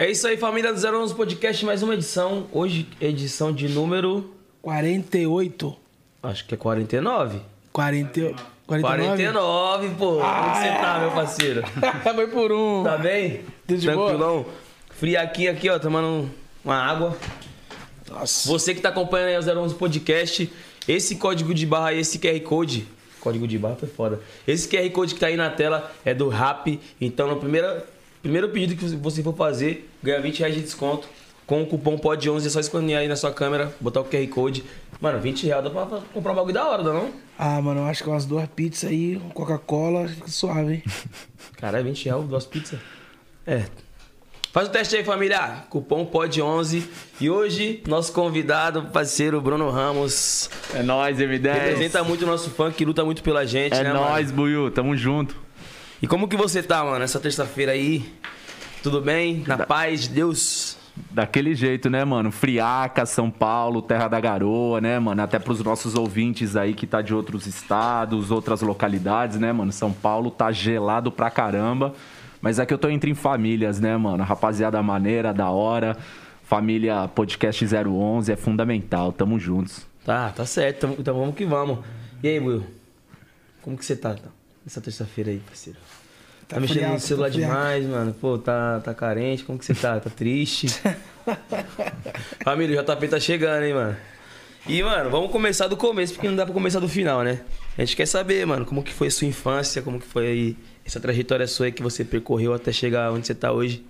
[0.00, 2.46] É isso aí, família do 011 Podcast, mais uma edição.
[2.52, 4.32] Hoje, edição de número.
[4.62, 5.76] 48.
[6.22, 7.42] Acho que é 49.
[7.70, 8.34] 40,
[8.66, 10.12] 49, 49 pô.
[10.12, 11.62] Como é que você tá, meu parceiro?
[12.14, 12.82] Foi por um.
[12.82, 13.42] Tá bem?
[13.68, 13.82] Tudo?
[13.82, 14.46] Tranquilão?
[14.88, 16.30] Friaquinho aqui, ó, tomando
[16.64, 17.14] uma água.
[18.10, 18.48] Nossa.
[18.48, 20.50] Você que tá acompanhando aí o 011 Podcast,
[20.88, 22.88] esse código de barra, esse QR Code.
[23.20, 24.18] Código de barra foi foda.
[24.48, 26.80] Esse QR Code que tá aí na tela é do RAP.
[26.98, 27.82] Então, no primeiro,
[28.22, 31.08] primeiro pedido que você for fazer, ganha 20 reais de desconto.
[31.46, 34.62] Com o cupom POD11, é só escanear aí na sua câmera, botar o QR Code.
[35.00, 37.10] Mano, 20 reais dá pra comprar um bagulho da hora, dá não?
[37.36, 40.82] Ah, mano, eu acho que umas duas pizzas aí, um Coca-Cola, fica suave, hein?
[41.56, 42.78] Caralho, 20 reais, duas pizzas.
[43.44, 43.64] É.
[44.52, 45.64] Faz o teste aí, família.
[45.70, 46.82] Cupom POD11.
[47.20, 50.50] E hoje, nosso convidado, parceiro Bruno Ramos.
[50.74, 51.52] É nóis, M10.
[51.52, 54.36] Representa muito o nosso funk, luta muito pela gente, É né, nóis, mano?
[54.36, 54.70] Buiu.
[54.70, 55.36] Tamo junto.
[56.02, 58.10] E como que você tá, mano, essa terça-feira aí?
[58.82, 59.44] Tudo bem?
[59.46, 60.78] Na paz de Deus?
[61.10, 62.32] Daquele jeito, né, mano?
[62.32, 65.20] Friaca, São Paulo, Terra da Garoa, né, mano?
[65.20, 69.70] Até pros nossos ouvintes aí que tá de outros estados, outras localidades, né, mano?
[69.72, 71.92] São Paulo tá gelado pra caramba.
[72.40, 74.24] Mas aqui eu tô entre em famílias, né, mano?
[74.24, 75.98] Rapaziada maneira, da hora.
[76.44, 79.12] Família Podcast 011 é fundamental.
[79.12, 79.86] Tamo juntos.
[80.02, 80.96] Tá, tá certo.
[80.98, 81.80] Então vamos que vamos.
[82.22, 82.64] E aí, Will?
[83.60, 84.30] Como que você tá tá?
[84.66, 85.78] essa terça-feira aí, parceiro?
[86.50, 88.12] Tá, Tá mexendo friaco, no celular tá demais, mano.
[88.20, 89.44] Pô, tá, tá carente.
[89.44, 90.00] Como que você tá?
[90.00, 90.66] Tá triste?
[92.42, 93.96] Família, o JP tá chegando, hein, mano.
[94.66, 97.40] E, mano, vamos começar do começo, porque não dá pra começar do final, né?
[97.78, 100.56] A gente quer saber, mano, como que foi a sua infância, como que foi aí
[100.84, 103.84] essa trajetória sua aí que você percorreu até chegar onde você tá hoje.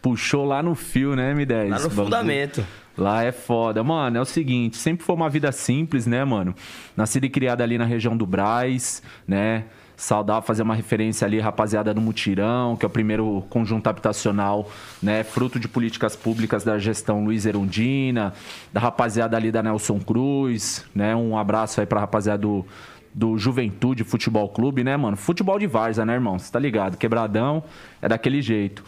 [0.00, 1.68] Puxou lá no fio, né, M10?
[1.68, 2.64] Lá no fundamento.
[2.96, 3.82] Lá é foda.
[3.82, 6.54] Mano, é o seguinte, sempre foi uma vida simples, né, mano?
[6.96, 9.64] Nascida e criada ali na região do Braz, né?
[9.96, 14.68] Saudar, fazer uma referência ali, rapaziada do Mutirão, que é o primeiro conjunto habitacional,
[15.02, 15.22] né?
[15.22, 18.32] Fruto de políticas públicas da gestão Luiz Erundina,
[18.72, 21.14] da rapaziada ali da Nelson Cruz, né?
[21.14, 22.66] Um abraço aí pra rapaziada do,
[23.14, 25.16] do Juventude Futebol Clube, né, mano?
[25.16, 26.38] Futebol de Varza, né, irmão?
[26.38, 26.96] Você tá ligado?
[26.96, 27.62] Quebradão
[28.02, 28.82] é daquele jeito.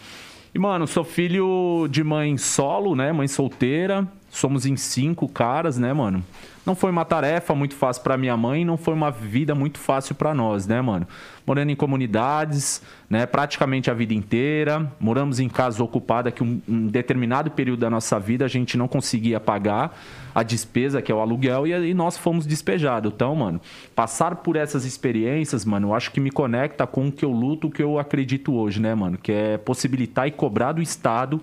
[0.52, 3.12] E, mano, sou filho de mãe solo, né?
[3.12, 4.08] Mãe solteira.
[4.30, 6.24] Somos em cinco caras, né, mano?
[6.66, 10.16] Não foi uma tarefa muito fácil pra minha mãe, não foi uma vida muito fácil
[10.16, 11.06] pra nós, né, mano?
[11.46, 13.24] Morando em comunidades, né?
[13.24, 14.92] Praticamente a vida inteira.
[14.98, 18.88] Moramos em casa ocupada que um, um determinado período da nossa vida a gente não
[18.88, 19.96] conseguia pagar
[20.34, 23.12] a despesa, que é o aluguel, e, e nós fomos despejados.
[23.14, 23.60] Então, mano,
[23.94, 27.68] passar por essas experiências, mano, eu acho que me conecta com o que eu luto,
[27.68, 29.16] o que eu acredito hoje, né, mano?
[29.16, 31.40] Que é possibilitar e cobrar do Estado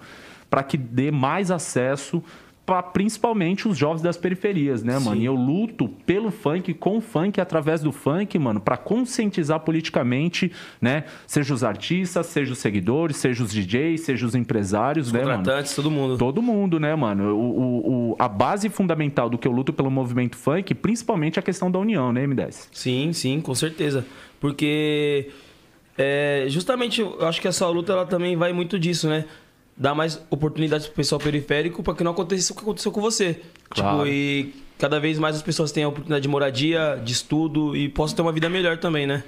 [0.50, 2.22] para que dê mais acesso
[2.66, 5.18] para principalmente os jovens das periferias, né, mano?
[5.18, 5.22] Sim.
[5.24, 10.50] E eu luto pelo funk, com o funk, através do funk, mano, para conscientizar politicamente,
[10.82, 11.04] né?
[11.28, 15.38] Seja os artistas, seja os seguidores, seja os DJs, seja os empresários, né, mano?
[15.40, 16.18] Contratantes, todo mundo.
[16.18, 17.36] Todo mundo, né, mano?
[17.36, 21.42] O, o- o- a base fundamental do que eu luto pelo movimento funk, principalmente a
[21.42, 22.70] questão da união, né, M10?
[22.72, 24.06] Sim, sim, com certeza.
[24.40, 25.30] Porque
[25.98, 29.26] é, justamente eu acho que essa luta ela também vai muito disso, né?
[29.76, 33.42] Dar mais oportunidades pro pessoal periférico para que não aconteça o que aconteceu com você.
[33.70, 33.98] Claro.
[34.00, 37.90] Tipo, e cada vez mais as pessoas tenham a oportunidade de moradia, de estudo e
[37.90, 39.24] possam ter uma vida melhor também, né?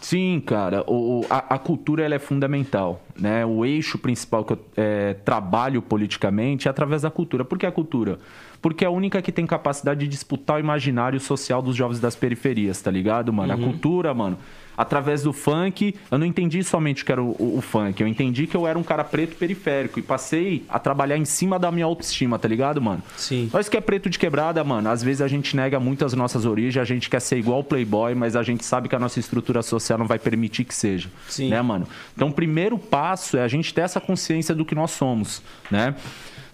[0.00, 3.44] Sim, cara, o- a, a cultura ela é fundamental, né?
[3.44, 7.44] O eixo principal que eu é, trabalho politicamente é através da cultura.
[7.44, 8.18] Por que a cultura?
[8.60, 12.16] Porque é a única que tem capacidade de disputar o imaginário social dos jovens das
[12.16, 13.52] periferias, tá ligado, mano?
[13.52, 14.36] A cultura, mano,
[14.76, 18.46] através do funk, eu não entendi somente que era o, o- o funk, eu entendi
[18.48, 21.84] que eu era um cara preto periférico e passei a trabalhar em cima da minha
[21.86, 23.00] autoestima, tá ligado, mano?
[23.16, 23.48] Sim.
[23.52, 26.44] Nós que é preto de quebrada, mano, às vezes a gente nega muito as nossas
[26.44, 29.20] origens, a gente quer ser igual o Playboy, mas a gente sabe que a nossa
[29.20, 31.08] estrutura social não vai permitir que seja.
[31.28, 31.48] Sim.
[31.50, 31.86] Né, mano?
[32.14, 35.94] Então, o primeiro passo é a gente ter essa consciência do que nós somos, né?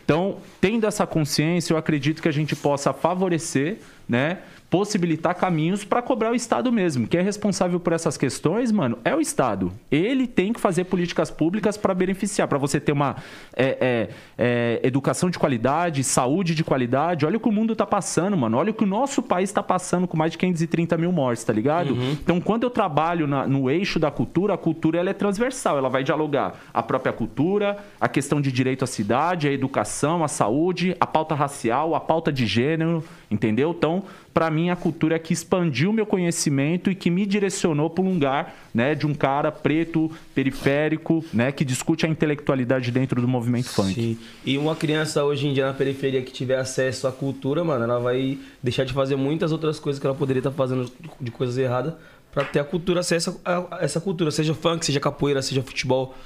[0.04, 3.78] Então, tendo essa consciência, eu acredito que a gente possa favorecer,
[4.08, 4.38] né?
[4.74, 7.06] Possibilitar caminhos para cobrar o Estado mesmo.
[7.06, 9.72] Quem é responsável por essas questões, mano, é o Estado.
[9.88, 13.14] Ele tem que fazer políticas públicas para beneficiar, para você ter uma
[13.56, 17.24] é, é, é, educação de qualidade, saúde de qualidade.
[17.24, 18.56] Olha o que o mundo tá passando, mano.
[18.58, 21.52] Olha o que o nosso país está passando com mais de 530 mil mortes, tá
[21.52, 21.94] ligado?
[22.20, 25.78] Então, quando eu trabalho na- no eixo da cultura, a cultura ela é transversal.
[25.78, 30.28] Ela vai dialogar a própria cultura, a questão de direito à cidade, a educação, a
[30.28, 33.70] saúde, a pauta racial, a pauta de gênero, entendeu?
[33.70, 34.02] Então,
[34.34, 38.12] para mim, a cultura é que expandiu meu conhecimento e que me direcionou para um
[38.12, 43.68] lugar, né, de um cara preto, periférico, né, que discute a intelectualidade dentro do movimento
[43.68, 43.94] funk.
[43.94, 44.18] Sim.
[44.44, 48.00] E uma criança hoje em dia na periferia que tiver acesso à cultura, mano, ela
[48.00, 50.90] vai deixar de fazer muitas outras coisas que ela poderia estar fazendo
[51.20, 51.94] de coisas erradas
[52.32, 56.16] pra ter a cultura, acesso a essa cultura, seja funk, seja capoeira, seja futebol.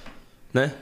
[0.52, 0.72] Né?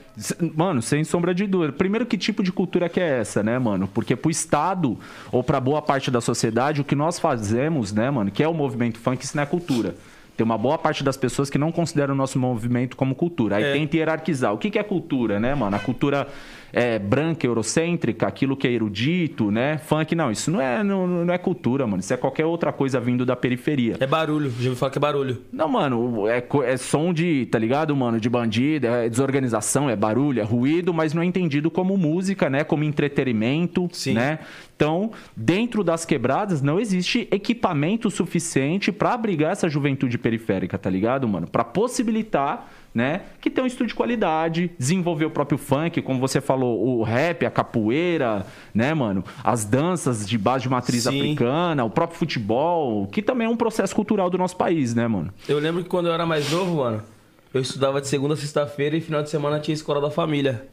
[0.55, 1.73] Mano, sem sombra de dúvida.
[1.73, 3.87] Primeiro, que tipo de cultura que é essa, né, mano?
[3.93, 4.97] Porque pro Estado,
[5.31, 8.53] ou pra boa parte da sociedade, o que nós fazemos, né, mano, que é o
[8.53, 9.95] movimento funk, isso não é cultura.
[10.35, 13.55] Tem uma boa parte das pessoas que não consideram o nosso movimento como cultura.
[13.57, 13.73] Aí É.
[13.73, 14.53] tenta hierarquizar.
[14.53, 15.75] O que, que é cultura, né, mano?
[15.75, 16.27] A cultura
[16.71, 19.77] é branca, eurocêntrica, aquilo que é erudito, né?
[19.77, 20.31] Funk, não.
[20.31, 21.99] Isso não é, não, não é cultura, mano.
[21.99, 23.97] Isso é qualquer outra coisa vindo da periferia.
[23.99, 25.41] É barulho, já ouvi falar que é barulho.
[25.51, 28.19] Não, mano, é, é som de, tá ligado, mano?
[28.19, 32.63] De bandido, é desorganização, é barulho, é ruído, mas não é entendido como música, né?
[32.63, 34.13] Como entretenimento, Sim.
[34.13, 34.39] né?
[34.77, 41.27] Então, dentro das quebradas, não existe equipamento suficiente pra abrigar essa juventude periférica, tá ligado,
[41.27, 41.47] mano?
[41.47, 43.23] Pra possibilitar, né?
[43.41, 47.43] Que tenha um estudo de qualidade, desenvolver o próprio funk, como você falou, o rap,
[47.43, 49.23] a capoeira, né, mano?
[49.43, 51.21] As danças de base de matriz Sim.
[51.21, 55.33] africana, o próprio futebol, que também é um processo cultural do nosso país, né, mano?
[55.49, 57.01] Eu lembro que quando eu era mais novo, mano,
[57.51, 60.69] eu estudava de segunda a sexta-feira e final de semana tinha escola da família.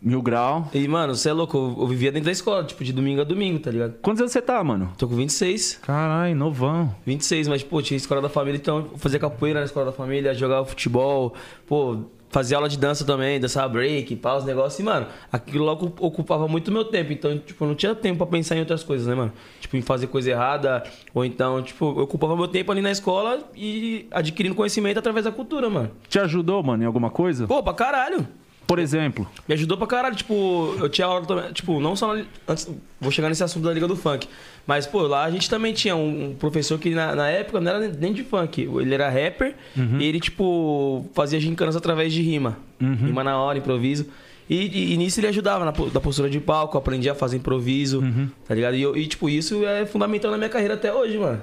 [0.00, 0.68] Mil grau.
[0.72, 3.24] E, mano, você é louco, eu, eu vivia dentro da escola, tipo, de domingo a
[3.24, 3.94] domingo, tá ligado?
[4.00, 4.92] Quantos anos você tá, mano?
[4.96, 5.80] Tô com 26.
[5.82, 6.94] Caralho, novão.
[7.04, 10.32] 26, mas, pô, tinha escola da família, então eu fazia capoeira na escola da família,
[10.34, 11.34] jogava futebol,
[11.66, 11.98] pô,
[12.30, 16.46] fazia aula de dança também, dançava break, pá, os negócios, e, mano, aquilo ocu- ocupava
[16.46, 19.14] muito meu tempo, então, tipo, eu não tinha tempo pra pensar em outras coisas, né,
[19.16, 19.32] mano?
[19.60, 23.40] Tipo, em fazer coisa errada, ou então, tipo, eu ocupava meu tempo ali na escola
[23.56, 25.90] e adquirindo conhecimento através da cultura, mano.
[26.08, 27.46] Te ajudou, mano, em alguma coisa?
[27.48, 28.28] Pô, pra caralho!
[28.68, 29.26] Por exemplo.
[29.48, 32.70] Me ajudou pra caralho, tipo, eu tinha aula também, tipo, não só na, antes,
[33.00, 34.28] vou chegar nesse assunto da Liga do Funk,
[34.66, 37.70] mas, pô, lá a gente também tinha um, um professor que na, na época não
[37.72, 39.54] era nem de funk, ele era rapper
[39.98, 42.58] e ele, tipo, fazia gincanas através de rima,
[43.06, 44.06] rima na hora, improviso.
[44.50, 47.38] E, e, e nisso ele ajudava na, da postura de palco, eu aprendi a fazer
[47.38, 48.02] improviso,
[48.46, 48.76] tá ligado?
[48.76, 51.40] E, eu- e, tipo, isso é fundamental na minha carreira até hoje, mano.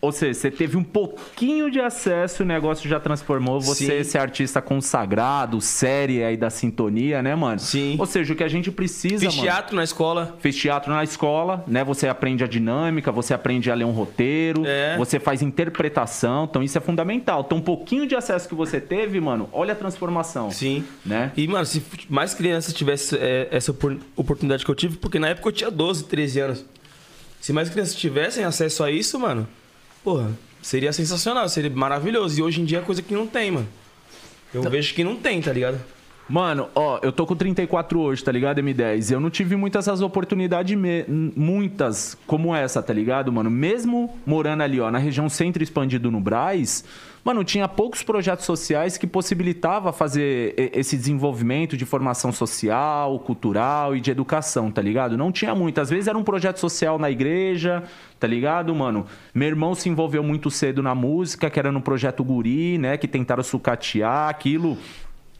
[0.00, 4.10] Ou seja, você teve um pouquinho de acesso e o negócio já transformou você Sim.
[4.10, 7.58] ser artista consagrado, série aí da sintonia, né, mano?
[7.58, 7.96] Sim.
[7.98, 9.42] Ou seja, o que a gente precisa, Fiz mano.
[9.48, 11.84] teatro na escola, Fez teatro na escola, né?
[11.84, 14.96] Você aprende a dinâmica, você aprende a ler um roteiro, É.
[14.96, 17.42] você faz interpretação, então isso é fundamental.
[17.46, 20.50] Então, um pouquinho de acesso que você teve, mano, olha a transformação.
[20.50, 20.84] sim.
[21.04, 21.32] Né?
[21.36, 25.28] E, mano, se mais crianças tivessem é, essa opor- oportunidade que eu tive, porque na
[25.28, 26.64] época eu tinha 12, 13 anos.
[27.40, 29.46] Se mais crianças tivessem acesso a isso, mano,
[30.06, 30.30] porra,
[30.62, 32.38] seria sensacional, seria maravilhoso.
[32.38, 33.66] E hoje em dia é coisa que não tem, mano.
[34.54, 35.80] Eu vejo que não tem, tá ligado?
[36.28, 39.10] Mano, ó, eu tô com 34 hoje, tá ligado, M10?
[39.10, 43.50] Eu não tive muitas essas oportunidades, muitas como essa, tá ligado, mano?
[43.50, 46.84] Mesmo morando ali, ó, na região centro expandido no Braz,
[47.26, 54.00] mano, tinha poucos projetos sociais que possibilitava fazer esse desenvolvimento de formação social, cultural e
[54.00, 55.16] de educação, tá ligado?
[55.16, 55.80] Não tinha muito.
[55.80, 57.82] Às vezes era um projeto social na igreja,
[58.20, 59.06] tá ligado, mano?
[59.34, 62.96] Meu irmão se envolveu muito cedo na música, que era no projeto Guri, né?
[62.96, 64.78] Que tentaram sucatear aquilo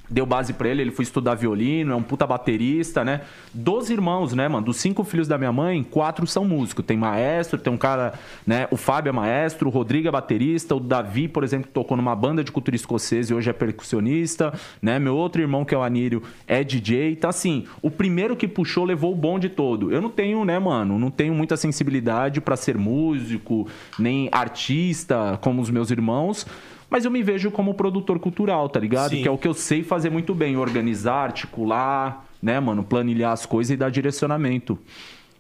[0.09, 3.23] deu base pra ele, ele foi estudar violino, é um puta baterista, né?
[3.53, 4.67] Doze irmãos, né, mano?
[4.67, 6.85] Dos cinco filhos da minha mãe, quatro são músicos.
[6.85, 8.15] Tem maestro, tem um cara,
[8.47, 8.69] né?
[8.71, 12.43] O Fábio é maestro, o Rodrigo é baterista, o Davi, por exemplo, tocou numa banda
[12.43, 14.99] de cultura escocesa e hoje é percussionista, né?
[14.99, 17.13] Meu outro irmão, que é o Anírio, é DJ.
[17.13, 19.93] Então, assim, o primeiro que puxou levou o bonde todo.
[19.93, 20.99] Eu não tenho, né, mano?
[20.99, 23.67] Não tenho muita sensibilidade pra ser músico,
[23.99, 26.47] nem artista, como os meus irmãos.
[26.89, 29.11] Mas eu me vejo como produtor cultural, tá ligado?
[29.11, 29.23] Sim.
[29.23, 33.45] Que é o que eu sei fazer muito bem, organizar, articular, né, mano, planilhar as
[33.45, 34.79] coisas e dar direcionamento.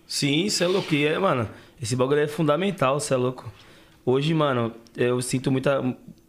[0.06, 0.94] Sim, você é louco.
[0.94, 1.48] E é, mano,
[1.80, 3.50] esse bagulho é fundamental, você é louco.
[4.04, 5.80] Hoje, mano, eu sinto muita.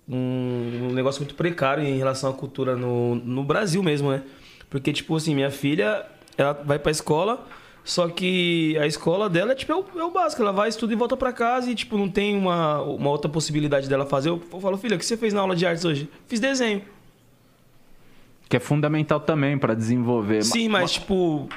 [0.09, 4.23] Um, um negócio muito precário em relação à cultura no, no Brasil mesmo, né?
[4.69, 6.05] Porque, tipo assim, minha filha,
[6.37, 7.45] ela vai pra escola,
[7.89, 10.41] só que a escola dela é, tipo, é o, é o básico.
[10.41, 13.87] Ela vai, estuda e volta pra casa e, tipo, não tem uma, uma outra possibilidade
[13.87, 14.27] dela fazer.
[14.29, 16.09] Eu, eu falo, filha, o que você fez na aula de artes hoje?
[16.27, 16.81] Fiz desenho.
[18.49, 20.43] Que é fundamental também pra desenvolver.
[20.43, 21.47] Sim, mas, tipo,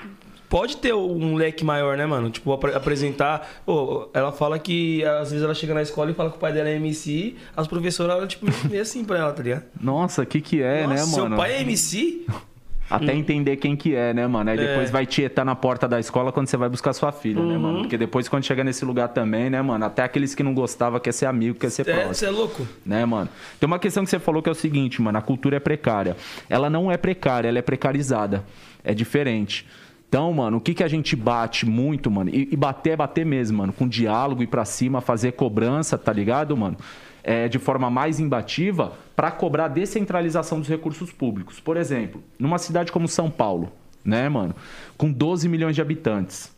[0.48, 2.30] pode ter um leque maior, né, mano?
[2.30, 3.62] Tipo, apre- apresentar.
[3.66, 6.52] Pô, ela fala que às vezes ela chega na escola e fala que o pai
[6.52, 9.64] dela é MC, as professoras olham, tipo, meio assim pra ela, tá ligado?
[9.80, 11.36] Nossa, que que é, Nossa, né, seu mano?
[11.36, 12.24] pai é MC?
[12.90, 14.50] Até entender quem que é, né, mano?
[14.50, 14.92] Aí depois É.
[14.92, 17.60] vai tietar na porta da escola quando você vai buscar sua filha, né, Uhum.
[17.60, 17.78] mano?
[17.82, 19.84] Porque depois quando chega nesse lugar também, né, mano?
[19.84, 22.14] Até aqueles que não gostavam quer ser amigo, quer ser É, próximo.
[22.14, 22.66] você é louco?
[22.84, 23.28] né, mano?
[23.60, 26.16] Tem uma questão que você falou que é o seguinte, mano, a cultura é precária.
[26.48, 28.44] Ela não é precária, ela é precarizada.
[28.82, 29.66] É diferente.
[30.08, 32.30] Então, mano, o que, que a gente bate muito, mano?
[32.30, 33.72] E, e bater é bater mesmo, mano.
[33.72, 36.76] Com diálogo, ir pra cima, fazer cobrança, tá ligado, mano?
[37.22, 41.60] É, de forma mais imbativa para cobrar descentralização dos recursos públicos.
[41.60, 43.70] Por exemplo, numa cidade como São Paulo,
[44.04, 44.54] né, mano?
[44.96, 46.50] Com 12 milhões de habitantes,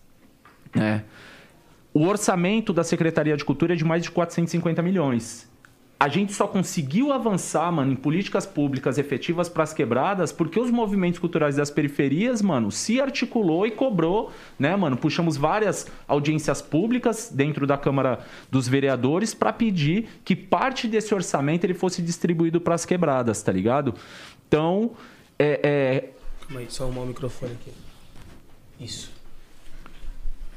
[0.74, 1.02] né?
[1.94, 5.50] O orçamento da Secretaria de Cultura é de mais de 450 milhões.
[6.02, 10.68] A gente só conseguiu avançar, mano, em políticas públicas efetivas para as quebradas porque os
[10.68, 14.96] movimentos culturais das periferias, mano, se articulou e cobrou, né, mano?
[14.96, 18.18] Puxamos várias audiências públicas dentro da Câmara
[18.50, 23.52] dos Vereadores para pedir que parte desse orçamento ele fosse distribuído para as quebradas, tá
[23.52, 23.94] ligado?
[24.48, 24.90] Então,
[25.38, 26.08] é, é,
[26.48, 27.72] Calma aí, só arrumar o microfone aqui.
[28.80, 29.12] Isso.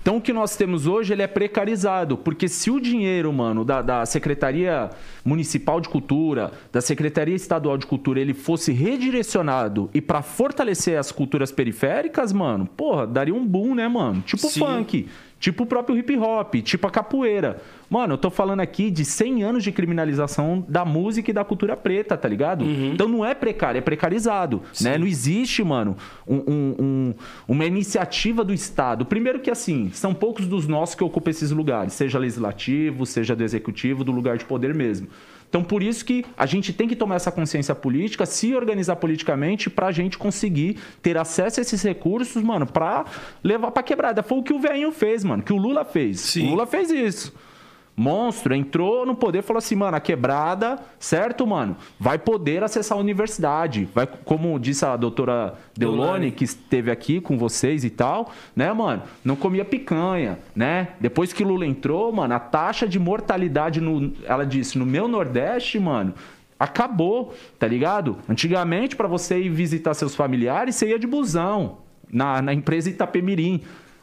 [0.06, 3.82] Então o que nós temos hoje ele é precarizado, porque se o dinheiro, mano, da,
[3.82, 4.92] da Secretaria
[5.26, 11.12] Municipal de Cultura, da Secretaria Estadual de Cultura, ele fosse redirecionado e para fortalecer as
[11.12, 14.22] culturas periféricas, mano, porra, daria um boom, né, mano?
[14.22, 14.60] Tipo Sim.
[14.60, 15.08] funk,
[15.46, 17.62] tipo o próprio hip hop, tipo a capoeira.
[17.88, 21.78] Mano, eu tô falando aqui de 100 anos de criminalização da música e da cultura
[21.78, 22.66] preta, tá ligado?
[22.66, 24.98] Então não é precário, é precarizado, né?
[24.98, 25.96] Não existe, mano,
[26.28, 27.14] um- um- um-
[27.48, 29.06] uma iniciativa do Estado.
[29.06, 33.44] Primeiro que, assim, são poucos dos nossos que ocupam esses lugares, seja legislativo, seja do
[33.44, 35.08] executivo, do lugar de poder mesmo.
[35.56, 39.70] Então, por isso que a gente tem que tomar essa consciência política, se organizar politicamente
[39.70, 43.06] pra gente conseguir ter acesso a esses recursos, mano, pra
[43.42, 44.22] levar pra quebrada.
[44.22, 46.20] Foi o que o velhinho fez, mano, que o Lula fez.
[46.20, 46.48] Sim.
[46.48, 47.34] O Lula fez isso.
[47.98, 51.78] Monstro, entrou no poder falou assim, mano, a quebrada, certo, mano?
[51.98, 53.88] Vai poder acessar a universidade.
[53.96, 56.32] Vai, como disse a doutora Deolane.
[56.32, 59.04] que esteve aqui com vocês e tal, né, mano?
[59.24, 60.90] Não comia picanha, né?
[61.00, 64.12] Depois que Lula entrou, mano, a taxa de mortalidade no.
[64.26, 66.14] Ela disse, no meu Nordeste, mano.
[66.60, 68.18] Acabou, tá ligado?
[68.28, 71.80] Antigamente, pra você ir visitar seus familiares, você ia de busão
[72.12, 73.62] na, na empresa Itapemirim.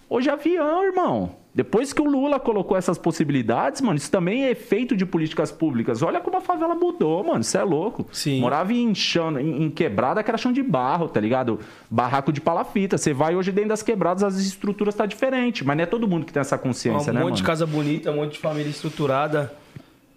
[0.08, 1.41] Hoje é avião, irmão.
[1.54, 6.02] Depois que o Lula colocou essas possibilidades, mano, isso também é efeito de políticas públicas.
[6.02, 7.40] Olha como a favela mudou, mano.
[7.40, 8.06] Isso é louco.
[8.10, 8.40] Sim.
[8.40, 11.60] Morava em chão, em, em quebrada que era chão de barro, tá ligado?
[11.90, 12.96] Barraco de palafita.
[12.96, 16.24] Você vai hoje dentro das quebradas, as estruturas tá diferente, mas não é todo mundo
[16.24, 17.36] que tem essa consciência, um né, monte mano?
[17.36, 19.52] de casa bonita, um monte de família estruturada.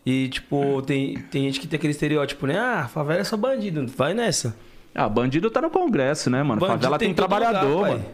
[0.05, 2.57] E, tipo, tem, tem gente que tem aquele estereótipo, né?
[2.57, 3.85] Ah, favela é só bandido.
[3.87, 4.55] Vai nessa.
[4.93, 6.61] Ah, bandido tá no Congresso, né, mano?
[6.61, 8.05] Bandido favela tem, em todo trabalhador, lugar, mano.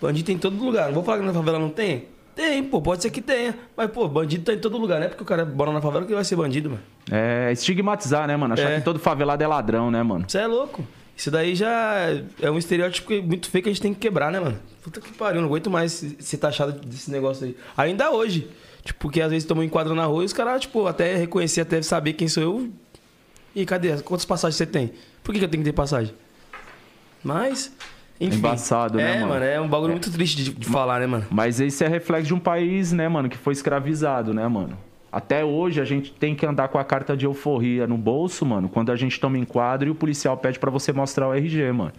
[0.00, 0.86] Bandido tem em todo lugar.
[0.86, 2.04] Não vou falar que na favela não tem?
[2.38, 2.80] Tem, pô.
[2.80, 3.52] Pode ser que tenha.
[3.76, 5.00] Mas, pô, bandido tá em todo lugar.
[5.00, 6.82] Não é porque o cara mora na favela que vai ser bandido, mano.
[7.10, 8.54] É estigmatizar, né, mano?
[8.54, 8.78] Achar É.
[8.78, 10.24] que todo favelado é ladrão, né, mano?
[10.28, 10.86] Você é louco.
[11.16, 11.96] Isso daí já
[12.40, 14.56] é um estereótipo muito feio que a gente tem que quebrar, né, mano?
[14.80, 15.90] Puta que pariu, não aguento mais
[16.20, 17.56] ser taxado desse negócio aí.
[17.76, 18.48] Ainda hoje.
[18.84, 21.62] Tipo, porque às vezes estamos em quadro na rua e os caras, tipo, até reconhecer,
[21.62, 22.68] até saber quem sou eu.
[23.52, 24.00] E cadê?
[24.02, 24.92] Quantas passagens você tem?
[25.24, 26.14] Por que, que eu tenho que ter passagem?
[27.24, 27.72] Mas,
[28.20, 28.38] enfim.
[28.38, 29.44] Embaçado, né, é, mano?
[29.44, 31.26] É, um bagulho muito triste de, de falar, né, mano?
[31.30, 34.76] Mas esse é reflexo de um país, né, mano, que foi escravizado, né, mano?
[35.10, 38.68] Até hoje a gente tem que andar com a carta de euforia no bolso, mano,
[38.68, 41.92] quando a gente toma enquadro e o policial pede pra você mostrar o RG, mano.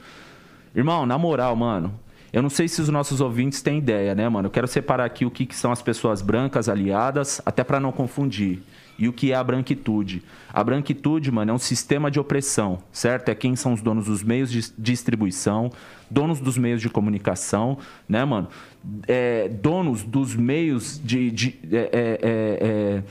[0.75, 1.93] Irmão, na moral, mano,
[2.31, 4.47] eu não sei se os nossos ouvintes têm ideia, né, mano?
[4.47, 7.91] Eu quero separar aqui o que, que são as pessoas brancas aliadas, até pra não
[7.91, 8.61] confundir.
[8.99, 10.21] E o que é a branquitude?
[10.53, 13.29] A branquitude, mano, é um sistema de opressão, certo?
[13.29, 15.71] É quem são os donos dos meios de distribuição,
[16.11, 17.77] donos dos meios de comunicação,
[18.09, 18.49] né, mano?
[19.07, 21.31] É, donos dos meios de.
[21.31, 23.03] de é, é, é, é,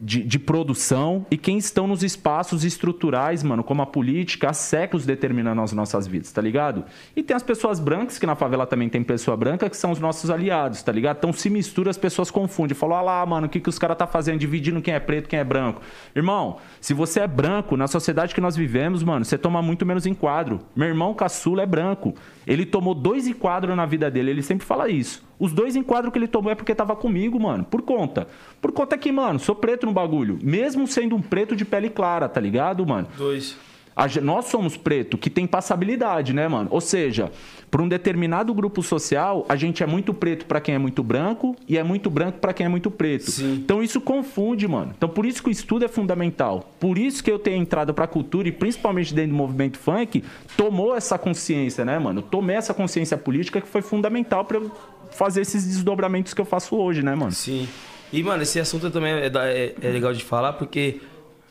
[0.00, 5.04] de, de produção e quem estão nos espaços estruturais, mano, como a política, há séculos
[5.04, 6.84] determinando as nossas vidas, tá ligado?
[7.16, 9.98] E tem as pessoas brancas, que na favela também tem pessoa branca, que são os
[9.98, 11.18] nossos aliados, tá ligado?
[11.18, 12.76] Então se mistura, as pessoas confundem.
[12.76, 15.28] Falam, ah lá, mano, o que, que os caras tá fazendo, dividindo quem é preto,
[15.28, 15.82] quem é branco.
[16.14, 20.06] Irmão, se você é branco, na sociedade que nós vivemos, mano, você toma muito menos
[20.06, 20.60] enquadro.
[20.76, 22.14] Meu irmão caçula é branco.
[22.46, 25.26] Ele tomou dois enquadros na vida dele, ele sempre fala isso.
[25.38, 27.64] Os dois enquadros que ele tomou é porque tava comigo, mano.
[27.64, 28.26] Por conta.
[28.60, 30.38] Por conta que, mano, sou preto no bagulho.
[30.42, 33.08] Mesmo sendo um preto de pele clara, tá ligado, mano?
[33.16, 33.56] Dois.
[33.98, 36.68] A nós somos preto que tem passabilidade, né, mano?
[36.70, 37.32] Ou seja,
[37.68, 41.56] para um determinado grupo social, a gente é muito preto para quem é muito branco
[41.66, 43.32] e é muito branco para quem é muito preto.
[43.32, 43.54] Sim.
[43.54, 44.94] Então isso confunde, mano.
[44.96, 46.72] Então por isso que o estudo é fundamental.
[46.78, 50.22] Por isso que eu tenho entrado pra cultura e principalmente dentro do movimento funk,
[50.56, 52.22] tomou essa consciência, né, mano?
[52.22, 54.70] Tomei essa consciência política que foi fundamental para eu
[55.10, 57.32] fazer esses desdobramentos que eu faço hoje, né, mano?
[57.32, 57.66] Sim.
[58.12, 61.00] E, mano, esse assunto também é, é- é legal de falar, porque,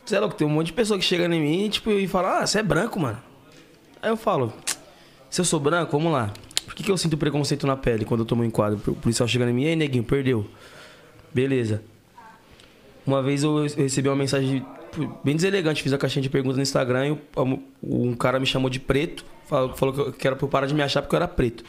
[0.04, 2.46] sei lá, tem um monte de pessoa que chega em mim tipo, e fala, ah,
[2.46, 3.18] você é branco, mano.
[4.02, 4.52] Aí eu falo,
[5.30, 6.32] se eu sou branco, vamos lá.
[6.66, 8.80] Por que, que eu sinto preconceito na pele quando eu tomo um enquadro?
[8.88, 10.46] O policial chegando em mim, e aí, neguinho, perdeu.
[11.32, 11.82] Beleza.
[13.06, 16.62] Uma vez eu recebi uma mensagem pô, bem deselegante, fiz a caixinha de perguntas no
[16.62, 17.18] Instagram e
[17.82, 20.82] um cara me chamou de preto, falou, falou que eu- era pra parar de me
[20.82, 21.64] achar porque eu era preto.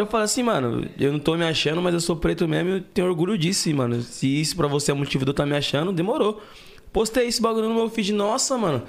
[0.00, 2.72] Eu falei assim, mano, eu não tô me achando, mas eu sou preto mesmo e
[2.74, 4.00] eu tenho orgulho disso, mano.
[4.00, 6.42] Se isso pra você é motivo de eu estar me achando, demorou.
[6.92, 8.82] Postei esse bagulho no meu feed, nossa, mano.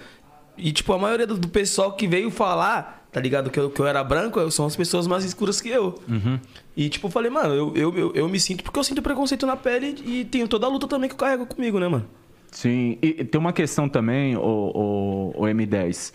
[0.58, 3.88] E, tipo, a maioria do, pessoal que veio falar, tá ligado, que eu, que eu
[3.88, 5.96] era branco, são as pessoas mais escuras que eu.
[6.75, 9.46] E, tipo, eu falei, mano, eu, eu, eu, eu me sinto porque eu sinto preconceito
[9.46, 12.08] na pele e tenho toda a luta também que eu carrego comigo, né, mano?
[12.51, 16.13] Sim, e tem uma questão também, o, o, o M10.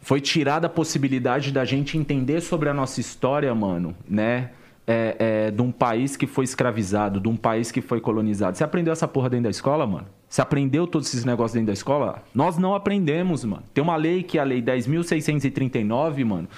[0.00, 4.50] Foi tirada a possibilidade da gente entender sobre a nossa história, mano, né?
[4.86, 8.56] É, é, de um país que foi escravizado, de um país que foi colonizado.
[8.56, 10.06] Você aprendeu essa porra dentro da escola, mano?
[10.28, 12.24] Você aprendeu todos esses negócios dentro da escola?
[12.34, 13.62] Nós não aprendemos, mano.
[13.72, 16.48] Tem uma lei que é a Lei 10.639, mano,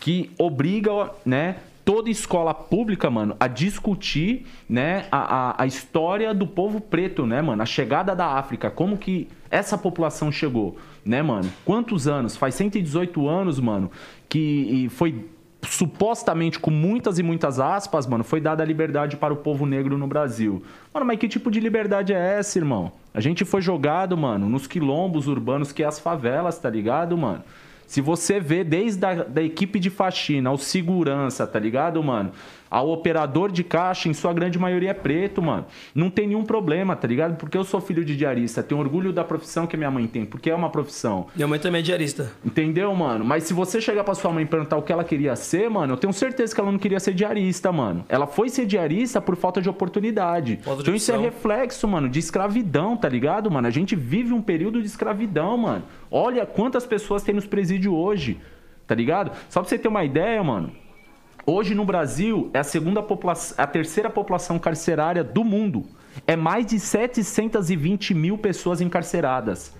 [0.00, 1.56] que obriga, né,
[1.88, 7.40] toda escola pública, mano, a discutir, né, a, a, a, história do povo preto, né,
[7.40, 7.62] mano?
[7.62, 10.76] A chegada da África, como que essa população chegou,
[11.08, 11.50] né, mano?
[11.64, 12.36] Quantos anos?
[12.36, 13.90] Faz 118 anos, mano,
[14.28, 15.24] que foi
[15.62, 19.98] supostamente, com muitas e muitas aspas, mano, foi dada a liberdade para o povo negro
[19.98, 20.62] no Brasil.
[20.92, 22.92] Mano, mas que tipo de liberdade é essa, irmão?
[23.12, 27.42] A gente foi jogado, mano, nos quilombos urbanos que é as favelas, tá ligado, mano?
[27.86, 32.32] Se você vê desde a da equipe de faxina ao segurança, tá ligado, mano?
[32.70, 35.66] Ao operador de caixa, em sua grande maioria é preto, mano.
[35.94, 37.36] Não tem nenhum problema, tá ligado?
[37.36, 38.62] Porque eu sou filho de diarista.
[38.62, 41.26] Tenho orgulho da profissão que minha mãe tem, porque é uma profissão.
[41.34, 42.32] Minha mãe também é diarista.
[42.44, 43.24] Entendeu, mano?
[43.24, 45.94] Mas se você chegar pra sua mãe e perguntar o que ela queria ser, mano,
[45.94, 48.04] eu tenho certeza que ela não queria ser diarista, mano.
[48.08, 50.58] Ela foi ser diarista por falta de oportunidade.
[50.62, 53.66] Falta de então isso é reflexo, mano, de escravidão, tá ligado, mano?
[53.66, 55.84] A gente vive um período de escravidão, mano.
[56.10, 58.38] Olha quantas pessoas tem nos presídios hoje,
[58.86, 59.30] tá ligado?
[59.48, 60.72] Só pra você ter uma ideia, mano.
[61.50, 65.86] Hoje no Brasil é a segunda população, a terceira população carcerária do mundo.
[66.26, 69.74] É mais de 720 mil pessoas encarceradas.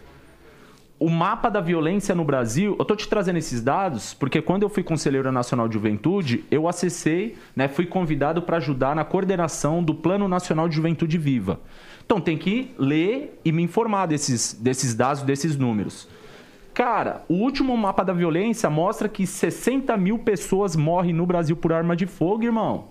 [0.99, 4.71] O mapa da violência no Brasil, eu tô te trazendo esses dados porque quando eu
[4.71, 9.95] fui conselheiro nacional de juventude, eu acessei, né, fui convidado para ajudar na coordenação do
[9.95, 11.61] Plano Nacional de Juventude Viva.
[12.03, 16.09] Então tem que ler e me informar desses, desses dados, desses números.
[16.79, 21.73] Cara, o último mapa da violência mostra que 60 mil pessoas morrem no Brasil por
[21.73, 22.85] arma de fogo, irmão.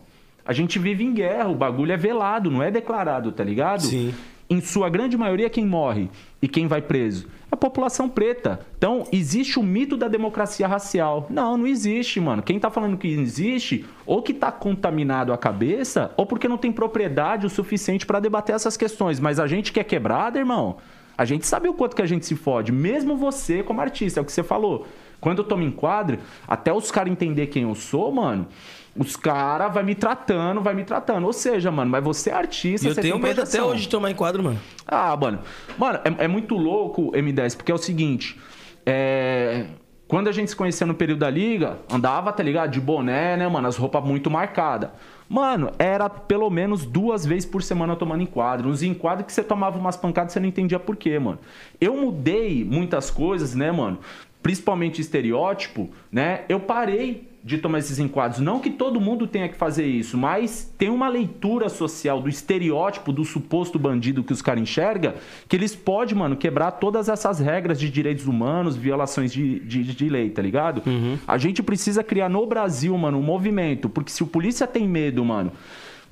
[0.46, 3.84] A gente vive em guerra, o bagulho é velado, não é declarado, tá ligado?
[3.84, 4.14] Sim.
[4.50, 6.10] Em sua grande maioria, quem morre
[6.42, 7.28] e quem vai preso?
[7.50, 8.60] A população preta.
[8.78, 11.26] Então, existe o mito da democracia racial.
[11.30, 12.44] Não, não existe, mano.
[12.44, 16.74] Quem tá falando que existe, ou que tá contaminado a cabeça, ou porque não tem
[16.74, 19.18] propriedade o suficiente para debater essas questões.
[19.18, 20.76] Mas a gente que é quebrada, irmão,
[21.18, 24.22] a gente sabe o quanto que a gente se fode, mesmo você como artista, é
[24.22, 24.88] o que você falou.
[25.20, 28.48] Quando eu tô me enquadro, até os caras entender quem eu sou, mano,
[28.96, 31.26] os caras vai me tratando, vai me tratando.
[31.26, 33.90] Ou seja, mano, mas você é artista, e eu você tenho medo até hoje de
[33.90, 34.60] tomar enquadro, mano.
[34.86, 35.40] Ah, mano.
[35.78, 38.40] Mano, é, é muito louco, M10, porque é o seguinte.
[38.86, 39.66] É
[40.08, 42.72] quando a gente se conhecia no período da liga, andava, tá ligado?
[42.72, 43.68] De boné, né, mano?
[43.68, 44.90] As roupas muito marcadas.
[45.28, 48.70] Mano, era pelo menos duas vezes por semana tomando enquadro.
[48.70, 51.40] Uns enquadros que você tomava umas pancadas e você não entendia por quê, mano.
[51.82, 54.00] Eu mudei muitas coisas, né, mano?
[54.42, 56.46] Principalmente estereótipo, né?
[56.48, 58.42] Eu parei de tomar esses enquadros.
[58.42, 63.14] Não que todo mundo tenha que fazer isso, mas tem uma leitura social do estereótipo
[63.14, 65.14] do suposto bandido que os caras enxergam,
[65.48, 70.10] que eles podem, mano, quebrar todas essas regras de direitos humanos, violações de, de, de
[70.10, 70.84] lei, tá ligado?
[70.86, 71.18] Uhum.
[71.26, 75.24] A gente precisa criar no Brasil, mano, um movimento, porque se o polícia tem medo,
[75.24, 75.54] mano,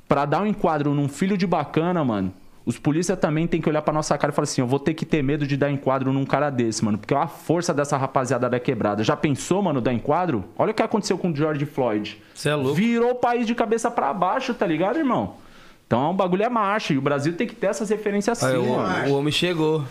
[0.07, 2.31] para dar um enquadro num filho de bacana, mano,
[2.65, 4.93] os polícias também tem que olhar pra nossa cara e falar assim: eu vou ter
[4.95, 6.97] que ter medo de dar enquadro num cara desse, mano.
[6.97, 9.04] Porque a força dessa rapaziada da quebrada.
[9.04, 10.43] Já pensou, mano, dar enquadro?
[10.58, 12.19] Olha o que aconteceu com o George Floyd.
[12.34, 12.73] Você é louco.
[12.73, 15.36] Virou o país de cabeça para baixo, tá ligado, irmão?
[15.86, 16.93] Então o bagulho é marcha.
[16.93, 19.10] E o Brasil tem que ter essas referências assim, aí, mano.
[19.10, 19.84] O, o homem chegou.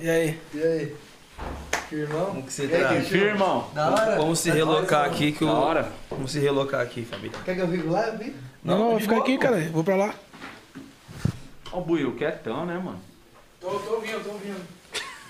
[0.00, 0.38] e aí?
[0.52, 0.94] E aí?
[1.92, 2.26] Irmão?
[2.26, 2.88] Como que você tá?
[3.02, 3.66] Firmão.
[3.72, 4.16] Da hora.
[4.16, 5.46] Vamos se relocar aqui que o.
[5.46, 5.88] Da hora.
[6.10, 7.38] Vamos se relocar aqui, família.
[7.44, 8.34] Quer que eu fique lá, Vi?
[8.62, 9.60] Não, não, vou ficar aqui, cara.
[9.72, 10.14] Vou pra lá.
[11.72, 13.00] Ó o Buiu, quietão, né, mano?
[13.60, 14.60] Tô, tô ouvindo, tô ouvindo.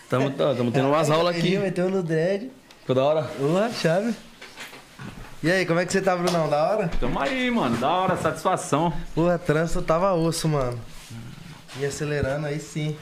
[0.09, 1.49] Tamo, tamo tendo umas aulas aqui.
[1.49, 2.51] Ele meteu no dread.
[2.81, 3.31] Ficou da hora?
[3.39, 4.15] Boa, chave.
[5.43, 6.49] E aí, como é que você tá, Brunão?
[6.49, 6.91] Da hora?
[6.99, 7.77] Tamo aí, mano.
[7.77, 8.93] Da hora, satisfação.
[9.15, 10.79] Porra, trânsito tava osso, mano.
[11.79, 12.97] E acelerando aí sim.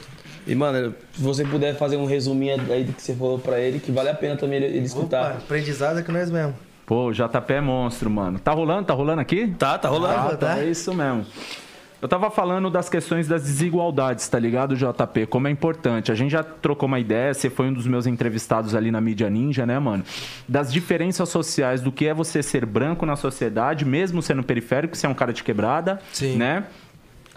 [0.45, 3.79] E, mano, se você puder fazer um resuminho aí do que você falou pra ele,
[3.79, 5.31] que vale a pena também ele, ele escutar.
[5.31, 6.53] Opa, aprendizado é que nós mesmo.
[6.85, 8.39] Pô, o JP é monstro, mano.
[8.39, 8.85] Tá rolando?
[8.85, 9.47] Tá rolando aqui?
[9.57, 10.33] Tá, tá rolando.
[10.33, 10.59] Ah, tá.
[10.59, 11.25] É isso mesmo.
[11.99, 15.25] Eu tava falando das questões das desigualdades, tá ligado, JP?
[15.25, 16.11] Como é importante.
[16.11, 19.29] A gente já trocou uma ideia, você foi um dos meus entrevistados ali na mídia
[19.29, 20.03] ninja, né, mano?
[20.47, 25.07] Das diferenças sociais do que é você ser branco na sociedade, mesmo sendo periférico, você
[25.07, 26.35] é um cara de quebrada, Sim.
[26.35, 26.65] né?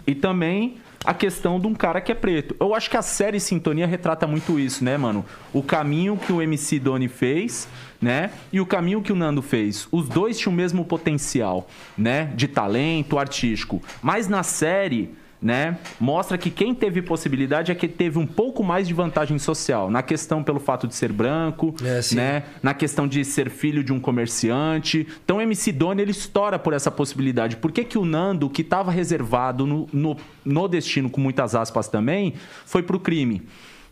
[0.05, 2.55] E também a questão de um cara que é preto.
[2.59, 5.25] Eu acho que a série Sintonia retrata muito isso, né, mano?
[5.51, 7.67] O caminho que o MC Doni fez,
[7.99, 8.31] né?
[8.53, 9.87] E o caminho que o Nando fez.
[9.91, 12.31] Os dois tinham o mesmo potencial, né?
[12.35, 13.81] De talento artístico.
[14.01, 15.09] Mas na série,
[15.41, 15.79] né?
[15.99, 19.89] Mostra que quem teve possibilidade é que teve um pouco mais de vantagem social.
[19.89, 22.15] Na questão pelo fato de ser branco, É, sim.
[22.15, 22.43] né?
[22.61, 25.07] Na questão de ser filho de um comerciante.
[25.25, 27.57] Então o MC Doni, ele estoura por essa possibilidade.
[27.57, 31.87] Por que, que o Nando, que estava reservado no, no, no destino, com muitas aspas
[31.87, 33.41] também, foi pro crime?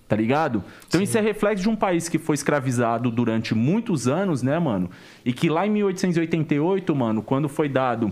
[0.08, 0.64] Tá ligado?
[0.88, 4.90] Então isso é reflexo de um país que foi escravizado durante muitos anos, né, mano?
[5.26, 8.10] E que lá em 1888, mano, quando foi dado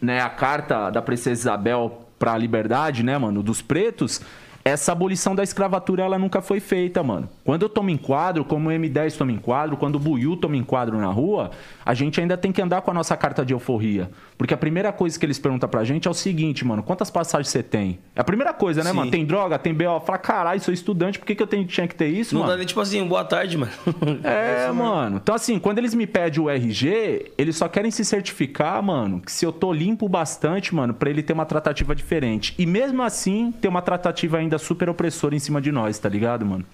[0.00, 4.22] né, a carta da princesa Isabel para a liberdade, né, mano, dos pretos,
[4.64, 7.28] essa abolição da escravatura ela nunca foi feita, mano.
[7.44, 11.08] Quando eu tomo enquadro, como o M10 toma enquadro, quando o Buiu toma enquadro na
[11.08, 11.50] rua,
[11.84, 14.10] a gente ainda tem que andar com a nossa carta de euforia.
[14.38, 17.48] Porque a primeira coisa que eles perguntam pra gente é o seguinte, mano, quantas passagens
[17.48, 17.98] você tem?
[18.16, 18.96] É a primeira coisa, né, Sim.
[18.96, 19.10] mano?
[19.10, 20.00] Tem droga, tem BO.
[20.00, 22.52] Fala, caralho, sou estudante, por que, que eu tenho, tinha que ter isso, Não mano?
[22.52, 23.72] dá nem tipo assim, boa tarde, mano.
[24.24, 25.20] É, mano.
[25.22, 29.30] Então, assim, quando eles me pedem o RG, eles só querem se certificar, mano, que
[29.30, 32.54] se eu tô limpo bastante, mano, pra ele ter uma tratativa diferente.
[32.58, 36.44] E mesmo assim, ter uma tratativa ainda super opressora em cima de nós, tá ligado,
[36.44, 36.64] mano?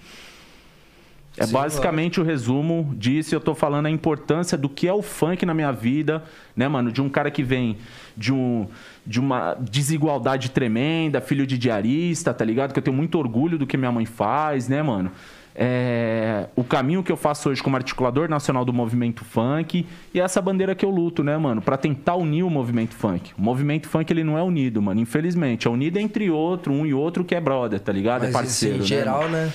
[1.37, 3.33] É Sim, basicamente o resumo disso.
[3.33, 6.23] Eu tô falando a importância do que é o funk na minha vida,
[6.55, 6.91] né, mano?
[6.91, 7.77] De um cara que vem
[8.17, 8.67] de, um,
[9.05, 12.73] de uma desigualdade tremenda, filho de diarista, tá ligado?
[12.73, 15.11] Que eu tenho muito orgulho do que minha mãe faz, né, mano?
[15.53, 20.41] É, o caminho que eu faço hoje como articulador nacional do movimento funk e essa
[20.41, 23.31] bandeira que eu luto, né, mano, Pra tentar unir o movimento funk.
[23.37, 25.67] O movimento funk ele não é unido, mano, infelizmente.
[25.67, 28.23] É unido entre outro, um e outro que é brother, tá ligado?
[28.23, 29.31] é Mas parceiro, em né, geral, mano?
[29.31, 29.53] né?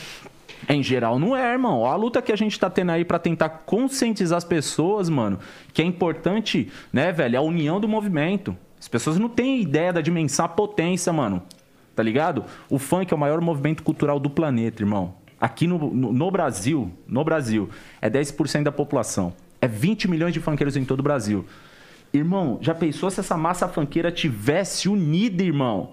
[0.69, 1.85] Em geral, não é, irmão.
[1.87, 5.39] A luta que a gente tá tendo aí pra tentar conscientizar as pessoas, mano,
[5.73, 8.57] que é importante, né, velho, a união do movimento.
[8.79, 11.43] As pessoas não têm ideia da dimensão, a potência, mano.
[11.95, 12.45] Tá ligado?
[12.69, 15.15] O funk é o maior movimento cultural do planeta, irmão.
[15.41, 17.69] Aqui no, no, no Brasil, no Brasil,
[18.01, 19.35] é 10% da população.
[19.61, 21.45] É 20 milhões de funkeiros em todo o Brasil.
[22.13, 25.91] Irmão, já pensou se essa massa funkeira tivesse unida, irmão?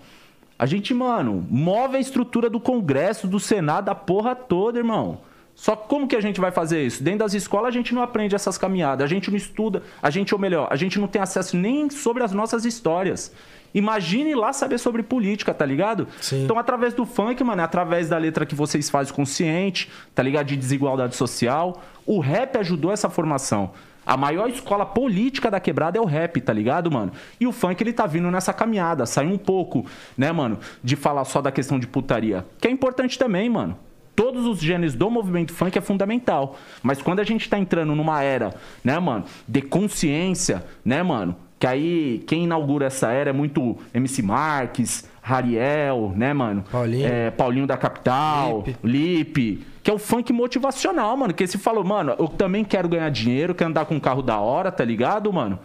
[0.58, 5.20] A gente, mano, move a estrutura do Congresso, do Senado, a porra toda, irmão.
[5.56, 7.04] Só como que a gente vai fazer isso?
[7.04, 10.34] Dentro das escolas a gente não aprende essas caminhadas, a gente não estuda, a gente,
[10.34, 13.34] ou melhor, a gente não tem acesso nem sobre as nossas histórias.
[13.74, 16.08] Imagine lá saber sobre política, tá ligado?
[16.22, 16.44] Sim.
[16.44, 20.48] Então, através do funk, mano, é através da letra que vocês fazem consciente, tá ligado?
[20.48, 21.82] De desigualdade social.
[22.06, 23.72] O rap ajudou essa formação.
[24.06, 27.12] A maior escola política da quebrada é o rap, tá ligado, mano?
[27.40, 29.06] E o funk, ele tá vindo nessa caminhada.
[29.06, 29.86] Saiu um pouco,
[30.18, 32.46] né, mano, de falar só da questão de putaria.
[32.60, 33.78] Que é importante também, mano.
[34.16, 36.58] Todos os gêneros do movimento funk é fundamental.
[36.84, 41.36] Mas quando a gente tá entrando numa era, né, mano, de consciência, né, mano?
[41.64, 46.66] Que aí quem inaugura essa era é muito MC Marques, Rariel, né, mano?
[46.70, 47.08] Paulinho.
[47.08, 49.66] É, Paulinho da Capital, Lipe.
[49.82, 51.34] Que é o funk motivacional, mano.
[51.34, 54.38] Que se falou, mano, eu também quero ganhar dinheiro, quero andar com um carro da
[54.42, 55.58] hora, tá ligado, mano?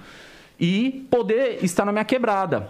[0.61, 2.69] E poder estar na minha quebrada.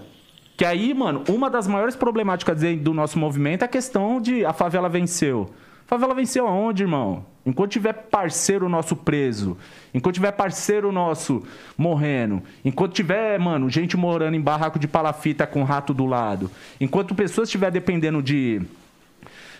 [0.56, 4.54] Que aí, mano, uma das maiores problemáticas do nosso movimento é a questão de a
[4.54, 5.50] favela venceu.
[5.86, 7.26] Favela venceu aonde, irmão?
[7.48, 9.56] Enquanto tiver parceiro nosso preso,
[9.94, 11.42] enquanto tiver parceiro nosso
[11.78, 17.14] morrendo, enquanto tiver, mano, gente morando em barraco de palafita com rato do lado, enquanto
[17.14, 18.60] pessoas estiver dependendo de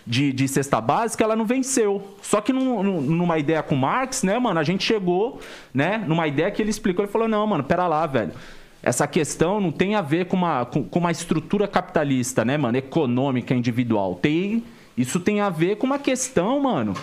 [0.07, 2.15] de, de cesta básica, ela não venceu.
[2.21, 5.39] Só que num- num- numa ideia com Marx, né, mano, a gente chegou,
[5.71, 8.31] né, numa ideia que ele explicou, ele falou, não, mano, pera lá, velho.
[8.81, 12.77] Essa questão não tem a ver com uma, com, com uma estrutura capitalista, né, mano,
[12.77, 14.15] econômica, individual.
[14.15, 14.63] Tem,
[14.97, 16.93] isso tem a ver com uma questão, mano.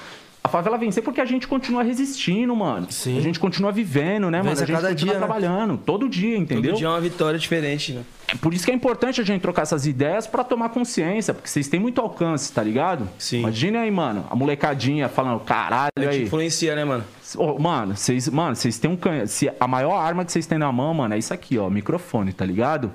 [0.46, 2.86] A favela venceu porque a gente continua resistindo, mano.
[2.88, 3.18] Sim.
[3.18, 4.50] A gente continua vivendo, né, mano?
[4.50, 5.26] Vence A a gente cada continua dia, né?
[5.26, 6.70] trabalhando, todo dia, entendeu?
[6.70, 8.02] Todo dia é uma vitória diferente, né?
[8.28, 11.48] É por isso que é importante a gente trocar essas ideias pra tomar consciência, porque
[11.48, 13.08] vocês têm muito alcance, tá ligado?
[13.18, 13.40] Sim.
[13.40, 16.22] Imagina aí, mano, a molecadinha falando, caralho A gente aí.
[16.22, 17.02] influencia, né, mano?
[17.36, 19.24] Ô, mano, vocês, mano, vocês têm um canhão.
[19.58, 22.44] A maior arma que vocês têm na mão, mano, é isso aqui, ó, microfone, tá
[22.46, 22.92] ligado?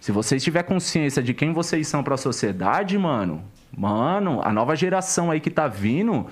[0.00, 3.42] Se vocês tiver consciência de quem vocês são pra sociedade, mano,
[3.76, 6.26] mano, a nova geração aí que tá vindo,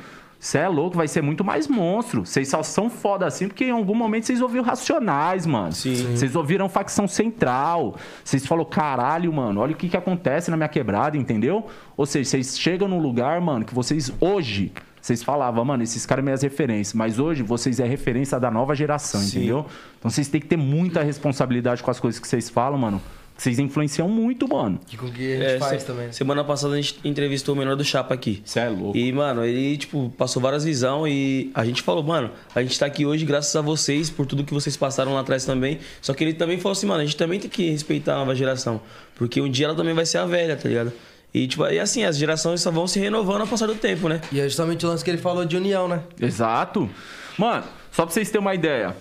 [0.44, 2.26] você é louco, vai ser muito mais monstro.
[2.26, 5.72] Vocês só são foda assim porque em algum momento vocês ouviram Racionais, mano.
[5.72, 7.96] Vocês ouviram Facção Central.
[8.22, 11.66] Vocês falaram, caralho, mano, olha o que que acontece na minha quebrada, entendeu?
[11.96, 14.70] Ou seja, vocês chegam num lugar, mano, que vocês hoje...
[15.00, 16.94] Vocês falavam, mano, esses caras são minhas referências.
[16.94, 19.38] Mas hoje vocês é referência da nova geração, Sim.
[19.38, 19.66] entendeu?
[19.98, 23.00] Então vocês têm que ter muita responsabilidade com as coisas que vocês falam, mano.
[23.36, 24.78] Vocês influenciam muito, mano.
[24.86, 26.12] Que com que a gente É, faz se- também.
[26.12, 28.40] Semana passada a gente entrevistou o menor do Chapa aqui.
[28.44, 28.96] Você é louco.
[28.96, 32.86] E, mano, ele, tipo, passou várias visões e a gente falou, mano, a gente tá
[32.86, 35.80] aqui hoje graças a vocês, por tudo que vocês passaram lá atrás também.
[36.00, 38.34] Só que ele também falou assim, mano, a gente também tem que respeitar a nova
[38.36, 38.80] geração.
[39.16, 40.92] Porque um dia ela também vai ser a velha, tá ligado?
[41.34, 44.20] E, tipo, e assim, as gerações só vão se renovando ao passar do tempo, né?
[44.30, 46.00] E é justamente o lance que ele falou de união, né?
[46.20, 46.88] Exato.
[47.36, 48.94] Mano, só pra vocês terem uma ideia.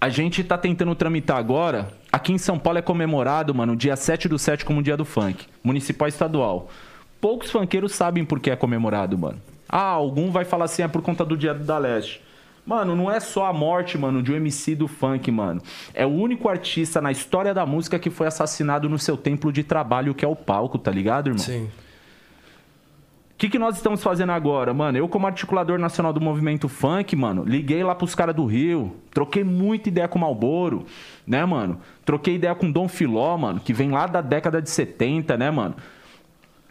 [0.00, 1.90] A gente tá tentando tramitar agora.
[2.10, 5.44] Aqui em São Paulo é comemorado, mano, dia 7 do 7 como dia do funk.
[5.62, 6.70] Municipal e estadual.
[7.20, 9.38] Poucos funkeiros sabem por que é comemorado, mano.
[9.68, 12.22] Ah, algum vai falar assim, é por conta do dia da Leste.
[12.64, 15.60] Mano, não é só a morte, mano, de um MC do funk, mano.
[15.92, 19.62] É o único artista na história da música que foi assassinado no seu templo de
[19.62, 21.44] trabalho, que é o palco, tá ligado, irmão?
[21.44, 21.68] Sim.
[23.40, 24.98] Que, que nós estamos fazendo agora, mano?
[24.98, 29.42] Eu, como articulador nacional do movimento funk, mano, liguei lá pros caras do Rio, troquei
[29.42, 30.84] muita ideia com o Malboro,
[31.26, 31.80] né, mano?
[32.04, 35.50] Troquei ideia com o Dom Filó, mano, que vem lá da década de 70, né,
[35.50, 35.74] mano?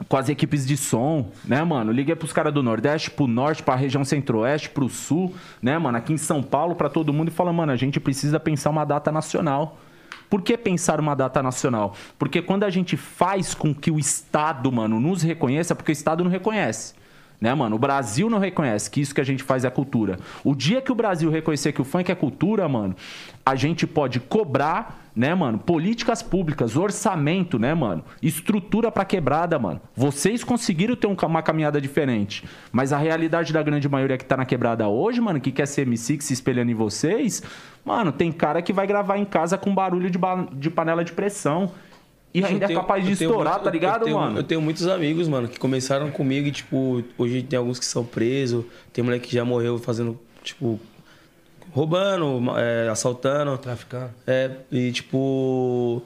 [0.07, 1.91] Com as equipes de som, né, mano?
[1.91, 5.97] Liguei pros caras do Nordeste, pro Norte, pra região Centro-Oeste, pro Sul, né, mano?
[5.97, 8.85] Aqui em São Paulo, pra todo mundo, e fala, mano, a gente precisa pensar uma
[8.85, 9.79] data nacional.
[10.29, 11.95] Por que pensar uma data nacional?
[12.17, 16.23] Porque quando a gente faz com que o Estado, mano, nos reconheça, porque o Estado
[16.23, 16.93] não reconhece.
[17.41, 17.77] Né, mano?
[17.77, 20.19] O Brasil não reconhece que isso que a gente faz é cultura.
[20.43, 22.93] O dia que o Brasil reconhecer que o funk é cultura, mano,
[23.45, 29.79] a gente pode cobrar, né, mano, políticas públicas, orçamento, né, mano, estrutura pra quebrada, mano.
[29.95, 34.35] Vocês conseguiram ter um uma caminhada diferente, mas a realidade da grande maioria que tá
[34.35, 37.41] na quebrada hoje, mano, que quer ser MC, que se espelhando em vocês,
[37.85, 41.13] mano, tem cara que vai gravar em casa com barulho de, ba- de panela de
[41.13, 41.71] pressão.
[42.33, 44.37] E ainda Eu tenho- é capaz de estourar, muito- tá ligado, eu tenho, mano?
[44.37, 48.05] Eu tenho muitos amigos, mano, que começaram comigo e, tipo, hoje tem alguns que são
[48.05, 50.79] presos, tem moleque que já morreu fazendo, tipo,
[51.71, 53.57] roubando, é, assaltando.
[53.57, 54.11] Traficando.
[54.27, 56.01] É, e tipo.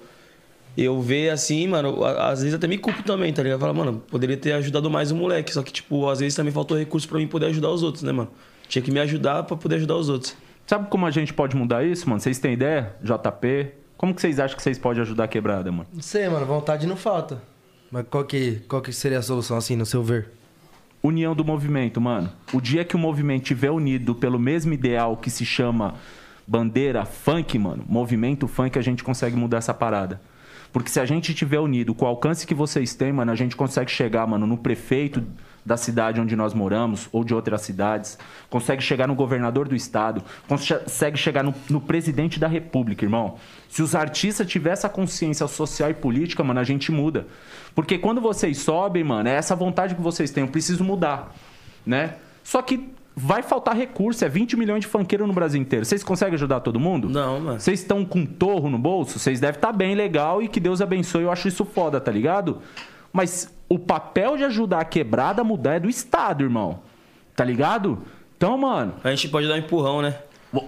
[0.76, 3.60] Eu ver assim, mano, às vezes até me culpo também, tá ligado?
[3.60, 5.54] Fala, mano, poderia ter ajudado mais o moleque.
[5.54, 8.12] Só que, tipo, às vezes também faltou recurso pra mim poder ajudar os outros, né,
[8.12, 8.32] mano?
[8.68, 10.36] Tinha que me ajudar pra poder ajudar os outros.
[10.66, 12.20] Sabe como a gente pode mudar isso, mano?
[12.20, 12.96] Vocês têm ideia?
[13.04, 13.68] JP?
[14.04, 15.88] Como que vocês acham que vocês podem ajudar a quebrada, mano?
[15.94, 17.42] Não sei, mano, vontade não falta.
[17.90, 20.30] Mas qual que, qual que seria a solução, assim, no seu ver?
[21.02, 22.30] União do movimento, mano.
[22.52, 25.96] O dia que o movimento estiver unido pelo mesmo ideal que se chama
[26.46, 30.20] bandeira funk, mano, movimento funk, a gente consegue mudar essa parada.
[30.74, 33.56] Porque se a gente tiver unido com o alcance que vocês têm, mano, a gente
[33.56, 35.24] consegue chegar, mano, no prefeito
[35.66, 38.18] da cidade onde nós moramos ou de outras cidades,
[38.50, 43.36] consegue chegar no governador do estado, consegue chegar no, no presidente da república, irmão.
[43.70, 47.28] Se os artistas tivessem essa consciência social e política, mano, a gente muda.
[47.76, 51.34] Porque quando vocês sobem, mano, é essa vontade que vocês têm, eu preciso mudar,
[51.86, 52.16] né?
[52.44, 55.86] Só que vai faltar recurso, é 20 milhões de funkeiros no Brasil inteiro.
[55.86, 57.08] Vocês conseguem ajudar todo mundo?
[57.10, 57.60] Não, mano.
[57.60, 59.20] Vocês estão com torro no bolso?
[59.20, 61.24] Vocês devem estar bem legal e que Deus abençoe.
[61.24, 62.60] Eu acho isso foda, tá ligado?
[63.14, 66.80] Mas o papel de ajudar a quebrada a mudar é do Estado, irmão.
[67.36, 68.00] Tá ligado?
[68.36, 70.18] Então, mano, A gente pode dar um empurrão, né?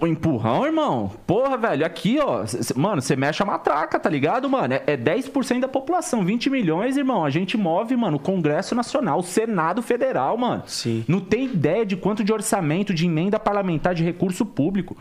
[0.00, 1.12] o empurrão, irmão.
[1.26, 2.44] Porra, velho, aqui, ó.
[2.74, 4.74] Mano, você mexe a matraca, tá ligado, mano?
[4.74, 7.24] É, é 10% da população, 20 milhões, irmão.
[7.24, 10.64] A gente move, mano, o Congresso Nacional, o Senado Federal, mano.
[10.66, 11.04] Sim.
[11.06, 14.96] Não tem ideia de quanto de orçamento, de emenda parlamentar, de recurso público.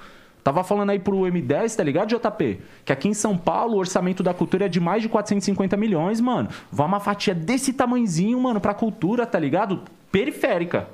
[0.46, 2.60] Tava falando aí pro M10, tá ligado, JP?
[2.86, 6.22] Que aqui em São Paulo o orçamento da cultura é de mais de 450 milhões,
[6.22, 6.50] mano.
[6.72, 9.82] Vai uma fatia desse tamanhozinho, mano, pra cultura, tá ligado?
[10.12, 10.88] Periférica.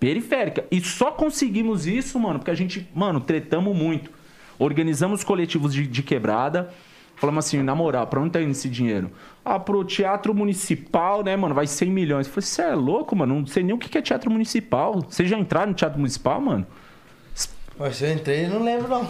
[0.00, 0.64] Periférica.
[0.68, 4.10] E só conseguimos isso, mano, porque a gente, mano, tretamos muito.
[4.58, 6.68] Organizamos coletivos de, de quebrada.
[7.14, 9.12] Falamos assim, na moral, pra onde tá indo esse dinheiro?
[9.44, 11.54] Ah, pro teatro municipal, né, mano?
[11.54, 12.26] Vai 100 milhões.
[12.26, 13.38] Eu falei, você é louco, mano?
[13.38, 15.02] Não sei nem o que é teatro municipal.
[15.08, 16.66] Vocês já entraram no teatro municipal, mano?
[17.78, 19.08] Mas se eu entrei, eu não lembro, não.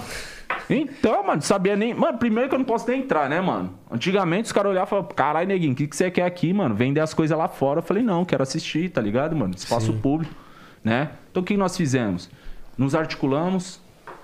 [0.69, 1.95] Então, mano, sabia nem.
[1.95, 3.73] Mano, primeiro que eu não posso nem entrar, né, mano?
[3.91, 6.75] Antigamente os caras olhavam e falavam, caralho, neguinho, o que, que você quer aqui, mano?
[6.75, 7.79] Vender as coisas lá fora.
[7.79, 9.55] Eu falei, não, quero assistir, tá ligado, mano?
[9.57, 10.35] Espaço público,
[10.85, 11.11] né?
[11.31, 12.29] Então o que nós fizemos?
[12.77, 13.81] Nos articulamos,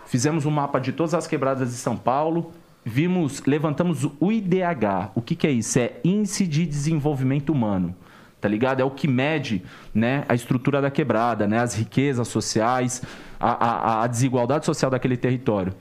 [0.07, 2.53] fizemos um mapa de todas as quebradas de São Paulo,
[2.85, 5.13] vimos, levantamos o IDH.
[5.15, 5.79] O que, que é isso?
[5.79, 7.97] É Índice de Desenvolvimento Humano
[8.45, 8.81] tá ligado?
[8.81, 9.63] É o que mede
[9.95, 13.03] né, a estrutura da quebrada, né, as riquezas sociais,
[13.41, 15.73] a, a, a desigualdade social daquele território.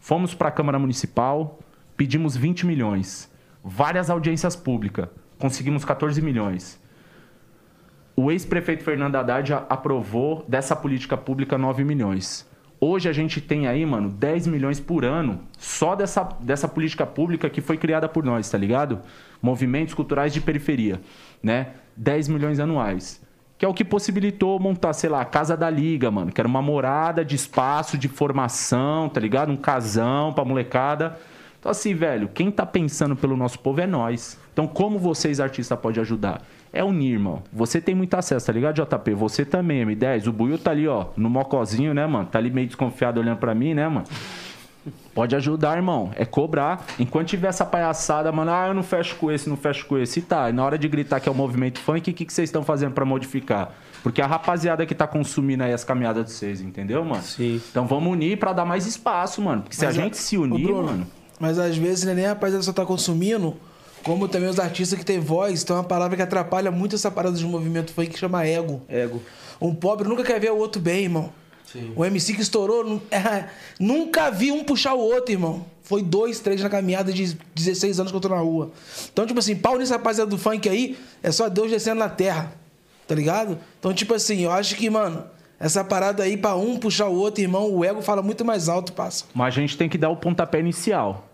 [0.00, 1.60] Fomos para a Câmara Municipal,
[1.96, 6.82] pedimos 20 milhões, várias audiências públicas, conseguimos 14 milhões.
[8.16, 12.44] O ex-prefeito Fernando Haddad aprovou dessa política pública 9 milhões.
[12.80, 17.50] Hoje a gente tem aí, mano, 10 milhões por ano só dessa, dessa política pública
[17.50, 19.00] que foi criada por nós, tá ligado?
[19.42, 21.00] Movimentos culturais de periferia,
[21.42, 21.72] né?
[21.96, 23.20] 10 milhões anuais.
[23.58, 26.30] Que é o que possibilitou montar, sei lá, a Casa da Liga, mano.
[26.30, 29.50] Que era uma morada de espaço, de formação, tá ligado?
[29.50, 31.18] Um casão pra molecada.
[31.58, 34.38] Então, assim, velho, quem tá pensando pelo nosso povo é nós.
[34.52, 36.40] Então, como vocês, artistas, podem ajudar?
[36.72, 37.42] É unir, irmão.
[37.52, 39.14] Você tem muito acesso, tá ligado, JP?
[39.14, 40.26] Você também, M10.
[40.28, 42.26] O Buiu tá ali, ó, no mocozinho, né, mano?
[42.26, 44.04] Tá ali meio desconfiado olhando pra mim, né, mano?
[45.14, 46.10] Pode ajudar, irmão.
[46.14, 46.84] É cobrar.
[46.98, 50.20] Enquanto tiver essa palhaçada, mano, ah, eu não fecho com esse, não fecho com esse.
[50.20, 52.32] E tá, e na hora de gritar que é o movimento funk, o que, que
[52.32, 53.72] vocês estão fazendo pra modificar?
[54.02, 57.22] Porque a rapaziada que tá consumindo aí as caminhadas de vocês, entendeu, mano?
[57.22, 57.60] Sim.
[57.70, 59.62] Então vamos unir pra dar mais espaço, mano.
[59.62, 61.06] Porque se Mas a a- gente se unir, Bruno, mano.
[61.40, 63.56] Mas às vezes não é nem a rapaziada só tá consumindo,
[64.02, 67.36] como também os artistas que têm voz, tem uma palavra que atrapalha muito essa parada
[67.36, 68.82] de movimento funk que chama ego.
[68.88, 69.22] Ego.
[69.60, 71.32] Um pobre nunca quer ver o outro bem, irmão.
[71.94, 75.66] O MC que estourou, é, nunca vi um puxar o outro, irmão.
[75.82, 78.70] Foi dois, três na caminhada de 16 anos que eu tô na rua.
[79.12, 82.52] Então, tipo assim, pau nesse rapaziada do funk aí, é só Deus descendo na terra.
[83.06, 83.58] Tá ligado?
[83.78, 85.24] Então, tipo assim, eu acho que, mano,
[85.58, 88.92] essa parada aí pra um puxar o outro, irmão, o ego fala muito mais alto,
[88.92, 89.24] passa.
[89.34, 91.27] Mas a gente tem que dar o pontapé inicial.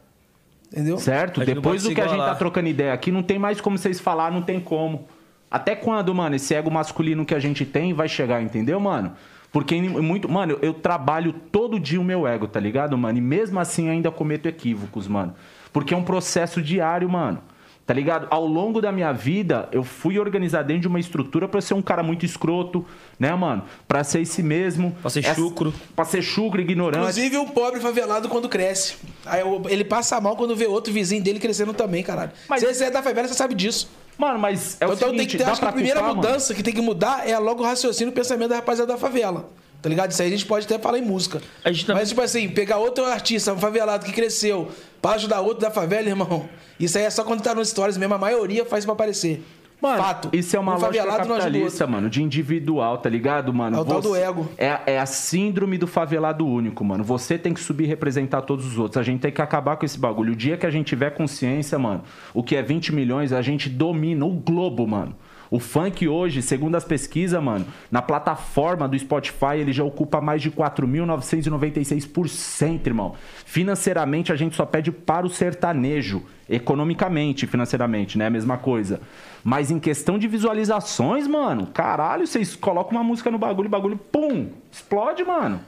[0.75, 0.99] Entendeu?
[0.99, 1.41] Certo?
[1.55, 4.33] Depois do que a gente tá trocando ideia aqui, não tem mais como vocês falar,
[4.33, 5.07] não tem como.
[5.49, 9.13] Até quando, mano, esse ego masculino que a gente tem vai chegar, entendeu, mano?
[9.53, 10.29] Porque em- muito.
[10.29, 13.17] Mano, eu, eu trabalho todo dia o meu ego, tá ligado, mano?
[13.17, 15.33] E mesmo assim ainda cometo equívocos, mano.
[15.73, 17.39] Porque é um processo diário, mano.
[17.87, 18.27] Tá ligado?
[18.31, 21.83] Ao longo da minha vida, eu fui organizar dentro de uma estrutura pra ser um
[21.83, 22.85] cara muito escroto,
[23.19, 23.63] né, mano?
[23.87, 24.97] Pra ser esse mesmo.
[25.03, 25.73] Pra ser Essa- chucro.
[25.95, 27.01] Pra ser chucro, ignorante.
[27.03, 28.95] Inclusive, o pobre favelado quando cresce.
[29.27, 32.31] Aí o- ele passa mal quando vê outro vizinho dele crescendo também, caralho.
[32.49, 33.91] Mas- Se você é da favela, você sabe disso.
[34.17, 36.17] Mano, mas é o então tem seguinte, que ter, dá acho que a primeira culpar,
[36.17, 36.29] mano?
[36.29, 38.99] mudança que tem que mudar é logo o raciocínio e o pensamento da rapaziada da
[38.99, 39.51] favela.
[39.85, 40.11] Tá ligado?
[40.13, 41.43] Isso aí a gente pode até falar em música.
[41.63, 44.71] A gente também- Mas, tipo assim, pegar outro artista, um favelado que cresceu,
[45.03, 46.49] pra ajudar outro da favela, irmão.
[46.81, 48.15] Isso aí é só quando tá nos stories mesmo.
[48.15, 49.45] A maioria faz pra aparecer.
[49.83, 50.31] Mano, Fato.
[50.33, 53.77] isso é uma um lógica capitalista, mano, de individual, tá ligado, mano?
[53.77, 54.49] É o tal do ego.
[54.57, 57.05] É, é a síndrome do favelado único, mano.
[57.05, 58.97] Você tem que subir e representar todos os outros.
[58.97, 60.33] A gente tem que acabar com esse bagulho.
[60.33, 63.69] O dia que a gente tiver consciência, mano, o que é 20 milhões, a gente
[63.69, 65.15] domina o globo, mano.
[65.51, 70.43] O funk hoje, segundo as pesquisas, mano, na plataforma do Spotify, ele já ocupa mais
[70.43, 73.15] de 4.996%, irmão.
[73.45, 76.25] Financeiramente, a gente só pede para o sertanejo.
[76.49, 78.27] Economicamente, financeiramente, né?
[78.27, 79.01] A mesma coisa.
[79.43, 83.97] Mas em questão de visualizações, mano, caralho, vocês colocam uma música no bagulho, o bagulho,
[83.97, 85.63] pum, explode, mano.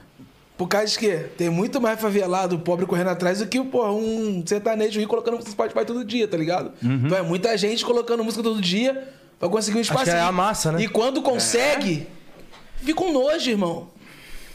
[0.57, 1.25] Por causa de quê?
[1.37, 5.49] Tem muito mais favelado, pobre correndo atrás do que porra, um sertanejo rico colocando música
[5.49, 6.71] no Spotify todo dia, tá ligado?
[6.81, 7.01] Uhum.
[7.05, 9.07] Então é muita gente colocando música todo dia
[9.39, 10.03] pra conseguir um espaço.
[10.05, 10.81] que é a massa, né?
[10.81, 12.07] E quando consegue,
[12.77, 13.87] fica um nojo, irmão.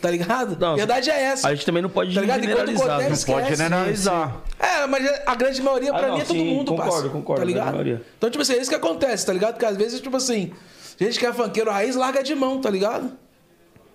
[0.00, 0.56] Tá ligado?
[0.58, 1.46] Não, Verdade é essa.
[1.46, 2.56] A gente também não pode Tá generalizar.
[2.58, 2.86] acontece, viu?
[2.96, 3.12] Pode
[3.46, 4.36] Esquece, generalizar.
[4.58, 7.08] É, mas a grande maioria Ah, pra não, mim é todo sim, mundo, concordo, parça.
[7.08, 7.70] concordo, Tá a grande ligado?
[7.72, 8.02] maioria.
[8.18, 9.52] Então, tipo assim, é isso que acontece, tá ligado?
[9.52, 10.50] Porque às vezes, tipo assim,
[10.98, 13.12] gente que é funkeiro raiz larga de mão, tá ligado?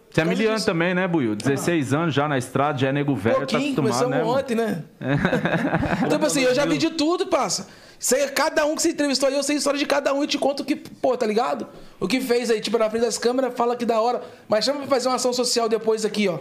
[0.10, 1.36] Você é miliano também, né, Buiu?
[1.36, 4.24] 16 anos já na estrada, já é nego velho, tá pouquinho, acostumado, começamos né?
[4.24, 4.84] ontem, né?
[6.00, 7.68] então, tipo assim, eu já vi de tudo, passa.
[8.00, 10.28] Sei, cada um que você entrevistou aí, eu sei a história de cada um e
[10.28, 11.68] te conto o que, pô, tá ligado?
[12.00, 14.22] O que fez aí, tipo, na frente das câmeras, fala que da hora.
[14.48, 16.38] Mas chama pra fazer uma ação social depois aqui, ó.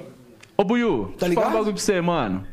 [0.57, 1.49] Ô, Buiu, Tá ligado?
[1.49, 2.47] um bagulho pra você, mano.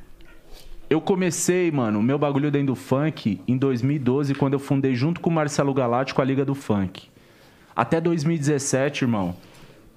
[0.89, 5.19] Eu comecei, mano, o meu bagulho dentro do funk em 2012, quando eu fundei junto
[5.19, 7.09] com o Marcelo Galático a Liga do Funk.
[7.75, 9.35] Até 2017, irmão,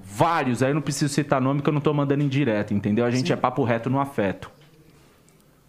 [0.02, 3.04] vários, aí eu não preciso citar nome que eu não tô mandando em direto, entendeu?
[3.04, 4.50] A gente é papo reto no afeto.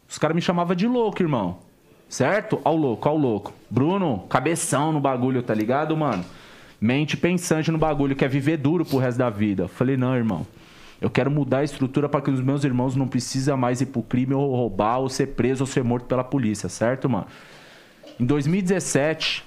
[0.08, 1.60] Os caras me chamavam de louco, irmão.
[2.10, 2.60] Certo?
[2.64, 3.54] Ao louco, ao louco.
[3.70, 6.24] Bruno, cabeção no bagulho, tá ligado, mano?
[6.80, 9.68] Mente pensante no bagulho, quer viver duro pro resto da vida.
[9.68, 10.46] Falei, não, irmão.
[11.02, 14.02] Eu quero mudar a estrutura para que os meus irmãos não precisem mais ir pro
[14.02, 17.28] crime ou roubar, ou ser preso ou ser morto pela polícia, certo, mano?
[18.20, 19.44] Em 2017,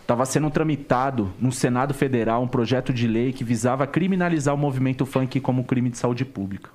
[0.00, 5.04] estava sendo tramitado no Senado Federal um projeto de lei que visava criminalizar o movimento
[5.04, 6.70] funk como crime de saúde pública.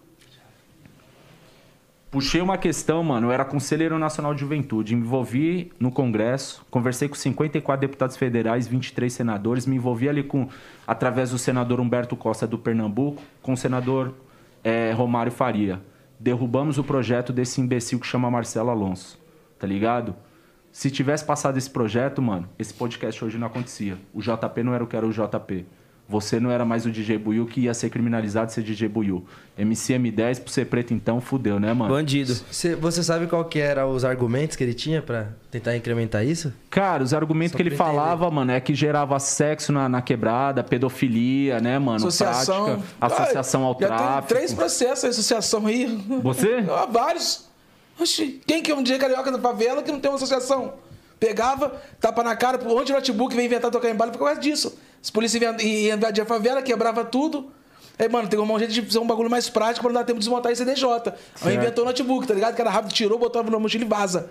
[2.12, 3.28] Puxei uma questão, mano.
[3.28, 4.95] Eu era conselheiro nacional de juventude.
[4.95, 9.67] Me envolvi no Congresso, conversei com 54 deputados federais, 23 senadores.
[9.67, 10.50] Me envolvi ali com,
[10.88, 14.15] através do senador Humberto Costa do Pernambuco, com o senador
[14.63, 15.80] eh, Romário Faria.
[16.19, 19.19] Derrubamos o projeto desse imbecil que chama Marcelo Alonso.
[19.60, 20.15] Tá ligado?
[20.72, 24.00] Se tivesse passado esse projeto, mano, esse podcast hoje não acontecia.
[24.13, 25.65] O JP não era o que era o JP.
[26.10, 29.24] Você não era mais o DJ Buiu que ia ser criminalizado ser DJ Buiu.
[29.58, 31.93] MCM10 por ser preto então, fudeu, né, mano?
[31.93, 32.34] Bandido.
[32.52, 36.52] Cê- você sabe qual que eram os argumentos que ele tinha pra tentar incrementar isso?
[36.69, 37.84] Cara, os argumentos Só que ele entender.
[37.84, 41.98] falava, mano, é que gerava sexo na, na quebrada, pedofilia, né, mano?
[41.98, 42.65] Associação.
[42.65, 42.86] Prática,
[43.24, 44.28] associação ao Ah, Já tem tráfico.
[44.34, 45.86] três processos aí, associação aí.
[46.24, 46.65] Você?
[46.72, 47.48] Ah, vários.
[48.00, 50.74] Oxi, quem que é um DJ carioca da favela que não tem uma associação?
[51.20, 54.78] Pegava, tapa na cara, onde o notebook vem inventar tocar em bala por causa disso.
[55.04, 57.52] As polícias invadir a favela, quebrava tudo.
[57.98, 60.20] Aí, mano, tem um jeito de fazer um bagulho mais prático pra não dar tempo
[60.20, 61.14] de desmontar esse CDJ.
[61.42, 62.56] Aí inventou o notebook, tá ligado?
[62.56, 64.30] Que era rápido, tirou, botava na mochila e vaza.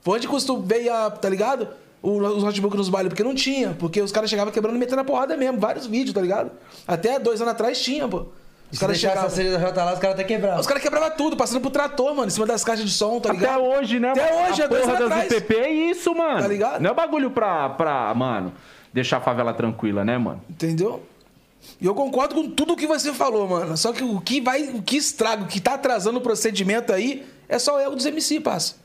[0.00, 1.68] Foi onde custou, veio a, tá ligado?
[2.02, 3.76] O, os notebooks nos bailes, porque não tinha.
[3.78, 5.60] Porque os caras chegavam quebrando e metendo a porrada mesmo.
[5.60, 6.50] Vários vídeos, tá ligado?
[6.88, 8.26] Até dois anos atrás tinha, pô.
[8.72, 9.26] Os caras chegavam.
[9.26, 10.60] a CDJ lá, os caras até quebravam.
[10.60, 13.30] Os caras quebravam tudo, passando pro trator, mano, em cima das caixas de som, tá
[13.30, 13.62] Até ligado?
[13.62, 14.10] hoje, né?
[14.10, 14.48] Até mano?
[14.52, 15.24] hoje, a há dois porra das.
[15.32, 16.40] UPP é isso, mano.
[16.40, 16.80] Tá ligado?
[16.80, 18.52] Não é bagulho pra, pra, mano,
[18.92, 20.40] deixar a favela tranquila, né, mano?
[20.48, 21.02] Entendeu?
[21.80, 23.76] E eu concordo com tudo que você falou, mano.
[23.76, 27.26] Só que o que vai, o que estraga, o que tá atrasando o procedimento aí
[27.48, 28.76] é só o erro dos MC, passa.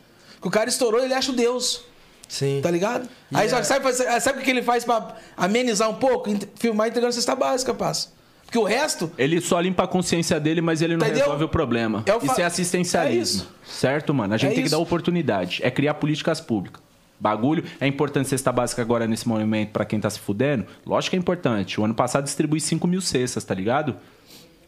[0.42, 1.84] Que o cara estourou, ele acha o Deus.
[2.28, 2.60] Sim.
[2.62, 3.08] Tá ligado?
[3.32, 6.30] E Aí é- só que sabe, sabe o que ele faz pra amenizar um pouco?
[6.56, 8.10] Filmar entregando cesta básica, passa.
[8.46, 9.12] Porque o resto.
[9.18, 11.24] Ele só limpa a consciência dele, mas ele não Entendeu?
[11.24, 12.04] resolve o problema.
[12.06, 13.42] É o fa- Isso é É assistencialismo.
[13.44, 13.52] isso.
[13.66, 14.34] certo, mano?
[14.34, 14.76] A gente É tem que isso.
[14.76, 15.60] dar oportunidade.
[15.64, 16.82] É criar políticas públicas.
[17.20, 17.64] Bagulho.
[17.80, 20.66] É importante cesta básica agora nesse momento pra quem tá se fudendo?
[20.86, 21.80] Lógico que é importante.
[21.80, 23.96] O ano passado distribuí 5 mil cestas, tá ligado?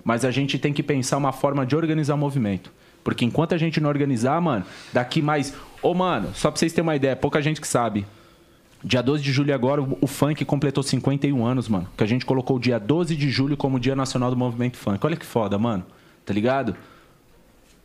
[0.04, 2.72] Mas a gente tem que pensar uma forma de organizar o movimento.
[3.04, 5.54] Porque enquanto a gente não organizar, mano, daqui mais.
[5.82, 8.06] Ô, mano, só pra vocês terem uma ideia, pouca gente que sabe.
[8.84, 11.88] Dia 12 de julho agora, o funk completou 51 anos, mano.
[11.98, 15.04] Que a gente colocou o dia 12 de julho como Dia Nacional do Movimento Funk.
[15.06, 15.84] Olha que foda, mano.
[16.26, 16.76] Tá ligado?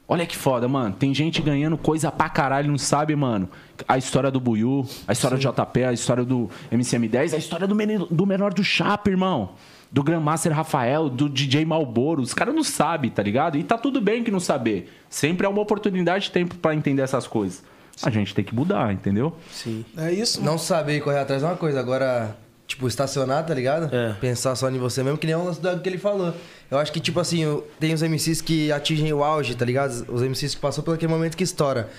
[0.06, 0.94] Olha que foda, mano.
[0.94, 3.48] Tem gente ganhando coisa pra caralho, não sabe, mano.
[3.88, 7.74] A história do Buiu, a história do JP, a história do MCM10, a história do
[7.74, 9.52] menor do, menor do Chapa, irmão.
[9.90, 12.20] Do Grandmaster Rafael, do DJ Malboro.
[12.20, 13.56] Os caras não sabem, tá ligado?
[13.56, 14.92] E tá tudo bem que não saber.
[15.08, 17.62] Sempre é uma oportunidade de tempo pra entender essas coisas.
[18.02, 19.36] A gente tem que mudar, entendeu?
[19.50, 19.84] Sim.
[19.96, 20.42] É isso.
[20.42, 22.36] Não saber correr atrás é uma coisa, agora,
[22.66, 23.94] tipo, estacionar, tá ligado?
[23.94, 24.14] É.
[24.14, 26.34] Pensar só em você mesmo, que nem o lance do que ele falou.
[26.70, 27.44] Eu acho que, tipo assim,
[27.78, 30.06] tem os MCs que atingem o auge, tá ligado?
[30.08, 31.90] Os MCs que passou por aquele momento que estoura.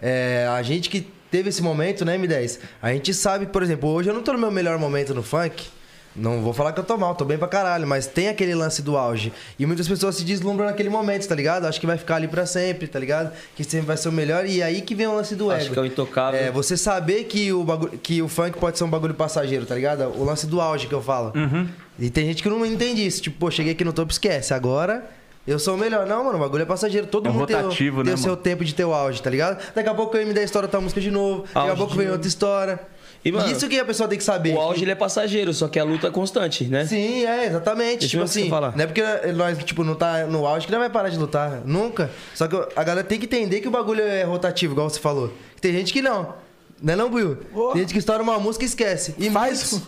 [0.00, 2.58] É, a gente que teve esse momento, né, M10?
[2.80, 5.68] A gente sabe, por exemplo, hoje eu não tô no meu melhor momento no funk.
[6.14, 8.82] Não vou falar que eu tô mal, tô bem pra caralho, mas tem aquele lance
[8.82, 9.32] do auge.
[9.58, 11.64] E muitas pessoas se deslumbram naquele momento, tá ligado?
[11.66, 13.32] Acho que vai ficar ali pra sempre, tá ligado?
[13.56, 14.44] Que sempre vai ser o melhor.
[14.44, 15.72] E aí que vem o lance do Acho ego.
[15.74, 16.38] que é o intocável.
[16.38, 19.74] É, você saber que o, bagulho, que o funk pode ser um bagulho passageiro, tá
[19.74, 20.02] ligado?
[20.18, 21.32] O lance do auge que eu falo.
[21.34, 21.66] Uhum.
[21.98, 23.22] E tem gente que não entende isso.
[23.22, 24.52] Tipo, pô, cheguei aqui no topo, esquece.
[24.52, 25.02] Agora
[25.46, 26.06] eu sou o melhor.
[26.06, 27.06] Não, mano, o bagulho é passageiro.
[27.06, 29.22] Todo É mundo tem, o- rotativo, tem né, o seu tempo de ter o auge,
[29.22, 29.58] tá ligado?
[29.74, 31.42] Daqui a pouco eu me der história outra música de novo.
[31.44, 32.78] Daqui a Auge pouco vem outra história.
[33.24, 34.54] E, mano, isso que a pessoa tem que saber.
[34.54, 36.84] O auge ele é passageiro, só que a luta é constante, né?
[36.86, 38.00] Sim, é, exatamente.
[38.00, 38.74] Deixa tipo o assim, falar.
[38.76, 39.02] não é porque
[39.32, 41.62] nós, tipo, não tá no auge que não vai parar de lutar.
[41.64, 42.10] Nunca.
[42.34, 45.32] Só que a galera tem que entender que o bagulho é rotativo, igual você falou.
[45.60, 46.34] Tem gente que não.
[46.82, 47.36] Não é não, Buiu?
[47.72, 49.14] Tem gente que estoura uma música e esquece.
[49.16, 49.80] E Faz-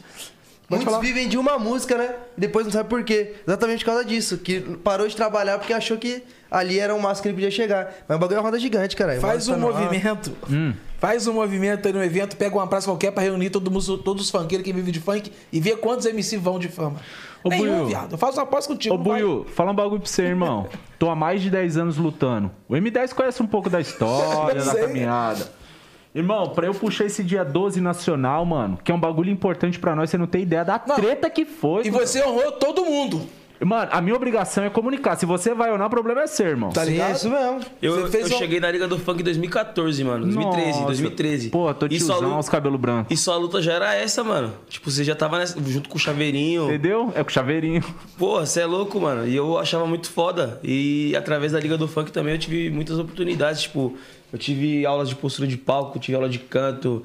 [0.70, 1.00] muitos, falar.
[1.00, 2.14] vivem de uma música, né?
[2.38, 3.32] E depois não sabe por quê.
[3.46, 4.38] Exatamente por causa disso.
[4.38, 7.92] Que parou de trabalhar porque achou que ali era um máximo que ele podia chegar.
[8.06, 9.20] Mas o bagulho é uma roda gigante, cara.
[9.20, 10.30] Faz um movimento.
[10.48, 10.72] Hum.
[11.04, 14.24] Faz um movimento aí no evento, pega uma praça qualquer pra reunir todo mundo, todos
[14.24, 16.96] os funkeiros que vivem de funk e ver quantos MC vão de fama.
[17.44, 17.86] Ô, Nenhum, Buiu.
[17.88, 18.12] viado.
[18.12, 18.94] Eu faço uma aposta contigo.
[18.94, 18.96] Ô.
[18.96, 20.66] Buiu, fala um bagulho pra você, irmão.
[20.98, 22.50] Tô há mais de 10 anos lutando.
[22.66, 25.46] O M10 conhece um pouco da história, da caminhada.
[26.14, 29.94] Irmão, pra eu puxar esse dia 12 nacional, mano, que é um bagulho importante pra
[29.94, 30.96] nós, você não tem ideia da Não.
[30.96, 31.86] treta que foi.
[31.86, 32.06] E mano.
[32.06, 33.28] você honrou todo mundo.
[33.64, 35.16] Mano, a minha obrigação é comunicar.
[35.16, 36.70] Se você vai ou não, o problema é ser, irmão.
[36.70, 37.10] Tá Sim, ligado?
[37.10, 37.60] é isso mesmo.
[37.80, 40.24] Eu, eu um- cheguei na Liga do Funk em 2014, mano.
[40.24, 40.84] 2013, Nossa.
[40.86, 41.50] 2013.
[41.50, 43.12] Pô, tô tiozão, luta- os cabelos brancos.
[43.12, 44.52] E sua luta já era essa, mano.
[44.68, 46.64] Tipo, você já tava nessa- junto com o Chaveirinho.
[46.66, 47.12] Entendeu?
[47.14, 47.82] É com chaveirinho.
[48.18, 49.26] Porra, você é louco, mano.
[49.26, 50.60] E eu achava muito foda.
[50.62, 53.62] E através da Liga do Funk também eu tive muitas oportunidades.
[53.62, 53.96] Tipo,
[54.32, 57.02] eu tive aulas de postura de palco, tive aula de canto.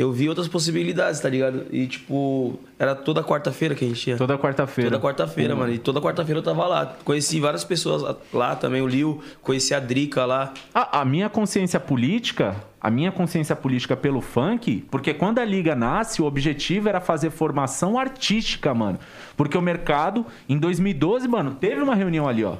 [0.00, 1.66] Eu vi outras possibilidades, tá ligado?
[1.70, 4.16] E, tipo, era toda quarta-feira que a gente tinha.
[4.16, 4.90] Toda quarta-feira.
[4.90, 5.74] Toda quarta-feira, mano.
[5.74, 6.96] E toda quarta-feira eu tava lá.
[7.04, 10.54] Conheci várias pessoas lá também, o Lil, conheci a Drica lá.
[10.72, 15.74] A, a minha consciência política, a minha consciência política pelo funk, porque quando a liga
[15.74, 18.98] nasce, o objetivo era fazer formação artística, mano.
[19.36, 22.54] Porque o mercado, em 2012, mano, teve uma reunião ali, ó,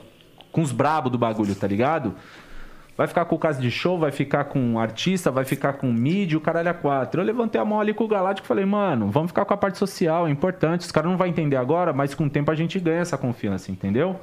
[0.52, 2.14] com os brabos do bagulho, tá ligado?
[3.00, 6.36] Vai ficar com o caso de show, vai ficar com artista, vai ficar com mídia,
[6.36, 7.22] o caralho a quatro.
[7.22, 9.56] Eu levantei a mão ali com o Galáctico e falei, mano, vamos ficar com a
[9.56, 10.82] parte social, é importante.
[10.82, 13.72] Os caras não vão entender agora, mas com o tempo a gente ganha essa confiança,
[13.72, 14.20] entendeu?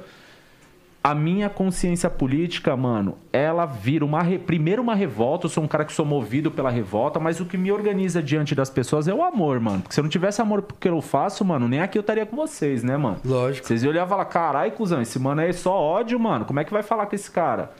[1.02, 4.22] A minha consciência política, mano, ela vira uma.
[4.22, 5.46] re- Primeiro, uma revolta.
[5.46, 8.54] Eu sou um cara que sou movido pela revolta, mas o que me organiza diante
[8.54, 9.80] das pessoas é o amor, mano.
[9.80, 12.36] Porque se eu não tivesse amor porque eu faço, mano, nem aqui eu estaria com
[12.36, 13.16] vocês, né, mano?
[13.24, 13.66] Lógico.
[13.66, 16.44] Vocês iam olhar e falar: carai, cuzão, esse mano aí é só ódio, mano.
[16.44, 17.72] Como é que vai falar com esse cara?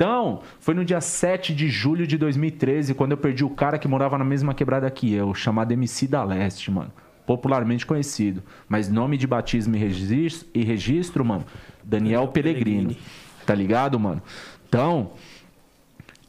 [0.00, 3.86] Então, foi no dia 7 de julho de 2013, quando eu perdi o cara que
[3.86, 6.90] morava na mesma quebrada que eu, chamado MC da Leste, mano.
[7.26, 8.42] Popularmente conhecido.
[8.66, 11.44] Mas nome de batismo e registro, e registro mano,
[11.84, 12.96] Daniel Pellegrino.
[13.44, 14.22] Tá ligado, mano?
[14.66, 15.10] Então,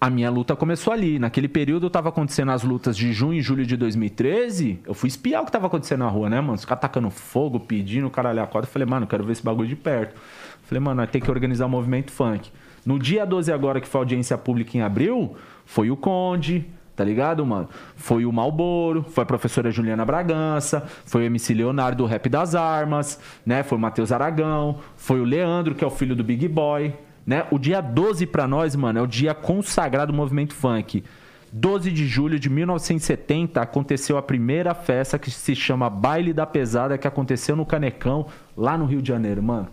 [0.01, 1.17] a minha luta começou ali.
[1.17, 4.81] Naquele período tava acontecendo as lutas de junho e julho de 2013.
[4.85, 6.55] Eu fui espiar o que tava acontecendo na rua, né, mano?
[6.55, 8.67] Os caras tacando fogo, pedindo caralho a quadra.
[8.67, 10.19] Eu falei, mano, eu quero ver esse bagulho de perto.
[10.63, 12.51] Falei, mano, tem que organizar o movimento funk.
[12.85, 16.67] No dia 12 agora, que foi audiência pública em abril, foi o Conde,
[17.01, 17.67] Tá ligado, mano?
[17.95, 22.53] Foi o Malboro, foi a professora Juliana Bragança, foi o MC Leonardo do Rap das
[22.53, 23.63] Armas, né?
[23.63, 26.93] Foi o Matheus Aragão, foi o Leandro, que é o filho do Big Boy,
[27.25, 27.47] né?
[27.49, 31.03] O dia 12 pra nós, mano, é o dia consagrado do movimento funk.
[31.51, 36.97] 12 de julho de 1970 aconteceu a primeira festa que se chama Baile da Pesada,
[36.97, 39.69] que aconteceu no Canecão, lá no Rio de Janeiro, mano.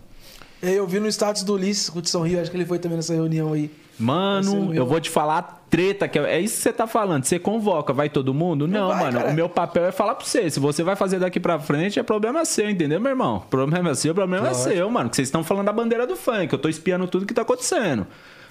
[0.63, 3.53] Eu vi no status do Ulisses, São Rio, acho que ele foi também nessa reunião
[3.53, 3.71] aí.
[3.99, 7.25] Mano, eu vou te falar a treta, que é é isso que você tá falando.
[7.25, 8.67] Você convoca, vai todo mundo?
[8.69, 9.19] Não, vai, mano.
[9.19, 9.31] cara.
[9.31, 10.49] O meu papel é falar pra você.
[10.49, 13.41] Se você vai fazer daqui pra frente, é problema seu, entendeu, meu irmão?
[13.51, 15.11] Problema seu, problema é seu, mano.
[15.11, 16.53] Que vocês estão falando da bandeira do funk.
[16.53, 18.07] Eu tô espiando tudo que tá acontecendo,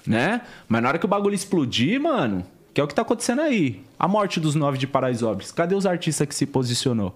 [0.06, 0.42] né?
[0.68, 2.44] Mas na hora que o bagulho explodir, mano,
[2.74, 3.82] que é o que tá acontecendo aí.
[3.98, 5.50] A morte dos nove de Paraisópolis.
[5.50, 7.14] Cadê os artistas que se posicionou?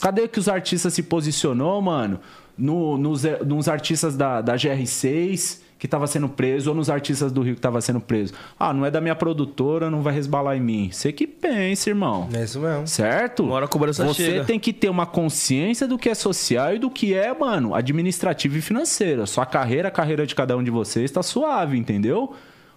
[0.00, 2.18] Cadê que os artistas se posicionou, mano?
[2.60, 7.40] No, nos, nos artistas da, da GR6 que tava sendo preso ou nos artistas do
[7.40, 8.34] Rio que tava sendo preso.
[8.58, 10.90] Ah, não é da minha produtora, não vai resbalar em mim.
[10.92, 12.28] Você que pensa, irmão.
[12.34, 12.86] É isso mesmo.
[12.86, 13.44] Certo?
[13.44, 14.44] Uma hora a cobrança Você chega.
[14.44, 18.58] tem que ter uma consciência do que é social e do que é, mano, administrativo
[18.58, 19.26] e financeiro.
[19.26, 22.34] Sua carreira, a carreira de cada um de vocês tá suave, entendeu?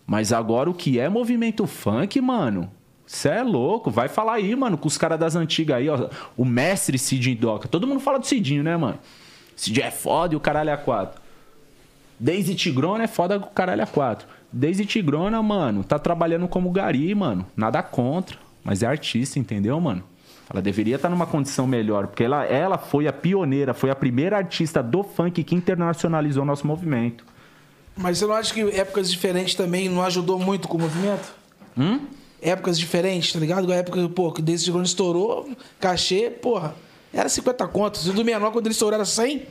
[0.08, 2.72] Mas agora o que é movimento funk, mano?
[3.06, 6.08] Você é louco, vai falar aí, mano, com os caras das antigas aí, ó.
[6.38, 7.68] O mestre Cidinho Doca.
[7.68, 8.98] Todo mundo fala do Cidinho, né, mano?
[9.56, 11.22] Cidinho é foda e o caralho é quatro.
[12.20, 14.28] Daisy Tigrona é foda com o caralho a quatro.
[14.52, 17.46] Daisy Tigrona, mano, tá trabalhando como gari, mano.
[17.56, 18.38] Nada contra.
[18.64, 20.04] Mas é artista, entendeu, mano?
[20.50, 22.08] Ela deveria estar numa condição melhor.
[22.08, 26.66] Porque ela, ela foi a pioneira, foi a primeira artista do funk que internacionalizou nosso
[26.66, 27.26] movimento.
[27.96, 31.34] Mas você não acha que épocas diferentes também não ajudou muito com o movimento?
[31.78, 32.00] Hum?
[32.42, 33.72] Épocas diferentes, tá ligado?
[33.72, 35.50] A época, pô, que desse quando estourou,
[35.80, 36.76] cachê, porra,
[37.14, 38.08] era 50 contos.
[38.08, 39.44] O do menor, quando ele estourou, era 100,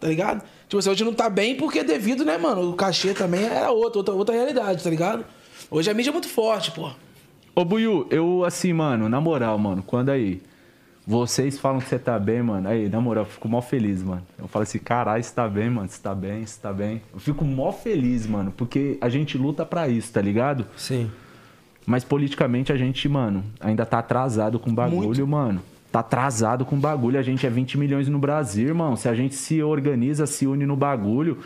[0.00, 0.42] tá ligado?
[0.68, 2.70] Tipo assim, hoje não tá bem porque é devido, né, mano?
[2.70, 5.24] O cachê também era outra, outra, outra realidade, tá ligado?
[5.70, 6.90] Hoje a mídia é muito forte, pô.
[7.54, 10.40] Ô, Buiu, eu assim, mano, na moral, mano, quando aí
[11.06, 14.24] vocês falam que você tá bem, mano, aí, na moral, eu fico mó feliz, mano.
[14.38, 17.02] Eu falo assim, caralho, você tá bem, mano, você tá bem, você tá bem.
[17.12, 20.66] Eu fico mó feliz, mano, porque a gente luta pra isso, tá ligado?
[20.76, 21.10] Sim.
[21.84, 25.26] Mas politicamente a gente, mano, ainda tá atrasado com bagulho, Muito.
[25.26, 25.62] mano.
[25.90, 27.18] Tá atrasado com bagulho.
[27.18, 28.94] A gente é 20 milhões no Brasil, irmão.
[28.96, 31.38] Se a gente se organiza, se une no bagulho.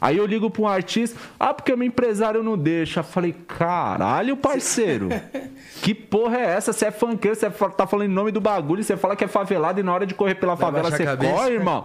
[0.00, 3.04] Aí eu ligo pra um artista, ah, porque meu empresário não deixa.
[3.04, 5.08] Falei, caralho, parceiro.
[5.80, 6.72] que porra é essa?
[6.72, 9.28] Você é funkeiro, você fa- tá falando em nome do bagulho, você fala que é
[9.28, 11.84] favelado e na hora de correr pela favela baixar você corre, irmão.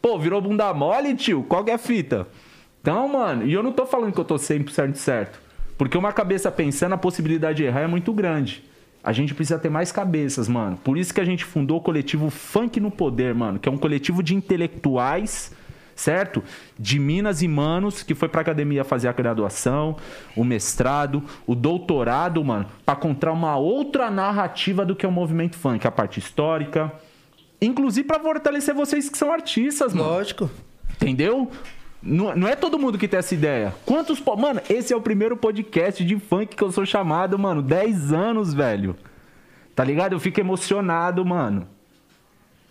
[0.00, 1.42] Pô, virou bunda mole, tio?
[1.48, 2.28] Qual que é a fita?
[2.80, 5.40] Então, mano, e eu não tô falando que eu tô 100% certo.
[5.76, 8.62] Porque uma cabeça pensando, a possibilidade de errar é muito grande.
[9.02, 10.76] A gente precisa ter mais cabeças, mano.
[10.76, 13.58] Por isso que a gente fundou o coletivo Funk no Poder, mano.
[13.58, 15.54] Que é um coletivo de intelectuais,
[15.94, 16.42] certo?
[16.78, 19.96] De Minas e Manos, que foi pra academia fazer a graduação,
[20.36, 22.66] o mestrado, o doutorado, mano.
[22.84, 25.86] Pra contar uma outra narrativa do que é o movimento funk.
[25.86, 26.92] A parte histórica.
[27.60, 30.08] Inclusive pra fortalecer vocês que são artistas, mano.
[30.08, 30.50] Lógico.
[31.00, 31.50] Entendeu?
[32.02, 33.74] Não, não é todo mundo que tem essa ideia.
[33.84, 34.20] Quantos.
[34.20, 37.60] Mano, esse é o primeiro podcast de funk que eu sou chamado, mano.
[37.60, 38.96] 10 anos, velho.
[39.74, 40.12] Tá ligado?
[40.12, 41.66] Eu fico emocionado, mano.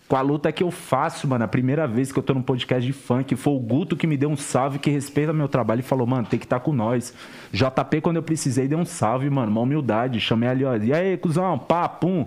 [0.08, 1.44] Com a luta que eu faço, mano.
[1.44, 3.36] A primeira vez que eu tô num podcast de funk.
[3.36, 6.26] Foi o Guto que me deu um salve, que respeita meu trabalho e falou, mano,
[6.26, 7.12] tem que estar com nós.
[7.52, 9.52] JP, quando eu precisei, deu um salve, mano.
[9.52, 10.20] Uma humildade.
[10.20, 10.74] Chamei ali, ó.
[10.74, 11.58] E aí, cuzão?
[11.58, 12.26] Pá, pum.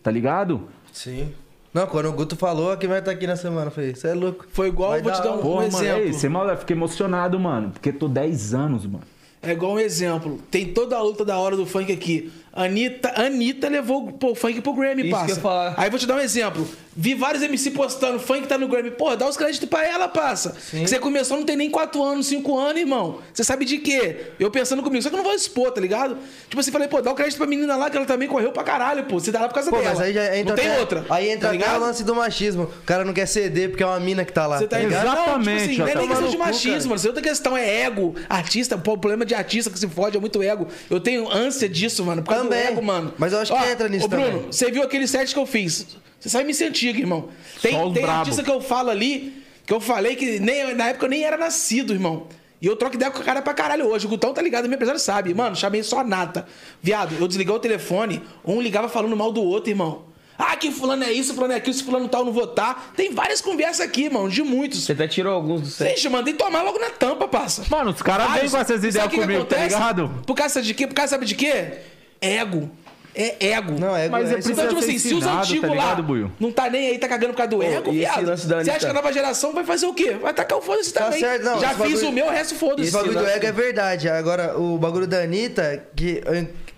[0.00, 0.68] Tá ligado?
[0.92, 1.32] Sim.
[1.72, 3.66] Não, quando o Guto falou, quem vai estar aqui na semana?
[3.68, 4.44] Eu falei, você é louco.
[4.52, 5.40] Foi igual, Vai vou te dar um, aula.
[5.40, 6.02] um Porra, mano, exemplo.
[6.02, 7.70] ei, você mal, eu fiquei emocionado, mano.
[7.70, 9.04] Porque tô 10 anos, mano.
[9.42, 10.38] É igual um exemplo.
[10.50, 12.30] Tem toda a luta da hora do funk aqui.
[12.52, 15.24] Anitta, Anitta levou pô, o funk pro Grammy, Isso passa.
[15.26, 15.74] que eu ia falar.
[15.76, 16.66] Aí vou te dar um exemplo.
[16.96, 18.90] Vi vários MC postando, funk tá no Grammy.
[18.90, 20.56] Pô, dá os créditos pra ela, passa.
[20.72, 23.20] Você começou não tem nem 4 anos, 5 anos, irmão.
[23.32, 24.32] Você sabe de quê?
[24.38, 26.18] Eu pensando comigo, só que eu não vou expor, tá ligado?
[26.48, 28.64] Tipo assim, falei, pô, dá o crédito pra menina lá, que ela também correu pra
[28.64, 29.20] caralho, pô.
[29.20, 29.90] Você dá lá por causa Pô, dela.
[29.90, 31.06] mas aí já entra não tem até- outra.
[31.08, 32.64] Aí entra tá até o lance do machismo.
[32.64, 34.58] O cara não quer ceder porque é uma mina que tá lá.
[34.58, 35.02] Você tá tá ligado?
[35.02, 35.16] ligado?
[35.16, 36.88] Não, tipo Exatamente, assim, não é nem tá questão de maluco, machismo, cara.
[36.88, 37.00] mano.
[37.04, 38.14] É outra questão, é ego.
[38.28, 40.66] Artista, problema de artista que se fode é muito ego.
[40.88, 42.22] Eu tenho ânsia disso, mano.
[42.22, 42.62] Por causa Também.
[42.66, 43.14] do ego, mano.
[43.18, 44.46] Mas eu acho que entra nisso Ô, Bruno, também.
[44.52, 45.86] você viu aquele set que eu fiz.
[46.18, 47.28] Você sabe me sentir, irmão.
[47.62, 48.18] Tem, Só tem brabo.
[48.20, 51.36] artista que eu falo ali, que eu falei que nem, na época eu nem era
[51.38, 52.26] nascido, irmão.
[52.60, 54.04] E eu troco ideia com o cara pra caralho hoje.
[54.04, 55.32] O Gutão tá ligado, meu empresário sabe.
[55.32, 56.46] Mano, chamei só a nata.
[56.82, 60.02] Viado, eu desliguei o telefone, um ligava falando mal do outro, irmão.
[60.42, 62.92] Ah, que fulano é isso, fulano é aquilo, se fulano tal, não votar.
[62.96, 64.82] Tem várias conversas aqui, irmão, de muitos.
[64.84, 65.92] Você até tirou alguns do set.
[65.94, 67.62] Vixe, mandei tomar logo na tampa, parça.
[67.68, 68.52] Mano, os caras vêm Vários.
[68.52, 69.74] com essas ideias o que que comigo, tá acontece?
[69.74, 70.10] ligado?
[70.26, 70.86] Por causa de quê?
[70.86, 71.72] Por causa sabe de quê?
[72.20, 72.70] Ego.
[73.12, 73.72] É ego.
[73.78, 76.30] Não, é Mas é Então, tipo assim, se os tá antigos ligado, lá Buiu?
[76.38, 78.24] não tá nem aí, tá cagando por causa do ego, e viado.
[78.36, 80.12] Você acha que a nova geração vai fazer o quê?
[80.12, 81.18] Vai tacar o foda-se Tá também.
[81.18, 82.82] certo, não, Já fiz bagulho- o meu, o resto foda-se.
[82.84, 84.08] Esse bagulho do ego é verdade.
[84.08, 86.22] Agora, o bagulho da Anitta, que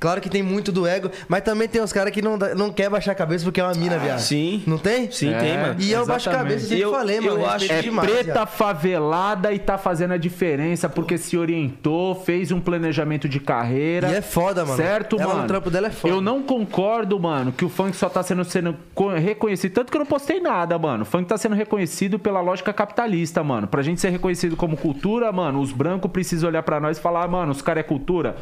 [0.03, 2.90] Claro que tem muito do ego, mas também tem os caras que não, não quer
[2.90, 4.18] baixar a cabeça porque é uma mina, viado.
[4.18, 4.61] sim.
[4.66, 5.09] Não tem?
[5.12, 5.38] Sim, É.
[5.38, 5.76] tem, mano.
[5.78, 6.48] E eu baixo a Exatamente.
[6.55, 7.28] cabeça, sempre Eu- falei, mano.
[7.28, 8.48] eu respeito acho- É demais, preta viado.
[8.48, 14.09] favelada e tá fazendo a diferença porque se orientou, fez um planejamento de carreira.
[14.11, 14.76] E é foda, mano.
[14.76, 15.46] Certo, Ela no mano?
[15.48, 16.12] trampo dela é foda.
[16.12, 19.72] Eu não concordo, mano, que o funk só tá sendo, sendo co- reconhecido.
[19.72, 21.03] Tanto que eu não postei nada, mano.
[21.03, 23.68] O funk tá sendo reconhecido pela lógica capitalista, mano.
[23.68, 27.22] Pra gente ser reconhecido como cultura, mano, os brancos precisam olhar pra nós e falar,
[27.24, 28.36] "Ah, mano, os caras é cultura.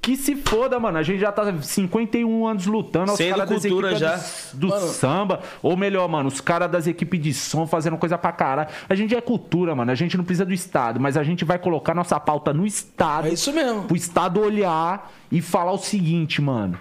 [0.00, 0.96] Que se foda, mano.
[0.96, 3.12] A gente já tá 51 anos lutando.
[3.12, 4.56] Os caras das cultura equipes já.
[4.58, 5.40] do, do samba.
[5.62, 8.70] Ou melhor, mano, os caras das equipes de som fazendo coisa pra caralho.
[8.88, 9.90] A gente é cultura, mano.
[9.90, 13.28] A gente não precisa do Estado, mas a gente vai colocar nossa pauta no Estado.
[13.28, 13.82] É isso mesmo.
[13.82, 16.78] Pro Estado olhar e falar o seguinte, mano.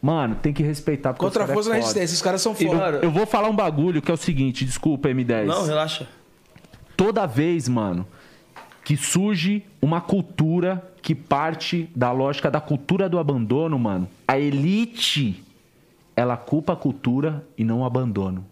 [0.00, 1.14] Mano, tem que respeitar.
[1.14, 2.04] Contra os força é na resistência.
[2.04, 2.74] Esses caras são foda.
[2.76, 5.46] mano, Eu vou falar um bagulho que é o seguinte, desculpa, M10.
[5.46, 6.06] Não, relaxa.
[6.96, 8.06] Toda vez, mano,
[8.86, 15.42] que surge uma cultura que parte da lógica da cultura do abandono, mano, a elite,
[16.14, 18.46] ela culpa a cultura e não o abandono.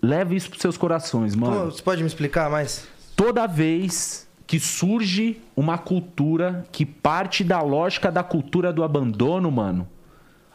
[0.00, 1.54] Leve isso pros seus corações, mano.
[1.58, 2.88] Como- Você pode me explicar mais?
[3.14, 9.86] Toda vez que surge uma cultura que parte da lógica da cultura do abandono, mano,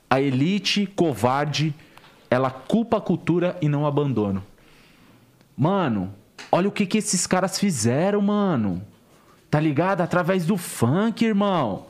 [0.09, 1.76] a elite covarde,
[2.28, 4.43] ela culpa a cultura e não o abandono.
[5.55, 6.11] Mano,
[6.51, 8.81] olha o que, que esses caras fizeram, mano.
[9.49, 10.01] Tá ligado?
[10.01, 11.88] Através do funk, irmão.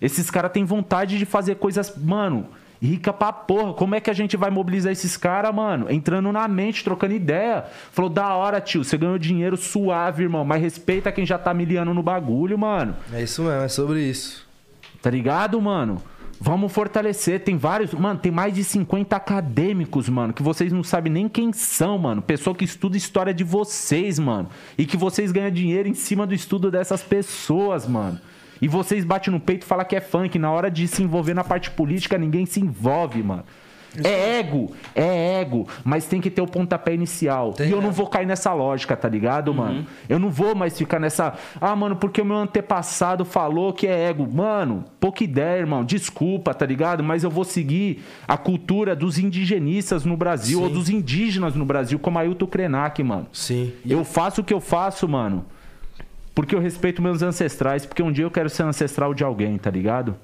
[0.00, 2.46] Esses caras têm vontade de fazer coisas, mano,
[2.80, 3.72] rica pra porra.
[3.72, 5.90] Como é que a gente vai mobilizar esses caras, mano?
[5.90, 7.64] Entrando na mente, trocando ideia.
[7.90, 11.92] Falou, da hora, tio, você ganhou dinheiro suave, irmão, mas respeita quem já tá miliano
[11.92, 12.94] no bagulho, mano.
[13.12, 14.46] É isso mesmo, é sobre isso.
[15.02, 16.00] Tá ligado, mano?
[16.40, 17.40] Vamos fortalecer.
[17.40, 17.92] Tem vários.
[17.92, 22.22] Mano, tem mais de 50 acadêmicos, mano, que vocês não sabem nem quem são, mano.
[22.22, 24.48] Pessoa que estuda história de vocês, mano.
[24.76, 28.20] E que vocês ganham dinheiro em cima do estudo dessas pessoas, mano.
[28.60, 30.38] E vocês batem no peito e falam que é funk.
[30.38, 33.44] Na hora de se envolver na parte política, ninguém se envolve, mano.
[34.02, 37.52] É ego, é ego, mas tem que ter o pontapé inicial.
[37.52, 37.84] Tem, e eu né?
[37.84, 39.86] não vou cair nessa lógica, tá ligado, mano?
[40.08, 41.34] Eu não vou mais ficar nessa.
[41.60, 44.28] Ah, mano, porque o meu antepassado falou que é ego.
[44.30, 45.84] Mano, pouca ideia, irmão.
[45.84, 47.02] Desculpa, tá ligado?
[47.02, 51.98] Mas eu vou seguir a cultura dos indigenistas no Brasil, ou dos indígenas no Brasil,
[51.98, 53.26] como Ailton Krenak, mano.
[53.32, 53.72] Sim.
[53.86, 55.44] Eu faço o que eu faço, mano.
[56.34, 59.70] Porque eu respeito meus ancestrais, porque um dia eu quero ser ancestral de alguém, tá
[59.70, 60.16] ligado?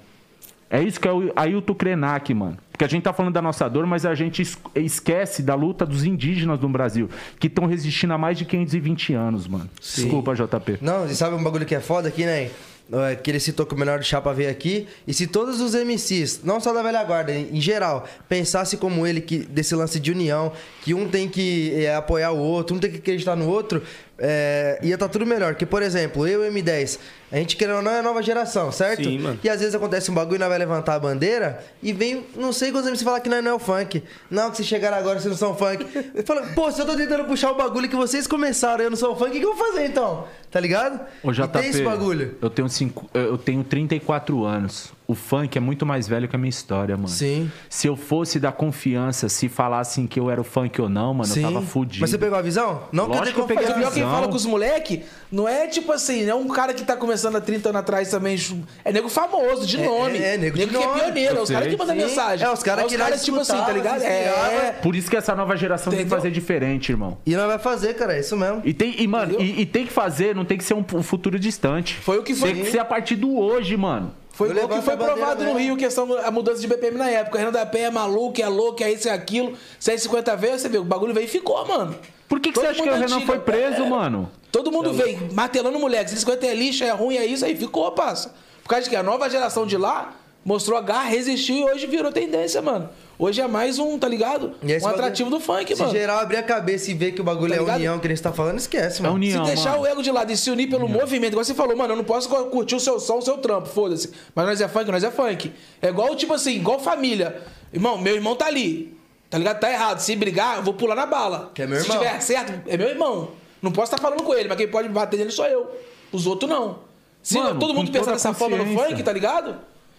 [0.70, 2.56] É isso que é o Ailton Krenak, mano.
[2.74, 5.86] Porque a gente tá falando da nossa dor, mas a gente es- esquece da luta
[5.86, 7.08] dos indígenas no Brasil,
[7.38, 9.70] que estão resistindo há mais de 520 anos, mano.
[9.80, 10.78] Desculpa, JP.
[10.80, 12.50] Não, e sabe um bagulho que é foda aqui, né?
[12.92, 14.86] É, Que ele citou que o menor do chapa veio aqui.
[15.06, 19.06] E se todos os MCs, não só da velha guarda, em em geral, pensasse como
[19.06, 20.52] ele, que desse lance de união,
[20.82, 23.82] que um tem que é, apoiar o outro, um tem que acreditar no outro,
[24.18, 25.54] é, ia tá tudo melhor.
[25.54, 26.98] Que, por exemplo, eu e o M10,
[27.32, 29.04] a gente querendo ou não é nova geração, certo?
[29.04, 29.40] Sim, mano.
[29.42, 32.52] E às vezes acontece um bagulho e nós vai levantar a bandeira e vem, não
[32.52, 34.02] sei quantos MCs falar que nós não é o funk.
[34.30, 35.86] Não, que vocês chegaram agora, vocês não são funk.
[36.14, 38.90] Eu falo, pô, se eu tô tentando puxar o bagulho que vocês começaram e eu
[38.90, 40.26] não sou o funk, o que eu vou fazer então?
[40.50, 41.00] Tá ligado?
[41.22, 42.36] Ô, E JP, tem esse bagulho.
[42.40, 44.92] Eu tenho, cinco, eu tenho 34 anos.
[45.06, 47.08] O funk é muito mais velho que a minha história, mano.
[47.08, 47.50] Sim.
[47.68, 51.30] Se eu fosse dar confiança, se falassem que eu era o funk ou não, mano,
[51.36, 52.00] eu tava fudido.
[52.00, 52.84] Mas você pegou a visão?
[52.90, 54.10] Não Lógico que eu tem peguei Mas o pior é que visão.
[54.10, 57.36] fala com os moleque não é tipo assim, não é um cara que tá começando
[57.36, 58.34] há 30 anos atrás também.
[58.82, 60.18] É nego famoso, de É, nome.
[60.18, 60.86] é, nego de que nome.
[60.86, 62.02] é pioneiro, é os Eu caras que mandam Sim.
[62.02, 62.46] mensagem.
[62.46, 64.02] É, os caras É que nós tipo assim, tá ligado?
[64.02, 64.24] É.
[64.28, 64.72] inspirava.
[64.80, 66.16] Por isso que essa nova geração tem que Entendeu?
[66.18, 67.18] fazer diferente, irmão.
[67.26, 68.62] E nós vai fazer, cara, é isso mesmo.
[68.64, 71.02] E tem, e, mano, e, e tem que fazer, não tem que ser um, um
[71.02, 71.94] futuro distante.
[71.96, 72.54] Foi o que foi.
[72.54, 74.12] Tem que ser a partir do hoje, mano.
[74.34, 75.56] Foi igual que foi a bandeira provado no.
[75.56, 77.38] Rio, questão da mudança de BPM na época.
[77.38, 79.56] Renan da Penha é maluco, é louco, é isso, é aquilo.
[79.78, 81.94] 150 vezes, você viu, o bagulho veio e ficou, mano.
[82.28, 83.88] Por que, que Todo você acha que o Renan antiga, foi preso, é.
[83.88, 84.30] mano?
[84.50, 86.10] Todo mundo veio martelando moleque.
[86.10, 87.56] 150 é lixo, é ruim, é isso aí.
[87.56, 88.34] Ficou, passa.
[88.62, 90.12] Por causa de que a nova geração de lá
[90.44, 92.88] mostrou a garra, resistiu e hoje virou tendência, mano.
[93.16, 94.54] Hoje é mais um, tá ligado?
[94.60, 95.92] E um bagulho- atrativo do funk, Se mano.
[95.94, 97.76] geral abrir a cabeça e ver que o bagulho Tá é ligado?
[97.76, 99.14] união que a gente tá falando, esquece, É mano.
[99.14, 99.82] união, Se deixar mano.
[99.84, 102.04] o ego de lado e se unir pelo movimento, igual você falou, mano, eu não
[102.04, 104.10] posso curtir o seu som, o seu trampo, foda-se.
[104.34, 105.52] Mas nós é funk, nós é funk.
[105.80, 107.40] É igual, tipo assim, igual família.
[107.72, 108.96] Irmão, meu irmão tá ali.
[109.30, 109.60] Tá ligado?
[109.60, 110.00] Tá errado.
[110.00, 111.50] Se brigar, eu vou pular na bala.
[111.54, 111.98] Que é meu Se irmão.
[111.98, 113.30] tiver certo, é meu irmão.
[113.62, 115.70] Não posso estar falando com ele, mas quem pode bater nele sou eu.
[116.12, 116.80] Os outros não.
[117.22, 119.56] Se Mano, todo mundo pensar dessa forma no funk, tá ligado?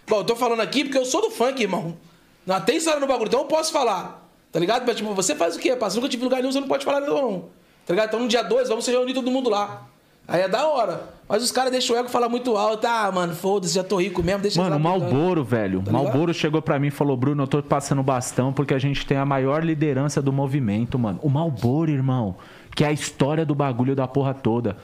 [0.07, 1.97] Bom, eu tô falando aqui porque eu sou do funk, irmão.
[2.45, 4.23] Não tem história no bagulho, então eu posso falar.
[4.51, 4.83] Tá ligado?
[4.85, 6.01] Mas, tipo, você faz o quê, parceiro?
[6.01, 7.45] Nunca tive lugar nenhum, você não pode falar não.
[7.85, 8.07] Tá ligado?
[8.07, 9.87] Então no dia 2, vamos se reunir todo mundo lá.
[10.27, 11.09] Aí é da hora.
[11.27, 12.85] Mas os caras deixam o ego falar muito alto.
[12.85, 14.79] Ah, mano, foda-se, já tô rico mesmo, deixa Mano, o.
[14.79, 15.81] Malboro, velho.
[15.83, 19.05] Tá Malboro chegou pra mim e falou: Bruno, eu tô passando bastão porque a gente
[19.05, 21.19] tem a maior liderança do movimento, mano.
[21.21, 22.35] O Malboro, irmão.
[22.75, 24.77] Que é a história do bagulho da porra toda.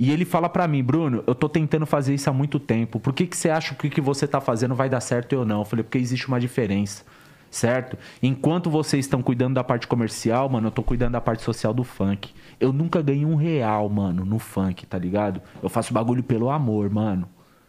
[0.00, 2.98] E ele fala pra mim, Bruno, eu tô tentando fazer isso há muito tempo.
[2.98, 5.44] Por que, que você acha que o que você tá fazendo vai dar certo ou
[5.44, 5.58] não?
[5.58, 7.04] Eu falei, porque existe uma diferença.
[7.50, 7.98] Certo?
[8.22, 11.84] Enquanto vocês estão cuidando da parte comercial, mano, eu tô cuidando da parte social do
[11.84, 12.30] funk.
[12.58, 15.42] Eu nunca ganhei um real, mano, no funk, tá ligado?
[15.62, 17.28] Eu faço bagulho pelo amor, mano.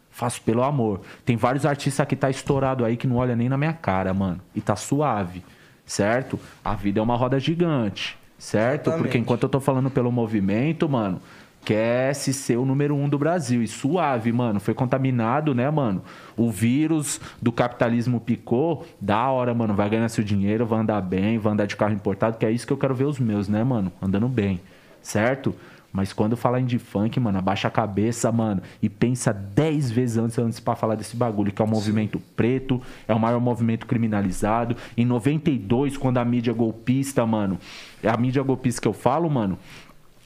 [0.09, 1.01] Faço pelo amor.
[1.25, 4.39] Tem vários artistas que tá estourado aí que não olha nem na minha cara, mano.
[4.55, 5.43] E tá suave,
[5.85, 6.39] certo?
[6.63, 8.83] A vida é uma roda gigante, certo?
[8.83, 9.03] Exatamente.
[9.03, 11.19] Porque enquanto eu tô falando pelo movimento, mano,
[11.63, 13.61] quer se ser o número um do Brasil.
[13.61, 14.59] E suave, mano.
[14.59, 16.03] Foi contaminado, né, mano?
[16.35, 18.85] O vírus do capitalismo picou.
[18.99, 19.73] Da hora, mano.
[19.73, 22.65] Vai ganhar seu dinheiro, vai andar bem, vai andar de carro importado, que é isso
[22.65, 23.91] que eu quero ver os meus, né, mano?
[24.01, 24.59] Andando bem,
[25.01, 25.55] certo?
[25.91, 30.17] Mas quando falar em de funk, mano, abaixa a cabeça, mano, e pensa 10 vezes
[30.17, 33.85] antes, antes pra falar desse bagulho, que é o movimento preto, é o maior movimento
[33.85, 34.77] criminalizado.
[34.95, 37.59] Em 92, quando a mídia golpista, mano,
[38.01, 39.57] é a mídia golpista que eu falo, mano,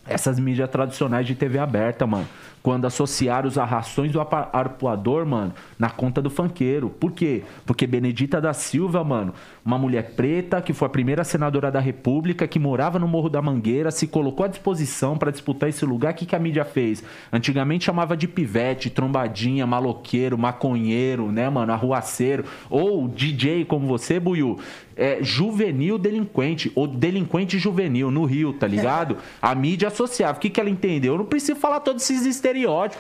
[0.08, 2.28] essas mídias tradicionais de TV aberta, mano.
[2.66, 6.90] Quando associaram os arrações do arpoador, mano, na conta do funkeiro.
[6.90, 7.44] Por quê?
[7.64, 12.48] Porque Benedita da Silva, mano, uma mulher preta que foi a primeira senadora da República,
[12.48, 16.14] que morava no Morro da Mangueira, se colocou à disposição pra disputar esse lugar.
[16.14, 17.04] O que, que a mídia fez?
[17.32, 22.46] Antigamente chamava de pivete, trombadinha, maloqueiro, maconheiro, né, mano, arruaceiro.
[22.68, 24.58] Ou DJ como você, Buiu.
[24.98, 29.18] É, juvenil delinquente, ou delinquente juvenil no Rio, tá ligado?
[29.42, 30.38] A mídia associava.
[30.38, 31.14] O que, que ela entendeu?
[31.14, 32.55] Eu não preciso falar todos esses estereótipos,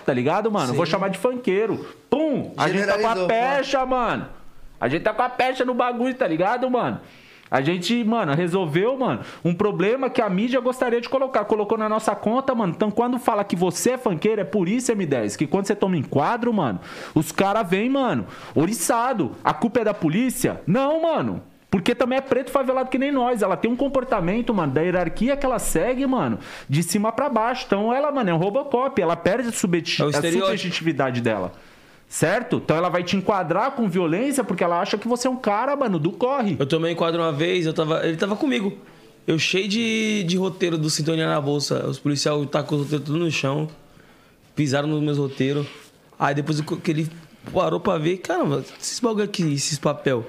[0.06, 0.74] tá ligado, mano?
[0.74, 1.86] Vou chamar de funkeiro.
[2.10, 2.54] Pum!
[2.58, 4.28] A gente tá com a pecha, mano.
[4.80, 7.00] A gente tá com a pecha no bagulho, tá ligado, mano?
[7.50, 11.46] A gente, mano, resolveu, mano, um problema que a mídia gostaria de colocar.
[11.46, 12.74] Colocou na nossa conta, mano.
[12.76, 15.38] Então, quando fala que você é funkeiro, é por isso, M10.
[15.38, 16.80] Que quando você toma enquadro, mano,
[17.14, 19.34] os caras vêm, mano, oriçado.
[19.44, 20.62] A culpa é da polícia?
[20.66, 21.42] Não, mano.
[21.76, 23.42] Porque também é preto favelado que nem nós.
[23.42, 27.66] Ela tem um comportamento, mano, da hierarquia que ela segue, mano, de cima pra baixo.
[27.68, 29.02] Então ela, mano, é um Robocop.
[29.02, 30.22] Ela perde a, subjeti- É a
[30.56, 31.52] subjetividade dela.
[32.08, 32.62] Certo?
[32.64, 35.76] Então ela vai te enquadrar com violência porque ela acha que você é um cara,
[35.76, 36.56] mano, do corre.
[36.58, 38.72] Eu tomei um enquadro uma vez, eu tava, ele tava comigo.
[39.28, 41.86] Eu cheio de, de roteiro do Sintonia na bolsa.
[41.86, 43.68] Os policiais tacou os roteiros tudo no chão.
[44.56, 45.68] Pisaram nos meus roteiros.
[46.18, 47.10] Aí depois que ele
[47.54, 50.26] parou pra ver, caramba, esses bagulho aqui, esses papel.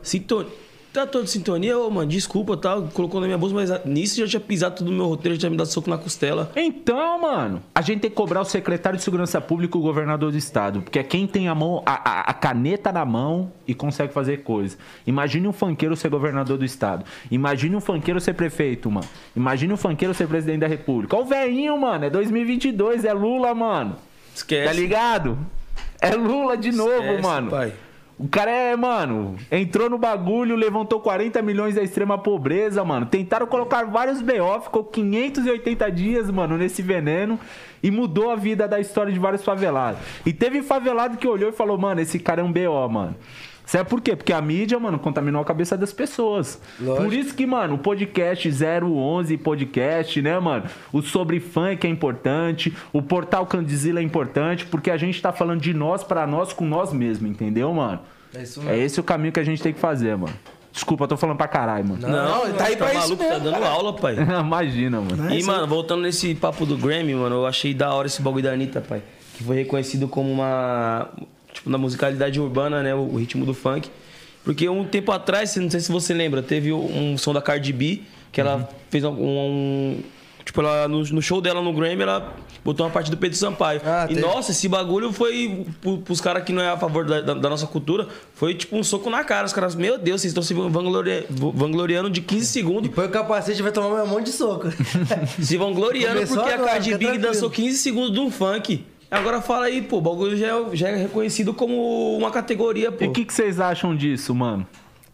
[0.00, 0.62] Sintonia.
[0.94, 2.80] Tá todo sintonia, ô, mano, desculpa, tá?
[2.92, 5.50] Colocou na minha bolsa, mas nisso já tinha pisado tudo no meu roteiro, já tinha
[5.50, 6.52] me dado soco na costela.
[6.54, 10.30] Então, mano, a gente tem que cobrar o secretário de Segurança Pública e o governador
[10.30, 10.82] do estado.
[10.82, 14.44] Porque é quem tem a mão, a, a- a caneta na mão e consegue fazer
[14.44, 14.76] coisa.
[15.04, 17.04] Imagine um funkeiro ser governador do estado.
[17.28, 19.08] Imagine um funkeiro ser prefeito, mano.
[19.34, 21.16] Imagine um funkeiro ser presidente da república.
[21.16, 22.04] Ó o velhinho, mano.
[22.04, 23.96] É 2022, é Lula, mano.
[24.32, 24.66] Esquece.
[24.68, 25.36] Tá ligado?
[26.00, 27.50] É Lula de novo, Esquece, mano.
[27.50, 27.72] pai.
[28.16, 33.06] O cara é, mano, entrou no bagulho, levantou 40 milhões da extrema pobreza, mano.
[33.06, 37.38] Tentaram colocar vários BO, ficou 580 dias, mano, nesse veneno
[37.82, 40.00] e mudou a vida da história de vários favelados.
[40.24, 43.16] E teve favelado que olhou e falou, mano, esse cara é um BO, mano.
[43.66, 44.14] Sabe por quê?
[44.14, 46.60] Porque a mídia, mano, contaminou a cabeça das pessoas.
[46.78, 47.02] Lógico.
[47.04, 48.48] Por isso que, mano, o podcast
[48.84, 50.64] 011 podcast, né, mano?
[50.92, 55.60] O sobre funk é importante, o portal Candizila é importante, porque a gente tá falando
[55.60, 58.00] de nós pra nós com nós mesmos, entendeu, mano?
[58.34, 58.82] É isso É mesmo.
[58.82, 60.34] esse o caminho que a gente tem que fazer, mano.
[60.70, 62.00] Desculpa, eu tô falando pra caralho, mano.
[62.06, 63.68] Não, tá aí pra isso maluco, mesmo, tá dando cara.
[63.68, 64.16] aula, pai.
[64.40, 65.32] Imagina, mano.
[65.32, 68.52] E, mano, voltando nesse papo do Grammy, mano, eu achei da hora esse bagulho da
[68.52, 69.00] Anitta, pai.
[69.36, 71.08] Que foi reconhecido como uma.
[71.64, 72.94] Tipo, na musicalidade urbana, né?
[72.94, 73.88] O, o ritmo do funk.
[74.44, 78.02] Porque um tempo atrás, não sei se você lembra, teve um som da Cardi B,
[78.30, 78.64] que ela Uhum.
[78.90, 79.08] fez um.
[79.12, 80.00] um-
[80.44, 83.80] tipo, ela, no, no show dela no Grammy, ela botou uma parte do Pedro Sampaio.
[83.82, 84.20] Ah, e teve.
[84.20, 85.64] nossa, esse bagulho foi.
[85.80, 88.76] pro- Pros caras que não é a favor da, da- da nossa cultura, foi tipo
[88.76, 89.46] um soco na cara.
[89.46, 92.90] Os caras, meu Deus, vocês estão se vangloria- vangloriando de 15 segundos.
[92.90, 94.68] Põe o capacete e vai tomar um monte de soco.
[95.40, 98.84] Se vão gloriando Começou porque agora, a Cardi B dançou 15 segundos de um funk.
[99.18, 103.04] Agora fala aí, pô, o bagulho já é, já é reconhecido como uma categoria, pô.
[103.04, 104.66] E o que, que vocês acham disso, mano?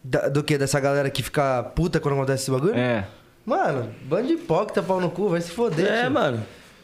[0.02, 0.56] Da- do que?
[0.56, 2.74] Dessa galera que fica puta quando acontece esse bagulho?
[2.74, 3.06] É.
[3.44, 5.86] Mano, bando de hipócrita, pau no cu, vai se foder.
[5.86, 6.10] É, tio.
[6.10, 6.42] mano.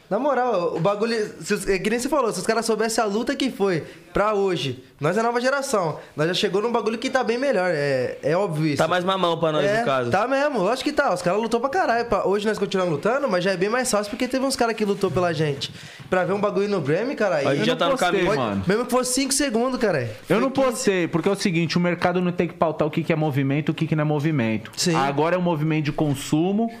[0.09, 1.15] Na moral, o bagulho.
[1.41, 3.83] Se, é que nem você falou, se os caras soubessem a luta que foi
[4.13, 5.99] pra hoje, nós é nova geração.
[6.15, 7.69] Nós já chegou num bagulho que tá bem melhor.
[7.73, 8.77] É, é óbvio isso.
[8.77, 10.09] Tá mais mamão pra nós, é, no caso.
[10.09, 11.13] Tá mesmo, lógico que tá.
[11.13, 12.05] Os caras lutou pra caralho.
[12.05, 14.75] Pra- Hoje nós continuamos lutando, mas já é bem mais fácil porque teve uns caras
[14.75, 15.73] que lutou pela gente.
[16.09, 17.37] Pra ver um bagulho no Grammy, cara.
[17.37, 18.25] Aí já não tá no postei, caminho.
[18.27, 18.63] Pode- mano.
[18.65, 20.09] Mesmo que fosse 5 segundos, cara.
[20.29, 23.03] Eu não postei, porque é o seguinte, o mercado não tem que pautar o que
[23.03, 24.71] que é movimento e o que que não é movimento.
[24.77, 24.95] Sim.
[24.95, 26.71] Agora é um movimento de consumo,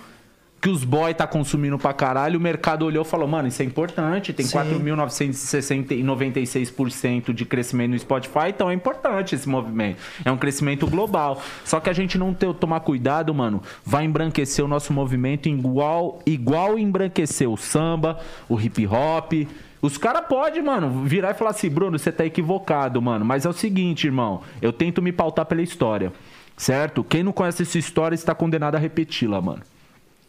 [0.59, 3.65] que os boy tá consumindo pra caralho, o mercado olhou e falou, mano, isso é
[3.65, 9.99] importante, tem 4.996% de crescimento no Spotify, então é importante esse movimento.
[10.25, 11.39] É um crescimento global.
[11.63, 16.19] Só que a gente não ter, tomar cuidado, mano, vai embranquecer o nosso movimento igual,
[16.25, 19.33] igual embranqueceu o samba, o hip hop.
[19.79, 23.23] Os caras podem, mano, virar e falar assim, Bruno, você tá equivocado, mano.
[23.23, 26.11] Mas é o seguinte, irmão, eu tento me pautar pela história,
[26.57, 27.03] certo?
[27.03, 29.61] Quem não conhece essa história está condenado a repeti-la, mano.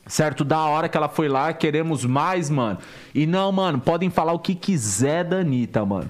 [0.08, 0.42] Certo?
[0.42, 2.78] Da hora que ela foi lá, queremos mais, mano.
[3.14, 6.08] E não, mano, podem falar o que quiser da Anitta, mano.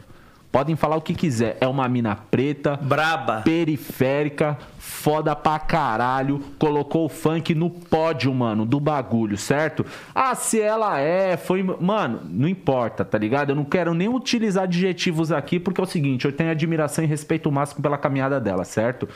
[0.50, 1.58] Podem falar o que quiser.
[1.60, 3.42] É uma mina preta, Braba.
[3.42, 6.42] periférica, foda pra caralho.
[6.58, 9.84] Colocou o funk no pódio, mano, do bagulho, certo?
[10.14, 11.62] Ah, se ela é, foi.
[11.62, 13.50] Mano, não importa, tá ligado?
[13.50, 17.06] Eu não quero nem utilizar adjetivos aqui, porque é o seguinte: eu tenho admiração e
[17.06, 19.06] respeito máximo pela caminhada dela, certo?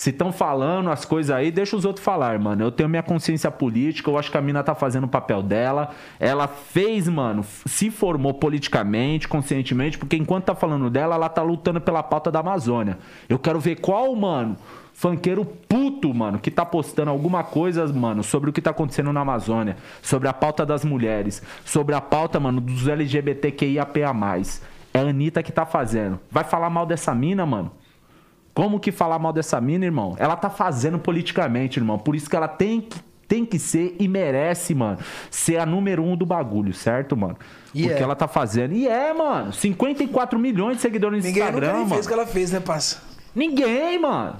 [0.00, 2.64] Se estão falando as coisas aí, deixa os outros falar, mano.
[2.64, 5.90] Eu tenho minha consciência política, eu acho que a mina tá fazendo o papel dela.
[6.18, 11.82] Ela fez, mano, se formou politicamente, conscientemente, porque enquanto tá falando dela, ela tá lutando
[11.82, 12.96] pela pauta da Amazônia.
[13.28, 14.56] Eu quero ver qual, mano,
[14.94, 19.20] funkeiro puto, mano, que tá postando alguma coisa, mano, sobre o que tá acontecendo na
[19.20, 23.98] Amazônia, sobre a pauta das mulheres, sobre a pauta, mano, dos LGBTQIAPA+.
[24.94, 26.18] É a Anitta que tá fazendo.
[26.30, 27.70] Vai falar mal dessa mina, mano?
[28.60, 30.14] Como que falar mal dessa mina, irmão?
[30.18, 31.98] Ela tá fazendo politicamente, irmão.
[31.98, 34.98] Por isso que ela tem que, tem que ser e merece, mano,
[35.30, 37.38] ser a número um do bagulho, certo, mano?
[37.74, 38.02] E Porque é.
[38.02, 38.74] ela tá fazendo.
[38.74, 39.50] E é, mano.
[39.50, 41.94] 54 milhões de seguidores no Ninguém Instagram, nunca mano.
[41.94, 43.02] fez o que ela fez, né, parça?
[43.34, 44.36] Ninguém, mano.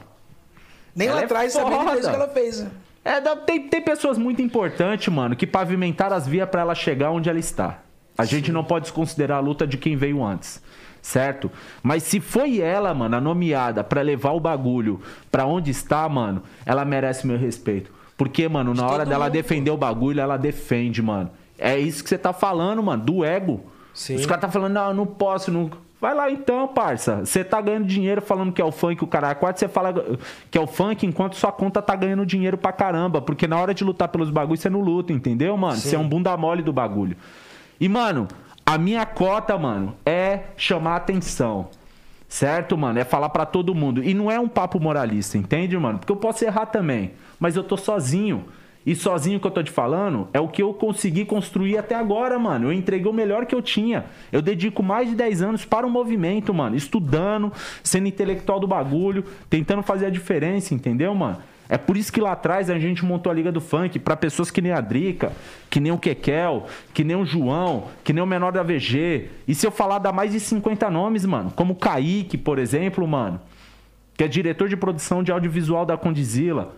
[0.94, 2.60] Nem Ela lá é atrás sabia nem fez o que ela fez.
[2.60, 2.70] né?
[3.02, 7.30] É, tem, tem pessoas muito importantes, mano, que pavimentaram as vias pra ela chegar onde
[7.30, 7.78] ela está.
[8.18, 10.60] A gente não pode desconsiderar a luta de quem veio antes,
[11.02, 11.50] certo?
[11.82, 16.42] Mas se foi ela, mano, a nomeada pra levar o bagulho pra onde está, mano,
[16.64, 17.90] ela merece meu respeito.
[18.16, 19.32] Porque, mano, na hora dela mundo.
[19.32, 21.30] defender o bagulho, ela defende, mano.
[21.58, 23.64] É isso que você tá falando, mano, do ego.
[23.94, 24.16] Sim.
[24.16, 25.70] Os caras tá falando, não, eu não posso, não.
[26.00, 27.24] Vai lá então, parça.
[27.24, 29.94] Você tá ganhando dinheiro falando que é o funk, o cara quatro, você fala
[30.50, 33.20] que é o funk enquanto sua conta tá ganhando dinheiro pra caramba.
[33.20, 35.76] Porque na hora de lutar pelos bagulhos, você não luta, entendeu, mano?
[35.76, 37.16] Você é um bunda mole do bagulho.
[37.78, 38.28] E, mano,
[38.70, 41.70] a minha cota, mano, é chamar atenção.
[42.28, 43.00] Certo, mano?
[43.00, 44.00] É falar pra todo mundo.
[44.04, 45.98] E não é um papo moralista, entende, mano?
[45.98, 47.10] Porque eu posso errar também.
[47.40, 48.44] Mas eu tô sozinho.
[48.86, 52.38] E sozinho que eu tô te falando é o que eu consegui construir até agora,
[52.38, 52.68] mano.
[52.68, 54.04] Eu entreguei o melhor que eu tinha.
[54.30, 56.76] Eu dedico mais de 10 anos para o movimento, mano.
[56.76, 57.52] Estudando,
[57.82, 61.38] sendo intelectual do bagulho, tentando fazer a diferença, entendeu, mano?
[61.70, 64.50] É por isso que lá atrás a gente montou a Liga do Funk pra pessoas
[64.50, 65.32] que nem a Drica,
[65.70, 69.28] que nem o Kekel, que nem o João, que nem o menor da VG.
[69.46, 73.06] E se eu falar dá mais de 50 nomes, mano, como o Kaique, por exemplo,
[73.06, 73.40] mano,
[74.16, 76.74] que é diretor de produção de audiovisual da Condizila.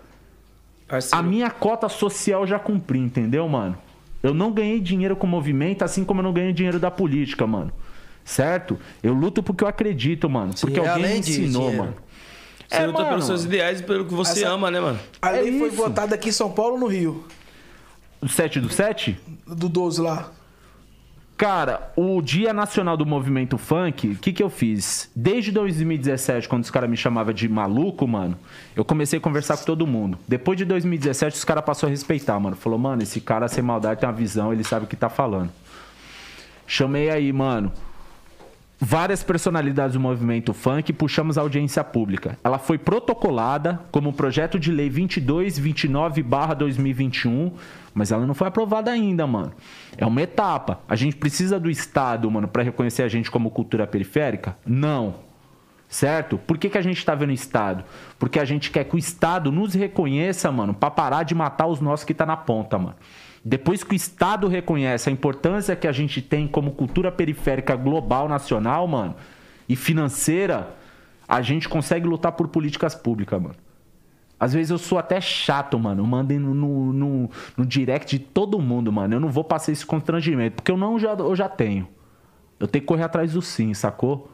[1.11, 3.78] A minha cota social já cumpri, entendeu, mano?
[4.22, 7.47] Eu não ganhei dinheiro com o movimento, assim como eu não ganhei dinheiro da política,
[7.47, 7.72] mano.
[8.24, 8.78] Certo?
[9.03, 10.53] Eu luto porque eu acredito, mano.
[10.61, 11.78] Porque é alguém me ensinou, dinheiro.
[11.78, 11.95] mano.
[12.73, 13.11] Você É, luta mano.
[13.11, 14.99] pelos seus ideais e pelo que você Essa- ama, né, mano?
[15.20, 15.77] A É foi isso.
[15.77, 17.25] votada aqui em São Paulo ou no Rio?
[18.20, 19.18] O 7 do 7?
[19.47, 20.31] Do 12 lá.
[21.37, 25.11] Cara, o Dia Nacional do Movimento Funk, o que, que eu fiz?
[25.14, 28.39] Desde 2017, quando os caras me chamavam de maluco, mano,
[28.77, 30.16] eu comecei a conversar com todo mundo.
[30.29, 32.55] Depois de 2017, os caras passaram a respeitar, mano.
[32.55, 35.51] Falou, mano, esse cara sem maldade tem uma visão, ele sabe o que tá falando.
[36.64, 37.73] Chamei aí, mano,
[38.85, 42.37] várias personalidades do movimento funk puxamos a audiência pública.
[42.43, 47.53] Ela foi protocolada como projeto de lei 2229/2021,
[47.95, 49.53] mas ela não foi aprovada ainda, mano.
[49.97, 50.80] É uma etapa.
[50.89, 54.57] A gente precisa do Estado, mano, para reconhecer a gente como cultura periférica?
[54.66, 55.14] Não.
[55.89, 56.37] Certo?
[56.39, 57.85] Por que, que a gente tá vendo o Estado?
[58.18, 61.80] Porque a gente quer que o Estado nos reconheça, mano, pra parar de matar os
[61.80, 62.97] nossos que tá na ponta, mano.
[63.45, 68.28] Depois que o Estado reconhece a importância que a gente tem como cultura periférica global,
[68.28, 69.16] nacional, mano,
[69.68, 70.76] e financeira,
[71.26, 73.57] a gente consegue lutar por políticas públicas, mano.
[74.38, 76.05] Às vezes eu sou até chato, mano.
[76.05, 79.14] Mandem no, no, no, no direct de todo mundo, mano.
[79.14, 81.88] Eu não vou passar esse constrangimento, porque eu não já, eu já tenho.
[82.59, 84.30] Eu tenho que correr atrás do sim, sacou?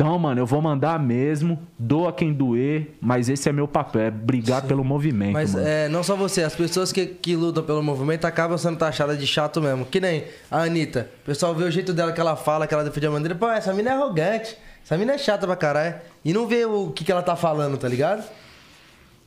[0.00, 4.10] Então, mano, eu vou mandar mesmo, doa quem doer, mas esse é meu papel, é
[4.10, 5.66] brigar pelo movimento, Mas mano.
[5.66, 9.26] é, não só você, as pessoas que, que lutam pelo movimento acabam sendo taxadas de
[9.26, 9.84] chato mesmo.
[9.84, 11.10] Que nem a Anitta.
[11.22, 13.34] O pessoal vê o jeito dela que ela fala, que ela defende a bandeira.
[13.34, 14.56] Pô, essa mina é arrogante.
[14.82, 15.96] Essa mina é chata pra caralho.
[16.24, 18.24] E não vê o que, que ela tá falando, tá ligado?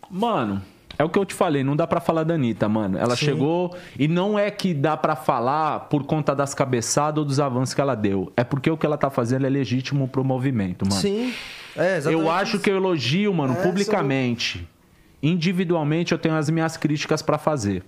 [0.10, 0.60] Mano,
[0.98, 2.98] é o que eu te falei, não dá pra falar da Anitta, mano.
[2.98, 7.40] Ela chegou e não é que dá pra falar por conta das cabeçadas ou dos
[7.40, 8.32] avanços que ela deu.
[8.38, 11.02] É porque o que ela tá fazendo é legítimo pro movimento, mano.
[11.02, 11.34] Sim.
[11.76, 12.24] É, exatamente.
[12.24, 14.68] Eu acho que eu elogio, mano, É, publicamente.
[15.22, 17.84] Individualmente eu tenho as minhas críticas pra fazer.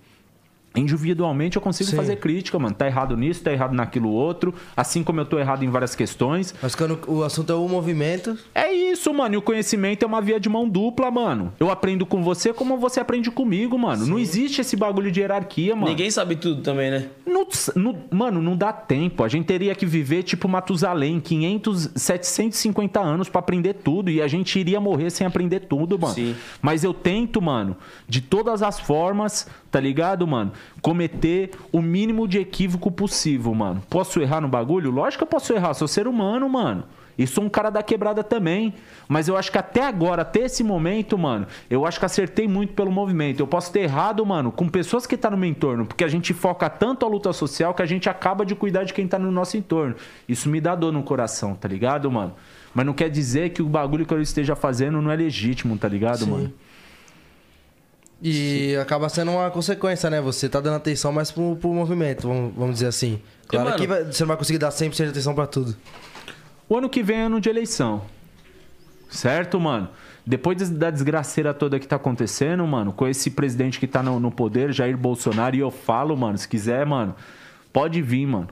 [0.80, 1.96] Individualmente eu consigo Sim.
[1.96, 2.76] fazer crítica, mano.
[2.76, 4.54] Tá errado nisso, tá errado naquilo outro.
[4.76, 6.54] Assim como eu tô errado em várias questões.
[6.62, 9.36] Mas quando o assunto é o movimento, É isso, mano.
[9.36, 11.54] E o conhecimento é uma via de mão dupla, mano.
[11.60, 14.06] Eu aprendo com você como você aprende comigo, mano.
[14.06, 15.88] Não existe esse bagulho de hierarquia, mano.
[15.88, 17.08] Ninguém sabe tudo também, né?
[17.26, 19.24] Não- não- mano, não dá tempo.
[19.24, 24.10] A gente teria que viver tipo Matusalém, 500, 750 anos pra aprender tudo.
[24.10, 26.14] E a gente iria morrer sem aprender tudo, mano.
[26.14, 26.36] Sim.
[26.62, 27.76] Mas eu tento, mano,
[28.08, 30.52] de todas as formas, tá ligado, mano?
[30.82, 33.82] Cometer o mínimo de equívoco possível, mano.
[33.90, 34.92] Posso errar no bagulho?
[34.92, 35.74] Lógico que eu posso errar.
[35.74, 36.84] Sou ser humano, mano.
[37.18, 38.74] E sou um cara da quebrada também.
[39.08, 42.74] Mas eu acho que até agora, até esse momento, mano, eu acho que acertei muito
[42.74, 43.40] pelo movimento.
[43.40, 45.86] Eu posso ter errado, mano, com pessoas que tá no meu entorno.
[45.86, 48.94] Porque a gente foca tanto a luta social que a gente acaba de cuidar de
[48.94, 49.96] quem tá no nosso entorno.
[50.28, 52.34] Isso me dá dor no coração, tá ligado, mano?
[52.74, 55.88] Mas não quer dizer que o bagulho que eu esteja fazendo não é legítimo, tá
[55.88, 56.52] ligado, mano?
[58.28, 60.20] E acaba sendo uma consequência, né?
[60.20, 63.22] Você tá dando atenção mais pro, pro movimento, vamos, vamos dizer assim.
[63.48, 65.76] Claro mano- que vai- você não vai conseguir dar 100% de atenção pra tudo.
[66.68, 68.02] O ano que vem é ano de eleição.
[69.10, 69.90] Certo, mano?
[70.26, 74.32] Depois da desgraceira toda que tá acontecendo, mano, com esse presidente que tá no, no
[74.32, 77.16] poder, Jair Bolsonaro, e eu falo, mano, se quiser, mano,
[77.72, 78.48] pode vir, mano.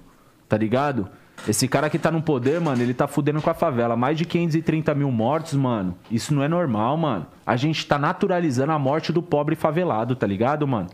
[0.48, 1.10] Tá ligado?
[1.48, 3.98] Esse cara que tá no poder, mano, ele tá fudendo com a favela.
[3.98, 5.96] Mais de 530 mil mortos, mano.
[6.10, 7.26] Isso não é normal, mano.
[7.46, 10.88] A gente tá naturalizando a morte do pobre favelado, tá ligado, mano?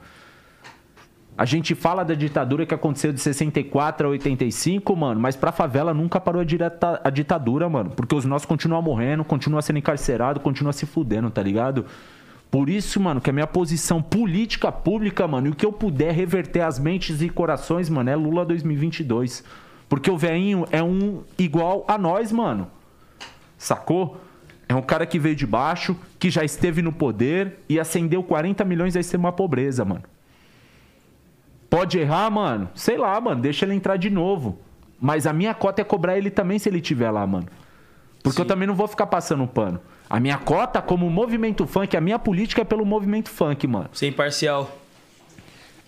[1.37, 5.93] A gente fala da ditadura que aconteceu de 64 a 85, mano, mas pra favela
[5.93, 7.91] nunca parou a, direta- a ditadura, mano.
[7.91, 11.85] Porque os nossos continuam morrendo, continuam sendo encarcerados, continuam se fudendo, tá ligado?
[12.51, 16.11] Por isso, mano, que a minha posição política pública, mano, e o que eu puder
[16.11, 19.43] reverter as mentes e corações, mano, é Lula 2022.
[19.89, 22.69] Porque o veinho é um igual a nós, mano.
[23.57, 24.21] Sacou?
[24.69, 28.63] É um cara que veio de baixo, que já esteve no poder e acendeu 40
[28.63, 30.03] milhões a extrema pobreza, mano.
[31.67, 32.69] Pode errar, mano?
[32.75, 33.41] Sei lá, mano.
[33.41, 34.59] Deixa ele entrar de novo.
[35.01, 37.47] Mas a minha cota é cobrar ele também se ele estiver lá, mano.
[38.21, 39.79] Porque eu também não vou ficar passando pano.
[40.09, 43.89] A minha cota, como movimento funk, a minha política é pelo movimento funk, mano.
[43.93, 44.69] Ser imparcial.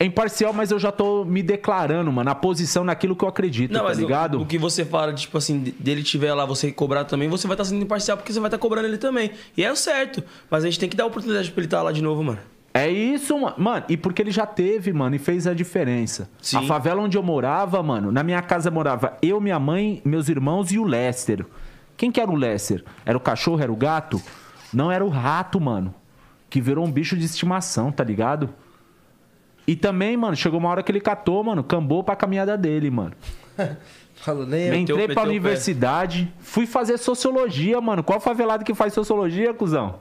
[0.01, 3.71] É imparcial, mas eu já tô me declarando, mano, a posição naquilo que eu acredito,
[3.71, 4.41] Não, tá mas o- ligado?
[4.41, 7.53] O, que você fala, tipo assim, de- dele tiver lá, você cobrar também, você vai
[7.53, 9.29] estar sendo imparcial porque você vai estar cobrando ele também.
[9.55, 10.23] E é o certo.
[10.49, 12.39] Mas a gente tem que dar oportunidade pra ele estar lá de novo, mano.
[12.73, 13.53] É isso, mano.
[13.59, 16.27] Mano, e porque ele já teve, mano, e fez a diferença.
[16.41, 16.57] Sim.
[16.57, 20.71] A favela onde eu morava, mano, na minha casa morava eu, minha mãe, meus irmãos
[20.71, 21.45] e o Lester.
[21.95, 22.83] Quem que era o Lester?
[23.05, 24.19] Era o cachorro, era o gato?
[24.73, 25.93] Não, era o rato, mano.
[26.49, 28.49] Que virou um bicho de estimação, tá ligado?
[29.67, 33.13] E também, mano, chegou uma hora que ele catou, mano, cambou pra caminhada dele, mano.
[34.15, 34.71] Falou, nem eu.
[34.71, 38.03] Meteu- Entrei meteu pra universidade, fui fazer sociologia, mano.
[38.03, 39.95] Qual favelado que faz sociologia, cuzão?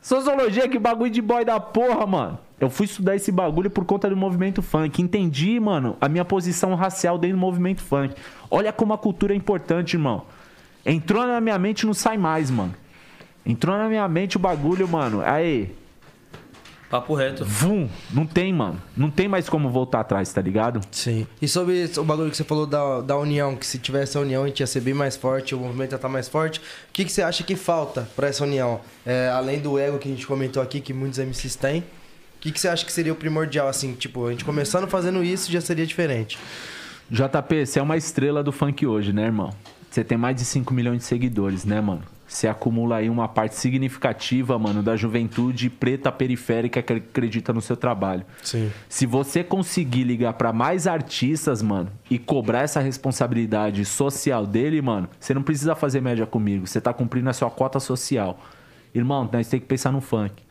[0.00, 2.38] Sociologia, que bagulho de boy da porra, mano.
[2.60, 5.02] Eu fui estudar esse bagulho por conta do movimento funk.
[5.02, 8.14] Entendi, mano, a minha posição racial dentro do movimento funk.
[8.50, 10.22] Olha como a cultura é importante, irmão.
[10.84, 12.74] Entrou na minha mente e não sai mais, mano.
[13.44, 15.20] Entrou na minha mente o bagulho, mano.
[15.24, 15.74] Aí,
[16.88, 17.44] Papo reto.
[17.44, 18.80] vum, não tem, mano.
[18.96, 20.80] Não tem mais como voltar atrás, tá ligado?
[20.90, 21.26] Sim.
[21.42, 24.44] E sobre o bagulho que você falou da, da união, que se tivesse a união
[24.44, 26.60] a gente ia ser bem mais forte, o movimento ia estar mais forte.
[26.60, 26.62] O
[26.92, 28.80] que, que você acha que falta pra essa união?
[29.04, 31.84] É, além do ego que a gente comentou aqui, que muitos MCs têm, o
[32.40, 33.92] que, que você acha que seria o primordial, assim?
[33.94, 36.38] Tipo, a gente começando fazendo isso já seria diferente.
[37.10, 39.52] JP, você é uma estrela do funk hoje, né, irmão?
[39.90, 42.02] Você tem mais de 5 milhões de seguidores, né, mano?
[42.36, 47.78] Você acumula aí uma parte significativa, mano, da juventude preta periférica que acredita no seu
[47.78, 48.26] trabalho.
[48.42, 48.70] Sim.
[48.90, 55.08] Se você conseguir ligar pra mais artistas, mano, e cobrar essa responsabilidade social dele, mano,
[55.18, 56.66] você não precisa fazer média comigo.
[56.66, 58.38] Você tá cumprindo a sua cota social.
[58.94, 60.42] Irmão, nós tem que pensar no funk.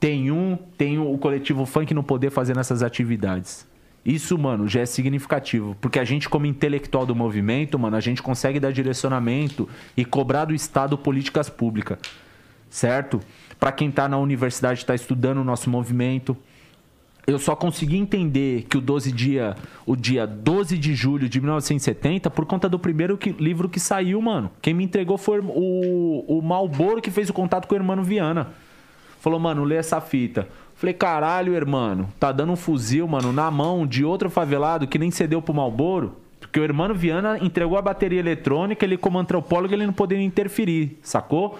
[0.00, 3.64] Tem um, tem o coletivo funk não poder fazer nessas atividades.
[4.04, 5.76] Isso, mano, já é significativo.
[5.80, 10.44] Porque a gente, como intelectual do movimento, mano, a gente consegue dar direcionamento e cobrar
[10.46, 11.98] do Estado políticas públicas.
[12.68, 13.20] Certo?
[13.60, 16.36] Pra quem tá na universidade, tá estudando o nosso movimento.
[17.24, 19.54] Eu só consegui entender que o 12 dia,
[19.86, 24.20] o dia 12 de julho de 1970 por conta do primeiro que- livro que saiu,
[24.20, 24.50] mano.
[24.60, 28.48] Quem me entregou foi o, o Malboro que fez o contato com o irmão Viana.
[29.20, 30.48] Falou, mano, lê essa fita.
[30.82, 35.12] Falei, caralho, irmão, tá dando um fuzil, mano, na mão de outro favelado que nem
[35.12, 36.16] cedeu pro Malboro.
[36.40, 40.98] Porque o irmão Viana entregou a bateria eletrônica, ele como antropólogo, ele não poderia interferir,
[41.00, 41.56] sacou?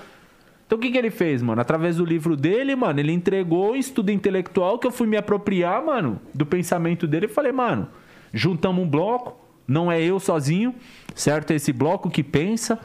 [0.67, 1.61] Então o que, que ele fez, mano?
[1.61, 5.87] Através do livro dele, mano, ele entregou o estudo intelectual que eu fui me apropriar,
[5.87, 7.87] mano, do pensamento dele e falei, mano,
[8.33, 9.37] juntamos um bloco,
[9.69, 10.75] não é eu sozinho,
[11.15, 11.53] certo?
[11.53, 12.77] É esse bloco que pensa.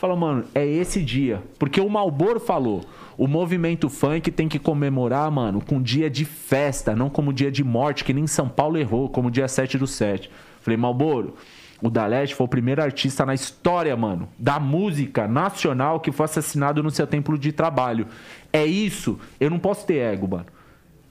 [0.00, 1.42] Fala, mano, é esse dia.
[1.58, 2.80] Porque o Malboro falou,
[3.18, 7.62] o movimento funk tem que comemorar, mano, com dia de festa, não como dia de
[7.62, 10.30] morte, que nem São Paulo errou, como dia 7 do 7.
[10.62, 11.34] Falei, Malboro,
[11.82, 16.82] o Daleste foi o primeiro artista na história, mano, da música nacional que foi assassinado
[16.82, 18.06] no seu templo de trabalho.
[18.50, 19.20] É isso.
[19.38, 20.46] Eu não posso ter ego, mano.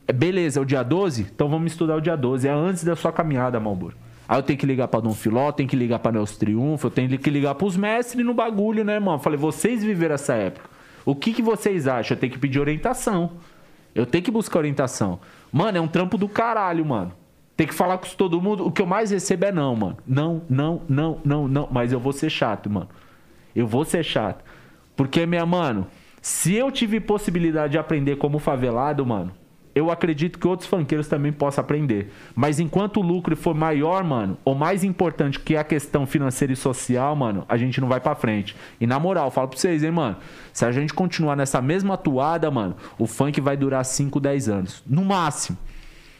[0.08, 1.28] É, beleza, é o dia 12?
[1.32, 2.48] Então vamos estudar o dia 12.
[2.48, 3.96] É antes da sua caminhada, Malboro.
[4.30, 6.91] Aí eu tenho que ligar pra Dom Filó, tenho que ligar pra Neus Triunfo, eu
[6.91, 9.17] tenho que ligar pros mestres no bagulho, né, mano?
[9.17, 10.69] Falei, vocês viveram essa época.
[11.03, 12.15] O que, que vocês acham?
[12.15, 13.32] Eu tenho que pedir orientação.
[13.95, 15.19] Eu tenho que buscar orientação.
[15.51, 17.11] Mano, é um trampo do caralho, mano.
[17.57, 18.67] Tem que falar com todo mundo.
[18.67, 19.97] O que eu mais recebo é não, mano.
[20.05, 21.67] Não, não, não, não, não.
[21.71, 22.89] Mas eu vou ser chato, mano.
[23.55, 24.45] Eu vou ser chato.
[24.95, 25.88] Porque, minha mano,
[26.21, 29.32] se eu tive possibilidade de aprender como favelado, mano,
[29.80, 32.11] eu acredito que outros funkeiros também possam aprender.
[32.36, 36.55] Mas enquanto o lucro for maior, mano, ou mais importante que a questão financeira e
[36.55, 38.55] social, mano, a gente não vai pra frente.
[38.80, 40.17] E na moral, falo pra vocês, hein, mano.
[40.53, 44.84] Se a gente continuar nessa mesma atuada, mano, o funk vai durar 5, 10 anos.
[44.86, 45.57] No máximo.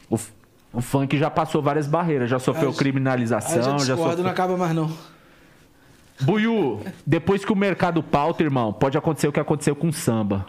[0.10, 0.18] O,
[0.74, 4.24] o funk já passou várias barreiras, já sofreu Aí- criminalização, Aí já já sofreu.
[4.24, 4.89] não acaba mais não.
[6.22, 10.45] Buiu, depois que o mercado pauta, irmão, pode acontecer o que aconteceu com o samba.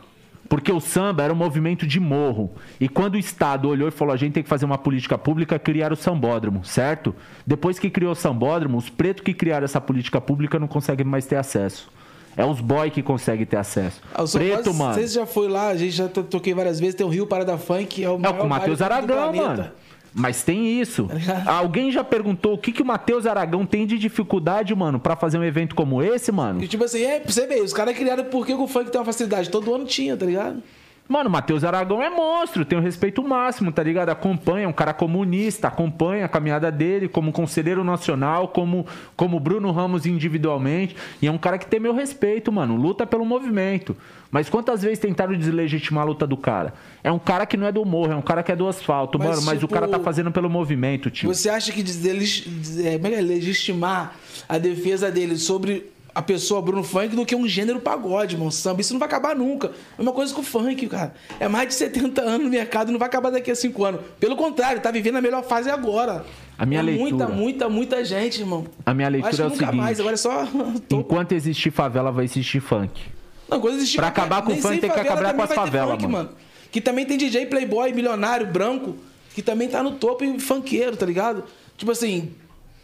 [0.50, 2.50] Porque o samba era um movimento de morro.
[2.80, 5.58] E quando o Estado olhou e falou, a gente tem que fazer uma política pública,
[5.60, 7.14] criaram o sambódromo, certo?
[7.46, 11.24] Depois que criou o sambódromo, os pretos que criaram essa política pública não conseguem mais
[11.24, 11.88] ter acesso.
[12.36, 14.00] É os boy que conseguem ter acesso.
[14.12, 14.94] Ah, Preto, quase- mano.
[14.94, 17.56] Você já foi lá, a gente já to- toquei várias vezes, tem o Rio Parada
[17.56, 19.70] Funk, é o É o Matheus Aragão, mano.
[20.14, 21.08] Mas tem isso.
[21.12, 21.48] ligado?
[21.48, 25.38] Alguém já perguntou o que, que o Matheus Aragão tem de dificuldade, mano, pra fazer
[25.38, 26.62] um evento como esse, mano?
[26.62, 29.04] E tipo assim, é, pra você ver, os caras criaram porque o funk tem uma
[29.04, 29.50] facilidade.
[29.50, 30.62] Todo ano tinha, tá ligado?
[31.10, 34.10] Mano, o Matheus Aragão é monstro, tem o respeito máximo, tá ligado?
[34.10, 38.86] Acompanha, um cara comunista, acompanha a caminhada dele como conselheiro nacional, como,
[39.16, 40.94] como Bruno Ramos individualmente.
[41.20, 42.76] E é um cara que tem meu respeito, mano.
[42.76, 43.96] Luta pelo movimento.
[44.30, 46.74] Mas quantas vezes tentaram deslegitimar a luta do cara?
[47.02, 49.18] É um cara que não é do morro, é um cara que é do asfalto,
[49.18, 49.42] Mas, mano.
[49.42, 51.34] Mas o tipo, cara tá fazendo pelo movimento, tio.
[51.34, 52.46] Você acha que deles,
[52.78, 53.20] é, é é?
[53.20, 54.14] legitimar
[54.48, 58.50] a defesa dele sobre a pessoa Bruno Funk do que um gênero pagode, mano?
[58.50, 58.80] Samba.
[58.80, 59.70] Isso não vai acabar nunca.
[59.98, 61.14] É uma coisa com o funk, cara.
[61.38, 64.00] É mais de 70 anos no mercado não vai acabar daqui a 5 anos.
[64.18, 66.24] Pelo contrário, tá vivendo a melhor fase agora.
[66.58, 68.66] A minha é leitura- Muita, muita, muita gente, irmão.
[68.84, 69.76] A minha leitura Acho que é o nunca seguinte.
[69.80, 70.48] mais, agora é só.
[70.90, 73.00] Enquanto existir favela, vai existir funk.
[73.48, 76.06] Não, quando existir Pra acabar com o funk, tem que acabar com as favelas, funk,
[76.06, 76.30] mano.
[76.70, 78.96] Que também tem DJ playboy, milionário, branco,
[79.34, 81.44] que também tá no topo e funkeiro, tá ligado?
[81.76, 82.30] Tipo assim,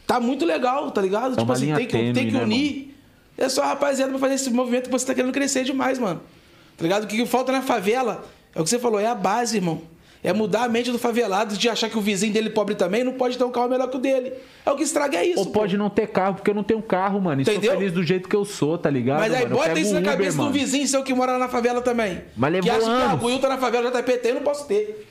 [0.06, 1.32] tá muito legal, tá ligado?
[1.32, 2.95] tipo uma assim, tem que, tênue, tem que né, unir.
[3.39, 6.20] É só a rapaziada pra fazer esse movimento que você tá querendo crescer demais, mano.
[6.76, 7.05] Tá ligado?
[7.05, 8.24] O que falta na favela
[8.55, 9.82] é o que você falou, é a base, irmão.
[10.24, 13.12] É mudar a mente do favelado de achar que o vizinho dele pobre também não
[13.12, 14.32] pode ter um carro melhor que o dele.
[14.64, 15.39] É o que estraga é isso.
[15.39, 15.61] Ou pô.
[15.61, 17.43] pode não ter carro, porque eu não tenho carro, mano.
[17.43, 17.72] E sou Entendeu?
[17.78, 19.20] feliz do jeito que eu sou, tá ligado?
[19.20, 19.57] Mas aí mano?
[19.57, 20.51] Bota isso na Uber, cabeça mano.
[20.51, 22.22] do vizinho seu que mora lá na favela também.
[22.37, 23.22] Mas que levou acha que ah, anos.
[23.22, 25.07] o Will tá na favela, JP tem, eu não posso ter.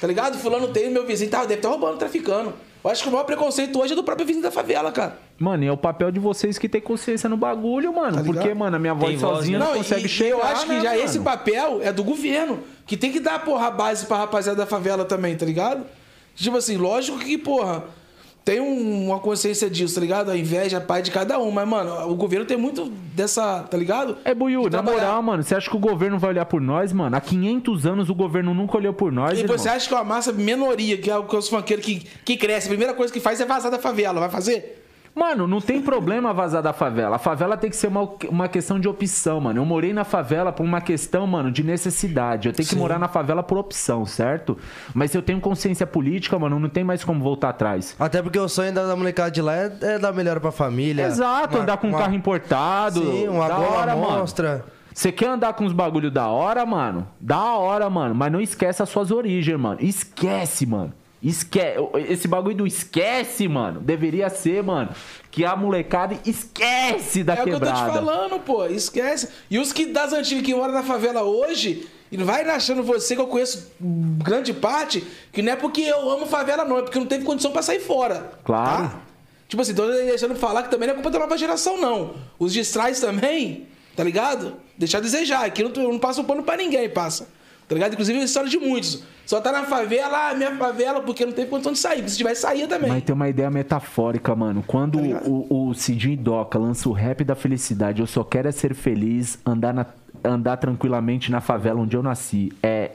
[0.00, 0.38] Tá ligado?
[0.38, 2.52] Fulano tem, meu vizinho tá, deve estar roubando, traficando.
[2.82, 5.18] Eu acho que o maior preconceito hoje é do próprio vizinho da favela, cara.
[5.38, 8.16] Mano, e é o papel de vocês que ter consciência no bagulho, mano.
[8.18, 9.64] Tá porque, mano, a minha voz Tem voz, sozinha né?
[9.64, 10.30] não, consegue e, chegar.
[10.30, 11.02] eu acho que né, já mano?
[11.02, 14.66] esse papel é do governo, que tem que dar, porra, a base pra rapaziada da
[14.66, 15.84] favela também, tá ligado?
[16.34, 17.84] Tipo assim, lógico que, porra,
[18.44, 20.30] tem um- uma consciência disso, tá ligado?
[20.30, 21.50] A inveja, a paz de cada um.
[21.50, 24.16] Mas, mano, o governo tem muito dessa, tá ligado?
[24.24, 24.96] É, Buiu, na trabalhar.
[24.98, 27.14] moral, mano, você acha que o governo vai olhar por nós, mano?
[27.16, 29.56] Há 500 anos o governo nunca olhou por nós, E irmão.
[29.58, 32.36] você acha que uma massa minoria, que é o- que é os funkeiros que, que
[32.36, 34.79] cresce, a primeira coisa que faz é vazar da favela, vai fazer?
[35.14, 37.16] Mano, não tem problema vazar da favela.
[37.16, 39.60] A favela tem que ser uma, uma questão de opção, mano.
[39.60, 42.48] Eu morei na favela por uma questão, mano, de necessidade.
[42.48, 44.56] Eu tenho que morar na favela por opção, certo?
[44.94, 47.94] Mas se eu tenho consciência política, mano, não tem mais como voltar atrás.
[47.98, 51.06] Até porque o sonho da, da molecada de lá é, é dar melhor pra família.
[51.06, 53.00] Exato, Uma- andar com um uma- carro importado.
[53.02, 54.24] Sim, uma da gola hora, mano.
[54.92, 57.06] Você quer andar com uns bagulho da hora, mano?
[57.20, 58.14] Da hora, mano.
[58.14, 59.78] Mas não esquece as suas origens, mano.
[59.80, 60.92] Esquece, mano.
[61.22, 61.78] Esquece.
[62.08, 63.80] Esse bagulho do esquece, mano.
[63.80, 64.90] Deveria ser, mano.
[65.30, 67.92] Que a molecada esquece da é o que eu tô te quebrada.
[67.92, 69.28] falando, pô, esquece.
[69.50, 73.14] E os que das antigas que moram na favela hoje, e não vai achando você
[73.14, 76.98] que eu conheço grande parte, que não é porque eu amo favela, não, é porque
[76.98, 78.32] não teve condição pra sair fora.
[78.42, 78.88] Claro.
[78.88, 79.00] tá?
[79.46, 82.14] Tipo assim, tô deixando falar que também não é culpa da nova geração, não.
[82.38, 83.66] Os distrais também,
[83.96, 84.54] tá ligado?
[84.78, 85.44] Deixar a desejar.
[85.44, 87.28] Aqui eu não, eu não passo pano pra ninguém, passa.
[87.70, 87.92] Tá ligado?
[87.92, 89.04] Inclusive é a história de muitos.
[89.24, 92.06] Só tá na favela, ah, minha favela, porque não teve condição de sair.
[92.10, 92.90] Se tivesse, saía também.
[92.90, 94.64] Mas tem uma ideia metafórica, mano.
[94.66, 98.50] Quando Tá o, o Cidinho Doca lança o rap da felicidade, eu só quero é
[98.50, 99.86] ser feliz, andar, na-
[100.24, 102.52] andar tranquilamente na favela onde eu nasci.
[102.60, 102.90] É.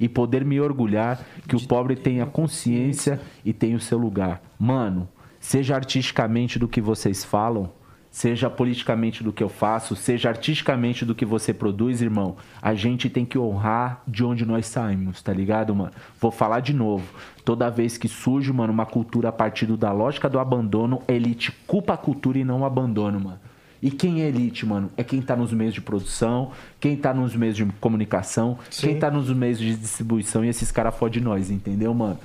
[0.00, 4.40] E poder me orgulhar que o pobre tenha consciência e tenha o seu lugar.
[4.58, 5.06] Mano,
[5.38, 7.70] seja artisticamente do que vocês falam,
[8.10, 13.08] seja politicamente do que eu faço, seja artisticamente do que você produz, irmão, a gente
[13.08, 15.92] tem que honrar de onde nós saímos, tá ligado, mano?
[16.20, 17.06] Vou falar de novo.
[17.44, 21.52] Toda vez que surge, mano, uma cultura a partir da lógica do abandono, a elite
[21.66, 23.38] culpa a cultura e não o abandono, mano.
[23.82, 24.90] E quem é elite, mano?
[24.96, 29.10] É quem tá nos meios de produção, quem tá nos meios de comunicação, quem tá
[29.10, 32.18] nos meios de distribuição e esses caras fodem nós, entendeu, mano?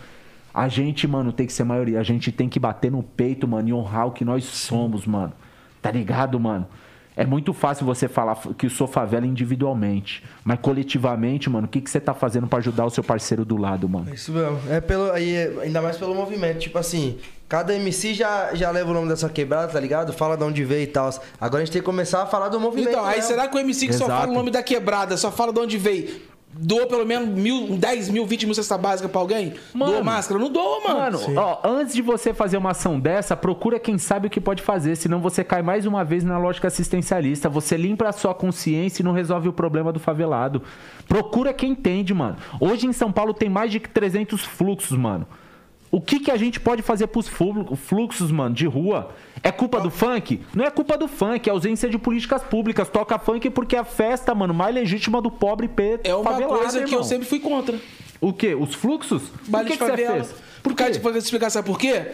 [0.53, 1.99] A gente, mano, tem que ser maioria.
[1.99, 5.33] A gente tem que bater no peito, mano, e honrar o que nós somos, mano.
[5.85, 6.67] Tá ligado, mano?
[7.15, 10.23] É muito fácil você falar que sou favela individualmente.
[10.43, 13.55] Mas coletivamente, mano, o que, que você tá fazendo pra ajudar o seu parceiro do
[13.55, 14.11] lado, mano?
[14.11, 14.59] Isso mesmo.
[14.67, 16.57] É pelo, aí, é- ainda mais pelo movimento.
[16.57, 20.11] Tipo assim, cada MC já, já leva o nome dessa quebrada, tá ligado?
[20.11, 21.07] Fala de onde veio e tal.
[21.39, 22.89] Agora a gente tem que começar a falar do movimento.
[22.89, 23.27] Então, aí mesmo.
[23.29, 24.21] será que o MC que só Exato.
[24.21, 26.19] fala o nome da quebrada, só fala de onde veio,
[26.57, 29.53] doou pelo menos mil, 10 mil, 20 mil cesta básica pra alguém?
[29.73, 29.91] Mano.
[29.91, 30.39] doou máscara?
[30.39, 31.19] Não doa, mano.
[31.19, 34.61] Mano, ó, antes de você fazer uma ação dessa, procura quem sabe o que pode
[34.61, 37.49] fazer, senão você cai mais uma vez na lógica assistencialista.
[37.49, 40.61] Você limpa a sua consciência e não resolve o problema do favelado.
[41.07, 42.37] Procura quem entende, mano.
[42.59, 45.27] Hoje em São Paulo tem mais de 300 fluxos, mano.
[45.95, 49.11] O que, que a gente pode fazer pros flu- fluxos, mano, de rua?
[49.41, 50.41] É culpa do funk?
[50.53, 52.89] Não é culpa do funk, é ausência de políticas públicas.
[52.89, 56.01] Toca funk porque é a festa, mano, mais legítima do pobre P.
[56.03, 57.03] É uma favelado, coisa que eu irmão.
[57.03, 57.79] sempre fui contra.
[58.19, 58.53] O quê?
[58.53, 59.21] Os fluxos?
[59.47, 60.27] Baile o que, de que você fez?
[60.61, 62.07] Por Por causa, pra explicar, sabe por quê?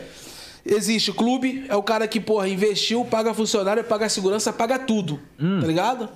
[0.63, 5.19] Existe clube, é o cara que, porra, investiu, paga funcionário, paga segurança, paga tudo.
[5.39, 5.59] Hum.
[5.59, 6.07] Tá ligado?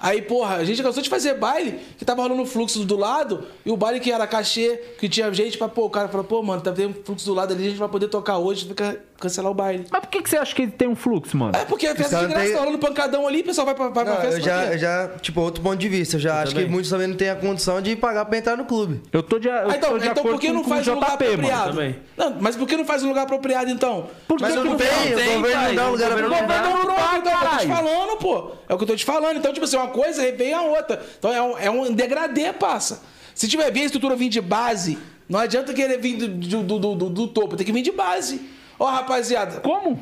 [0.00, 3.70] Aí, porra, a gente cansou de fazer baile que tava rolando fluxo do lado, e
[3.70, 6.62] o baile que era cachê, que tinha gente pra, pô, o cara falou, pô, mano,
[6.62, 9.54] tá tendo fluxo do lado ali, a gente vai poder tocar hoje, fica cancelar o
[9.54, 9.86] baile.
[9.90, 11.52] Mas por que, que você acha que ele tem um fluxo, mano?
[11.56, 13.74] É porque a festa Os de graça, têm- tá rolando pancadão ali, o pessoal vai
[13.74, 16.16] pra, pra, pra Não, festa eu pra já, eu já, tipo, outro ponto de vista.
[16.16, 16.66] Eu já acho também.
[16.66, 19.00] que muitos também não têm a condição de pagar pra entrar no clube.
[19.12, 20.94] Eu tô de, eu Ah, então, tô de então por que não faz o um
[20.94, 21.70] lugar JP, apropriado?
[21.70, 21.96] também.
[22.16, 24.08] Não, mas por que não faz um lugar apropriado, então?
[24.26, 25.12] Por que Mas que eu não não tenho, faz?
[25.12, 26.62] o tem, governo não dá o lugar governo pra não dá.
[26.62, 28.50] não, não, é o que eu tô te falando, pô.
[28.68, 29.36] É o que eu tô te falando.
[29.36, 31.02] Então, tipo assim, uma coisa vem a outra.
[31.18, 33.02] Então é um, é um degradê, passa.
[33.34, 34.98] Se tiver vir a estrutura vir de base,
[35.28, 36.28] não adianta querer vir do,
[36.62, 38.40] do, do, do- do topo, tem que vir de base.
[38.80, 39.60] Ó, rapaziada.
[39.60, 40.00] Como?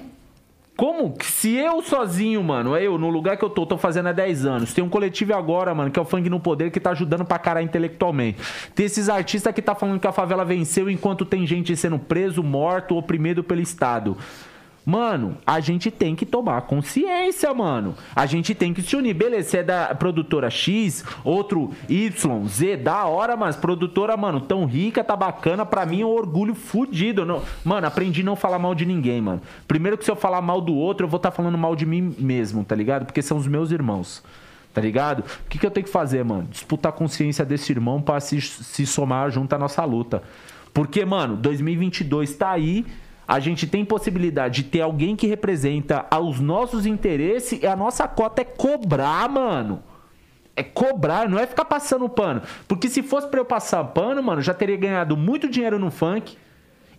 [0.77, 1.17] Como?
[1.21, 4.73] Se eu sozinho, mano, eu, no lugar que eu tô, tô fazendo há 10 anos,
[4.73, 7.41] tem um coletivo agora, mano, que é o Funk no Poder, que tá ajudando pra
[7.41, 8.39] caralho intelectualmente.
[8.77, 12.41] Tem esses artistas que tá falando que a favela venceu enquanto tem gente sendo preso,
[12.45, 14.17] morto, oprimido pelo Estado.
[14.89, 17.95] Mano, a gente tem que tomar consciência, mano.
[18.17, 19.13] A gente tem que se unir.
[19.13, 24.65] Beleza, você é da produtora X, outro Y, Z, da hora, mas produtora, mano, tão
[24.65, 25.67] rica, tá bacana.
[25.67, 27.27] Pra mim é um orgulho fudido.
[27.27, 27.43] Não...
[27.63, 29.43] Mano, aprendi a não falar mal de ninguém, mano.
[29.67, 32.17] Primeiro que se eu falar mal do outro, eu vou estar falando mal de mim
[32.19, 33.05] mesmo, tá ligado?
[33.05, 34.25] Porque são os meus irmãos.
[34.73, 35.21] Tá ligado?
[35.21, 36.49] O que, que eu tenho que fazer, mano?
[36.51, 40.23] Disputar a consciência desse irmão pra se, se somar junto à nossa luta.
[40.73, 42.87] Porque, mano, 2022 tá aí.
[43.29, 48.09] A gente tem possibilidade de ter alguém que representa os nossos interesses e a nossa
[48.09, 49.83] cota é cobrar, mano.
[50.57, 52.41] É cobrar, não é ficar passando pano.
[52.67, 56.39] Porque se fosse pra eu passar pano, mano, já teria ganhado muito dinheiro no funk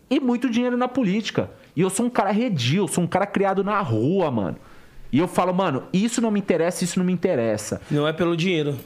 [0.07, 1.49] e muito dinheiro na política.
[1.75, 4.57] E eu sou um cara redio, eu sou um cara criado na rua, mano.
[5.11, 7.81] E eu falo, mano, isso não me interessa, isso não me interessa.
[7.89, 8.77] Não é pelo dinheiro.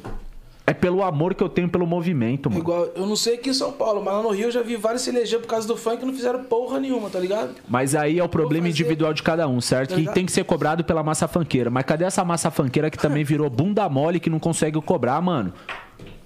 [0.65, 2.61] É pelo amor que eu tenho pelo movimento, mano.
[2.61, 4.77] Igual, eu não sei aqui em São Paulo, mas lá no Rio eu já vi
[4.77, 7.55] vários se eleger por causa do funk e não fizeram porra nenhuma, tá ligado?
[7.67, 9.89] Mas aí é o problema individual de cada um, certo?
[9.89, 11.69] Tá que tem que ser cobrado pela massa fanqueira.
[11.69, 15.51] Mas cadê essa massa fanqueira que também virou bunda mole que não consegue cobrar, mano?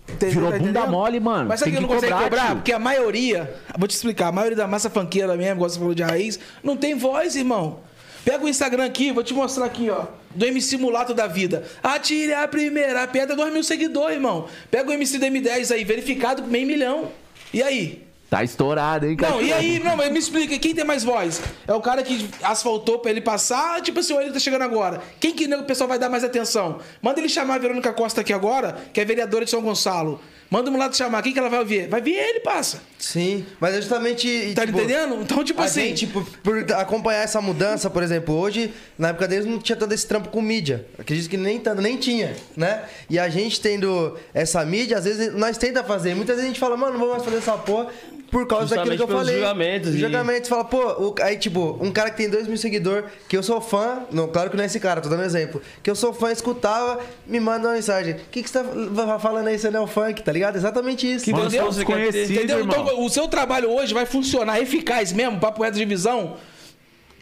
[0.07, 0.35] Entendeu?
[0.35, 1.49] Virou Tá bunda mole, mano.
[1.49, 2.55] Mas sabe Tem que que não consegue cobrar, cobrar?
[2.55, 5.95] Porque a maioria, vou te explicar, a maioria da massa funkeira mesmo, igual você falou
[5.95, 7.79] de raiz, não tem voz, irmão.
[8.23, 10.05] Pega o Instagram aqui, vou te mostrar aqui, ó.
[10.37, 11.65] Do MC Mulato da Vida.
[11.81, 14.47] Atire a primeira pedra, 2 mil seguidores, irmão.
[14.69, 17.11] Pega o MC do M10 aí, verificado com meio milhão.
[17.51, 18.07] E aí?
[18.29, 19.33] Tá estourado, hein, cara?
[19.33, 21.41] Não, e aí, não, mas me explica, quem tem mais voz?
[21.65, 25.01] É o cara que asfaltou pra ele passar, tipo assim, o ele tá chegando agora.
[25.19, 26.79] Quem que o pessoal vai dar mais atenção?
[27.01, 30.19] Manda ele chamar a Verônica Costa aqui agora, que é vereadora de São Gonçalo.
[30.49, 31.87] Manda o Mulato chamar, quem que ela vai ouvir?
[31.87, 32.81] Vai vir ele, passa.
[32.97, 34.53] Sim, mas é justamente.
[34.55, 35.21] Tá tipo, entendendo?
[35.21, 35.81] Então, tipo assim.
[35.81, 39.93] gente, tipo, por acompanhar essa mudança, por exemplo, hoje, na época deles não tinha tanto
[39.93, 40.85] esse trampo com mídia.
[40.97, 42.83] Acredito que nem tanto, nem tinha, né?
[43.09, 46.15] E a gente tendo essa mídia, às vezes nós tenta fazer.
[46.15, 47.87] Muitas vezes a gente fala, mano, não vou mais fazer essa porra
[48.31, 49.35] por causa daquilo que eu falei.
[49.35, 53.05] julgamentos e- Julgamentos, fala, pô, o- aí tipo, um cara que tem dois mil seguidores,
[53.27, 55.61] que eu sou fã, não, claro que não é esse cara, tô dando um exemplo,
[55.81, 58.13] que eu sou fã, escutava, me manda uma mensagem.
[58.15, 60.55] O que, que você tá falando aí, você não é o funk, tá ligado?
[60.57, 61.25] Exatamente isso.
[61.25, 61.63] Que entendeu?
[61.65, 62.59] sou desconhecido, Entendeu?
[62.59, 62.81] irmão.
[62.83, 66.35] Então, o seu trabalho hoje vai funcionar eficaz mesmo, papo reto de visão.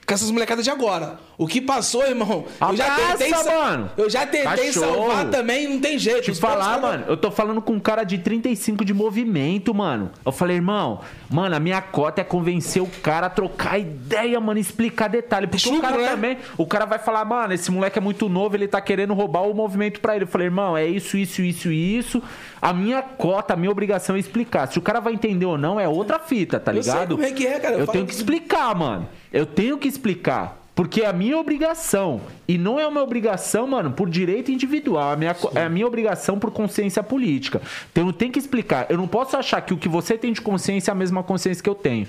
[0.06, 1.18] Com essas molecadas de agora.
[1.38, 3.91] O que passou, irmão, eu já Abraça, tentei, mano.
[3.98, 4.86] eu já tentei Cachorro.
[5.10, 6.22] salvar também, não tem jeito.
[6.22, 10.11] Te Os falar, mano, eu tô falando com um cara de 35 de movimento, mano.
[10.26, 14.60] Eu falei, irmão, mano, a minha cota é convencer o cara a trocar ideia, mano,
[14.60, 15.48] explicar detalhe.
[15.48, 16.07] Porque o Chucro, cara né?
[16.10, 19.41] também, o cara vai falar, mano, esse moleque é muito novo, ele tá querendo roubar
[19.41, 20.23] o movimento pra ele.
[20.23, 22.23] Eu falei, irmão, é isso, isso, isso isso.
[22.61, 24.68] A minha cota, a minha obrigação é explicar.
[24.72, 27.15] Se o cara vai entender ou não, é outra fita, tá Eu sei ligado?
[27.15, 27.73] como é que é, cara.
[27.76, 29.07] Eu Eu tenho que que- explicar, mano.
[29.36, 30.62] Eu tenho que explicar.
[30.74, 32.22] Porque é a minha obrigação.
[32.48, 35.12] E não é uma obrigação, mano, por direito individual.
[35.12, 37.62] A minha, é a minha obrigação por consciência política.
[37.91, 38.86] Então eu tenho que explicar.
[38.90, 41.62] Eu não posso achar que o que você tem de consciência é a mesma consciência
[41.62, 42.07] que eu tenho.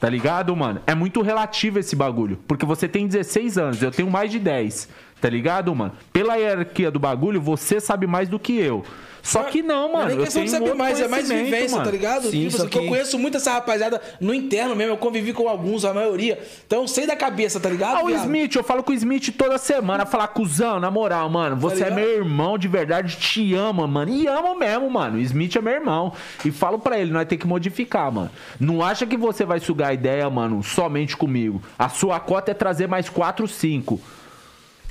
[0.00, 0.80] Tá ligado, mano?
[0.86, 2.38] É muito relativo esse bagulho.
[2.48, 4.88] Porque você tem 16 anos, eu tenho mais de 10.
[5.22, 5.92] Tá ligado, mano?
[6.12, 8.82] Pela hierarquia do bagulho, você sabe mais do que eu.
[9.22, 10.08] Só que não, Não é mano.
[10.08, 11.84] nem eu questão de um saber mais, é mais vivência, mano.
[11.84, 12.28] tá ligado?
[12.28, 15.32] Sim, tipo, só assim, que eu conheço muito essa rapaziada no interno mesmo, eu convivi
[15.32, 16.40] com alguns, a maioria.
[16.66, 17.98] Então eu sei da cabeça, tá ligado?
[17.98, 18.22] Ah, o viado?
[18.24, 21.90] Smith, eu falo com o Smith toda semana, falar, cuzão, na moral, mano, você é
[21.90, 21.94] ligado?
[21.94, 24.10] meu irmão de verdade, te ama, mano.
[24.12, 25.18] E amo mesmo, mano.
[25.18, 26.12] O Smith é meu irmão.
[26.44, 28.30] E falo pra ele, nós tem que modificar, mano.
[28.58, 31.62] Não acha que você vai sugar a ideia, mano, somente comigo.
[31.78, 34.00] A sua cota é trazer mais 4, 5.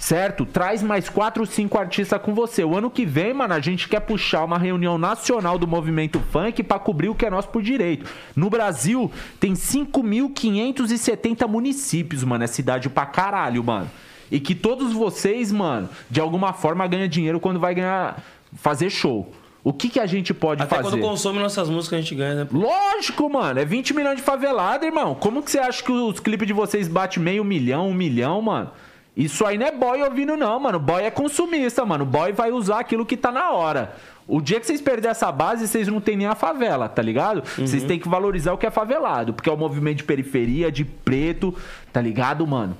[0.02, 0.48] Certo?
[0.48, 2.64] Traz mais 4, 5 artistas com você.
[2.64, 6.64] O ano que vem, mano, a gente quer puxar uma reunião nacional do movimento funk
[6.64, 8.10] pra cobrir o que é nosso por direito.
[8.36, 12.44] No Brasil, tem 5.570 municípios, mano.
[12.44, 13.92] É cidade pra caralho, mano.
[14.32, 18.24] E que todos vocês, mano, de alguma forma ganham dinheiro quando vai ganhar.
[18.56, 19.32] fazer show.
[19.64, 20.90] O que, que a gente pode Até fazer?
[20.90, 22.48] quando consome nossas músicas a gente ganha, né?
[22.52, 23.60] Lógico, mano.
[23.60, 25.14] É 20 milhões de favelada, irmão.
[25.14, 28.72] Como que você acha que os clipes de vocês batem meio milhão, um milhão, mano?
[29.16, 30.80] Isso aí não é boy ouvindo, não, mano.
[30.80, 32.06] Boy é consumista, mano.
[32.06, 33.94] Boy vai usar aquilo que tá na hora.
[34.28, 37.44] O dia que vocês perderem essa base, vocês não tem nem a favela, tá ligado?
[37.58, 39.34] Vocês têm que valorizar o que é favelado.
[39.34, 41.54] Porque é o movimento de periferia, de preto,
[41.92, 42.78] tá ligado, mano?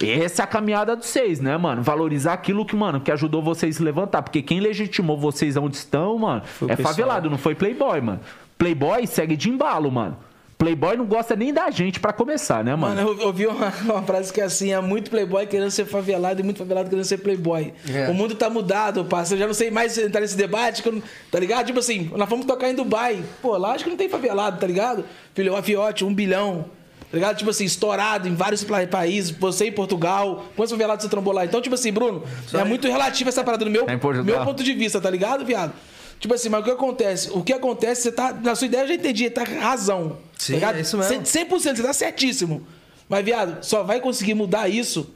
[0.00, 1.82] Essa é a caminhada dos seis, né, mano?
[1.82, 4.22] Valorizar aquilo que, mano, que ajudou vocês a levantar.
[4.22, 6.94] Porque quem legitimou vocês onde estão, mano, o é pessoal.
[6.94, 8.20] favelado, não foi Playboy, mano.
[8.58, 10.16] Playboy segue de embalo, mano.
[10.58, 12.94] Playboy não gosta nem da gente pra começar, né, mano?
[12.94, 16.40] Mano, eu ouvi uma, uma frase que é assim: é muito playboy querendo ser favelado
[16.40, 17.74] e muito favelado querendo ser playboy.
[17.92, 18.08] É.
[18.08, 19.36] O mundo tá mudado, parceiro.
[19.38, 21.66] Eu já não sei mais entrar nesse debate, que eu não- tá ligado?
[21.66, 23.22] Tipo assim, nós fomos tocar em Dubai.
[23.42, 25.04] Pô, lá acho que não tem favelado, tá ligado?
[25.34, 26.64] Filho, Fiote, um bilhão.
[27.10, 27.36] Tá ligado?
[27.36, 29.30] Tipo assim, estourado em vários países.
[29.30, 30.46] Você em Portugal.
[30.56, 31.44] Quantos favelados você trombou lá?
[31.44, 34.24] Então, tipo assim, Bruno, é muito relativo essa parada do meu, Portugal.
[34.24, 35.72] meu ponto de vista, tá ligado, viado?
[36.18, 37.30] Tipo assim, mas o que acontece?
[37.30, 38.32] O que acontece, você tá.
[38.32, 40.18] Na sua ideia eu já entendi, tá com razão.
[40.38, 41.22] Sim, tá é isso mesmo.
[41.22, 42.66] 100%, você tá certíssimo.
[43.08, 45.08] Mas, viado, só vai conseguir mudar isso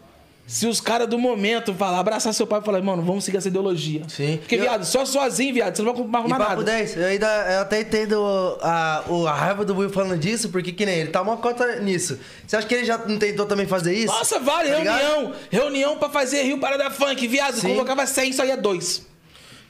[0.47, 3.47] se os caras do momento falar, abraçar seu pai e falar, mano, vamos seguir essa
[3.49, 4.03] ideologia.
[4.09, 4.37] Sim.
[4.39, 6.65] Porque, E eu- viado, só sozinho, viado, você não vai E arrumar papo nada.
[6.65, 10.85] 10, eu ainda eu até entendo a, a raiva do Will falando disso, porque que
[10.85, 12.19] nem ele tá uma cota nisso.
[12.47, 14.09] Você acha que ele já não tentou também fazer isso?
[14.13, 14.99] Nossa, vale, Tá ligado?
[15.01, 15.33] reunião.
[15.51, 17.55] Reunião pra fazer Rio Parada Funk, viado.
[17.61, 17.69] Sim.
[17.75, 19.07] Colocava 100, só ia dois.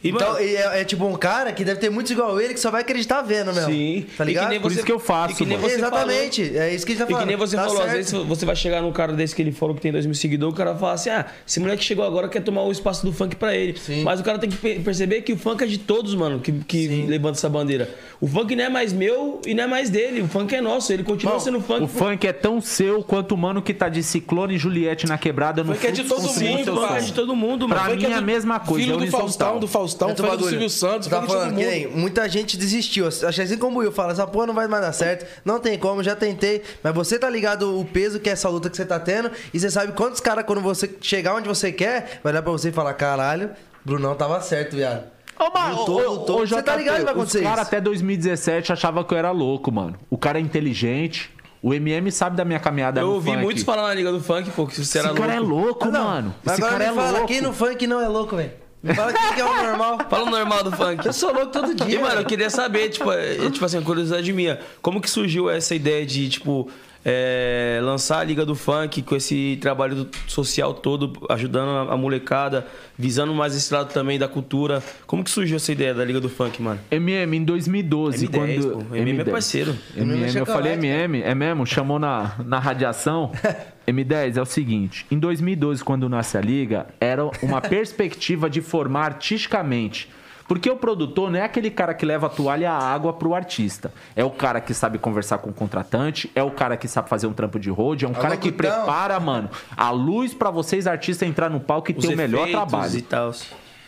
[0.03, 2.55] E, Então, mano, e é, é tipo um cara que deve ter muitos igual ele
[2.55, 3.71] que só vai acreditar vendo mesmo.
[3.71, 4.07] Sim.
[4.17, 4.49] Tá E que ligado?
[4.49, 5.61] nem Por você- isso que eu faço, e mano.
[5.61, 7.23] você Exatamente, é isso que a gente tá E falando.
[7.23, 7.97] que nem você Tá falou, às certo.
[7.97, 10.55] vezes você vai chegar num cara desse que ele falou que tem dois mil seguidores,
[10.55, 13.37] o cara fala assim: ah, esse moleque chegou agora quer tomar o espaço do funk
[13.37, 13.77] pra ele.
[13.79, 14.03] Sim.
[14.03, 16.51] Mas o cara tem que pe- perceber que o funk é de todos, mano, que,
[16.53, 17.91] que levanta essa bandeira.
[18.21, 20.23] O funk não é mais meu e não é mais dele.
[20.23, 21.83] O funk é nosso, ele continua Bom, sendo funk.
[21.85, 25.19] O funk é tão seu quanto o mano que tá de Ciclone e Juliette na
[25.19, 26.97] quebrada no Funk é de todo mundo, mano.
[26.97, 27.95] é de todo mundo, Pra mano.
[27.97, 29.11] mim Funk é a mesma coisa, Filho é do.
[29.11, 30.51] Faustão, do Faustão, Outro funk do bagulho.
[30.51, 33.07] Silvio Santos, Tá falando que nem, muita gente desistiu.
[33.09, 35.27] Acho que assim como o Will fala, essa porra não vai mais dar certo.
[35.45, 36.63] Não tem como, já tentei.
[36.83, 39.31] Mas você tá ligado o peso que é essa luta que você tá tendo.
[39.53, 42.69] E você sabe quantos caras, quando você chegar onde você quer, vai olhar pra você
[42.69, 43.51] e falar: caralho,
[43.85, 45.05] Brunão tava certo, viado.
[45.39, 46.43] Ô, mano, Lutou, ô, ô, lutou.
[46.43, 49.31] ô, Você tá ligado que vai acontecer Os caras até 2017 achavam que eu era
[49.31, 49.97] louco, mano.
[50.11, 51.31] O cara é inteligente.
[51.63, 54.51] O MM sabe da minha caminhada Eu no ouvi muitos falar na Liga do Funk,
[54.51, 55.55] pô, que você Esse era cara louco.
[55.63, 56.35] é louco, Ah, mano.
[56.45, 57.27] Esse agora cara me é fala, louco.
[57.27, 58.53] quem no funk não é louco, velho?
[58.83, 59.99] Me fala quem que é o normal.
[60.09, 61.05] Fala o normal do funk.
[61.05, 61.99] Eu sou louco todo dia.
[61.99, 64.59] E, mano, eu queria saber, tipo, é, tipo assim, uma curiosidade minha.
[64.81, 66.71] Como que surgiu essa ideia de, tipo,
[67.05, 72.67] é, lançar a Liga do Funk com esse trabalho social todo, ajudando a, molecada,
[72.99, 74.83] visando mais esse lado também da cultura.
[75.07, 76.81] Como que surgiu essa ideia da Liga do Funk, mano?
[76.91, 78.97] MM em 2012, M10, quando pô.
[78.97, 79.77] MM é parceiro.
[79.97, 81.67] MM, eu chocolate, falei MM, é mesmo?
[81.67, 83.33] Chamou na, na radiação.
[83.89, 89.07] M10 é o seguinte: em 2012, quando nasce a liga, era uma perspectiva de formar
[89.07, 90.09] artisticamente.
[90.51, 93.37] Porque o produtor não é aquele cara que leva a toalha e a água pro
[93.37, 93.93] artista.
[94.17, 97.29] É o cara que sabe conversar com o contratante, é o cara que sabe fazer
[97.29, 100.51] um trampo de road, é um É o cara que prepara, mano, a luz pra
[100.51, 102.97] vocês, artistas, entrar no palco e Os ter o melhor trabalho.
[102.99, 103.33] e tal.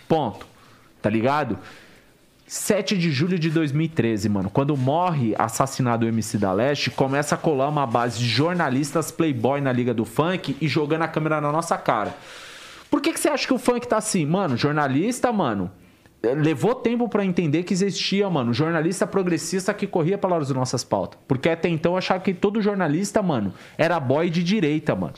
[0.07, 0.47] Ponto.
[1.03, 1.59] Tá ligado?
[2.47, 4.49] 7 de julho de 2013, mano.
[4.49, 9.61] Quando morre assassinado o MC da Leste, começa a colar uma base de jornalistas playboy
[9.61, 12.15] na Liga do Funk e jogando a câmera na nossa cara.
[12.89, 14.25] Por que, que você acha que o funk tá assim?
[14.25, 15.69] Mano, jornalista, mano,
[16.23, 21.19] levou tempo pra entender que existia, mano, jornalista progressista que corria pelas nossas pautas.
[21.27, 25.15] Porque até então eu achava que todo jornalista, mano, era boy de direita, mano.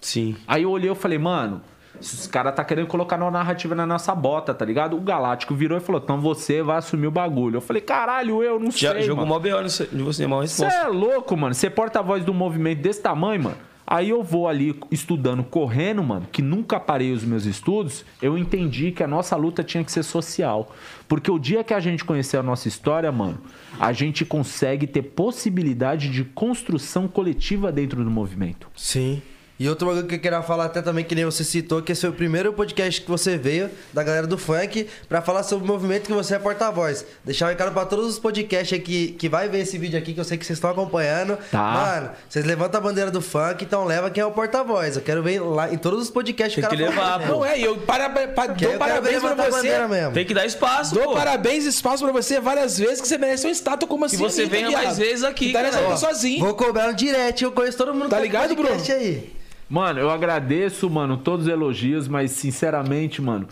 [0.00, 0.36] Sim.
[0.46, 1.60] Aí eu olhei e falei, mano,
[2.00, 4.96] os caras tá querendo colocar uma narrativa na nossa bota, tá ligado?
[4.96, 7.56] O Galáctico virou e falou, então você vai assumir o bagulho.
[7.56, 9.34] Eu falei, caralho, eu não Já sei, jogou mano.
[9.34, 9.62] mó B.O.
[9.62, 10.86] de você, mal Você resposta.
[10.86, 11.54] é louco, mano.
[11.54, 13.56] Você é porta-voz de um movimento desse tamanho, mano.
[13.90, 18.92] Aí eu vou ali estudando, correndo, mano, que nunca parei os meus estudos, eu entendi
[18.92, 20.74] que a nossa luta tinha que ser social.
[21.08, 23.38] Porque o dia que a gente conhecer a nossa história, mano,
[23.80, 28.68] a gente consegue ter possibilidade de construção coletiva dentro do movimento.
[28.76, 29.22] Sim.
[29.58, 32.02] E outro bagulho que eu queria falar até também, que nem você citou, que esse
[32.02, 35.66] foi o primeiro podcast que você veio, da galera do funk, pra falar sobre o
[35.66, 37.04] movimento que você é porta-voz.
[37.24, 40.20] Deixar um recado pra todos os podcasts aqui que vai ver esse vídeo aqui, que
[40.20, 41.36] eu sei que vocês estão acompanhando.
[41.50, 41.60] Tá.
[41.72, 44.94] Mano, vocês levantam a bandeira do funk, então leva quem é o porta-voz.
[44.94, 47.32] Eu quero ver lá em todos os podcasts Tem o que cara levar, pô.
[47.38, 49.50] Não é, e eu para, para, Que eu dou ver parabéns pra você.
[49.50, 50.12] bandeira mesmo.
[50.12, 51.14] Tem que dar espaço, Dou pô.
[51.14, 54.16] parabéns e espaço pra você várias vezes que você merece um status como assim.
[54.18, 55.96] você amigo, venha mais vezes aqui, Que tá cara.
[55.96, 56.44] sozinho.
[56.44, 59.32] Vou cobrar no direct, eu conheço todo mundo Tá que ligado, podcast aí.
[59.68, 63.46] Mano, eu agradeço, mano, todos os elogios, mas sinceramente, mano,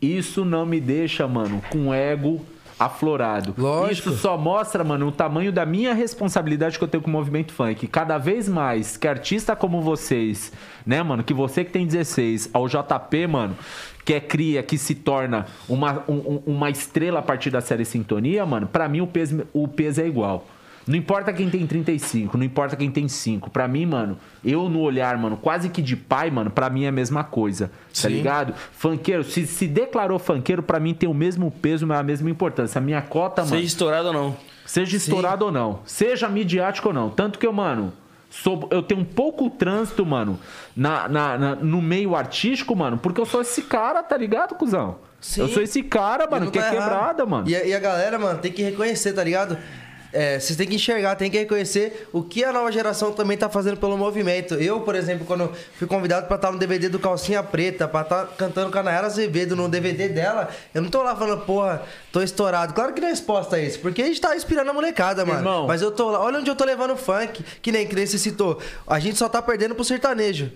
[0.00, 2.40] isso não me deixa, mano, com ego
[2.78, 3.54] aflorado.
[3.56, 4.10] Lógico.
[4.10, 7.52] Isso só mostra, mano, o tamanho da minha responsabilidade que eu tenho com o movimento
[7.52, 7.86] funk.
[7.88, 10.52] Cada vez mais que artista como vocês,
[10.84, 13.56] né, mano, que você que tem 16, ao JP, mano,
[14.04, 17.84] que é cria, que se torna uma, um- um- uma estrela a partir da série
[17.84, 20.46] Sintonia, mano, pra mim o peso, o peso é igual.
[20.86, 23.50] Não importa quem tem 35, não importa quem tem 5.
[23.50, 26.88] Pra mim, mano, eu no olhar, mano, quase que de pai, mano, pra mim é
[26.88, 27.70] a mesma coisa.
[28.00, 28.54] Tá ligado?
[28.72, 32.78] Funkeiro, se, se declarou funkeiro, pra mim tem o mesmo peso, mas a mesma importância.
[32.78, 34.36] A minha cota, mano, Seja estourado ou não.
[34.64, 37.10] seja estourado ou não, seja midiático ou não.
[37.10, 37.92] Tanto que eu, mano,
[38.30, 40.38] sou, eu tenho um pouco trânsito, mano,
[40.76, 44.98] na, na- na- no meio artístico, mano, porque eu sou esse cara, tá ligado, cuzão?
[45.20, 45.40] Sim.
[45.40, 46.88] Eu sou esse cara, mano, que tá é errado.
[46.90, 47.48] quebrada, mano.
[47.48, 49.58] E, a- e a galera, mano, tem que reconhecer, tá ligado?
[50.18, 53.50] É, vocês têm que enxergar, tem que reconhecer o que a nova geração também tá
[53.50, 54.54] fazendo pelo movimento.
[54.54, 58.26] Eu, por exemplo, quando fui convidado pra estar no DVD do Calcinha Preta, pra estar
[58.28, 62.22] cantando com a Nayara Azevedo no DVD dela, eu não tô lá falando, porra, tô
[62.22, 62.72] estourado.
[62.72, 65.40] Claro que não é exposta a isso, porque a gente tá inspirando a molecada, mano.
[65.40, 65.66] Irmão.
[65.66, 68.06] Mas eu tô lá, olha onde eu tô levando o funk, que nem, que nem
[68.06, 68.58] citou.
[68.86, 70.50] A gente só tá perdendo pro sertanejo.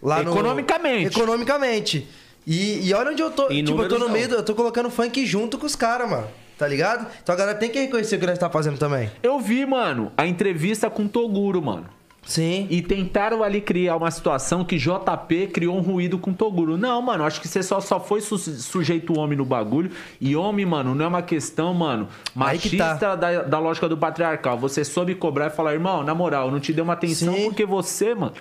[0.00, 1.18] Lá no- Economicamente.
[1.18, 2.08] Economicamente.
[2.46, 3.50] E, e olha onde eu tô.
[3.50, 4.12] Em tipo, eu tô no não.
[4.12, 6.26] meio eu tô colocando funk junto com os caras, mano.
[6.60, 7.06] Tá ligado?
[7.22, 9.10] Então a galera tem que reconhecer o que nós tá fazendo também.
[9.22, 11.86] Eu vi, mano, a entrevista com o Toguro, mano.
[12.22, 12.66] Sim.
[12.68, 16.76] E tentaram ali criar uma situação que JP criou um ruído com Toguro.
[16.76, 19.90] Não, mano, acho que você só, só foi su sujeito homem no bagulho.
[20.20, 23.14] E homem, mano, não é uma questão, mano, que machista tá.
[23.16, 24.58] da, da lógica do patriarcal.
[24.58, 27.44] Você soube cobrar e falar, irmão, na moral, não te dei uma atenção Sim.
[27.44, 28.34] porque você, mano,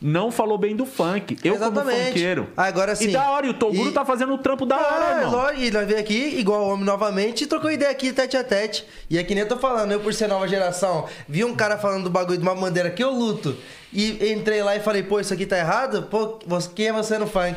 [0.00, 1.36] não falou bem do funk.
[1.44, 2.06] Eu como Exatamente.
[2.08, 2.48] funkeiro.
[2.56, 3.08] Agora sim.
[3.08, 5.32] E da hora, e o Toguro E- tá fazendo o trampo da hora, Ah, irmão.
[5.32, 8.84] lógico, e nós veio aqui, igual homem novamente, e trocou ideia aqui tete a tete.
[9.08, 11.78] E é que nem eu tô falando, eu por ser nova geração, vi um cara
[11.78, 13.56] falando do bagulho de uma bandeira que eu luto.
[13.92, 16.02] E entrei lá e falei, pô, isso aqui tá errado?
[16.10, 16.38] Pô,
[16.74, 17.56] quem é você no funk?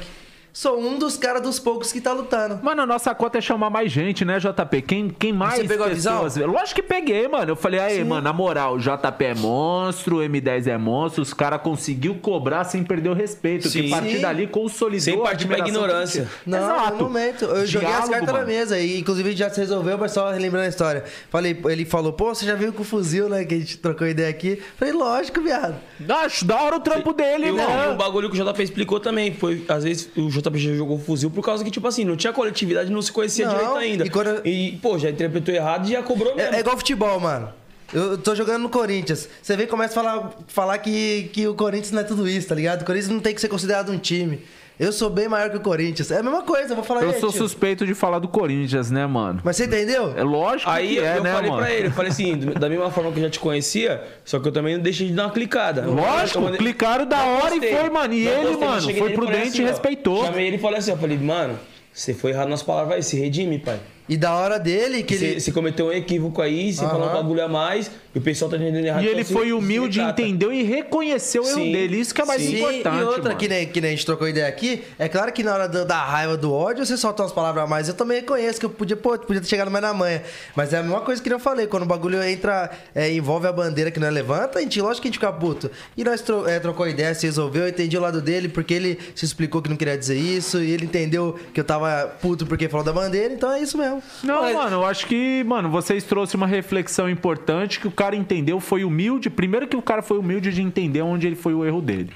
[0.52, 2.60] Sou um dos caras dos poucos que tá lutando.
[2.64, 4.82] Mano, a nossa cota é chamar mais gente, né, JP?
[4.82, 6.24] Quem, quem mais Você pegou a visão?
[6.48, 7.52] Lógico que peguei, mano.
[7.52, 11.34] Eu falei, aí, mano, na moral, o JP é monstro, o M10 é monstro, os
[11.34, 13.64] caras conseguiu cobrar sem perder o respeito.
[13.64, 13.88] Que Sim.
[13.94, 14.22] a partir Sim.
[14.22, 16.28] dali consolidou Sem partir pra ignorância.
[16.44, 16.50] que.
[16.50, 16.98] Não, Exato.
[16.98, 17.46] no momento.
[17.46, 18.48] Eu joguei as Diálogo, cartas na mano.
[18.48, 18.80] mesa.
[18.80, 21.04] E inclusive já se resolveu, mas só relembrando a história.
[21.30, 23.46] Falei, ele falou, pô, você já viu com o fuzil, né?
[23.46, 24.62] Que a gente trocou ideia aqui.
[24.78, 25.76] Falei, lógico, viado.
[26.10, 27.86] Acho da hora o trampo dele, E o, né?
[27.88, 29.34] e um bagulho que o JP explicou também.
[29.34, 32.32] Foi, às vezes, o JP já jogou fuzil por causa que, tipo assim, não tinha
[32.34, 34.06] coletividade, não se conhecia Não, direito ainda.
[34.06, 36.54] e quando- E, pô, já interpretou errado e já cobrou mesmo.
[36.54, 37.50] É, é igual futebol, mano.
[37.92, 39.28] Eu tô jogando no Corinthians.
[39.42, 42.48] Você vem e começa a falar, falar que, que o Corinthians não é tudo isso,
[42.48, 42.84] tá ligado?
[42.84, 44.42] O Corinthians não tem que ser considerado um time.
[44.80, 46.10] Eu sou bem maior que o Corinthians.
[46.10, 47.40] É a mesma coisa, eu vou falar Eu aí, sou tio.
[47.40, 49.42] suspeito de falar do Corinthians, né, mano?
[49.44, 50.14] Mas você entendeu?
[50.16, 51.62] É lógico Aí que eu, é, eu né, falei mano?
[51.62, 54.48] pra ele, eu falei assim, da mesma forma que eu já te conhecia, só que
[54.48, 55.86] eu também não deixei de dar uma clicada.
[55.86, 57.76] Lógico, mandei- clicaram da Não hora e postei.
[57.76, 58.14] foi, mano.
[58.14, 60.26] E Não ele, postei, mas mano, foi nele e prudente e assim, ó, respeitou.
[60.26, 61.60] Chamei ele e falei assim, eu falei, mano,
[61.94, 63.80] você foi errado nas palavras aí, se redime, pai.
[64.08, 65.40] E da hora dele, que Você, ele.
[65.42, 68.58] você cometeu um equívoco aí, você falou um bagulho a mais, e o pessoal tá
[68.58, 69.04] entendendo errado.
[69.04, 71.98] E ele então, foi humilde, entendeu e reconheceu o erro Sim, dele.
[72.00, 72.56] Isso que é mais sim.
[72.58, 72.98] importante.
[72.98, 73.36] e outra, mano.
[73.36, 75.86] que nem, que nem a gente trocou ideia aqui, é claro que na hora do-
[75.86, 77.88] da raiva, do ódio, você solta umas palavras a mais.
[77.88, 80.22] Eu também reconheço que eu podia, pô, podia ter chegado mais na manhã.
[80.56, 83.52] Mas é a mesma coisa que eu falei, quando o bagulho entra, é, envolve a
[83.52, 85.70] bandeira que nós levanta, a gente, lógico que a gente fica puto.
[85.98, 88.98] E nós tro é, trocou ideia, se resolveu, eu entendi o lado dele, porque ele
[89.16, 92.68] se explicou que não queria dizer isso, e ele entendeu que eu tava puto porque
[92.70, 93.90] falou da bandeira, então é isso mesmo.
[93.90, 94.04] mesmo.
[94.24, 98.16] Não, Mas- mano, eu acho que, mano, vocês trouxeram uma reflexão importante que o cara
[98.16, 99.30] entendeu, foi humilde.
[99.30, 102.12] Primeiro que o cara foi humilde de entender onde ele foi o erro dele.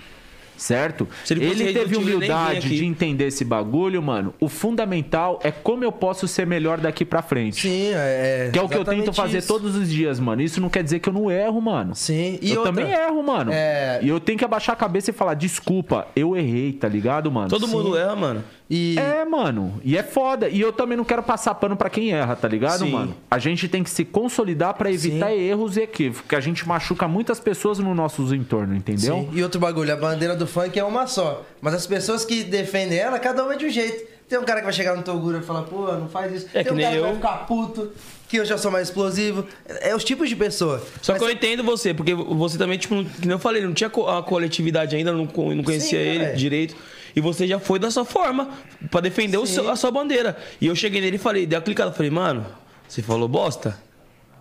[0.55, 1.07] Certo?
[1.25, 4.33] Se ele ele teve humildade de entender esse bagulho, mano.
[4.39, 7.61] O fundamental é como eu posso ser melhor daqui pra frente.
[7.63, 8.49] Sim, é.
[8.53, 9.47] Que é o que eu tento fazer isso.
[9.47, 10.41] todos os dias, mano.
[10.41, 11.93] Isso não quer dizer que eu não erro, mano.
[11.95, 13.51] Sim, e eu outra, também erro, mano.
[13.51, 17.29] é- E eu tenho que abaixar a cabeça e falar, desculpa, eu errei, tá ligado,
[17.31, 17.49] mano?
[17.49, 18.43] Todo mundo erra, mano.
[18.75, 19.79] E É, mano.
[19.83, 20.49] E é foda.
[20.49, 22.89] E eu também não quero passar pano pra quem erra, tá ligado, Sim.
[22.91, 23.15] mano?
[23.29, 26.21] A gente tem que se consolidar pra evitar erros e equívocos.
[26.21, 29.15] Porque a gente machuca muitas pessoas no nosso entorno, entendeu?
[29.15, 29.29] Sim.
[29.33, 31.45] E outro bagulho, a bandeira do funk é uma só.
[31.61, 34.11] Mas as pessoas que defendem ela, cada uma é de um jeito.
[34.27, 36.47] Tem um cara que vai chegar no Toguro e falar, pô, não faz isso.
[36.53, 37.15] É Tem que um nem cara que vai eu.
[37.15, 37.91] ficar puto,
[38.27, 39.45] que eu já sou mais explosivo.
[39.67, 40.81] É é os tipos de pessoa.
[41.01, 43.61] Só Mas que eu entendo você, porque você também, tipo, não- que nem eu falei,
[43.61, 46.37] não tinha a coletividade ainda, não, não conhecia Sim, ele velho.
[46.37, 46.75] direito.
[47.15, 48.49] E você já foi da sua forma,
[48.89, 50.35] pra defender o seu- a sua bandeira.
[50.59, 52.45] E eu cheguei nele e falei, dei a clicada, falei, mano,
[52.87, 53.77] você falou bosta?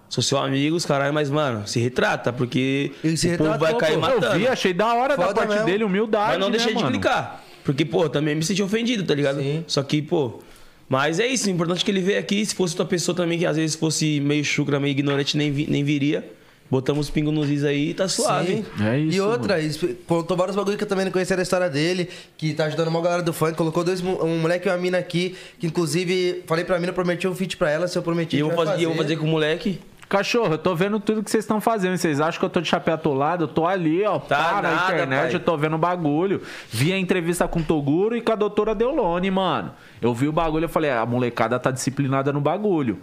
[0.09, 3.75] Sou seu amigo, os caralho, mas, mano, se retrata, porque Ele se o povo vai
[3.77, 4.01] cair pô.
[4.01, 4.27] matando.
[4.27, 5.65] Eu vi, achei da hora da Foda parte mesmo.
[5.67, 6.91] dele, humildade, Mas não né, deixei de mano?
[6.91, 7.43] clicar.
[7.65, 9.41] Porque, pô, também me senti ofendido, tá ligado?
[9.41, 9.65] Sim.
[9.67, 10.41] Só que, pô.
[10.89, 12.45] Mas é isso, o importante é que ele veio aqui.
[12.45, 15.67] Se fosse outra pessoa também, que às vezes fosse meio chucra, meio ignorante, nem, vi-
[15.67, 16.31] nem viria.
[16.73, 18.65] Botamos pingo nos is aí e tá suave.
[18.79, 18.85] Sim.
[18.87, 21.69] É isso, E outra, isso- contou vários bagulho que eu também não conhecia da história
[21.69, 22.09] dele,
[22.39, 23.53] que tá ajudando uma galera do funk.
[23.59, 27.35] Colocou dois, um moleque e uma mina aqui, que inclusive falei pra mina, prometi um
[27.35, 28.37] feat pra ela, se eu prometi.
[28.37, 29.81] E eu vou vai fazer, eu vou fazer com o moleque.
[30.09, 31.95] Cachorro, eu tô vendo tudo que vocês estão fazendo.
[31.99, 33.45] Vocês acham que eu tô de chapéu atolado?
[33.45, 34.19] Eu tô ali, ó.
[34.19, 35.35] Tá pá, na nada, internet, pai.
[35.35, 36.41] eu tô vendo o bagulho.
[36.71, 39.73] Vi a entrevista com o Toguro e com a doutora Deolone, mano.
[40.01, 42.99] Eu vi o bagulho e falei, "Ah, a molecada tá disciplinada no bagulho.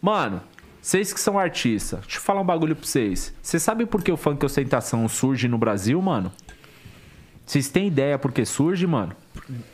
[0.00, 0.42] Mano,
[0.82, 3.32] vocês que são artistas, deixa eu falar um bagulho pra vocês.
[3.40, 6.32] Vocês sabem por que o funk ostentação surge no Brasil, mano?
[7.46, 9.14] Vocês têm ideia por que surge, mano?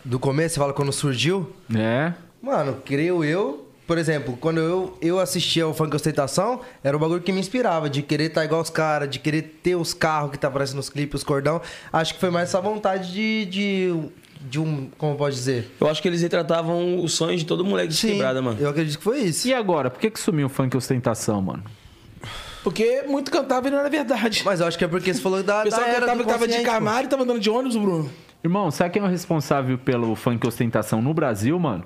[0.05, 1.51] Do começo, você fala quando surgiu.
[1.75, 2.13] É.
[2.43, 3.67] Mano, creio eu.
[3.87, 7.89] Por exemplo, quando eu, eu assistia ao Funk Ostentação, era o bagulho que me inspirava,
[7.89, 10.91] de querer estar igual os caras, de querer ter os carros que tá aparecendo nos
[10.91, 11.59] clipes, os cordão.
[11.91, 14.11] Acho que foi mais essa vontade de, de,
[14.41, 14.89] de um.
[14.97, 15.75] Como pode dizer?
[15.81, 18.59] Eu acho que eles retratavam os sonhos de todo moleque de quebrada, mano.
[18.61, 19.49] Eu acredito que foi isso.
[19.49, 21.63] E agora, por que, que sumiu o funk ostentação, mano?
[22.63, 24.43] Porque muito cantava e não era verdade.
[24.45, 26.29] Mas eu acho que é porque você falou da, O pessoal da era cantava que
[26.29, 26.61] tava de.
[26.63, 28.11] Camaro e tava andando de ônibus, Bruno.
[28.45, 31.85] Irmão, sabe quem é o responsável pelo funk ostentação no Brasil, mano?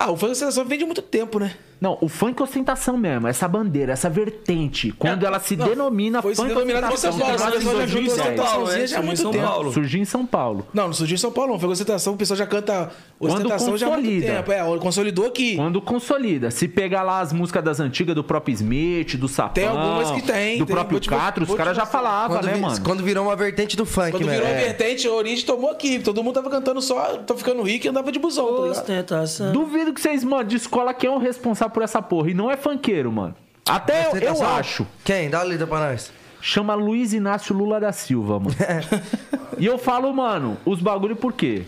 [0.00, 1.54] Ah, o funk seleção vem de muito tempo, né?
[1.80, 6.34] Não, o funk ostentação mesmo, essa bandeira, essa vertente, quando ela se não, denomina foi
[6.34, 8.36] funk ostentação, São Paulo, que mas nasce em pessoal já juntou 2010.
[8.36, 8.76] São Paulo, né?
[8.78, 8.86] né?
[8.86, 9.44] já há Surgiu muito tempo.
[9.52, 9.72] Paulo.
[9.72, 10.66] Surgiu em São Paulo.
[10.74, 11.60] Não, não surgiu em São Paulo, não.
[11.60, 14.52] Foi ostentação, o pessoal já canta ostentação já há muito tempo.
[14.52, 15.56] É, consolidou aqui.
[15.56, 16.50] Quando consolida.
[16.50, 20.22] Se pegar lá as músicas das antigas do próprio Smith, do Sapão, Tem algumas que
[20.22, 20.74] tem, do tem.
[20.74, 22.80] próprio Catro, os caras já falavam, Quando, né, vi- mano?
[22.84, 24.32] quando virou uma vertente do funk, Quando mano.
[24.36, 24.64] virou a É.
[24.64, 25.98] vertente, a origem tomou aqui.
[26.00, 28.70] Todo mundo tava cantando só, tô ficando rico e andava de busão, tá ligado?
[28.82, 29.52] Ostentação.
[29.52, 32.30] Duvido que vocês, mano, de escola quem é o responsável por essa porra.
[32.30, 33.34] E não é funkeiro, mano.
[33.68, 34.56] Até eu, eu Ostentação?
[34.56, 34.86] acho.
[35.04, 35.28] Quem?
[35.28, 36.12] Dá a lida pra nós.
[36.40, 38.54] Chama Luiz Inácio Lula da Silva, mano.
[39.58, 41.64] e eu falo, mano, os bagulho por quê?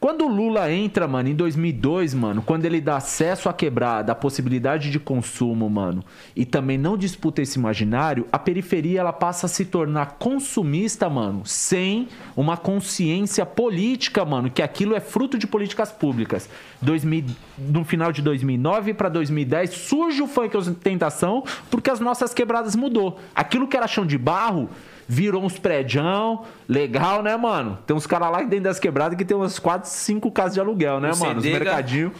[0.00, 4.14] Quando o Lula entra, mano, em 2002, mano, quando ele dá acesso à quebrada, a
[4.14, 6.04] possibilidade de consumo, mano,
[6.36, 11.44] e também não disputa esse imaginário, a periferia ela passa a se tornar consumista, mano,
[11.44, 12.06] sem
[12.36, 16.48] uma consciência política, mano, que aquilo é fruto de políticas públicas.
[16.80, 17.24] 2000,
[17.58, 23.18] no final de 2009 para 2010 surge o funk ostentação porque as nossas quebradas mudou.
[23.34, 24.70] Aquilo que era chão de barro
[25.08, 27.78] virou uns prédião, legal, né, mano?
[27.86, 31.00] Tem uns caras lá dentro das quebradas que tem umas 4, 5 casas de aluguel,
[31.00, 31.38] né, Um mano?
[31.38, 31.64] Os Cedega.
[31.64, 32.12] mercadinhos.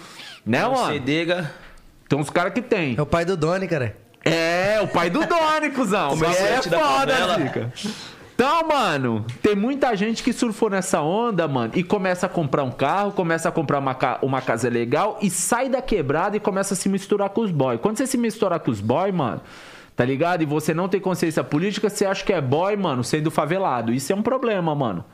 [0.47, 0.93] Né, mano?
[0.93, 1.51] Cedega.
[2.09, 2.94] Tem uns caras que tem.
[2.97, 3.94] É o pai do Doni, cara.
[4.24, 6.15] É, o pai do Doni, cuzão.
[6.16, 7.15] Isso é foda.
[7.36, 7.73] Zica.
[8.35, 12.70] Então, mano, tem muita gente que surfou nessa onda, mano, e começa a comprar um
[12.70, 16.74] carro, começa a comprar uma, ca- uma casa legal e sai da quebrada e começa
[16.74, 17.78] a se misturar com os boy.
[17.78, 19.40] Quando você se misturar com os boy, mano,
[19.98, 20.42] tá ligado?
[20.42, 23.92] E você não tem consciência política, você acha que é boy, mano, sendo favelado.
[23.92, 25.04] Isso é um problema, mano.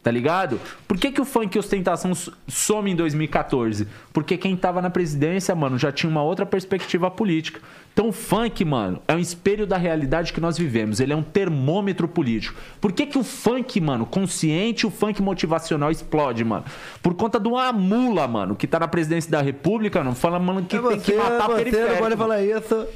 [0.00, 0.60] Tá ligado?
[0.86, 2.12] Por que, que o funk e ostentação
[2.46, 3.88] some em 2014?
[4.12, 7.60] Porque quem tava na presidência, mano, já tinha uma outra perspectiva política.
[7.92, 11.00] Então o funk, mano, é um espelho da realidade que nós vivemos.
[11.00, 12.54] Ele é um termômetro político.
[12.80, 16.64] Por que, que o funk, mano, consciente, o funk motivacional explode, mano?
[17.02, 20.62] Por conta de uma mula, mano, que tá na presidência da república, não fala, mano,
[20.62, 21.90] que tem que matar a você periférico.
[21.90, 22.86] não pode falar isso.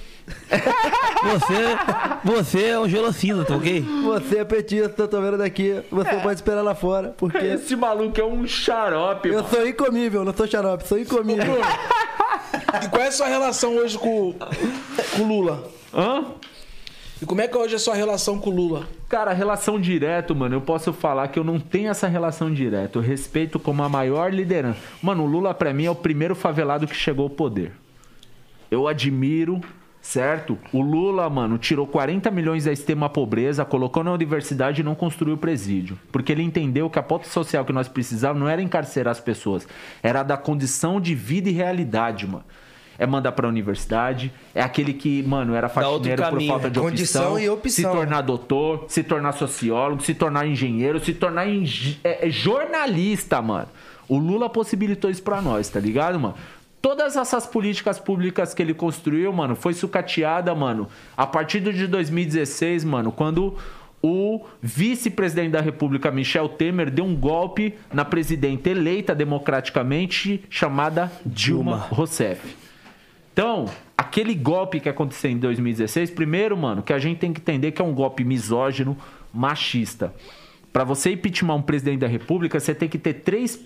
[1.22, 1.54] Você,
[2.24, 3.80] você é um gelocida, tá ok?
[4.04, 5.82] Você é petista, tô vendo daqui.
[5.90, 9.48] Você pode esperar lá fora, porque Esse maluco é um xarope, eu mano.
[9.48, 11.60] sou incomível, não sou xarope, sou incomível.
[12.82, 14.34] E qual é a sua relação hoje com,
[15.16, 15.68] com o Lula?
[15.94, 16.24] Hã?
[17.20, 18.88] E como é que hoje é a sua relação com o Lula?
[19.08, 22.98] Cara, relação direto, mano, eu posso falar que eu não tenho essa relação direta.
[22.98, 24.80] Eu respeito como a maior liderança.
[25.00, 27.72] Mano, o Lula pra mim é o primeiro favelado que chegou ao poder.
[28.70, 29.60] eu admiro,
[30.02, 30.58] certo?
[30.72, 35.36] O Lula, mano, tirou 40 milhões da extrema pobreza, colocou na universidade e não construiu
[35.38, 35.96] presídio.
[36.10, 39.66] Porque ele entendeu que a pauta social que nós precisávamos não era encarcerar as pessoas,
[40.02, 42.44] era da condição de vida e realidade, mano.
[42.98, 47.38] É mandar pra universidade, é aquele que, mano, era faxineiro por falta de condição opção,
[47.38, 47.90] e opção.
[47.90, 53.68] se tornar doutor, se tornar sociólogo, se tornar engenheiro, se tornar é, é jornalista, mano.
[54.08, 56.34] O Lula possibilitou isso pra nós, tá ligado, mano?
[56.82, 62.82] Todas essas políticas públicas que ele construiu, mano, foi sucateada, mano, a partir de 2016,
[62.82, 63.56] mano, quando
[64.02, 71.72] o vice-presidente da República, Michel Temer, deu um golpe na presidenta eleita democraticamente chamada Dilma,
[71.72, 71.86] Dilma.
[71.88, 72.56] Rousseff.
[73.32, 77.70] Então, aquele golpe que aconteceu em 2016, primeiro, mano, que a gente tem que entender
[77.70, 78.98] que é um golpe misógino,
[79.32, 80.12] machista.
[80.72, 83.58] Pra você impeachment um presidente da República, você tem que ter três,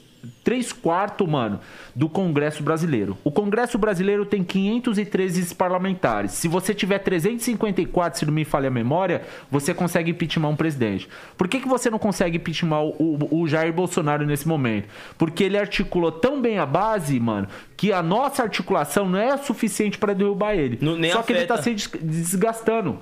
[0.45, 1.61] três quartos, mano,
[1.95, 3.17] do Congresso brasileiro.
[3.25, 6.33] O Congresso brasileiro tem 513 parlamentares.
[6.33, 11.09] Se você tiver 354, se não me falha a memória, você consegue impeachment um presidente.
[11.37, 14.89] Por que, que você não consegue impeachment o, o, o Jair Bolsonaro nesse momento?
[15.19, 19.99] Porque ele articulou tão bem a base, mano, que a nossa articulação não é suficiente
[19.99, 20.79] pra derrubar ele.
[20.81, 21.63] Não- Só que ele tá afeta.
[21.79, 22.99] se des- desgastando.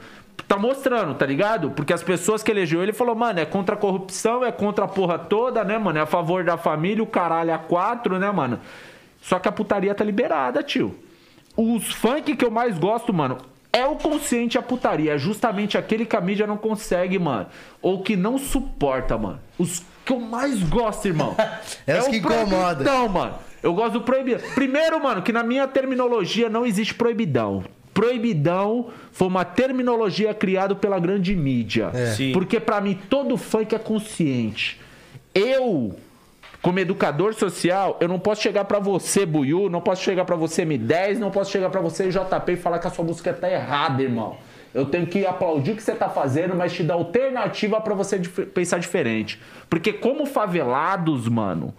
[0.47, 1.71] Tá mostrando, tá ligado?
[1.71, 4.89] Porque as pessoas que elegeu ele falou, mano, é contra a corrupção, é contra a
[4.89, 5.99] porra toda, né, mano?
[5.99, 8.61] É a favor da família, o caralho a quatro, né, mano?
[9.23, 10.95] Só que a putaria tá liberada, tio.
[11.57, 13.39] Os funk que eu mais gosto, mano,
[13.73, 15.15] é o consciente a putaria.
[15.15, 17.47] É justamente aquele que a mídia não consegue, mano.
[17.81, 19.41] Ou que não suporta, mano.
[19.59, 21.35] Os que eu mais gosto, irmão.
[21.87, 22.49] É os o que incomodam.
[22.51, 23.35] proibidão, mano.
[23.63, 24.41] Eu gosto do proibidão.
[24.55, 27.65] Primeiro, mano, que na minha terminologia não existe proibidão.
[27.95, 31.91] Proibidão foi uma terminologia criada pela grande mídia.
[32.17, 32.33] Sim.
[32.33, 34.81] Porque pra mim todo funk é consciente.
[35.33, 35.95] Eu,
[36.61, 40.67] como educador social, eu não posso chegar pra você, Buiu, não posso chegar pra você
[40.67, 44.03] M10, não posso chegar pra você JP e falar que a sua música tá errada,
[44.03, 44.37] irmão.
[44.75, 48.19] Eu tenho que aplaudir o que você tá fazendo, mas te dar alternativa pra você
[48.19, 49.41] dif- pensar diferente.
[49.71, 51.73] Porque como favelados, mano,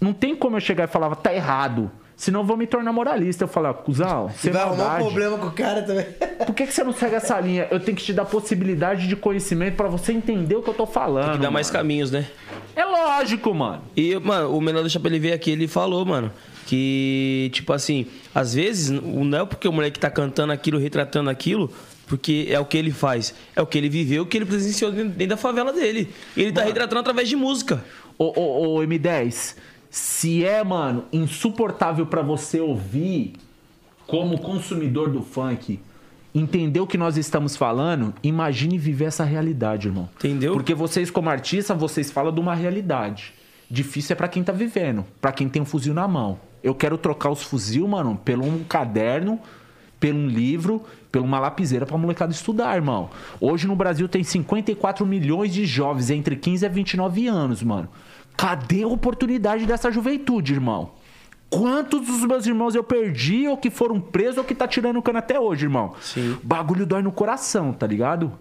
[0.00, 1.88] não tem como eu chegar e falar, tá errado.
[2.18, 3.44] Senão eu vou me tornar moralista.
[3.44, 6.04] Eu falar, cuzão, Você vai arrumar um problema com o cara também.
[6.44, 7.68] Por que, que você não segue essa linha?
[7.70, 10.84] Eu tenho que te dar possibilidade de conhecimento pra você entender o que eu tô
[10.84, 11.32] falando.
[11.34, 11.78] Que dá mais mano.
[11.78, 12.26] caminhos, né?
[12.74, 13.82] É lógico, mano.
[13.96, 16.32] E, mano, o menor do Chapéu ele veio aqui, ele falou, mano,
[16.66, 21.30] que, tipo assim, às vezes, o- não é porque o moleque tá cantando aquilo, retratando
[21.30, 21.72] aquilo,
[22.06, 23.32] porque é o que ele faz.
[23.54, 26.12] É o que ele viveu, o que ele presenciou dentro dentro da favela dele.
[26.36, 27.82] E ele tá retratando através de música.
[28.18, 29.54] Ô, ô, ô, M10,
[29.90, 33.34] se é, mano, insuportável pra você ouvir
[34.06, 35.80] como consumidor do funk,
[36.34, 40.08] entender o que nós estamos falando, imagine viver essa realidade, irmão.
[40.16, 40.52] Entendeu?
[40.52, 43.34] Porque vocês, como artistas, vocês falam de uma realidade.
[43.70, 46.38] Difícil é pra quem tá vivendo, pra quem tem um fuzil na mão.
[46.62, 49.38] Eu quero trocar os fuzil, mano, pelo um caderno,
[50.00, 50.82] pelo um livro,
[51.12, 53.10] pela uma lapiseira pra molecada estudar, irmão.
[53.40, 57.88] Hoje no Brasil tem 54 milhões de jovens entre 15 e 29 anos, mano.
[58.38, 60.92] Cadê a oportunidade dessa juventude, irmão?
[61.50, 65.18] Quantos dos meus irmãos eu perdi ou que foram presos ou que tá tirando cana
[65.18, 65.94] até hoje, irmão?
[66.00, 66.38] Sim.
[66.42, 68.32] Bagulho dói no coração, tá ligado?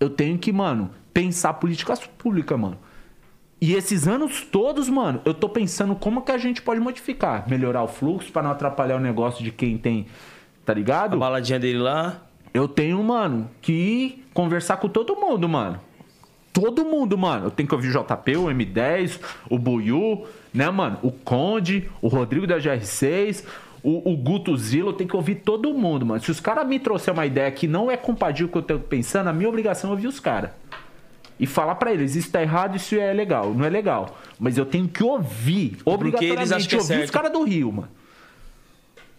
[0.00, 2.78] Eu tenho que, mano, pensar políticas públicas, mano.
[3.60, 7.82] E esses anos todos, mano, eu tô pensando como que a gente pode modificar, melhorar
[7.84, 10.06] o fluxo pra não atrapalhar o negócio de quem tem,
[10.64, 11.16] tá A ligado?
[11.16, 12.22] baladinha dele lá.
[12.52, 15.80] Eu tenho, mano, que conversar com todo mundo, mano.
[16.52, 17.46] Todo mundo, mano.
[17.46, 20.98] Eu tenho que ouvir o JP, o M10, o Buiu, né, mano?
[21.02, 23.44] O Conde, o Rodrigo da GR6,
[23.82, 24.90] o, o Guto Zilo.
[24.90, 26.20] Eu tenho que ouvir todo mundo, mano.
[26.20, 28.78] Se os caras me trouxerem uma ideia que não é compatível com o que eu
[28.78, 30.50] tô pensando, a minha obrigação é ouvir os caras.
[31.38, 33.54] E falar pra eles, isso tá errado, isso é legal.
[33.54, 34.18] Não é legal.
[34.38, 37.12] Mas eu tenho que ouvir, obrigatoriamente, eles acham que é ouvir os certo.
[37.12, 37.88] caras do Rio, mano.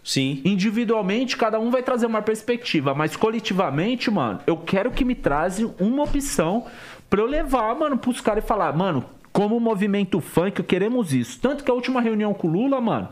[0.02, 0.40] Sim.
[0.44, 5.70] Individualmente, cada um vai trazer uma perspectiva, mas coletivamente, mano, eu quero que me traze
[5.78, 6.66] uma opção
[7.10, 11.40] pra eu levar, mano, pros caras e falar, mano, como movimento funk, queremos isso.
[11.40, 13.08] Tanto que a última reunião com o Lula, mano,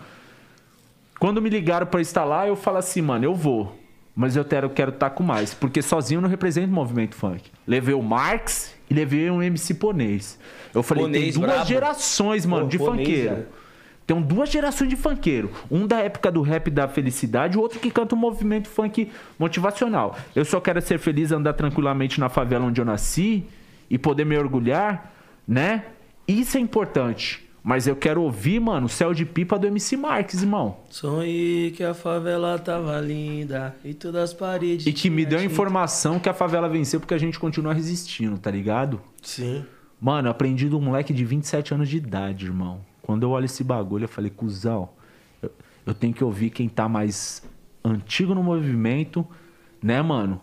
[1.19, 3.77] quando me ligaram pra estar lá, eu falo assim, mano, eu vou.
[4.15, 7.51] Mas eu quero quero estar com mais, porque sozinho eu não represento o movimento funk.
[7.67, 10.39] Levei o Marx e levei um MC Ponês.
[10.75, 13.35] Eu falei, Ponês, tem duas gerações, mano, Pô, de Ponês, funkeiro.
[13.35, 13.47] velho.
[14.05, 15.53] Tem duas gerações de funkeiro.
[15.71, 19.09] Um da época do rap da felicidade, o outro que canta um movimento funk
[19.39, 20.17] motivacional.
[20.35, 23.47] Eu só quero ser feliz, andar tranquilamente na favela onde eu nasci
[23.91, 25.13] e poder me orgulhar,
[25.47, 25.85] né?
[26.27, 27.49] Isso é importante.
[27.63, 30.79] Mas eu quero ouvir, mano, o céu de pipa do MC Marques, irmão.
[30.89, 34.87] Sonhei que a favela tava linda e todas as paredes.
[34.87, 38.39] E que me deu a informação que a favela venceu porque a gente continua resistindo,
[38.39, 39.01] tá ligado?
[39.23, 39.67] Sim.
[40.01, 42.81] Mano, aprendi um moleque de 27 anos de idade, irmão.
[43.03, 44.89] Quando eu olho esse bagulho, eu falei, cuzão,
[45.43, 45.51] eu,
[45.85, 47.43] eu tenho que ouvir quem tá mais
[47.85, 49.27] antigo no movimento,
[49.83, 50.41] né, mano?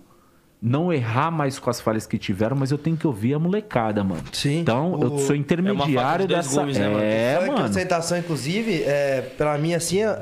[0.67, 4.03] Não errar mais com as falhas que tiveram, mas eu tenho que ouvir a molecada,
[4.03, 4.23] mano.
[4.33, 4.61] Sim.
[4.61, 6.59] Então, eu O- sou É intermediário dois dessa.
[6.59, 7.03] gumes, né, mano?
[7.03, 7.65] é, mano.
[7.65, 10.19] ostentação, inclusive, é, pra mim, assim, é,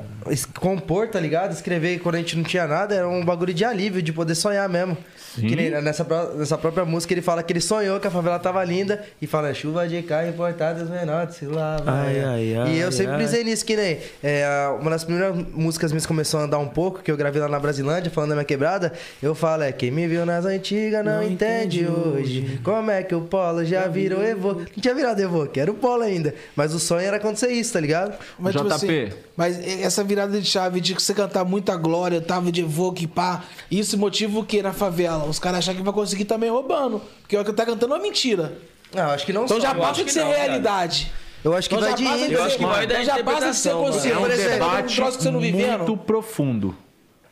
[0.60, 1.54] compor, tá ligado?
[1.54, 4.68] Escrever quando a gente não tinha nada era um bagulho de alívio, de poder sonhar
[4.68, 4.98] mesmo.
[5.36, 6.06] Que nem nessa,
[6.36, 9.54] nessa própria música ele fala que ele sonhou que a favela tava linda e fala
[9.54, 11.84] chuva de carro importada, os menores se lava.
[11.86, 14.46] Ai, ai, ai, e eu sempre brisei nisso, que nem é,
[14.80, 17.60] uma das primeiras músicas minhas começou a andar um pouco, que eu gravei lá na
[17.60, 21.88] Brasilândia, falando da minha quebrada, eu falo, é, quem me viu nas antigas não, entende
[21.88, 22.60] hoje.
[22.64, 24.56] Como é que o polo já virou Evo?
[24.56, 26.34] Não tinha virado Evo, que era o polo ainda.
[26.56, 28.18] Mas o sonho era acontecer isso, tá ligado?
[28.38, 28.74] Mas, tipo JP.
[28.76, 33.44] assim, mas essa virada de chave de você cantar muita glória, tava de evoque, pá,
[33.72, 35.26] isso motiva o que na favela?
[35.26, 37.02] Os caras acham que vai conseguir também roubando.
[37.22, 38.58] Porque o que tá cantando é uma mentira.
[38.94, 39.64] Não, acho que não Então só.
[39.64, 40.44] já passa de que ser não, cara.
[40.44, 41.12] realidade.
[41.44, 43.50] Eu acho que Então vai já de passa Eu acho que vai então já basta
[43.50, 44.16] de ser consciente.
[44.16, 45.78] É um debate um troço que você não vivendo.
[45.80, 46.78] muito profundo.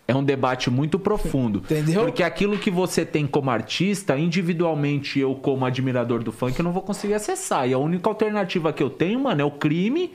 [0.08, 1.60] É um debate muito profundo.
[1.60, 2.04] Entendeu?
[2.04, 6.74] Porque aquilo que você tem como artista, individualmente eu, como admirador do funk, eu não
[6.74, 7.70] vou conseguir acessar.
[7.70, 10.12] E a única alternativa que eu tenho, mano, é o crime.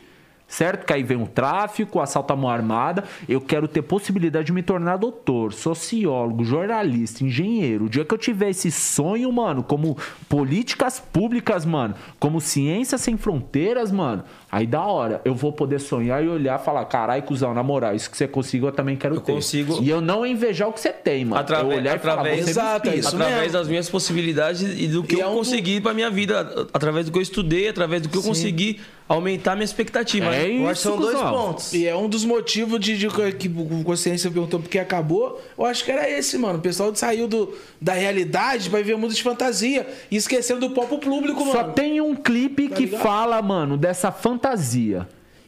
[0.49, 0.87] Certo?
[0.87, 3.03] Que aí vem o tráfico, o assalto à mão armada.
[3.29, 7.87] Eu quero ter possibilidade de me tornar doutor, sociólogo, jornalista, engenheiro.
[7.87, 9.99] O dia que eu tiver esse sonho, mano, como
[10.29, 14.23] políticas públicas, mano, como ciência sem fronteiras, mano,
[14.57, 15.21] aí da hora.
[15.25, 18.27] Eu vou poder sonhar e olhar e falar: carai, cuzão, na moral, isso que você
[18.27, 19.33] conseguiu, eu também quero Eu ter.
[19.33, 21.41] consigo- E eu não invejar o que você tem, mano.
[21.41, 23.53] Através- eu olhar e falar, através- você Exato, é isso através mesmo.
[23.53, 27.07] das minhas possibilidades e do que E eu é um consegui pra minha vida, através
[27.07, 30.35] do que eu estudei, através do que eu consegui aumentar minha expectativa.
[30.35, 30.49] É?
[30.51, 31.33] Eu acho que são isso, dois cuzão.
[31.33, 31.73] pontos.
[31.73, 33.07] E é um dos motivos de, de
[33.39, 35.41] que o Consciência perguntou porque acabou.
[35.57, 36.59] Eu acho que era esse, mano.
[36.59, 40.71] O pessoal saiu do, da realidade pra viver um mundo de fantasia e esquecendo do
[40.75, 41.53] próprio público, mano.
[41.53, 43.01] Só tem um clipe que ligado?
[43.03, 44.46] fala, mano, dessa fantasia.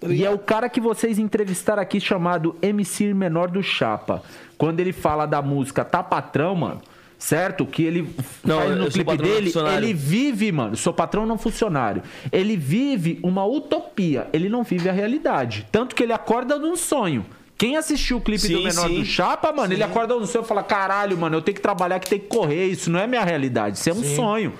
[0.01, 4.23] Tá e é o cara que vocês entrevistaram aqui chamado MC Menor do Chapa.
[4.57, 6.81] Quando ele fala da música Tá Patrão, mano.
[7.19, 7.66] Certo?
[7.66, 8.09] Que ele
[8.45, 10.77] Não, faz no clipe não dele, ele vive, mano.
[10.77, 12.01] Sou patrão não funcionário.
[12.31, 14.29] Ele vive uma utopia.
[14.33, 15.66] Ele não vive a realidade.
[15.73, 17.27] Tanto que ele acorda num sonho.
[17.57, 19.01] Quem assistiu o clipe Sim, do Menor sim.
[19.01, 21.99] do Chapa, mano, ele acorda no sonho e fala: caralho, mano, eu tenho que trabalhar,
[21.99, 22.66] que tem que correr.
[22.66, 24.53] Isso não é minha realidade, isso é um sonho.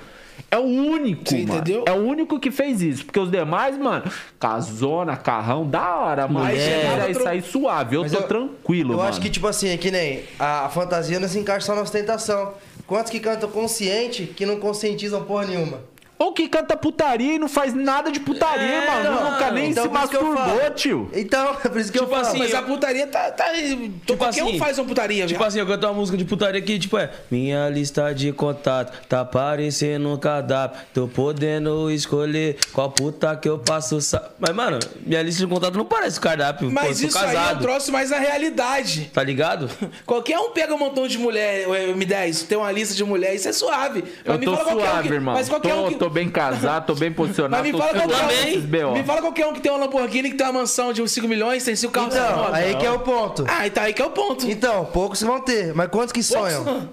[0.51, 1.55] É o único, Você mano.
[1.61, 1.85] entendeu?
[1.87, 3.05] É o único que fez isso.
[3.05, 4.11] Porque os demais, mano,
[4.41, 6.47] casona, carrão, da hora, mano.
[6.47, 7.97] Mas É, chegava aí suave.
[7.97, 9.09] Eu Mas tô tranquilo, Eu mano.
[9.09, 11.83] acho que, tipo assim, é que nem a, a fantasia não se encaixa só na
[11.83, 12.55] ostentação.
[12.87, 15.81] Quantos que cantam consciente que não conscientizam porra nenhuma?
[16.19, 19.11] Ou que canta putaria e não faz nada de putaria, É, mano.
[19.21, 21.09] não, Nunca nem então se masturbou, tio.
[21.15, 22.27] Então, é por isso que Tipo eu falo.
[22.29, 23.31] assim, Mas eu- a putaria tá.
[23.31, 26.25] tá Tipo qualquer um assim, faz uma putaria, Tipo assim, eu canto uma música de
[26.25, 32.57] putaria que, tipo, é Minha lista de contato tá parecendo um cardápio Tô podendo escolher
[32.73, 34.31] qual puta que eu passo sa...
[34.41, 37.33] Mas, mano, minha lista de contato não parece cardápio Mas Pô, isso aí é um
[37.35, 39.11] casado, troço mais na realidade.
[39.15, 39.71] tá ligado?
[40.05, 43.49] Qualquer um pega um montão de mulher, o M10, tem uma lista de mulher, isso
[43.49, 44.03] é suave.
[44.25, 45.35] Mas Eu me tô qualquer um suave, que- irmão.
[45.35, 45.95] Mas qualquer tô, um que...
[45.97, 47.63] tô bem casado, tô bem posicionado.
[47.63, 50.37] Mas me tô fala, qualquer um, me fala qualquer um que tem uma Lamborghini, que
[50.37, 52.15] tem uma mansão de uns 5 milhões, tem 5 carros.
[52.15, 53.45] Então, aí que é o ponto.
[53.49, 54.51] Ah, então aí que é o ponto.
[54.51, 56.89] Então, poucos vão ter, mas quantos que sonham?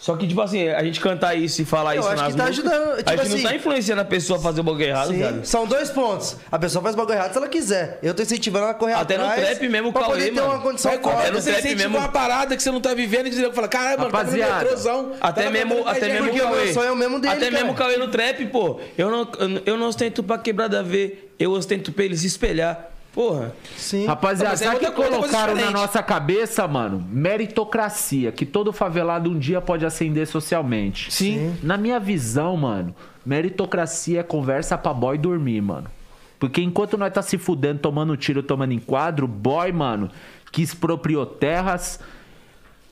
[0.00, 2.38] Só que, tipo assim, a gente cantar isso e falar Eu isso acho nas que
[2.38, 4.62] tá músicas, ajudando, A tipo gente assim- não tá influenciando a pessoa a fazer o
[4.64, 6.36] bagulho errado, Sim, viado são dois pontos.
[6.52, 7.98] A pessoa faz bagulho errado se ela quiser.
[8.00, 9.48] Eu tô incentivando ela a correr Até no atrás.
[9.58, 10.52] trap mesmo, pra Cauê, poder ter mano.
[10.52, 13.24] uma condição Vai Até no você trap mesmo- uma parada que você não tá vivendo,
[13.24, 15.12] que você fala, caralho, mano, Rapaziada, tá no metrôzão.
[15.20, 16.64] Até Tá mesmo, até mesmo porque o Cauê.
[16.64, 17.56] meu sonho é o mesmo dele, Até cara.
[17.56, 18.80] mesmo o Cauê no trap, pô.
[18.96, 19.28] Eu não,
[19.66, 22.88] eu não ostento pra quebrada ver, eu ostento pra ele se espelhar.
[23.12, 23.52] Porra.
[23.76, 24.06] Sim.
[24.06, 27.04] Rapaziada, é sabe o que coisa colocaram na nossa cabeça, mano?
[27.10, 31.12] Meritocracia, que todo favelado um dia pode ascender socialmente.
[31.12, 31.56] Sim.
[31.62, 32.94] Na minha visão, mano,
[33.24, 35.90] meritocracia é conversa pra boy dormir, mano.
[36.38, 40.10] Porque enquanto nós tá se fudendo, tomando tiro, tomando enquadro, boy, mano,
[40.52, 41.98] que expropriou terras,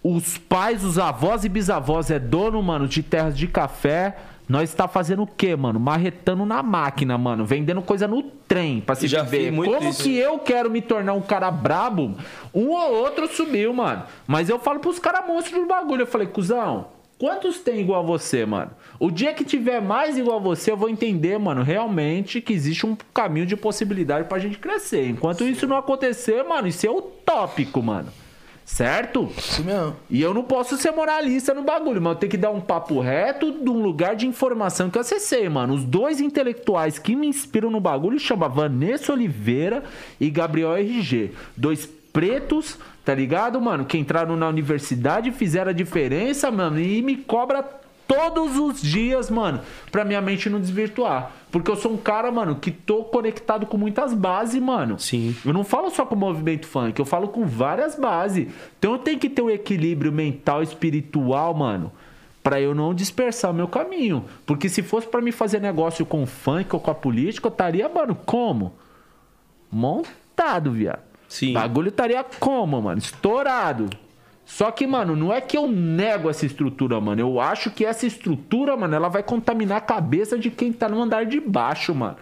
[0.03, 4.17] os pais, os avós e bisavós é dono, mano, de terras de café.
[4.49, 5.81] Nós tá fazendo o quê, mano?
[5.81, 7.45] Marretando na máquina, mano.
[7.45, 9.53] Vendendo coisa no trem pra se Já viver.
[9.55, 10.03] Como isso.
[10.05, 12.15] que eu quero me tornar um cara brabo?
[12.55, 14.05] Um ou outro subiu, mano.
[14.27, 16.03] Mas eu falo pros caras monstros do bagulho.
[16.03, 16.87] Eu falei, cuzão,
[17.19, 18.71] quantos tem igual a você, mano?
[19.01, 22.87] O dia que tiver mais igual a você, eu vou entender, mano, realmente que existe
[22.87, 25.09] um caminho de possibilidade pra gente crescer.
[25.09, 28.13] Enquanto isso não acontecer, mano, isso é utópico, mano.
[28.67, 29.31] Certo?
[29.39, 29.95] Isso mesmo.
[30.11, 32.99] E eu não posso ser moralista no bagulho, mas eu tenho que dar um papo
[32.99, 35.73] reto de um lugar de informação que eu acessei, mano.
[35.73, 39.85] Os dois intelectuais que me inspiram no bagulho chamam Vanessa Oliveira
[40.21, 41.31] e Gabriel RG.
[41.57, 43.85] Dois pretos, tá ligado, mano?
[43.85, 47.65] Que entraram na universidade, fizeram a diferença, mano, e me cobra
[48.07, 49.61] todos os dias, mano,
[49.91, 51.33] pra minha mente não desvirtuar.
[51.51, 54.99] Porque eu sou um cara, mano, que tô conectado com muitas bases, mano.
[54.99, 55.35] Sim.
[55.45, 58.49] Eu não falo só com o movimento funk, eu falo com várias bases.
[58.79, 61.91] Então eu tenho que ter um equilíbrio mental espiritual, mano.
[62.43, 64.25] Pra eu não dispersar o meu caminho.
[64.45, 67.51] Porque se fosse pra me fazer negócio com o funk ou com a política, eu
[67.51, 68.75] estaria, mano, como?
[69.71, 71.01] Montado, viado.
[71.29, 71.51] Sim.
[71.51, 72.99] O bagulho estaria como, mano?
[72.99, 73.91] Estourado.
[74.47, 77.21] Só que, mano, não é que eu nego essa estrutura, mano.
[77.21, 81.03] Eu acho que essa estrutura, mano, ela vai contaminar a cabeça de quem tá no
[81.03, 82.17] andar de baixo, mano.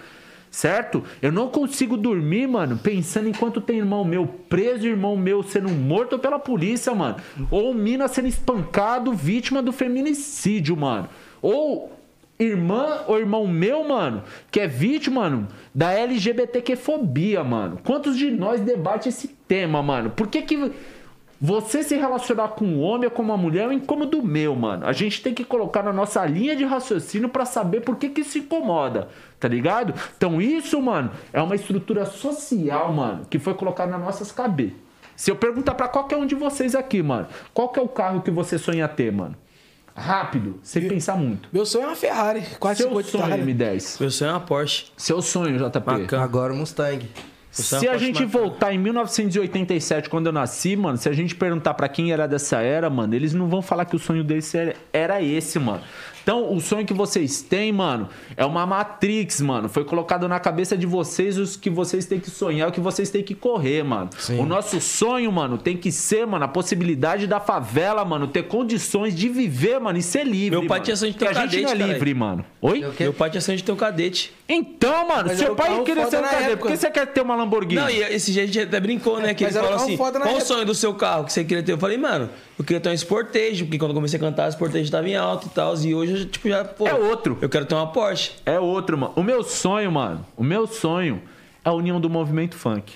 [0.51, 1.03] Certo?
[1.21, 6.19] Eu não consigo dormir, mano, pensando enquanto tem irmão meu preso, irmão meu sendo morto
[6.19, 7.17] pela polícia, mano.
[7.51, 11.09] Ou mina sendo espancado, vítima do feminicídio, mano.
[11.43, 11.93] Ou
[12.39, 17.79] irmã ou irmão meu, mano, que é vítima, mano, da LGBTQ-fobia, mano.
[17.85, 20.11] Quantos de nós debate esse tema, mano?
[20.11, 20.73] Por que que
[21.41, 24.87] você se relacionar com um homem ou com uma mulher é um incômodo meu, mano.
[24.87, 28.21] A gente tem que colocar na nossa linha de raciocínio pra saber por que que
[28.23, 29.09] isso incomoda,
[29.39, 29.95] tá ligado?
[30.17, 34.85] Então isso, mano, é uma estrutura social, mano, que foi colocada nas nossas cabeças.
[35.17, 38.23] Se eu perguntar pra qualquer um de vocês aqui, mano, qual que é o carro
[38.23, 39.37] que você sonha ter, mano?
[39.97, 41.49] Rápido, sem pensar muito.
[41.53, 43.47] Meu sonho é uma Ferrari, quase Seu 50 sonho, hectares.
[43.47, 44.01] M10.
[44.01, 44.87] Meu sonho é uma Porsche.
[44.97, 45.81] Seu sonho, JP.
[45.81, 46.25] Bacana.
[46.25, 47.09] Agora o Mustang.
[47.55, 51.89] Se a gente voltar em 1987, quando eu nasci, mano, se a gente perguntar pra
[51.89, 55.23] quem era dessa era, mano, eles não vão falar que o sonho deles era- era
[55.23, 55.81] esse, mano.
[56.25, 59.69] Então, o sonho que vocês têm, mano, é uma Matrix, mano.
[59.69, 63.11] Foi colocado na cabeça de vocês os que vocês têm que sonhar, o que vocês
[63.11, 64.09] têm que correr, mano.
[64.39, 69.15] O nosso sonho, mano, tem que ser, mano, a possibilidade da favela, mano, ter condições
[69.15, 70.59] de viver, mano, e ser livre.
[70.59, 70.85] Meu pai mano.
[70.85, 72.45] tinha sonho de ter um a gente não é cadete, livre, mano.
[72.63, 72.83] Oi?
[72.85, 74.33] Eu- Meu pai tinha sonho de ter um cadete.
[74.49, 76.43] Então, mano, Mas seu pai queria ser um cadete.
[76.45, 76.57] época.
[76.57, 77.81] Por que você quer ter uma Lamborghini?
[77.81, 79.35] Não, e esse dia a gente até brincou, né?
[79.35, 80.95] Que Mas ele era falou um carro assim: foda na qual o sonho do seu
[80.95, 81.73] carro que você queria ter?
[81.73, 84.53] Eu falei, mano, eu queria ter um Sportage, porque quando eu comecei a cantar, o
[84.53, 85.77] Sportage tava em alto e tal.
[85.77, 86.87] E hoje, eu, tipo, já, pô.
[86.87, 87.37] É outro.
[87.41, 88.33] Eu quero ter uma Porsche.
[88.47, 89.13] É outro, mano.
[89.17, 91.21] O meu sonho, mano, o meu sonho
[91.65, 92.93] é a união do movimento funk.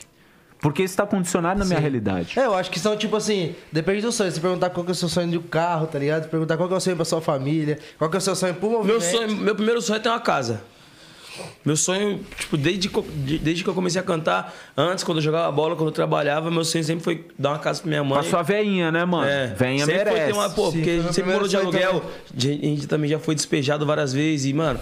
[0.60, 2.38] Porque isso tá condicionado na minha realidade.
[2.38, 4.30] É, eu acho que são tipo assim, depende do sonho.
[4.30, 6.24] Se perguntar qual que é o seu sonho de um carro, tá ligado?
[6.24, 8.34] Se perguntar qual que é o sonho pra sua família, qual que é o seu
[8.34, 9.00] sonho pro movimento.
[9.00, 10.60] Meu sonho, meu primeiro sonho é ter uma casa.
[11.64, 12.88] Meu sonho, tipo, desde,
[13.38, 16.64] desde que eu comecei a cantar, antes, quando eu jogava bola, quando eu trabalhava, meu
[16.64, 18.20] sonho sempre foi dar uma casa pra minha mãe.
[18.20, 19.28] Pra sua veinha, né, mano?
[19.28, 20.16] É, Veinha sempre merece.
[20.16, 22.02] foi ter uma, pô, Sim, porque a gente sempre morou de aluguel,
[22.36, 24.78] a gente também já foi despejado várias vezes e, mano,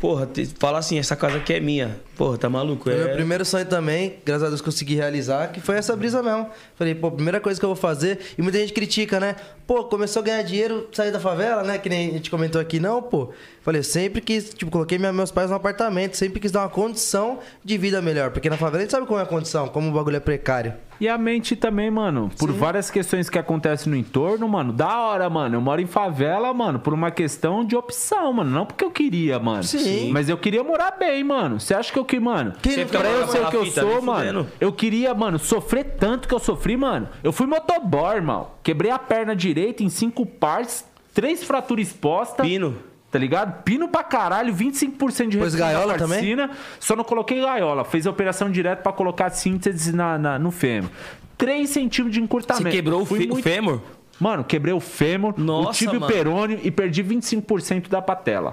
[0.00, 0.26] porra,
[0.58, 2.84] falar assim, essa casa aqui é minha, porra, tá maluco?
[2.84, 6.22] Foi É, meu primeiro sonho também, graças a Deus consegui realizar, que foi essa brisa
[6.22, 6.48] mesmo.
[6.74, 9.36] Falei, pô, primeira coisa que eu vou fazer, e muita gente critica, né?
[9.66, 11.76] Pô, começou a ganhar dinheiro, sair da favela, né?
[11.76, 13.30] Que nem a gente comentou aqui, não, pô.
[13.60, 17.76] Falei, sempre quis, tipo, coloquei meus pais no apartamento, sempre quis dar uma condição de
[17.76, 18.30] vida melhor.
[18.30, 20.72] Porque na favela a gente sabe como é a condição, como o bagulho é precário.
[21.00, 25.30] E a mente também, mano, por várias questões que acontecem no entorno, mano, da hora,
[25.30, 25.56] mano.
[25.56, 28.50] Eu moro em favela, mano, por uma questão de opção, mano.
[28.50, 29.62] Não porque eu queria, mano.
[29.64, 30.10] Sim.
[30.12, 31.58] Mas eu queria morar bem, mano.
[31.58, 32.52] Você acha que eu que, mano?
[32.60, 34.46] Quem pra eu ser o que eu sou, mano, fudendo.
[34.60, 37.08] eu queria, mano, sofrer tanto que eu sofri, mano.
[37.24, 38.48] Eu fui motoboy, irmão.
[38.62, 42.46] Quebrei a perna direita em cinco partes, três fraturas expostas.
[42.46, 42.89] Pino.
[43.10, 43.62] Tá ligado?
[43.64, 46.36] Pino pra caralho, 25% de redução gaiola da também?
[46.78, 47.84] Só não coloquei gaiola.
[47.84, 50.90] Fez a operação direto pra colocar síntese na, na- no fêmur.
[51.36, 52.70] 3 centímetros de Você encurtamento.
[52.70, 53.80] quebrou o, Fui o muito- fêmur?
[54.20, 56.12] Mano, quebrei o fêmur, o Nossa, tíbio mano.
[56.12, 58.52] perônio e perdi 25% da patela.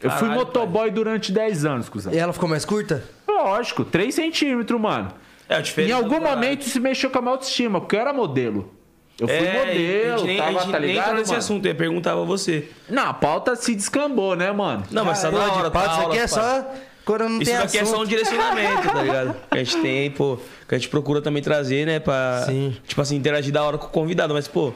[0.00, 2.12] Eu fui Caralho, motoboy durante 10 anos, cuzão.
[2.12, 3.02] E ela ficou mais curta?
[3.28, 5.08] Lógico, 3 centímetros, mano.
[5.48, 5.90] É, o diferente.
[5.90, 8.72] Em algum momento isso mexeu com a minha autoestima, porque eu era modelo.
[9.20, 11.30] Eu fui é, a modelo, gente nem, tava, a gente tá nem ligado, entrou nesse
[11.30, 11.38] mano?
[11.38, 12.68] assunto, eu ia perguntar pra você.
[12.88, 14.82] Não, a pauta se descambou, né, mano?
[14.90, 16.66] Não, mas tá da Pô, hora, de pato, tá isso aula, aqui é só
[17.04, 18.08] quando não Isso tem daqui é só um assunto.
[18.08, 19.36] direcionamento, tá ligado?
[19.52, 20.38] Que a gente tem, pô,
[20.68, 22.76] que a gente procura também trazer, né, pra, Sim.
[22.86, 24.72] tipo assim, interagir da hora com o convidado, mas, pô,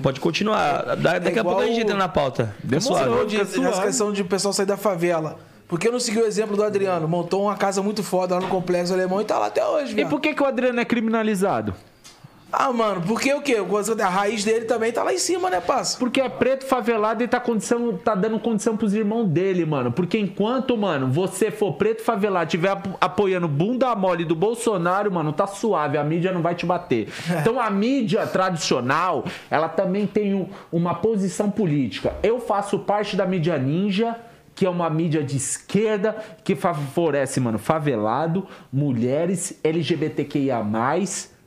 [0.00, 0.94] pode continuar.
[0.96, 2.54] Da- daqui a igual pouco a gente entra na pauta.
[2.62, 3.24] Demorou.
[3.26, 5.38] De, nessa questão de o pessoal sair da favela.
[5.66, 7.08] Por que não seguiu o exemplo do Adriano?
[7.08, 10.04] Montou uma casa muito foda lá no Complexo Alemão e tá lá até hoje, E
[10.04, 11.74] por que, que o Adriano é criminalizado?
[12.54, 13.56] Ah, mano, porque o quê?
[14.04, 15.98] A raiz dele também tá lá em cima, né, parça?
[15.98, 19.90] Porque é preto favelado e tá, condição, tá dando condição pros irmãos dele, mano.
[19.90, 25.32] Porque enquanto, mano, você for preto favelado, tiver apo- apoiando bunda mole do Bolsonaro, mano,
[25.32, 27.08] tá suave, a mídia não vai te bater.
[27.40, 32.14] Então a mídia tradicional, ela também tem um- uma posição política.
[32.22, 34.14] Eu faço parte da mídia ninja.
[34.54, 36.14] Que é uma mídia de esquerda
[36.44, 40.62] que favorece, mano, favelado, mulheres, LGBTQIA,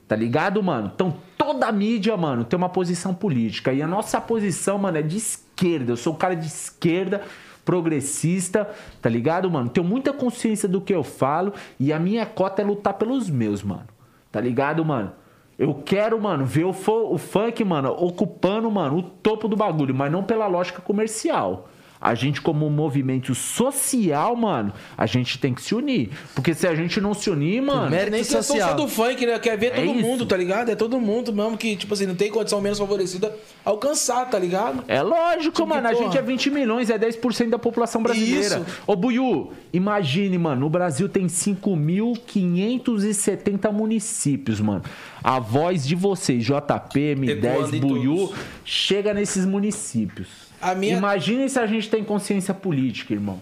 [0.08, 0.90] Tá ligado, mano?
[0.94, 3.72] Então toda a mídia, mano, tem uma posição política.
[3.72, 5.92] E a nossa posição, mano, é de esquerda.
[5.92, 7.22] Eu sou um cara de esquerda,
[7.64, 8.68] progressista,
[9.02, 9.68] tá ligado, mano?
[9.68, 11.52] Tenho muita consciência do que eu falo.
[11.78, 13.86] E a minha cota é lutar pelos meus, mano.
[14.30, 15.12] Tá ligado, mano?
[15.58, 20.12] Eu quero, mano, ver o, o funk, mano, ocupando, mano, o topo do bagulho, mas
[20.12, 21.68] não pela lógica comercial.
[22.00, 26.10] A gente, como um movimento social, mano, a gente tem que se unir.
[26.34, 27.90] Porque se a gente não se unir, mano.
[27.90, 28.70] Mérito Nem questão social.
[28.70, 29.38] só do funk, né?
[29.38, 30.06] Quer ver É todo isso.
[30.06, 30.68] mundo, tá ligado?
[30.70, 34.84] É todo mundo mesmo que, tipo assim, não tem condição menos favorecida alcançar, tá ligado?
[34.86, 35.88] É lógico, Tipo, mano.
[35.88, 38.58] A gente é 20 milhões, é 10% da população brasileira.
[38.58, 38.66] Isso.
[38.86, 44.82] Ô, Buiu, imagine, mano, o Brasil tem 5.570 municípios, mano.
[45.22, 48.32] A voz de vocês, JP, M10, Ecoando em Buiu,
[48.64, 50.45] chega nesses municípios.
[50.74, 53.40] Minha- Imagine se a gente tem consciência política, irmão.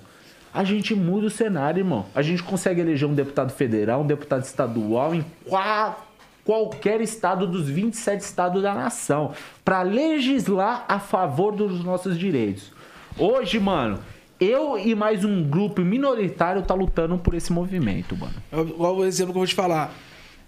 [0.52, 2.06] A gente muda o cenário, irmão.
[2.14, 5.96] A gente consegue eleger um deputado federal, um deputado estadual em qua-
[6.44, 9.32] qualquer estado dos 27 estados da nação
[9.64, 12.72] para legislar a favor dos nossos direitos.
[13.18, 13.98] Hoje, mano,
[14.38, 18.34] eu e mais um grupo minoritário tá lutando por esse movimento, mano.
[18.52, 19.92] Igual o exemplo que eu vou te falar.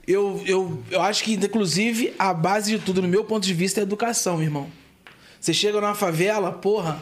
[0.06, 3.80] Eu, eu, eu acho que, inclusive, a base de tudo, no meu ponto de vista,
[3.80, 4.68] é a educação, irmão.
[5.46, 7.00] Você chega numa favela, porra,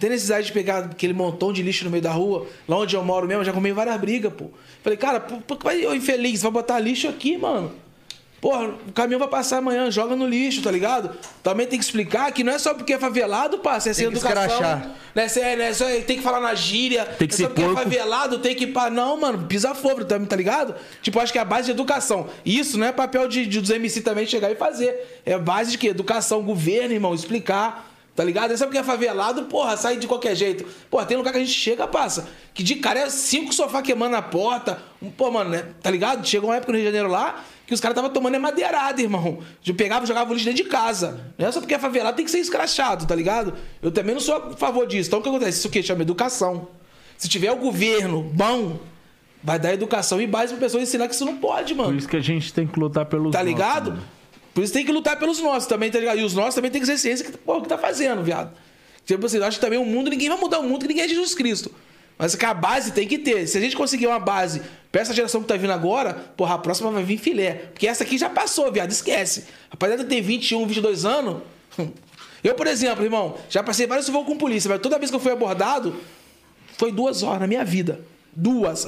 [0.00, 3.04] tem necessidade de pegar aquele montão de lixo no meio da rua, lá onde eu
[3.04, 4.50] moro mesmo, já comi várias brigas, pô.
[4.82, 7.70] Falei, cara, por, por que vai, ô infeliz, vai botar lixo aqui, mano?
[8.44, 11.16] Porra, o caminhão vai passar amanhã, joga no lixo, tá ligado?
[11.42, 14.12] Também tem que explicar que não é só porque é favelado, você é sem Tem
[14.12, 14.60] que educação.
[15.14, 17.06] Né, é, né, só é- tem que falar na gíria.
[17.06, 17.80] Tem que é só ser porque é porco.
[17.80, 18.66] favelado, tem que.
[18.92, 20.74] Não, mano, pisa fofo, tá, tá ligado?
[21.00, 22.28] Tipo, acho que é a base de educação.
[22.44, 25.22] Isso não é papel de, de- dos MC também chegar e fazer.
[25.24, 25.86] É base de quê?
[25.88, 27.92] Educação, governo, irmão, explicar.
[28.14, 28.52] Tá ligado?
[28.52, 30.64] É só porque é favelado, porra, sai de qualquer jeito.
[30.90, 32.28] Porra, tem lugar que a gente chega, passa.
[32.52, 34.80] Que de cara é cinco sofá queimando na porta.
[35.16, 35.64] Pô, mano, né?
[35.82, 36.24] Tá ligado?
[36.24, 39.00] Chegou uma época no Rio de Janeiro lá que os caras estavam tomando é madeirada,
[39.00, 39.38] irmão.
[39.66, 41.32] Eu pegava e jogava o lixo dentro de casa.
[41.38, 43.54] Não é só porque é favelado, tem que ser escrachado, tá ligado?
[43.82, 45.08] Eu também não sou a favor disso.
[45.08, 45.58] Então o que acontece?
[45.58, 45.82] Isso o quê?
[45.82, 46.68] Chama educação.
[47.16, 48.78] Se tiver o governo bom,
[49.42, 51.90] vai dar educação e base pra pessoa ensinar que isso não pode, mano.
[51.90, 53.90] Por isso que a gente tem que lutar pelos Tá nossos, ligado?
[53.92, 54.02] mano.
[54.52, 56.18] Por isso tem que lutar pelos nossos também, tá ligado?
[56.18, 58.52] E os nossos também tem que ser ciência que, pô, que tá fazendo, viado.
[59.04, 61.04] Tipo assim, eu acho que também o mundo, ninguém vai mudar o mundo, que ninguém
[61.04, 61.70] é Jesus Cristo.
[62.16, 63.46] Mas que a base tem que ter.
[63.46, 66.58] Se a gente conseguir uma base pra essa geração que tá vindo agora, porra, a
[66.58, 67.52] próxima vai vir filé.
[67.72, 69.46] Porque essa aqui já passou, viado, esquece.
[69.70, 71.42] Rapaziada tem 21, 22 anos.
[72.44, 75.20] Eu, por exemplo, irmão, já passei vários voos com polícia, mas toda vez que eu
[75.20, 75.96] fui abordado,
[76.76, 78.00] foi duas horas na minha vida.
[78.36, 78.86] Duas.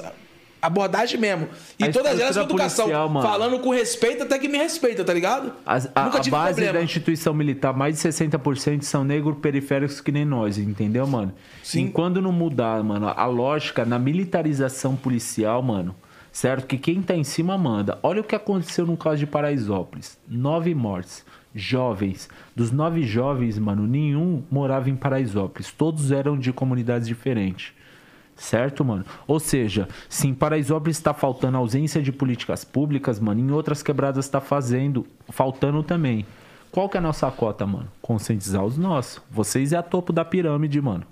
[0.60, 1.48] Abordagem mesmo.
[1.78, 2.84] E A todas elas com educação.
[2.86, 3.22] policial.
[3.22, 5.52] Falando com respeito até que me respeita, tá ligado?
[5.64, 6.72] As- a, Nunca a tive base problema.
[6.78, 11.32] da instituição militar, mais de 60% são negros periféricos que nem nós, entendeu, mano?
[11.62, 11.82] Sim.
[11.82, 15.94] Enquanto não mudar, mano, a lógica na militarização policial, mano,
[16.32, 16.66] certo?
[16.66, 17.98] Que quem tá em cima manda.
[18.02, 20.18] Olha o que aconteceu no caso de Paraisópolis.
[20.28, 21.24] Nove mortes.
[21.58, 22.28] Jovens.
[22.54, 25.72] Dos nove jovens, mano, nenhum morava em Paraisópolis.
[25.72, 27.72] Todos eram de comunidades diferentes.
[28.36, 29.04] Certo, mano?
[29.26, 34.26] Ou seja, se em Paraisópolis está faltando ausência de políticas públicas, mano, em outras quebradas
[34.26, 36.26] está fazendo, faltando também.
[36.70, 37.88] Qual que é a nossa cota, mano?
[38.02, 39.22] Conscientizar os nossos.
[39.30, 41.04] Vocês é a topo da pirâmide, mano.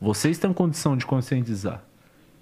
[0.00, 1.82] Vocês têm condição de conscientizar.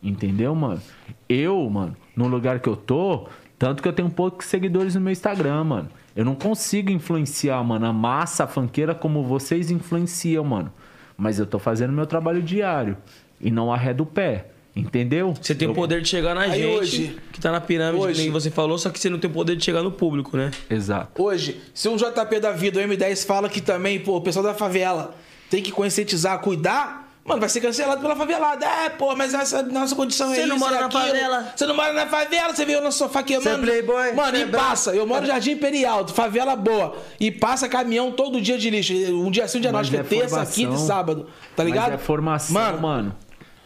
[0.02, 0.80] Entendeu, mano?
[1.28, 3.28] Eu, mano, no lugar que eu tô,
[3.58, 5.88] tanto que eu tenho poucos seguidores no meu Instagram, mano.
[6.16, 10.72] Eu não consigo influenciar, mano, a massa funkeira como vocês influenciam, mano.
[11.16, 12.96] Mas eu tô fazendo meu trabalho diário.
[13.44, 14.46] E não arredo o pé.
[14.76, 15.34] Entendeu?
[15.40, 18.14] Você tem o poder de chegar na Aí gente hoje- que tá na pirâmide, hoje-
[18.16, 20.36] que nem você falou, só que você não tem o poder de chegar no público,
[20.36, 20.50] né?
[20.68, 21.22] Exato.
[21.22, 24.52] Hoje, se um JP da vida, o M10 fala que também, pô, o pessoal da
[24.52, 25.14] favela
[25.48, 28.66] tem que conscientizar, cuidar, mano, vai ser cancelado pela favelada.
[28.66, 31.02] É, pô, mas essa nossa condição é Você isso, não mora é na aquilo.
[31.04, 31.52] favela.
[31.54, 33.48] Você não mora na favela, você veio no sofá queimando.
[33.48, 34.66] Você é playboy, Mano, você e é branco.
[34.66, 34.90] passa.
[34.96, 36.96] Eu moro no Jardim Imperial, favela boa.
[37.20, 38.92] E passa caminhão todo dia de lixo.
[38.92, 40.52] Um dia sim, um dia que é é terça, formação.
[40.52, 41.28] quinta e sábado.
[41.54, 41.92] Tá ligado?
[41.92, 42.80] Mas é formação, mano.
[42.80, 43.16] Mano,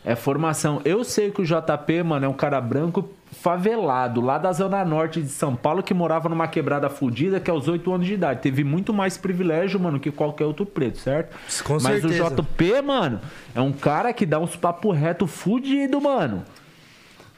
[0.05, 0.81] É formação.
[0.85, 5.21] Eu sei que o JP, mano, é um cara branco favelado, lá da zona norte
[5.21, 8.41] de São Paulo, que morava numa quebrada fudida, que aos 8 anos de idade.
[8.41, 11.37] Teve muito mais privilégio, mano, que qualquer outro preto, certo?
[11.63, 12.27] Com Mas certeza.
[12.27, 13.21] o JP, mano,
[13.55, 16.43] é um cara que dá uns papo reto fudido, mano.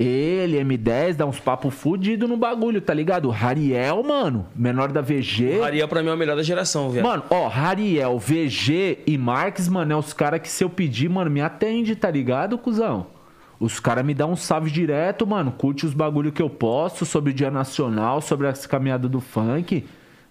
[0.02, 3.28] Ele, M10, dá uns papo fudido no bagulho, tá ligado?
[3.28, 5.60] Rariel, mano, menor da VG.
[5.62, 7.06] Ariel pra mim é o melhor da geração, velho.
[7.06, 11.30] Mano, ó, Rariel, VG e Marques, mano, é os caras que se eu pedir, mano,
[11.30, 13.08] me atende, tá ligado, cuzão?
[13.60, 15.52] Os caras me dão um salve direto, mano.
[15.52, 19.84] Curte os bagulho que eu posto sobre o Dia Nacional, sobre as caminhadas do funk.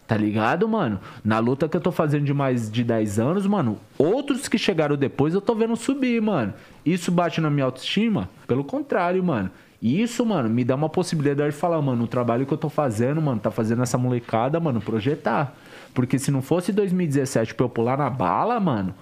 [0.10, 1.00] Tá ligado, mano?
[1.24, 4.98] Na luta que eu tô fazendo de mais de 10 anos, mano, outros que chegaram
[4.98, 6.52] depois eu tô vendo subir, mano.
[6.84, 8.28] Isso bate na minha autoestima?
[8.48, 9.52] Pelo contrário, mano.
[9.80, 13.22] Isso, mano, me dá uma possibilidade de falar, mano, o trabalho que eu tô fazendo,
[13.22, 15.56] mano, tá fazendo essa molecada, mano, projetar.
[15.94, 18.96] Porque se não fosse 2017 pra eu pular na bala, mano,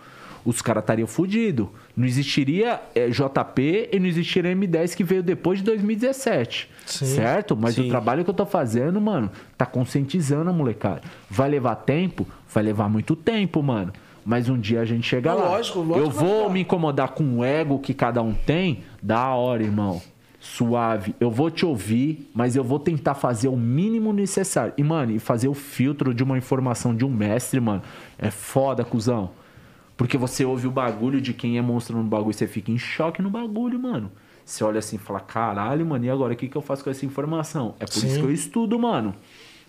[0.48, 1.68] os caras estariam fudidos.
[1.96, 6.70] Não existiria é, JP e não existiria M10 que veio depois de 2017.
[6.86, 7.58] Certo?
[7.58, 7.88] Mas Sim.
[7.88, 11.02] o trabalho que eu tô fazendo, mano, tá conscientizando a molecada.
[11.30, 12.26] Vai levar tempo?
[12.50, 13.92] Vai levar muito tempo, mano.
[14.26, 15.50] Mas um dia a gente chega Não, lá.
[15.50, 18.84] lógico, lógico eu vou me incomodar com o ego que cada um tem?
[19.04, 20.02] Da hora, irmão.
[20.40, 21.14] Suave.
[21.20, 24.74] Eu vou te ouvir, mas eu vou tentar fazer o mínimo necessário.
[24.78, 27.82] E, mano, e fazer o filtro de uma informação de um mestre, mano,
[28.18, 29.32] é foda, cuzão.
[29.98, 32.78] Porque você ouve o bagulho de quem é monstro no bagulho e você fica em
[32.78, 34.12] choque no bagulho, mano.
[34.46, 36.90] Você olha assim e fala, caralho, mano, e agora o que, que eu faço com
[36.90, 37.76] essa informação?
[37.80, 38.20] É por isso Sim.
[38.20, 39.14] que eu estudo, mano.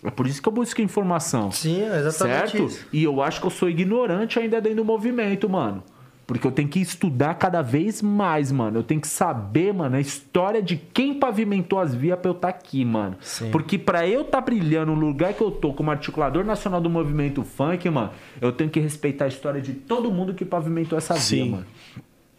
[0.05, 1.51] É por isso que eu busco informação.
[1.51, 2.65] Sim, é exatamente certo?
[2.67, 2.87] isso.
[2.93, 5.83] E eu acho que eu sou ignorante ainda dentro do movimento, mano.
[6.29, 8.81] Porque eu tenho que estudar cada vez mais, mano.
[8.81, 12.51] Eu tenho que saber, mano, a história de quem pavimentou as vias pra eu estar
[12.51, 13.17] aqui, mano.
[13.51, 17.43] Porque pra eu estar brilhando no lugar que eu tô como articulador nacional do movimento
[17.43, 18.11] funk, mano,
[18.43, 21.51] eu tenho que respeitar a história de todo mundo que pavimentou essa via, Sim.
[21.51, 21.67] mano.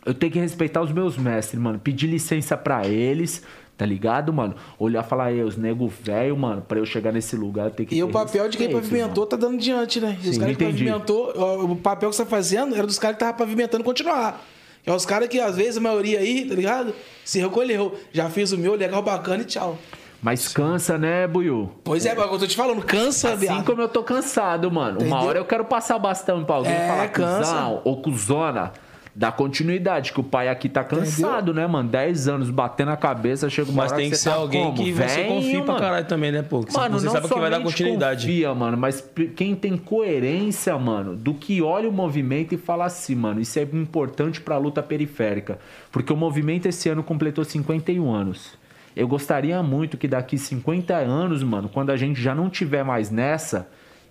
[0.05, 1.79] Eu tenho que respeitar os meus mestres, mano.
[1.79, 3.43] Pedir licença pra eles,
[3.79, 4.55] tá ligado, mano?
[4.77, 7.95] Olhar e falar, ei, os nego velho, mano, pra eu chegar nesse lugar, tenho que
[7.95, 10.17] E o papel de quem respeito, pavimentou tá dando diante, né?
[10.21, 11.31] E os Sim, caras que pavimentou,
[11.63, 14.45] o papel que você tá fazendo era dos caras que estavam pavimentando continuar.
[14.85, 16.93] É os caras que, às vezes, a maioria aí, tá ligado?
[17.23, 17.95] Se recolheu.
[18.11, 19.77] Já fiz o meu, legal, bacana e tchau.
[20.21, 21.71] Mas cansa, né, Buiu?
[21.81, 23.63] Pois é, agora eu tô te falando, cansa, Assim viado.
[23.65, 24.97] como eu tô cansado, mano.
[24.99, 25.27] Uma Entendeu?
[25.29, 27.37] hora eu quero passar o bastão pra alguém e É, falar, cansa.
[27.53, 28.73] cuzão ou cuzona.
[29.15, 31.89] Dá continuidade, que o pai aqui tá cansado, né, mano?
[31.89, 34.63] 10 anos batendo a cabeça, chega uma Mas hora tem que você ser tá alguém
[34.65, 34.75] como?
[34.77, 35.79] que você Velho, confia pra mano.
[35.79, 36.63] caralho também, né, pô?
[36.63, 38.27] Que Mano, você não sabe que vai dar continuidade.
[38.27, 39.03] confia, mano, mas
[39.35, 43.63] quem tem coerência, mano, do que olha o movimento e fala assim, mano, isso é
[43.63, 45.59] importante pra luta periférica.
[45.91, 48.57] Porque o movimento esse ano completou 51 anos.
[48.95, 53.09] Eu gostaria muito que daqui 50 anos, mano, quando a gente já não tiver mais
[53.11, 53.67] nessa,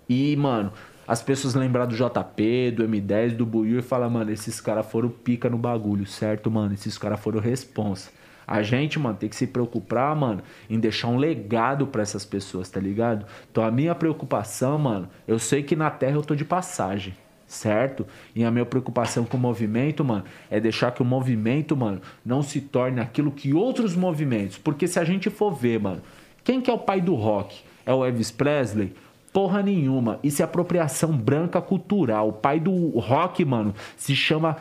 [0.09, 0.73] e, mano,
[1.09, 5.09] as pessoas lembrar do JP, do M10, do Buiu e falar, mano, esses caras foram
[5.09, 6.75] pica no bagulho, certo, mano?
[6.75, 8.11] Esses caras foram responsa.
[8.47, 12.69] A gente, mano, tem que se preocupar, mano, em deixar um legado pra essas pessoas,
[12.69, 13.25] tá ligado?
[13.51, 17.17] Então a minha preocupação, mano, eu sei que na Terra eu tô de passagem,
[17.47, 18.07] certo?
[18.35, 22.43] E a minha preocupação com o movimento, mano, é deixar que o movimento, mano, não
[22.43, 24.59] se torne aquilo que outros movimentos.
[24.59, 26.03] Porque se a gente for ver, mano,
[26.45, 27.63] quem que é o pai do rock?
[27.87, 28.93] É o Elvis Presley?
[29.33, 30.19] Porra nenhuma.
[30.23, 32.29] Isso é apropriação branca cultural.
[32.29, 34.57] O pai do rock, mano, se chama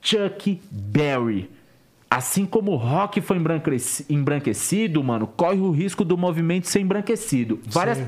[0.00, 1.50] Chuck Berry.
[2.08, 7.58] Assim como o rock foi embranqueci- embranquecido, mano, corre o risco do movimento ser embranquecido.
[7.64, 7.98] Várias,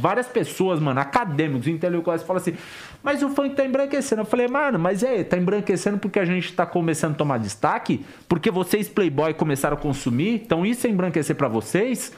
[0.00, 2.54] várias pessoas, mano, acadêmicos, intelectuais, falam assim:
[3.02, 4.22] mas o funk tá embranquecendo.
[4.22, 8.02] Eu falei, mano, mas é, tá embranquecendo porque a gente tá começando a tomar destaque?
[8.26, 10.40] Porque vocês, Playboy, começaram a consumir?
[10.42, 12.14] Então isso é embranquecer pra vocês?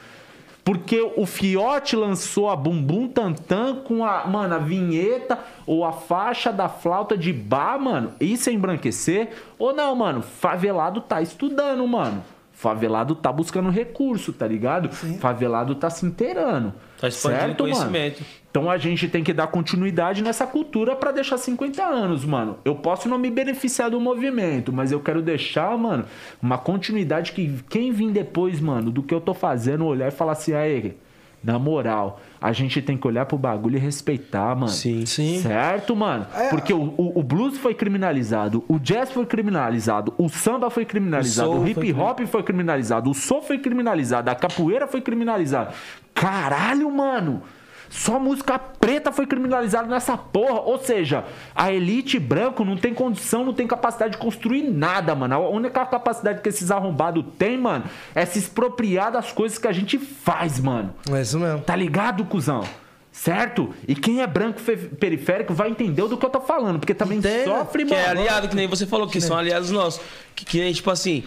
[0.66, 6.52] Porque o Fiote lançou a Bumbum Tantan com a, mano, a vinheta ou a faixa
[6.52, 8.14] da flauta de bar, mano.
[8.18, 9.28] Isso é embranquecer?
[9.60, 10.22] Ou não, mano?
[10.22, 12.20] Favelado tá estudando, mano.
[12.52, 14.88] Favelado tá buscando recurso, tá ligado?
[14.90, 16.74] Favelado tá se inteirando.
[17.00, 17.74] Tá expandindo certo, mano?
[17.74, 18.22] conhecimento.
[18.50, 22.58] Então a gente tem que dar continuidade nessa cultura pra deixar 50 anos, mano.
[22.64, 26.06] Eu posso não me beneficiar do movimento, mas eu quero deixar, mano,
[26.40, 30.32] uma continuidade que quem vir depois, mano, do que eu tô fazendo, olhar e falar
[30.32, 30.96] assim, aí,
[31.44, 34.68] na moral, a gente tem que olhar pro bagulho e respeitar, mano.
[34.68, 35.04] Sim.
[35.04, 35.40] Sim.
[35.40, 36.26] Certo, mano?
[36.34, 36.48] É.
[36.48, 41.50] Porque o, o, o blues foi criminalizado, o jazz foi criminalizado, o samba foi criminalizado,
[41.50, 45.74] O o, hip hop foi criminalizado, o soul foi criminalizado, a capoeira foi criminalizada.
[46.16, 47.42] Caralho, mano!
[47.88, 50.60] Só música preta foi criminalizada nessa porra.
[50.60, 51.24] Ou seja,
[51.54, 55.34] a elite branco não tem condição, não tem capacidade de construir nada, mano.
[55.34, 57.84] A única capacidade que esses arrombados têm, mano,
[58.14, 60.92] é se expropriar das coisas que a gente faz, mano.
[61.12, 61.60] É isso mesmo.
[61.60, 62.64] Tá ligado, cuzão?
[63.12, 63.72] Certo?
[63.86, 64.60] E quem é branco
[64.98, 67.44] periférico vai entender do que eu tô falando, porque também Entende?
[67.44, 68.02] sofre, Que mano.
[68.04, 70.02] é aliado, que nem você falou, que são aliados nossos.
[70.34, 71.24] Que, que nem, tipo assim,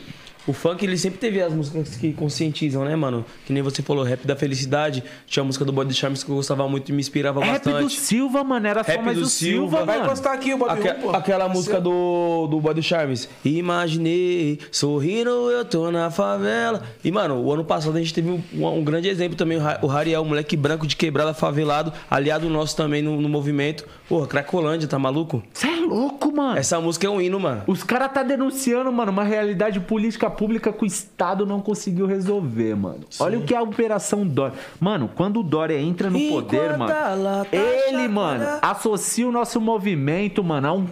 [0.47, 3.23] o funk ele sempre teve as músicas que conscientizam, né, mano?
[3.45, 5.03] Que nem você falou, Rap da Felicidade.
[5.27, 7.71] Tinha a música do Body Charms que eu gostava muito e me inspirava Rap do
[7.71, 7.99] bastante.
[7.99, 9.85] Silva, mano, era só Rap mais do o Silva, Silva.
[9.85, 11.11] Vai encostar aqui o Bob Aque- pô.
[11.11, 13.29] aquela música do, do Body Charms.
[13.45, 16.83] Imaginei, sorrindo, eu tô na favela.
[17.03, 19.57] E, mano, o ano passado a gente teve um, um grande exemplo também.
[19.57, 23.85] O Ra- O Rariel, moleque branco de quebrada, favelado, aliado nosso também no, no movimento.
[24.07, 25.41] Porra, Cracolândia, tá maluco?
[25.53, 26.57] Você é louco, mano.
[26.57, 27.63] Essa música é um hino, mano.
[27.67, 32.75] Os caras tá denunciando, mano, uma realidade política pública que o Estado não conseguiu resolver,
[32.75, 33.01] mano.
[33.19, 34.57] Olha o que é a Operação Dória.
[34.79, 39.31] Mano, quando o Dória entra no Enquanto poder, mano, ela tá ele, mano, associa o
[39.31, 40.87] nosso movimento, mano, a um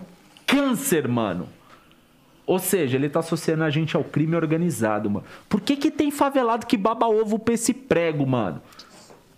[0.46, 1.48] câncer, mano.
[2.46, 5.26] Ou seja, ele tá associando a gente ao crime organizado, mano.
[5.50, 8.62] Por que que tem favelado que baba ovo pra esse prego, mano?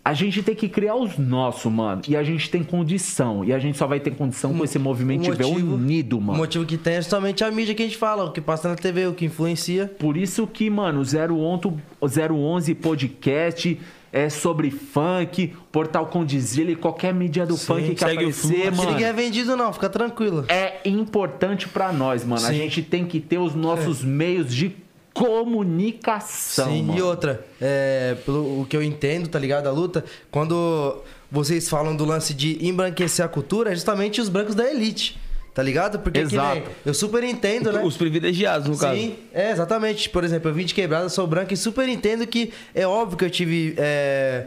[0.03, 2.01] A gente tem que criar os nossos, mano.
[2.07, 3.43] E a gente tem condição.
[3.43, 6.39] E a gente só vai ter condição com esse movimento O motivo- unido, O mano.
[6.39, 8.75] motivo que tem é justamente a mídia que a gente fala, o que passa na
[8.75, 9.87] TV, o que influencia.
[9.99, 13.79] Por isso que, mano, o 011, o 011 podcast
[14.11, 18.91] é sobre funk, Portal Condizila e qualquer mídia do funk que o aparecer, mano.
[18.91, 20.45] ninguém é vendido não, fica tranquilo.
[20.47, 22.43] É importante pra nós, mano.
[22.43, 22.57] A Sim.
[22.57, 24.71] gente tem que ter os nossos meios de
[25.19, 26.99] comunicação, Sim, mano.
[26.99, 29.67] e outra, é, pelo o que eu entendo, tá ligado?
[29.67, 31.01] A luta, quando
[31.31, 35.19] vocês falam do lance de embranquecer a cultura, é justamente os brancos da elite,
[35.53, 35.99] tá ligado?
[35.99, 36.55] Porque que Exato.
[36.55, 37.81] nem- eu super entendo, né?
[37.83, 38.99] Os privilegiados, no caso.
[38.99, 40.09] Sim, é, exatamente.
[40.09, 43.25] Por exemplo, eu vim de quebrada, sou branco e super entendo que é óbvio que
[43.25, 44.45] eu tive, é,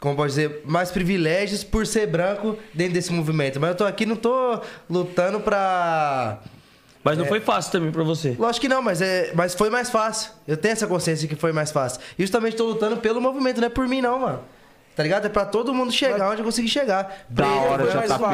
[0.00, 3.58] como pode dizer, mais privilégios por ser branco dentro desse movimento.
[3.60, 6.40] Mas eu tô aqui, não tô lutando pra.
[7.04, 7.20] Mas É.
[7.20, 8.36] não foi fácil também pra você.
[8.38, 10.30] Lógico que não, mas, é, mas foi mais fácil.
[10.46, 12.00] Eu tenho essa consciência que foi mais fácil.
[12.18, 14.40] E justamente tô lutando pelo movimento, não é por mim, não, mano.
[14.94, 15.24] Tá ligado?
[15.24, 17.24] É pra todo mundo chegar onde eu conseguir chegar.
[17.26, 17.84] Da Preto, hora,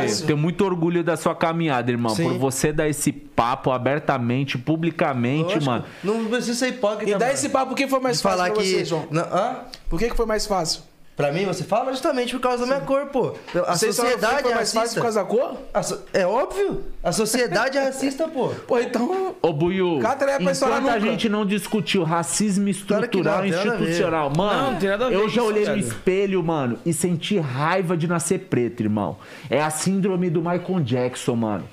[0.07, 0.27] JP.
[0.27, 2.13] Tenho muito orgulho da sua caminhada, irmão.
[2.17, 2.25] Sim.
[2.31, 5.85] Por você dar esse papo abertamente, publicamente, lógico, mano.
[6.03, 7.11] Não precisa ser hipócrita.
[7.13, 7.31] E mano.
[7.33, 8.69] esse papo, por que foi mais De fácil falar pra que.
[8.71, 9.07] você, João?
[9.09, 9.57] Não, hã?
[9.89, 10.83] Por que, que foi mais fácil?
[11.19, 13.35] Pra mim, você fala justamente por causa da minha cor, pô.
[13.67, 14.95] A não sociedade é mais fácil racista.
[15.01, 15.57] por causa da cor?
[15.83, 16.85] So- É óbvio.
[17.03, 18.51] A sociedade é racista, pô.
[18.69, 19.35] Pô, então.
[19.43, 23.49] Ô, Buiu, Catra é enquanto a gente não discutiu racismo Claro que não, estrutural e
[23.49, 25.81] institucional, mano, Não, não tem nada a ver eu já isso, olhei no velho.
[25.81, 29.17] espelho, mano, e senti raiva de nascer preto, irmão.
[29.51, 31.65] É a síndrome do Michael Jackson, mano.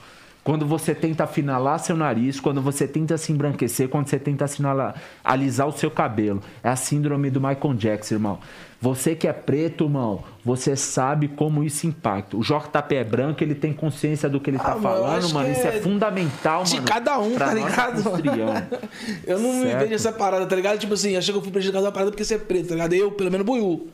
[0.46, 4.94] Quando você tenta afinalar seu nariz, quando você tenta se embranquecer, quando você tenta assinala-
[5.24, 6.40] alisar o seu cabelo.
[6.64, 8.40] É a síndrome do Michael Jackson, irmão.
[8.80, 12.38] Você que é preto, irmão, você sabe como isso impacta.
[12.38, 15.34] O JP é branco, ele tem consciência do que ele tá Ah, mano, eu falando,
[15.34, 15.52] mano.
[15.52, 16.88] Isso é é fundamental, de mano.
[16.88, 18.04] cada um, tá ligado?
[19.26, 19.80] Eu não me Certo.
[19.80, 20.78] vejo essa parada, tá ligado?
[20.78, 22.94] Tipo assim, achei que eu fui prejudicado da parada porque você é preto, tá ligado?
[22.94, 23.88] Eu, pelo menos, buiú.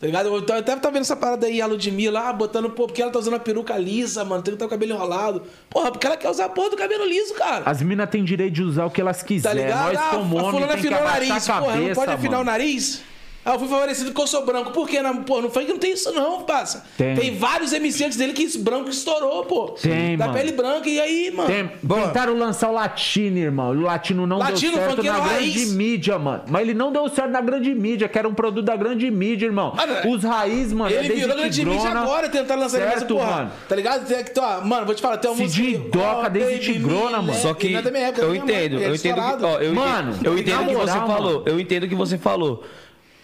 [0.00, 0.28] Tá ligado?
[0.34, 3.18] Eu até tá vendo essa parada aí, a Ludmilla, ah, botando, pô, porque ela tá
[3.18, 5.42] usando a peruca lisa, mano, tem que estar com o cabelo enrolado.
[5.68, 7.64] Porra, porque ela quer usar a porra do cabelo liso, cara.
[7.66, 9.62] As minas têm direito de usar o que elas Tá quiserem.
[9.64, 9.92] ligado?
[9.92, 12.42] Nós, ah, a fulana afinou o nariz, porra, cabeça, não pode afinar mano.
[12.42, 13.02] o nariz?
[13.42, 14.70] Ah, eu fui favorecido porque eu sou branco.
[14.70, 15.00] Por quê?
[15.00, 16.84] Na, pô, no funk não tem isso não, passa.
[16.98, 17.34] Tem.
[17.36, 19.68] vários MC antes dele que esse branco estourou, pô.
[19.80, 20.38] Tem, Da mano.
[20.38, 21.48] pele branca, e aí, mano?
[21.48, 22.08] Tem- Boa.
[22.08, 23.70] tentaram lançar o latino, irmão.
[23.70, 25.72] O latino não Latino, deu certo na grande raiz.
[25.72, 26.42] mídia, mano.
[26.48, 29.46] Mas ele não deu certo na grande mídia, que era um produto da grande mídia,
[29.46, 29.72] irmão.
[29.78, 30.12] Ah, não.
[30.12, 30.90] Os raiz, mano.
[30.94, 33.52] é Ele desde virou grande mídia agora, tentando lançar ele, certo, porra, mano.
[33.66, 34.06] Tá ligado?
[34.06, 35.98] Tem que, ó, mano, vou te falar, tem uma Cidinho música.
[35.98, 37.34] Doca ó, desde Tigrona, mano.
[37.34, 40.38] Só que é da minha época, eu entendo, eu ele é entendo que, Mano, eu
[40.38, 41.32] entendo o que você falou.
[41.32, 41.42] mano.
[41.46, 42.64] Eu entendo o que você falou.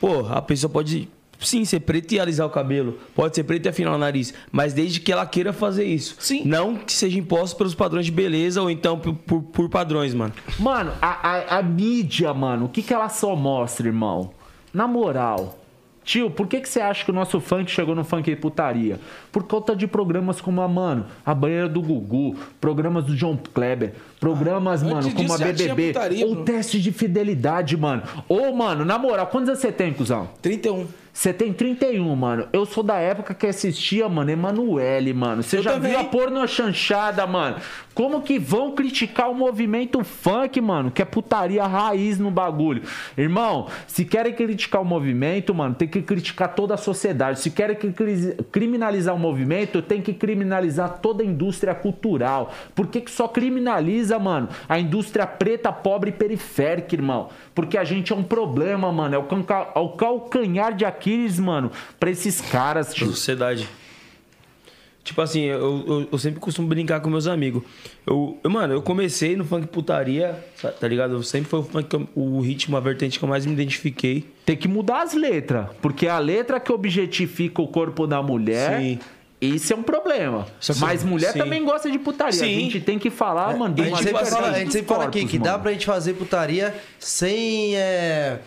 [0.00, 1.08] Pô, a pessoa pode
[1.38, 4.72] sim ser preta e alisar o cabelo, pode ser preta e afinar o nariz, mas
[4.72, 6.16] desde que ela queira fazer isso.
[6.18, 6.42] Sim.
[6.46, 10.32] Não que seja imposto pelos padrões de beleza ou então por, por- por padrões, mano.
[10.58, 14.30] Mano, a, a, a mídia, mano, o que, que ela só mostra, irmão?
[14.72, 15.58] Na moral.
[16.06, 19.00] Tio, por que, que você acha que o nosso funk chegou no funk e putaria?
[19.32, 23.92] Por conta de programas como a, mano, a banheira do Gugu, programas do John Kleber,
[24.20, 26.44] programas, antes mano, como a BBB, putaria, ou bro.
[26.44, 28.04] teste de fidelidade, mano.
[28.28, 30.30] Ou, mano, na moral, quantos anos você tem, cuzão?
[30.40, 30.86] 31.
[31.16, 32.46] Você tem 31, mano.
[32.52, 35.42] Eu sou da época que assistia, mano, Emanuele, mano.
[35.42, 35.92] Você já também.
[35.92, 37.56] viu a porno chanchada, mano?
[37.94, 40.90] Como que vão criticar o movimento funk, mano?
[40.90, 42.82] Que é putaria raiz no bagulho.
[43.16, 47.40] Irmão, se querem criticar o movimento, mano, tem que criticar toda a sociedade.
[47.40, 52.52] Se querem que cri- criminalizar o movimento, tem que criminalizar toda a indústria cultural.
[52.74, 57.30] Por que, que só criminaliza, mano, a indústria preta, pobre e periférica, irmão?
[57.54, 59.14] Porque a gente é um problema, mano.
[59.14, 59.22] É o,
[59.74, 61.05] é o calcanhar de Aquiles,
[61.38, 61.70] mano,
[62.00, 63.06] pra esses caras, tio.
[63.08, 63.68] sociedade.
[65.04, 67.62] Tipo assim, eu, eu, eu sempre costumo brincar com meus amigos.
[68.04, 70.44] Eu, eu, mano, eu comecei no funk putaria,
[70.80, 71.22] tá ligado?
[71.22, 74.24] Sempre foi o funk, eu- o ritmo, a vertente que eu mais me identifiquei.
[74.44, 75.68] Tem que mudar as letras.
[75.80, 78.80] Porque a letra que objetifica o corpo da mulher.
[78.80, 78.98] Sim.
[79.40, 80.46] Isso é um problema.
[80.58, 81.38] Que- Mas mulher sim.
[81.38, 82.30] também gosta de putaria.
[82.30, 82.60] A Sim.
[82.62, 85.24] gente tem que falar, mano, de A gente, sempre fala, a gente sempre fala aqui
[85.26, 85.62] que dá mano.
[85.62, 87.76] pra gente fazer putaria sem.
[87.76, 88.40] é,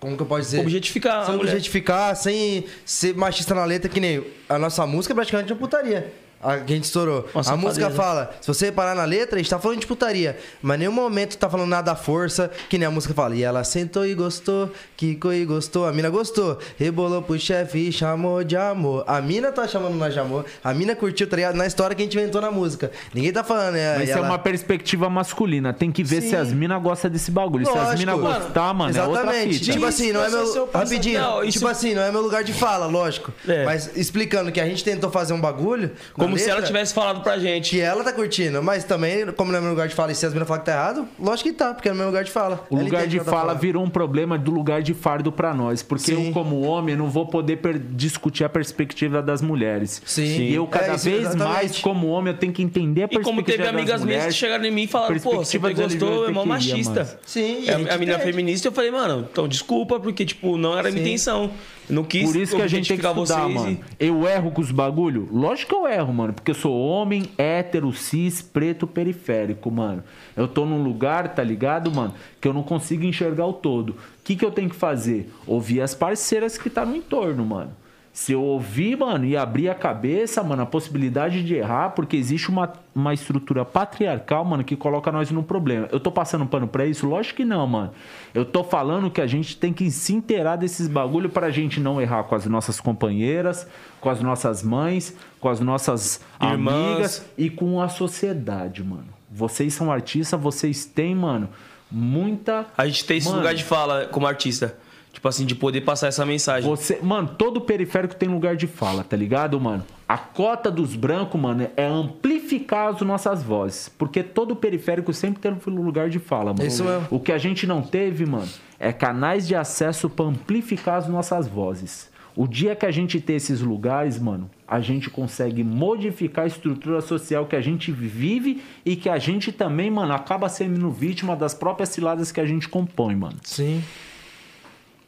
[0.00, 0.60] como que eu posso dizer?
[0.60, 5.52] Objetificar Sem objetificar, sem ser machista na letra, que nem a nossa música é praticamente
[5.52, 6.12] uma putaria.
[6.42, 7.26] A que a gente estourou.
[7.34, 10.38] Uma a música fala, se você reparar na letra, a gente tá falando de putaria.
[10.62, 13.34] Mas em nenhum momento tá falando nada da força, que nem a música fala.
[13.34, 15.86] E ela sentou e gostou, quicou e gostou.
[15.86, 16.58] A mina gostou.
[16.78, 19.04] Rebolou pro chefe e chamou de amor.
[19.06, 20.44] A mina tá chamando nós de amor.
[20.62, 21.56] A mina curtiu, tá ligado?
[21.56, 22.90] Na história que a gente inventou na música.
[23.12, 23.94] Ninguém tá falando, né?
[23.98, 25.72] Mas isso é ela- uma perspectiva masculina.
[25.72, 26.28] Tem que ver Sim.
[26.30, 27.64] se as minas gostam desse bagulho.
[27.66, 29.58] se as Lógico, minas gostar, mano, é outra Exatamente.
[29.58, 29.72] fita.
[29.72, 30.44] Tipo assim, não é meu.
[30.44, 30.70] pensamento.
[30.74, 31.20] Rapidinho.
[31.20, 33.32] Não, isso- Tipo assim, não é meu lugar de fala, lógico.
[33.46, 33.64] É.
[33.64, 35.90] Mas explicando que a gente tentou fazer um bagulho.
[36.12, 37.70] Como Como se ela letra, tivesse falado pra gente.
[37.70, 40.24] Que ela tá curtindo, mas também, como não é meu lugar de fala, e se
[40.26, 42.30] as meninas falam que tá errado, lógico que tá, porque é no meu lugar de
[42.30, 42.66] fala.
[42.70, 43.58] O Ela lugar de tá fala falando.
[43.60, 45.82] virou um problema do lugar de fardo pra nós.
[45.82, 46.26] Porque Sim.
[46.28, 47.58] eu, como homem, não vou poder
[47.90, 50.00] discutir a perspectiva das mulheres.
[50.04, 50.22] Sim.
[50.42, 51.48] E eu, cada É isso, vez exatamente.
[51.54, 54.00] mais, como homem, eu tenho que entender a E perspectiva como teve das amigas minhas
[54.00, 54.36] que mulheres.
[54.36, 57.18] chegaram em mim e falaram, pô, você gostou, é mó machista.
[57.26, 60.56] Sim, É, a a, gente a menina feminista, eu falei, mano, então desculpa, porque, tipo,
[60.56, 61.10] não era a minha Sim.
[61.10, 61.50] intenção.
[61.88, 63.54] Não quis Por isso que a gente tem que estudar, vocês.
[63.54, 63.78] mano.
[63.98, 65.28] Eu erro com os bagulho?
[65.32, 66.32] Lógico que eu erro, mano.
[66.32, 70.02] Porque eu sou homem, hétero, cis, preto, periférico, mano.
[70.36, 72.14] Eu tô num lugar, tá ligado, mano?
[72.40, 73.90] Que eu não consigo enxergar o todo.
[73.90, 75.32] O que, que eu tenho que fazer?
[75.46, 77.72] Ouvir as parceiras que tá no entorno, mano.
[78.18, 82.48] Se eu ouvir, mano, e abrir a cabeça, mano, a possibilidade de errar, porque existe
[82.48, 85.88] uma, uma estrutura patriarcal, mano, que coloca nós num problema.
[85.92, 87.06] Eu tô passando pano pra isso?
[87.06, 87.92] Lógico que não, mano.
[88.34, 92.02] Eu tô falando que a gente tem que se inteirar desses bagulho pra gente não
[92.02, 93.68] errar com as nossas companheiras,
[94.00, 96.74] com as nossas mães, com as nossas Irmãs.
[96.74, 99.06] amigas e com a sociedade, mano.
[99.30, 101.48] Vocês são artistas, vocês têm, mano,
[101.88, 102.66] muita.
[102.76, 104.76] A gente tem esse Mano, lugar de fala como artista.
[105.18, 106.70] Tipo assim, de poder passar essa mensagem.
[106.70, 109.84] Você, mano, todo periférico tem lugar de fala, tá ligado, mano?
[110.08, 113.88] A cota dos brancos, mano, é amplificar as nossas vozes.
[113.98, 116.64] Porque todo periférico sempre tem um lugar de fala, mano.
[116.64, 117.08] Isso mesmo.
[117.10, 121.48] O que a gente não teve, mano, é canais de acesso pra amplificar as nossas
[121.48, 122.08] vozes.
[122.36, 127.00] O dia que a gente ter esses lugares, mano, a gente consegue modificar a estrutura
[127.00, 131.54] social que a gente vive e que a gente também, mano, acaba sendo vítima das
[131.54, 133.38] próprias ciladas que a gente compõe, mano.
[133.42, 133.82] Sim.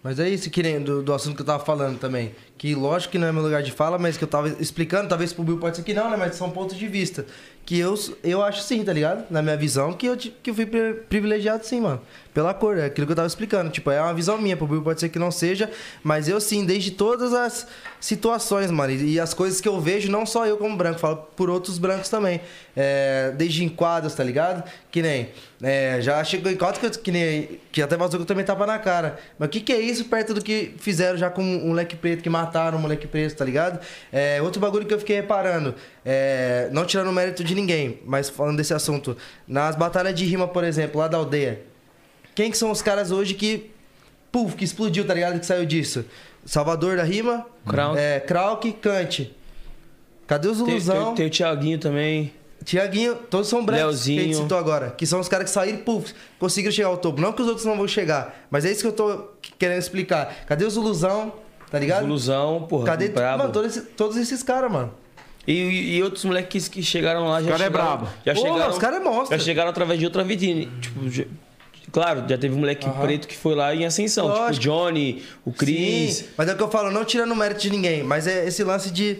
[0.02, 2.35] Mas é isso que nem do, do assunto que eu tava falando também.
[2.56, 5.32] Que lógico que não é meu lugar de fala, mas que eu tava explicando, talvez
[5.32, 6.16] pro Bill pode ser que não, né?
[6.16, 7.27] Mas são pontos de vista.
[7.71, 7.95] Que eu,
[8.25, 9.27] eu acho sim, tá ligado?
[9.31, 12.01] Na minha visão, que eu, que eu fui pri- privilegiado sim, mano.
[12.35, 13.71] Pela cor, é aquilo que eu tava explicando.
[13.71, 15.71] Tipo, é uma visão minha, pro Bill pode ser que não seja,
[16.03, 17.69] mas eu sim, desde todas as
[18.01, 18.93] situações, mano.
[18.93, 21.79] E, e as coisas que eu vejo, não só eu como branco, falo por outros
[21.79, 22.41] brancos também.
[22.77, 24.63] É, desde enquadros, tá ligado?
[24.93, 25.29] Que nem.
[25.63, 27.61] é, já chegou em quadro que, eu- que nem.
[27.73, 29.19] Que até vazou que eu também tava na cara.
[29.39, 32.23] Mas o que, que é isso perto do que fizeram já com um moleque preto,
[32.23, 33.81] que mataram um moleque preto, tá ligado?
[34.13, 35.75] É, outro bagulho que eu fiquei reparando.
[36.05, 39.16] é, não tirando o mérito de ninguém, mas falando desse assunto.
[39.47, 41.62] Nas batalhas de rima, por exemplo, lá da aldeia.
[42.35, 43.70] Quem que são os caras hoje que.
[44.32, 45.39] Puf, que explodiu, tá ligado?
[45.41, 46.05] Que saiu disso?
[46.45, 47.45] Salvador da rima.
[47.66, 47.99] Krauk.
[47.99, 49.35] É, Krauk, Kant.
[50.27, 51.15] Cadê os Tem, tem, Ilusão?
[51.15, 52.32] tem o Thiaguinho também.
[52.65, 54.19] Tiaguinho, todos são brancos Leozinho.
[54.19, 54.91] que a gente citou agora.
[54.91, 57.20] Que são os caras que saíram e puf, conseguiram chegar ao topo.
[57.20, 59.28] Não que os outros não vão chegar, mas é isso que eu tô
[59.59, 60.45] querendo explicar.
[60.47, 61.32] Cadê os Ilusão?
[61.70, 62.05] Tá ligado?
[62.05, 62.85] Ilusão, porra.
[62.87, 63.39] Cadê brabo.
[63.39, 64.93] mano, todos, esse- todos esses caras, mano?
[65.52, 68.09] E, e- outros moleques que chegaram lá já cara é chegaram, brabo.
[68.24, 69.39] Já Pô, chegaram, os cara é monstro.
[69.39, 70.68] Já chegaram através de outra vitrine.
[70.81, 71.24] Tipo, já-
[71.90, 74.27] claro, já teve um moleque preto que foi lá em ascensão.
[74.28, 74.62] Tipo, o Lógico.
[74.62, 76.14] Johnny, o Chris.
[76.18, 78.47] Sim, mas é o que eu falo, não tirando o mérito de ninguém, mas é
[78.47, 79.18] esse lance de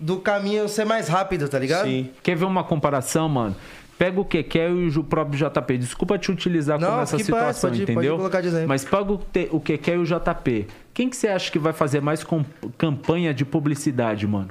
[0.00, 1.86] do caminho ser mais rápido, tá ligado?
[1.86, 2.10] Sim.
[2.22, 3.54] Quer ver uma comparação, mano?
[3.98, 5.78] Pega o Kekel e o próprio JP.
[5.78, 8.16] Desculpa te utilizar Não, como essa situação, pode- pode entendeu?
[8.16, 8.68] colocar de exemplo.
[8.68, 9.20] Mas pega o,
[9.52, 10.66] o Kekel e o JP.
[10.92, 12.44] Quem que você acha que vai fazer mais com-
[12.76, 14.48] campanha de publicidade, mano?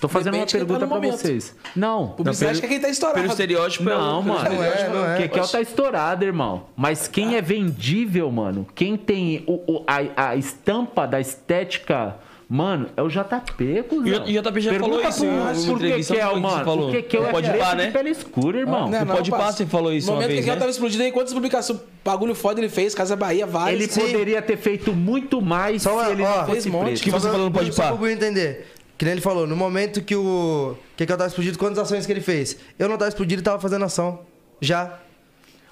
[0.00, 1.16] Tô fazendo Depende uma tá pergunta no pra momento.
[1.20, 1.54] vocês.
[1.74, 2.08] Não.
[2.08, 3.20] Publicidade que é quem tá estourado.
[3.20, 4.54] Pelo estereótipo é o- Não, pelo mano.
[4.54, 5.16] Não é, não é.
[5.18, 6.64] Kekel tá estourado, irmão.
[6.76, 12.16] Mas quem é vendível, mano, quem tem o, o- a, a estampa da estética,
[12.48, 14.06] mano, é o JP, cuzão.
[14.06, 16.64] E o- o JP já Pergunta falou isso Kekel, não foi que você mano.
[16.64, 16.88] falou?
[16.88, 17.90] O Kekel Não é pode preto pá, de né?
[17.90, 18.90] pele escura, irmão.
[18.90, 19.30] Não, No Pode.
[19.30, 20.60] Pá, você falou isso No uma momento vez, que ele né?
[20.60, 23.80] tava explodindo aí, quantas publicações, bagulho foda ele fez, Casa Bahia, vários.
[23.82, 24.00] Ele Sim.
[24.12, 26.84] poderia ter feito muito mais Só, se ele ó, não fez fosse um monte.
[26.84, 26.98] preto.
[26.98, 27.96] O que você Só falou no pra- Pode Só Pá?
[27.96, 28.66] pra eu entender.
[28.98, 30.76] Que nem ele falou, no momento que o.
[30.96, 32.58] Que que eu tava explodindo, quantas ações que ele fez?
[32.78, 34.20] Eu não tava explodindo e tava fazendo ação.
[34.60, 35.00] Já.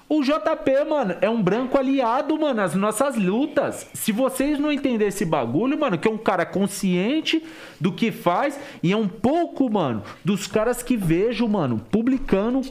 [0.07, 3.87] O JP, mano, é um branco aliado, mano, às nossas lutas.
[3.95, 7.43] Se vocês não entenderem esse bagulho, mano, que é um cara consciente
[7.81, 12.61] do que faz e é um pouco, mano, dos caras que vejo, mano, publicando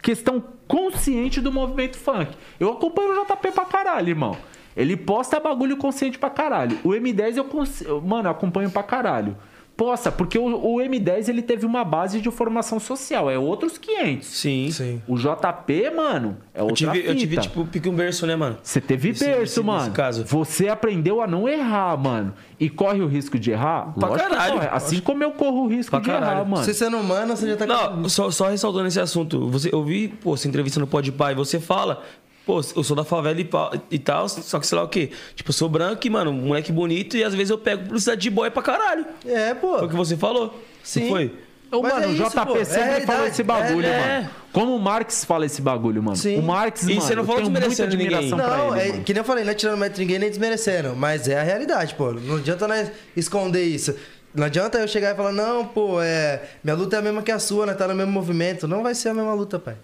[0.00, 2.34] questão consciente do movimento funk.
[2.58, 4.38] Eu acompanho o JP pra caralho, irmão.
[4.76, 6.78] Ele posta bagulho consciente pra caralho.
[6.84, 7.80] O M10 eu, cons...
[7.82, 9.36] eu, mano, eu acompanho pra caralho.
[9.76, 14.26] Posta, porque o, o M10 ele teve uma base de formação social, é outros 500.
[14.28, 14.70] Sim.
[14.70, 15.02] Sim.
[15.08, 17.40] O JP, mano, é Eu outra tive, eu tive, fita.
[17.48, 18.58] tipo, pique um berço, né, mano?
[18.62, 19.78] Você teve Nesse- berço, nesse- mano.
[19.80, 20.24] nesse caso.
[20.26, 22.34] Você aprendeu a não errar, mano.
[22.58, 23.94] E corre o risco de errar?
[23.98, 24.54] Pra Lógico que caralho.
[24.56, 24.68] corre.
[24.70, 26.46] Assim como eu corro o risco Pra de errar, caralho.
[26.46, 26.62] mano.
[26.62, 29.48] Você sendo humano, você já tá Não, só, só ressaltando esse assunto.
[29.48, 32.02] Você, eu vi, pô, essa entrevista no Pode Pai, você fala,
[32.50, 33.48] pô, eu sou da favela e,
[33.92, 35.10] e tal, só que sei lá o quê.
[35.36, 38.28] Tipo, eu sou branco e, mano, moleque bonito e às vezes eu pego publicidade de
[38.28, 39.06] boy pra caralho.
[39.24, 39.78] É, pô.
[39.78, 40.60] Foi o que você falou.
[40.82, 41.02] Sim.
[41.02, 41.32] Não foi?
[41.70, 42.56] Ô, mano, é o isso, JP pô.
[42.56, 44.16] É falou esse bagulho, É.
[44.18, 44.30] mano.
[44.52, 46.16] Como o Marx fala esse bagulho, mano.
[46.16, 46.38] Sim.
[46.40, 48.30] O Marx, E mano, você não falou desmerecendo ninguém.
[48.30, 49.04] Não, ele, é, mano.
[49.04, 51.44] que nem eu falei, não é tirando mérito de ninguém nem desmerecendo, mas é a
[51.44, 52.12] realidade, pô.
[52.12, 53.94] Não adianta nós esconder isso.
[54.34, 57.30] Não adianta eu chegar e falar, não, pô, é, minha luta é a mesma que
[57.30, 57.74] a sua, né?
[57.74, 58.66] Tá no mesmo movimento.
[58.66, 59.76] Não vai ser a mesma luta, pai.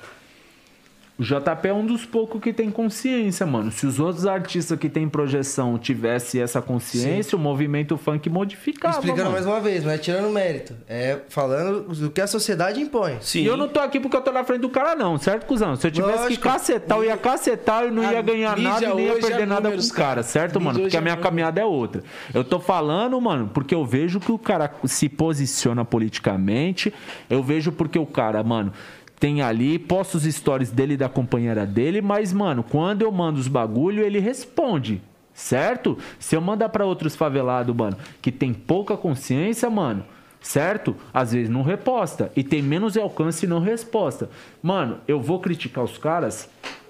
[1.19, 3.73] O JP é um dos poucos que tem consciência, mano.
[3.73, 8.97] Se os outros artistas que têm projeção tivessem essa consciência, o movimento funk modificava.
[8.97, 9.33] Explicando mano.
[9.33, 10.75] mais uma vez, não é tirando mérito.
[10.87, 13.17] É falando do que a sociedade impõe.
[13.23, 13.41] Sim.
[13.41, 15.75] E eu não tô aqui porque eu tô na frente do cara, não, certo, cuzão?
[15.75, 16.43] Se eu tivesse que Lógico.
[16.43, 19.47] cacetar, eu ia cacetar, eu não A ia ganhar nada e nem ia é perder
[19.47, 20.81] nada com números, os caras, certo, mano?
[20.81, 22.03] Porque a hoje minha é caminhada é outra.
[22.35, 26.93] Eu tô falando, mano, porque eu vejo que o cara se posiciona politicamente,
[27.31, 28.71] eu vejo porque o cara, mano.
[29.19, 33.41] Tem ali, posto os stories dele e da companheira dele, mas, mano, quando eu mando
[33.41, 35.01] os bagulho, ele responde.
[35.33, 35.99] Certo?
[36.19, 40.03] Se eu mandar pra outros favelados, mano, que tem pouca consciência, mano,
[40.41, 40.97] certo?
[41.13, 42.33] Às vezes não reposta.
[42.35, 44.31] E tem menos alcance e não resposta.
[44.63, 46.49] Mano, eu vou criticar os caras?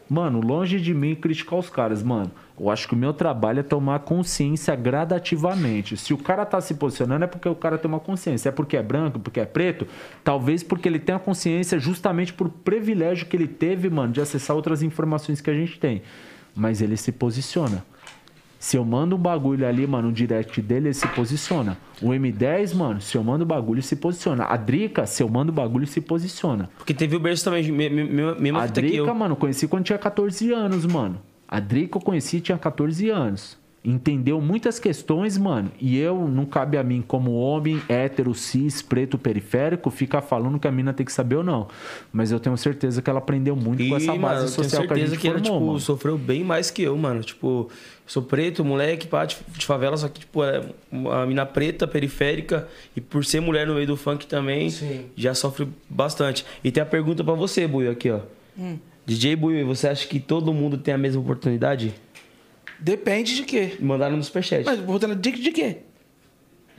[0.09, 2.31] Mano, longe de mim criticar os caras, mano.
[2.59, 5.97] Eu acho que o meu trabalho é tomar consciência gradativamente.
[5.97, 8.49] Se o cara tá se posicionando é porque o cara tem uma consciência.
[8.49, 9.87] É porque é branco, porque é preto.
[10.25, 14.83] Talvez porque ele tenha consciência justamente por privilégio que ele teve, mano, de acessar outras
[14.83, 16.03] informações que a gente tem.
[16.55, 17.85] Mas ele se posiciona.
[18.59, 21.77] Se eu mando um bagulho ali, mano, no direct dele, ele se posiciona.
[22.01, 24.45] O M10, mano, se eu mando o bagulho, se posiciona.
[24.45, 26.71] A Drica, se eu mando o bagulho, se posiciona.
[26.79, 28.05] Porque teve o berço também, me- me-
[28.35, 28.67] me- A.
[28.67, 31.21] Drica, mano, conheci quando tinha 14 anos, mano.
[31.49, 33.57] A Drica eu conheci tinha 14 anos.
[33.89, 35.71] Entendeu muitas questões, mano.
[35.81, 40.67] E eu, não cabe a mim, como homem, hétero, cis, preto, periférico, ficar falando que
[40.67, 41.69] a mina tem que saber ou não.
[42.13, 44.93] Mas eu tenho certeza que ela aprendeu muito E, com essa base mano, social que
[44.93, 45.81] a certeza gente que, ela, formou, tipo, mano.
[45.81, 47.23] sofreu bem mais que eu, mano.
[47.23, 47.71] Tipo,
[48.05, 52.67] sou preto, moleque, pá, de, favela, só que, tipo, é uma mina preta, periférica,
[52.97, 55.07] e por ser mulher no meio do funk também, Sim.
[55.17, 56.45] já sofre bastante.
[56.65, 58.19] E tem a pergunta pra você, Buio, aqui, ó.
[58.59, 58.79] Hum.
[59.07, 61.95] DJ Buio, você acha que todo mundo tem a mesma oportunidade?
[62.79, 63.77] Depende de quê?
[63.81, 64.65] Mandaram no superchat.
[64.65, 65.79] Mas voltando de, de quê?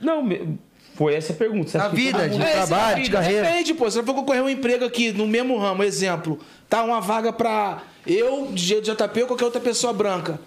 [0.00, 0.58] Não, me-
[0.94, 1.70] foi essa a pergunta.
[1.70, 3.46] Você que vida, de É, trabalho, de carreira.
[3.46, 3.90] Depende, pô.
[3.90, 6.38] Se eu for concorrer um emprego aqui no mesmo ramo, exemplo,
[6.68, 10.38] tá uma vaga pra eu, DJ do JP ou qualquer outra pessoa branca.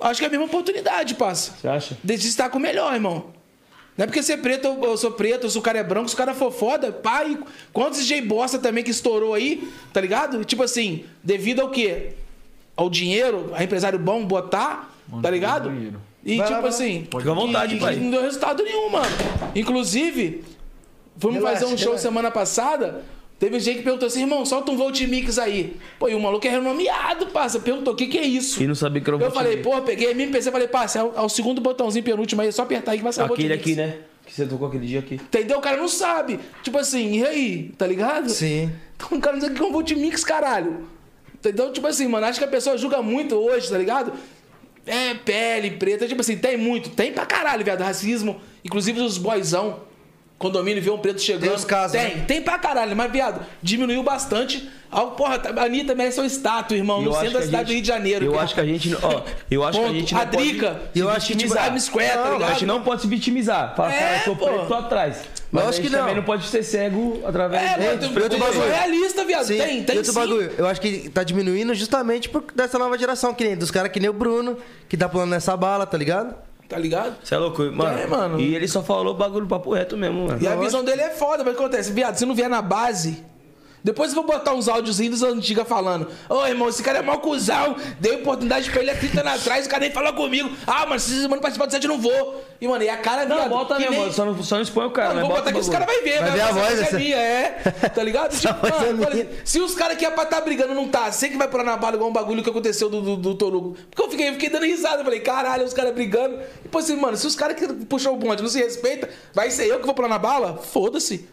[0.00, 1.52] Acho que é a mesma oportunidade, passa.
[1.60, 1.98] Você acha?
[2.02, 3.35] De se estar com o melhor, irmão.
[3.96, 6.14] Não é porque ser preto, eu eu sou preto, se o cara é branco, se
[6.14, 7.38] o cara for foda, pai.
[7.72, 10.44] Quantos DJ bosta também que estourou aí, tá ligado?
[10.44, 12.12] Tipo assim, devido ao quê?
[12.76, 15.70] Ao dinheiro, a empresário bom botar, tá ligado?
[15.70, 16.00] dinheiro.
[16.24, 17.06] E Vai tipo vai assim.
[17.10, 17.96] Fica à vontade, que, pai.
[17.96, 19.06] não deu resultado nenhum, mano.
[19.54, 20.44] Inclusive,
[21.16, 22.02] fomos Relaxa, fazer um show relaxa.
[22.02, 23.04] semana passada.
[23.38, 25.76] Teve gente que perguntou assim, irmão, solta um Volt Mix aí.
[25.98, 27.60] Pô, e o maluco é renomeado, parça.
[27.60, 28.62] Perguntou, o que que é isso?
[28.62, 30.68] E não sabia que era o Eu falei, pô, peguei a minha PC e falei,
[30.68, 33.12] parça, é o, é o segundo botãozinho penúltimo aí, é só apertar aí que vai
[33.12, 33.98] sair Aquele aqui, né?
[34.24, 35.16] Que você tocou aquele dia aqui.
[35.16, 35.58] Entendeu?
[35.58, 36.40] O cara não sabe.
[36.62, 37.72] Tipo assim, e aí?
[37.76, 38.30] Tá ligado?
[38.30, 38.72] Sim.
[38.96, 40.86] Então o cara não sabe o que é um Volt Mix, caralho.
[41.34, 41.70] Entendeu?
[41.70, 44.12] Tipo assim, mano, acho que a pessoa julga muito hoje, tá ligado?
[44.86, 46.90] É, pele preta, tipo assim, tem muito.
[46.90, 48.40] Tem pra caralho, viado, racismo.
[48.64, 49.80] Inclusive os boyzão,
[50.38, 51.42] condomínio, vê um preto chegando.
[51.48, 52.24] Tem os casos, Tem, né?
[52.26, 52.94] tem pra caralho.
[52.94, 54.68] Mas, viado, diminuiu bastante.
[54.92, 57.66] Ah, porra, a Anitta merece uma estátua, irmão, Eu no acho centro da cidade gente-
[57.68, 58.24] do Rio de Janeiro.
[58.26, 58.44] Eu cara.
[58.44, 58.94] acho que a gente.
[59.02, 59.98] Ó, eu acho que a Ponto.
[60.00, 61.00] gente não A Drica, pode.
[61.00, 62.48] eu acho que a Square, tá Não, ligado?
[62.48, 63.74] A gente não pode se vitimizar.
[63.76, 64.46] Fala, É, cara, eu sou pô.
[64.46, 65.22] preto, tô atrás.
[65.50, 65.98] Mas Lógico a gente que não.
[66.00, 68.68] também não pode ser cego através É, Ei, tem, outro bagulho.
[68.72, 69.44] realista, viado.
[69.46, 69.58] Sim.
[69.58, 70.18] Tem, tem outro sim.
[70.18, 73.90] bagulho, eu acho que tá diminuindo justamente por dessa nova geração, que nem dos caras
[73.90, 74.56] que nem o Bruno,
[74.88, 76.34] que tá pulando nessa bala, tá ligado?
[76.68, 77.16] Tá ligado?
[77.22, 77.98] Você é louco, mano.
[77.98, 78.40] É, mano.
[78.40, 80.42] E ele só falou bagulho papo reto mesmo, mano.
[80.42, 81.92] E a visão dele é foda, mas o que acontece?
[81.92, 83.24] Viado, se não vier na base.
[83.86, 86.08] Depois eu vou botar uns áudios dos antigos falando.
[86.28, 87.76] Ô, irmão, esse cara é mau cuzão.
[88.00, 90.50] Dei oportunidade pra ele há 30 anos atrás, o cara nem falou comigo.
[90.66, 92.44] Ah, mano, se vocês mano participar do set, eu não vou.
[92.60, 94.86] E, mano, e a cara, Não, viado, bota mesmo, nem- só não, só não expõe
[94.86, 95.26] o cara, Mano, né?
[95.26, 96.04] vou Bota botar aqui, o os caras bagulho.
[96.04, 97.50] vão ver, Vai ver a essa voz, é essa- minha, é.
[97.94, 98.36] Tá ligado?
[98.36, 101.36] Tipo, é mano, se os caras que é pra estar brigando não tá, sei que
[101.36, 103.76] vai pular na bala igual um bagulho que aconteceu do, do, do Torugo.
[103.88, 106.40] Porque eu fiquei, eu fiquei dando risada, eu falei, caralho, os caras brigando.
[106.64, 109.48] E, pô, assim, mano, se os caras que puxou o bonde não se respeita, vai
[109.48, 110.56] ser eu que vou pular na bala?
[110.56, 111.28] Foda-se.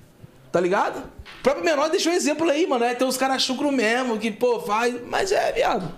[0.54, 1.00] Tá ligado?
[1.40, 2.86] O próprio menor deixou um exemplo aí, mano.
[2.86, 4.96] É, tem uns caras chucro mesmo, que, pô, faz.
[5.08, 5.92] Mas é, viado.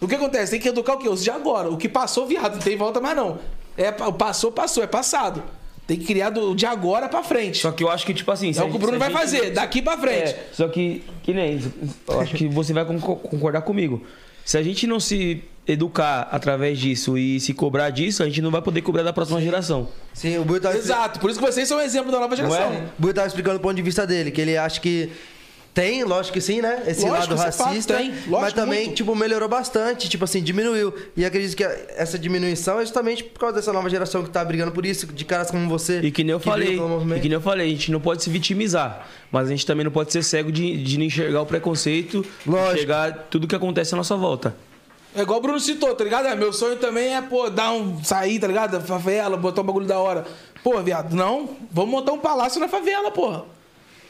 [0.00, 0.52] O que acontece?
[0.52, 1.08] Tem que educar o quê?
[1.08, 1.68] Os de agora.
[1.68, 3.38] O que passou, viado, não tem volta mais não.
[3.76, 5.42] É, pa- passou, passou, é passado.
[5.86, 7.58] Tem que criar do de agora pra frente.
[7.58, 8.52] Só que eu acho que, tipo assim.
[8.56, 10.30] é o que o Bruno vai gente- fazer, daqui pra frente.
[10.30, 11.60] É, só que, que nem.
[12.08, 14.00] Eu acho que você vai concor- concordar comigo.
[14.44, 18.50] Se a gente não se educar através disso e se cobrar disso, a gente não
[18.50, 19.88] vai poder cobrar da próxima geração.
[20.12, 22.58] Sim, o Buio tava, Exato, por isso que vocês são um exemplo da nova geração.
[22.72, 22.86] é?
[22.98, 25.10] o Buio tava explicando o ponto de vista dele, que ele acha que
[25.74, 26.82] tem, lógico que sim, né?
[26.86, 27.96] Esse Lógico, lado é fato, racista.
[27.96, 28.10] tem.
[28.10, 28.96] Lógico, mas também, muito.
[28.96, 30.92] tipo, melhorou bastante, tipo assim, diminuiu.
[31.16, 34.70] E acredito que essa diminuição é justamente por causa dessa nova geração que tá brigando
[34.70, 36.00] por isso, de caras como você.
[36.00, 38.22] E que nem eu brigam falei, e que nem eu falei, a gente não pode
[38.22, 41.46] se vitimizar, mas a gente também não pode ser cego de, de não enxergar o
[41.46, 42.74] preconceito, Lógico.
[42.74, 44.54] enxergar tudo que acontece à nossa volta.
[45.14, 46.26] É igual o Bruno citou, tá ligado?
[46.26, 48.02] É, meu sonho também é, pô, dar um.
[48.04, 48.72] sair, tá ligado?
[48.72, 50.24] Da favela, botar um bagulho da hora.
[50.62, 51.50] Pô, viado, não.
[51.70, 53.44] Vamos montar um palácio na favela, porra.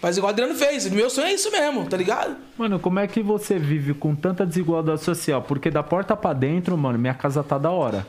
[0.03, 0.91] Faz igual o Adriano fez.
[0.91, 2.35] Meu sonho é isso mesmo, tá ligado?
[2.59, 5.41] Mano, como é que você vive com tanta desigualdade social?
[5.43, 8.05] Porque da porta pra dentro, mano, minha casa tá da hora.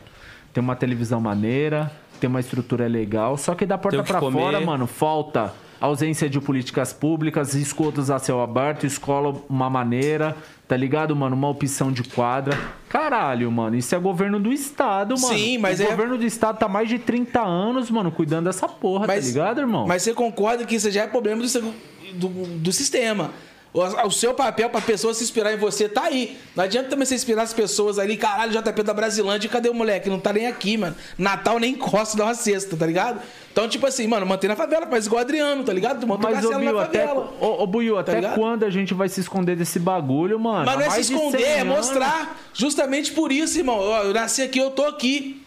[0.51, 3.37] Tem uma televisão maneira, tem uma estrutura legal.
[3.37, 4.39] Só que da porta comer.
[4.39, 5.53] fora, mano, falta
[5.85, 10.33] ausência de políticas públicas, esgotos a céu aberto, escola uma maneira,
[10.65, 11.35] tá ligado, mano?
[11.35, 12.57] Uma opção de quadra.
[12.87, 15.37] Caralho, mano, isso é governo do estado, mano.
[15.37, 18.65] Sim, mas o é- governo do estado tá mais de 30 anos, mano, cuidando dessa
[18.65, 19.85] porra, tá ligado, irmão?
[19.85, 21.73] Mas você concorda que isso já é problema do,
[22.13, 22.29] do,
[22.59, 23.31] do sistema.
[23.73, 26.37] O, seu papel pra pessoa se inspirar em você tá aí.
[26.55, 30.11] Não adianta também você inspirar as pessoas ali, caralho, JP da Brasilândia, cadê o moleque?
[30.11, 30.95] Não tá nem aqui, mano.
[31.17, 33.19] Natal nem encosta, dá uma cesta, tá ligado?
[33.51, 36.01] Então, tipo assim, mano, mantém na favela, faz igual o Adriano, tá ligado?
[36.01, 37.33] Tu Mas, na até, favela.
[37.41, 38.35] ô, ô, Buiu, até ligado?
[38.35, 40.65] quando a gente vai se esconder desse bagulho, mano?
[40.65, 42.39] Mas não é se esconder, 100 é mostrar.
[42.53, 43.77] Justamente por isso, irmão.
[43.79, 45.42] Ó, eu nasci aqui, eu tô aqui.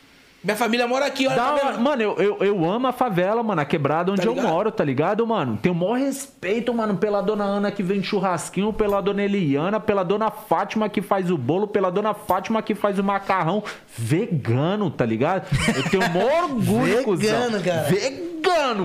[0.46, 1.72] Minha família mora aqui, olha tá?
[1.76, 4.84] Mano, eu, eu, eu amo a favela, mano, a quebrada onde Tá eu moro, tá
[4.84, 5.58] ligado, mano?
[5.60, 10.04] Tenho o maior respeito, mano, pela dona Ana que vende churrasquinho, pela dona Eliana, pela
[10.04, 13.60] dona Fátima que faz o bolo, pela dona Fátima que faz o macarrão
[13.98, 15.48] vegano, tá ligado?
[15.74, 17.16] Eu tenho o maior orgulho, cuzão.
[17.18, 17.82] Vegano, cara.
[17.82, 18.35] Vegano,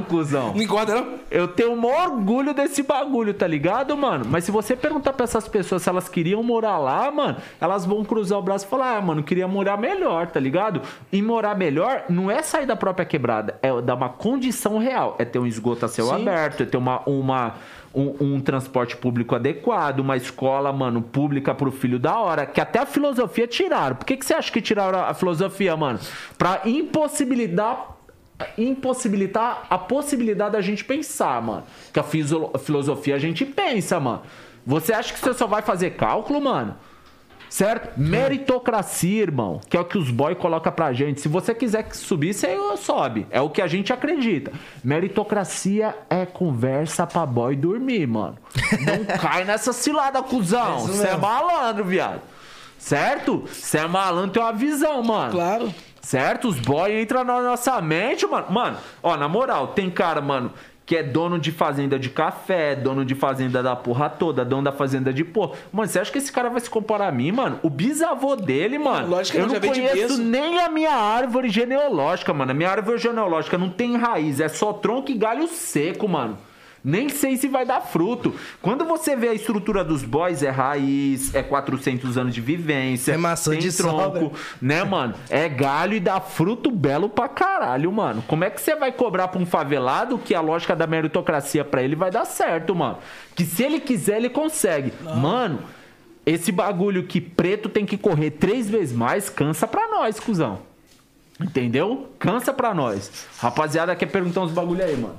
[0.08, 0.54] cuzão.
[0.54, 1.20] Não engorda, não?
[1.30, 4.26] Eu tenho o maior orgulho desse bagulho, tá ligado, mano?
[4.28, 8.04] Mas se você perguntar pra essas pessoas se elas queriam morar lá, mano, elas vão
[8.04, 10.82] cruzar o braço e falar, ah, mano, queria morar melhor, tá ligado?
[11.12, 15.16] E morar melhor não é sair da própria quebrada, é dar uma condição real.
[15.20, 16.16] É ter um esgoto a céu Sim.
[16.22, 17.02] aberto, é ter uma.
[17.06, 17.56] uma
[17.94, 22.80] um, um transporte público adequado, uma escola, mano, pública pro filho da hora, que até
[22.80, 23.98] a filosofia tiraram.
[23.98, 26.00] Por que, que você acha que tiraram a filosofia, mano?
[26.38, 27.98] Pra impossibilitar
[28.57, 31.63] impossibilitar a possibilidade da gente pensar, mano.
[31.93, 34.22] Que a filosofia a gente pensa, mano.
[34.65, 36.76] Você acha que você só vai fazer cálculo, mano?
[37.51, 37.99] Certo?
[37.99, 41.19] Meritocracia, irmão, que é o que os boys colocam pra gente.
[41.19, 43.27] Se você quiser que subir, você sobe.
[43.30, 44.53] É o que a gente acredita.
[44.81, 48.38] Meritocracia é conversa pra boy dormir, mano.
[48.85, 50.80] Não cai nessa cilada, cuzão.
[50.80, 51.22] Você é mesmo.
[51.22, 52.22] malandro, viado.
[52.77, 53.43] Certo?
[53.45, 55.31] Você é malandro, tem uma visão, mano.
[55.34, 55.73] Claro.
[56.02, 56.48] Certo?
[56.48, 58.48] Os boy entram na nossa mente, mano.
[58.49, 60.52] Mano, ó, na moral, tem cara, mano,
[60.86, 64.72] que é dono de fazenda de café, dono de fazenda da porra toda, dono da
[64.72, 65.53] fazenda de porra.
[65.72, 67.60] Mano, você acha que esse cara vai se comparar a mim, mano?
[67.64, 69.07] O bisavô dele, mano.
[69.07, 72.52] Lógico que eu não, conheço nem a minha árvore genealógica, mano.
[72.52, 76.38] A minha árvore genealógica não tem raiz, é só tronco e galho seco, mano.
[76.84, 78.34] Nem sei se vai dar fruto.
[78.62, 83.18] Quando você vê a estrutura dos boys, é raiz, é 400 anos de vivência, É
[83.18, 84.32] maçã de tronco, sobra.
[84.62, 85.14] né, mano?
[85.30, 88.24] É galho e dá fruto belo pra caralho, mano.
[88.28, 91.84] Como é que você vai cobrar pra um favelado que a lógica da meritocracia pra
[91.84, 92.98] ele vai dar certo, mano?
[93.36, 94.91] Que se ele quiser, ele consegue.
[95.16, 95.60] Mano,
[96.26, 100.60] esse bagulho que preto tem que correr três vezes mais, cansa pra nós, cuzão.
[101.40, 102.10] Entendeu?
[102.20, 103.28] Cansa pra nós.
[103.40, 105.16] Rapaziada, quer perguntar uns bagulho aí, mano?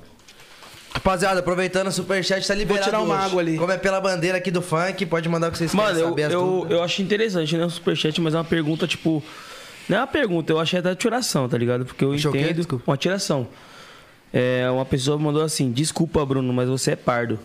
[0.94, 3.24] Rapaziada, aproveitando o superchat, tá liberado tirar uma hoje.
[3.26, 3.56] água ali.
[3.58, 6.08] Como é pela bandeira aqui do funk, pode mandar o que vocês Mano, querem eu,
[6.10, 6.22] saber.
[6.24, 7.64] as eu, eu acho interessante, né?
[7.64, 9.22] O superchat, mas é uma pergunta, tipo.
[9.88, 11.84] Não é uma pergunta, eu achei até tiração, tá ligado?
[11.84, 12.56] Porque eu Achou entendo.
[12.56, 12.84] Desculpa.
[12.90, 13.48] Uma tiração.
[14.32, 17.38] É, uma pessoa mandou assim: Desculpa, Bruno, mas você é pardo.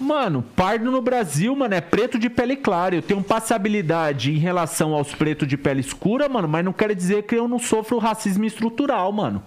[0.00, 2.94] Mano, pardo no Brasil, mano, é preto de pele clara.
[2.94, 7.22] Eu tenho passabilidade em relação aos pretos de pele escura, mano, mas não quer dizer
[7.24, 9.42] que eu não sofro racismo estrutural, mano.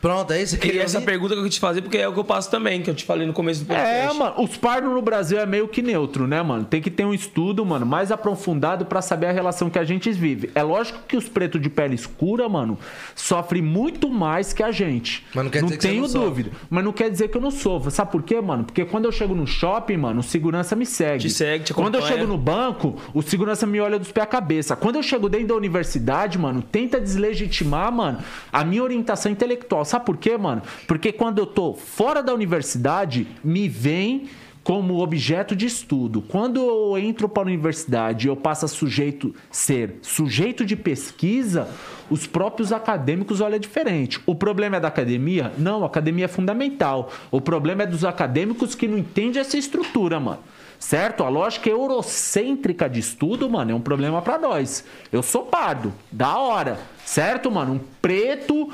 [0.00, 2.12] Pronto, é isso que E essa pergunta que eu quis te fazer, porque é o
[2.12, 3.94] que eu passo também, que eu te falei no começo do podcast.
[3.94, 6.64] É, mano, os pardos no Brasil é meio que neutro, né, mano?
[6.64, 10.10] Tem que ter um estudo, mano, mais aprofundado pra saber a relação que a gente
[10.12, 10.50] vive.
[10.54, 12.78] É lógico que os pretos de pele escura, mano,
[13.14, 15.24] sofrem muito mais que a gente.
[15.34, 16.28] Mas não quer dizer que você tenho não sofre.
[16.28, 16.50] dúvida.
[16.70, 17.90] Mas não quer dizer que eu não sofro.
[17.90, 18.64] Sabe por quê, mano?
[18.64, 21.22] Porque quando eu chego no shopping, mano, o segurança me segue.
[21.22, 22.20] Te segue, te Quando eu acompanha.
[22.20, 24.76] chego no banco, o segurança me olha dos pés à cabeça.
[24.76, 28.18] Quando eu chego dentro da universidade, mano, tenta deslegitimar, mano,
[28.52, 29.84] a minha orientação intelectual.
[29.88, 30.62] Sabe por quê, mano?
[30.86, 34.28] Porque quando eu tô fora da universidade, me vem
[34.68, 36.20] como objeto de estudo.
[36.20, 41.66] Quando eu entro para a universidade eu passo a sujeito ser sujeito de pesquisa,
[42.10, 44.20] os próprios acadêmicos olham diferente.
[44.26, 45.54] O problema é da academia?
[45.56, 47.10] Não, a academia é fundamental.
[47.30, 50.40] O problema é dos acadêmicos que não entendem essa estrutura, mano.
[50.78, 51.24] Certo?
[51.24, 54.84] A lógica eurocêntrica de estudo, mano, é um problema pra nós.
[55.10, 56.78] Eu sou pardo, da hora.
[57.06, 57.72] Certo, mano?
[57.72, 58.70] Um preto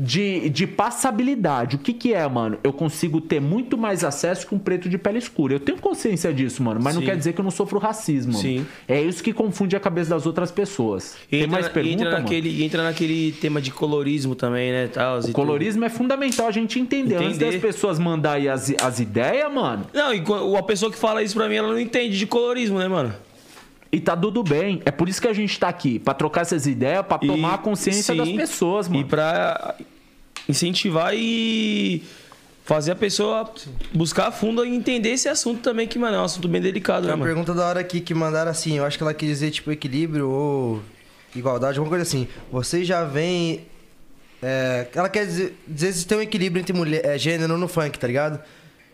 [0.00, 1.74] de, de passabilidade.
[1.74, 2.56] O que que é, mano?
[2.62, 5.54] Eu consigo ter muito mais acesso que um preto de pele escura.
[5.54, 7.08] Eu tenho consciência disso, mano, mas não Sim.
[7.08, 8.32] quer dizer que eu não sofro racismo.
[8.34, 8.42] mano.
[8.42, 8.66] Sim.
[8.86, 11.16] É isso que confunde a cabeça das outras pessoas.
[11.28, 12.22] Tem Entra mais pergunta, entra mano?
[12.22, 14.86] naquele, entra naquele tema de colorismo também, né?
[14.86, 17.16] Tal, O colorismo é fundamental a gente entender.
[17.16, 17.52] Antes Entender.
[17.52, 20.22] das pessoas mandarem as, as ideias, mano, Não, e
[20.56, 23.12] a pessoa que fala isso pra mim, ela não entende de colorismo, né, mano?
[23.90, 24.82] E tá tudo bem.
[24.84, 27.54] É por isso que a gente tá aqui, pra trocar essas ideias, pra E- tomar
[27.54, 29.00] a consciência sim, das pessoas, mano.
[29.00, 29.74] E pra
[30.48, 32.02] incentivar e
[32.64, 33.50] fazer a pessoa
[33.94, 37.00] buscar a fundo e entender esse assunto também, que, mano, é um assunto bem delicado,
[37.02, 37.30] Tem né, uma mano?
[37.34, 40.28] pergunta da hora aqui que mandaram assim, eu acho que ela quis dizer tipo equilíbrio
[40.28, 40.82] ou
[41.34, 42.28] igualdade, alguma coisa assim.
[42.52, 43.62] Vocês já vem.
[44.42, 47.98] É, ela quer dizer, dizer se tem um equilíbrio entre mulher, é, gênero no funk,
[47.98, 48.38] tá ligado?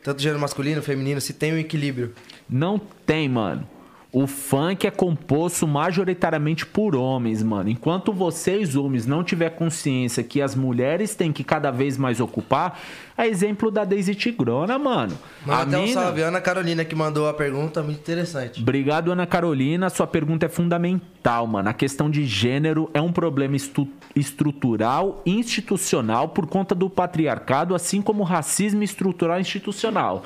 [0.03, 2.15] Tanto gênero masculino, feminino, se tem um equilíbrio.
[2.49, 3.69] Não tem, mano.
[4.17, 7.69] O funk é composto majoritariamente por homens, mano.
[7.69, 12.79] Enquanto vocês, homens, não tiver consciência que as mulheres têm que cada vez mais ocupar,
[13.19, 15.19] é exemplo da Daisy Tigrona, mano.
[15.45, 16.23] Manda A até um mina- salve.
[16.23, 18.63] Ana Carolina que mandou a pergunta, muito interessante.
[18.63, 19.91] Obrigado, Ana Carolina.
[19.91, 21.69] Sua pergunta é fundamental, mano.
[21.69, 27.75] A questão de gênero é um problema estu- estrutural e institucional por conta do patriarcado,
[27.75, 30.23] assim como o racismo estrutural e institucional.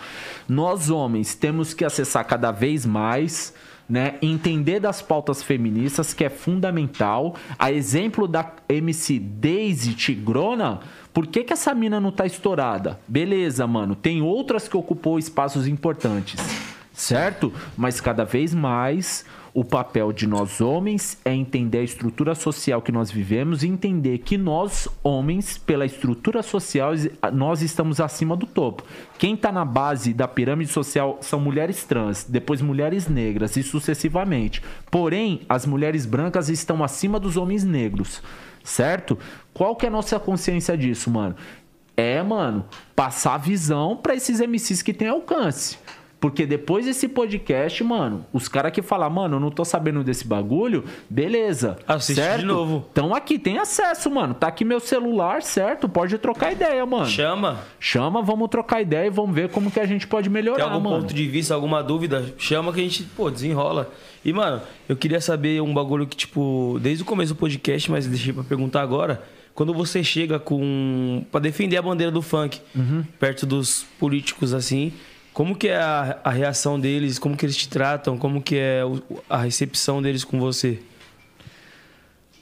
[0.46, 3.54] Nós, homens, temos que acessar cada vez mais.
[3.88, 7.34] Né, entender das pautas feministas que é fundamental.
[7.58, 13.00] A exemplo da MC Daisy Tigrona, por que, que essa mina não tá estourada?
[13.08, 13.96] Beleza, mano.
[13.96, 16.38] Tem outras que ocupou espaços importantes
[16.98, 17.52] certo?
[17.76, 22.92] Mas cada vez mais o papel de nós homens é entender a estrutura social que
[22.92, 26.92] nós vivemos e entender que nós homens, pela estrutura social,
[27.32, 28.82] nós estamos acima do topo.
[29.18, 34.62] Quem está na base da pirâmide social são mulheres trans, depois mulheres negras e sucessivamente.
[34.90, 38.22] Porém, as mulheres brancas estão acima dos homens negros,
[38.62, 39.18] certo?
[39.54, 41.34] Qual que é a nossa consciência disso, mano?
[41.96, 42.64] É, mano,
[42.94, 45.78] passar visão para esses MCs que têm alcance.
[46.20, 50.26] Porque depois desse podcast, mano, os caras que falam, mano, eu não tô sabendo desse
[50.26, 51.76] bagulho, beleza.
[51.86, 52.40] Assiste certo?
[52.40, 52.84] de novo.
[52.90, 54.34] Então aqui tem acesso, mano.
[54.34, 55.88] Tá aqui meu celular, certo?
[55.88, 57.06] Pode trocar ideia, mano.
[57.06, 57.60] Chama.
[57.78, 60.80] Chama, vamos trocar ideia e vamos ver como que a gente pode Tem melhorar, algum
[60.90, 61.02] mano.
[61.02, 63.88] ponto de vista, alguma dúvida, chama que a gente, pô, desenrola.
[64.24, 68.06] E, mano, eu queria saber um bagulho que, tipo, desde o começo do podcast, mas
[68.08, 69.22] deixei pra perguntar agora.
[69.54, 71.24] Quando você chega com.
[71.30, 73.04] pra defender a bandeira do funk Uhum.
[73.20, 74.92] perto dos políticos, assim,
[75.38, 77.16] como que é a, a reação deles?
[77.16, 78.18] Como que eles te tratam?
[78.18, 78.82] Como que é
[79.30, 80.82] a recepção deles com você?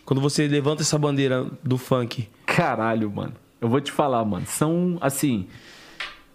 [0.06, 2.26] Quando você levanta essa bandeira do funk.
[2.46, 3.34] Caralho, mano.
[3.60, 4.46] Eu vou te falar, mano.
[4.46, 5.46] São, assim.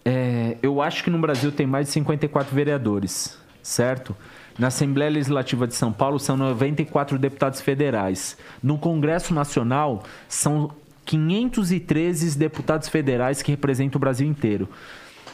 [0.04, 4.14] é, eu acho que no Brasil tem mais de 54 vereadores, certo?
[4.56, 8.36] Na Assembleia Legislativa de São Paulo são 94 deputados federais.
[8.62, 10.70] No Congresso Nacional são
[11.06, 14.68] 513 deputados federais que representam o Brasil inteiro.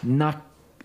[0.03, 0.35] Na,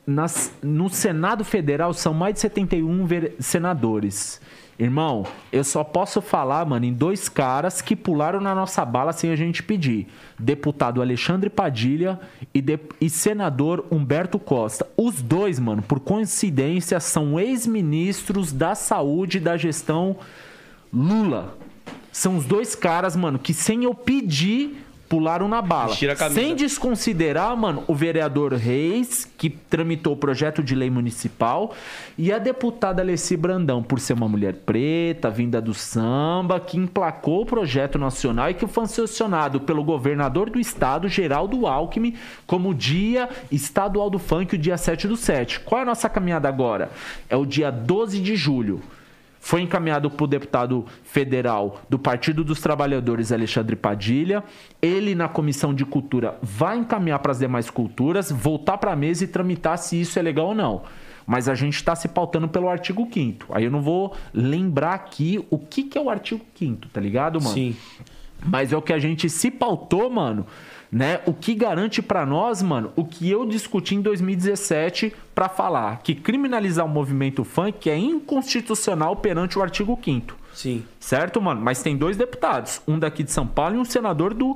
[0.06, 4.42] nas- no Senado Federal são mais de 71 vere- senadores.
[4.80, 9.30] Irmão, eu só posso falar, mano, em dois caras que pularam na nossa bala sem
[9.30, 10.08] a gente pedir:
[10.38, 12.20] deputado Alexandre Padilha
[12.52, 14.88] e, de- e senador Humberto Costa.
[14.98, 20.18] Os dois, mano, por coincidência, são ex-ministros da saúde da gestão
[20.92, 21.56] Lula.
[22.12, 24.83] São os dois caras, mano, que sem eu pedir,
[25.14, 25.96] pularam na bala.
[26.32, 31.76] Sem desconsiderar, mano, o vereador Reis, que tramitou o projeto de lei municipal,
[32.18, 37.44] e a deputada Alessi Brandão, por ser uma mulher preta, vinda do samba, que emplacou
[37.44, 42.16] o projeto nacional e que foi sancionado pelo governador do estado, Geraldo Alckmin,
[42.48, 45.60] como dia estadual do funk, o dia 7 do 7.
[45.60, 46.90] Qual é a nossa caminhada agora?
[47.30, 48.82] É o dia 12 de julho
[49.44, 54.42] foi encaminhado para o deputado federal do Partido dos Trabalhadores, Alexandre Padilha.
[54.82, 59.26] Ele, na Comissão de Cultura, vai encaminhar para as demais culturas, voltar para a mesa
[59.26, 60.84] e tramitar se isso é legal ou não.
[61.28, 65.46] Mas a gente está se pautando pelo artigo 5 Aí eu não vou lembrar aqui
[65.50, 67.54] o que, que é o artigo 5 tá ligado, mano?
[67.54, 67.76] Sim.
[68.46, 70.46] Mas é o que a gente se pautou, mano,
[70.94, 71.22] né?
[71.26, 76.14] O que garante pra nós, mano, o que eu discuti em 2017 pra falar que
[76.14, 80.84] criminalizar o movimento funk é inconstitucional perante o artigo 5 Sim.
[81.00, 81.60] Certo, mano?
[81.60, 84.56] Mas tem dois deputados, um daqui de São Paulo e um senador do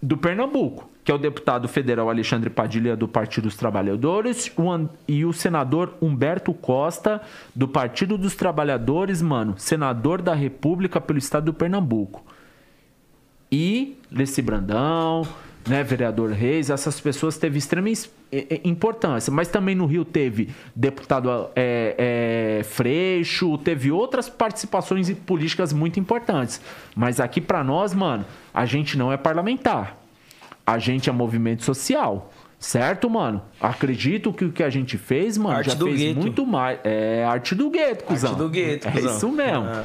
[0.00, 4.52] do Pernambuco, que é o deputado federal Alexandre Padilha do Partido dos Trabalhadores
[5.08, 7.20] e o senador Humberto Costa
[7.52, 12.24] do Partido dos Trabalhadores, mano, senador da República pelo estado do Pernambuco.
[13.50, 15.26] E Leci Brandão,
[15.66, 17.88] né, vereador Reis, essas pessoas teve extrema
[18.64, 19.32] importância.
[19.32, 26.60] Mas também no Rio teve deputado é, é, Freixo, teve outras participações políticas muito importantes.
[26.94, 29.96] Mas aqui pra nós, mano, a gente não é parlamentar.
[30.66, 32.30] A gente é movimento social.
[32.58, 33.40] Certo, mano?
[33.60, 36.20] Acredito que o que a gente fez, mano, Arte já fez gueto.
[36.20, 36.78] muito mais.
[36.82, 38.34] É arte do gueto, cuzão.
[38.34, 39.16] do gueto, É cuzão.
[39.16, 39.64] isso mesmo.
[39.64, 39.84] Ah.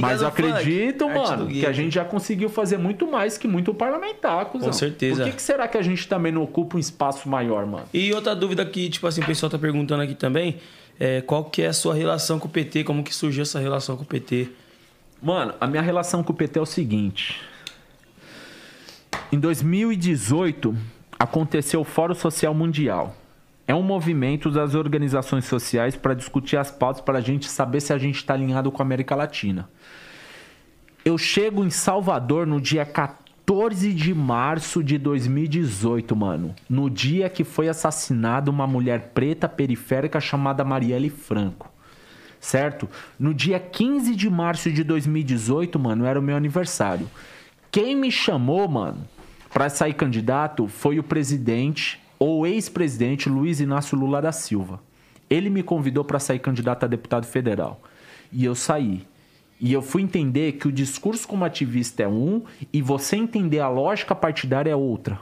[0.00, 3.46] Mas eu funk, acredito, arte mano, que a gente já conseguiu fazer muito mais que
[3.46, 4.72] muito parlamentar, cuzão.
[4.72, 5.22] certeza.
[5.22, 7.86] Por que, que será que a gente também não ocupa um espaço maior, mano?
[7.94, 10.56] E outra dúvida que, tipo assim, o pessoal tá perguntando aqui também,
[10.98, 13.96] é qual que é a sua relação com o PT, como que surgiu essa relação
[13.96, 14.48] com o PT?
[15.22, 17.40] Mano, a minha relação com o PT é o seguinte.
[19.32, 20.76] Em 2018,
[21.18, 23.16] aconteceu o Fórum Social Mundial.
[23.66, 27.92] É um movimento das organizações sociais para discutir as pautas para a gente saber se
[27.92, 29.68] a gente está alinhado com a América Latina.
[31.02, 36.54] Eu chego em Salvador no dia 14 de março de 2018, mano.
[36.68, 41.70] No dia que foi assassinada uma mulher preta periférica chamada Marielle Franco.
[42.38, 42.86] Certo?
[43.18, 47.08] No dia 15 de março de 2018, mano, era o meu aniversário.
[47.70, 49.08] Quem me chamou, mano,
[49.50, 54.80] para sair candidato foi o presidente ou ex-presidente Luiz Inácio Lula da Silva.
[55.28, 57.80] Ele me convidou para sair candidato a deputado federal.
[58.32, 59.06] E eu saí.
[59.60, 63.68] E eu fui entender que o discurso como ativista é um e você entender a
[63.68, 65.18] lógica partidária é outra.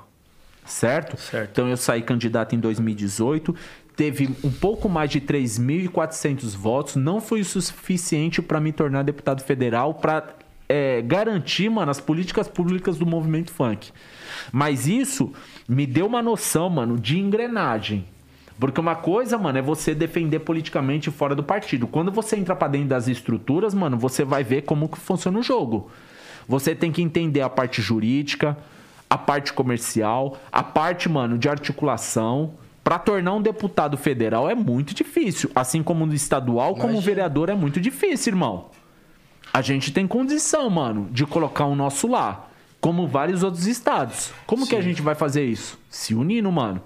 [0.65, 1.17] Certo?
[1.21, 1.51] Certo.
[1.51, 3.55] Então eu saí candidato em 2018,
[3.97, 9.43] teve um pouco mais de 3.400 votos, não foi o suficiente para me tornar deputado
[9.43, 10.35] federal para
[11.05, 13.93] garantir, mano, as políticas públicas do movimento funk.
[14.51, 15.33] Mas isso
[15.73, 18.05] me deu uma noção, mano, de engrenagem.
[18.59, 21.87] Porque uma coisa, mano, é você defender politicamente fora do partido.
[21.87, 25.43] Quando você entra pra dentro das estruturas, mano, você vai ver como que funciona o
[25.43, 25.91] jogo.
[26.47, 28.57] Você tem que entender a parte jurídica,
[29.09, 32.53] a parte comercial, a parte, mano, de articulação.
[32.85, 35.51] Pra tornar um deputado federal é muito difícil.
[35.55, 38.67] Assim como no estadual, como vereador é muito difícil, irmão.
[39.53, 42.49] A gente tem condição, mano, de colocar o nosso lá.
[42.83, 44.31] Como vários outros estados.
[44.47, 45.79] Como que a gente vai fazer isso?
[45.89, 46.83] Se unindo, mano.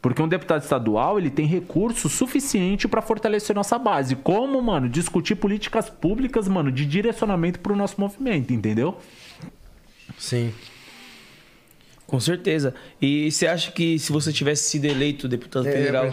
[0.00, 4.14] Porque um deputado estadual, ele tem recurso suficiente pra fortalecer nossa base.
[4.14, 8.96] Como, mano, discutir políticas públicas, mano, de direcionamento pro nosso movimento, entendeu?
[10.18, 10.52] Sim.
[12.06, 12.74] Com certeza.
[13.02, 16.04] E você acha que se você tivesse sido eleito deputado federal,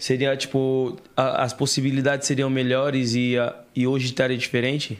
[0.00, 4.98] seria, tipo, a- as possibilidades seriam melhores e, a- e hoje estaria diferente?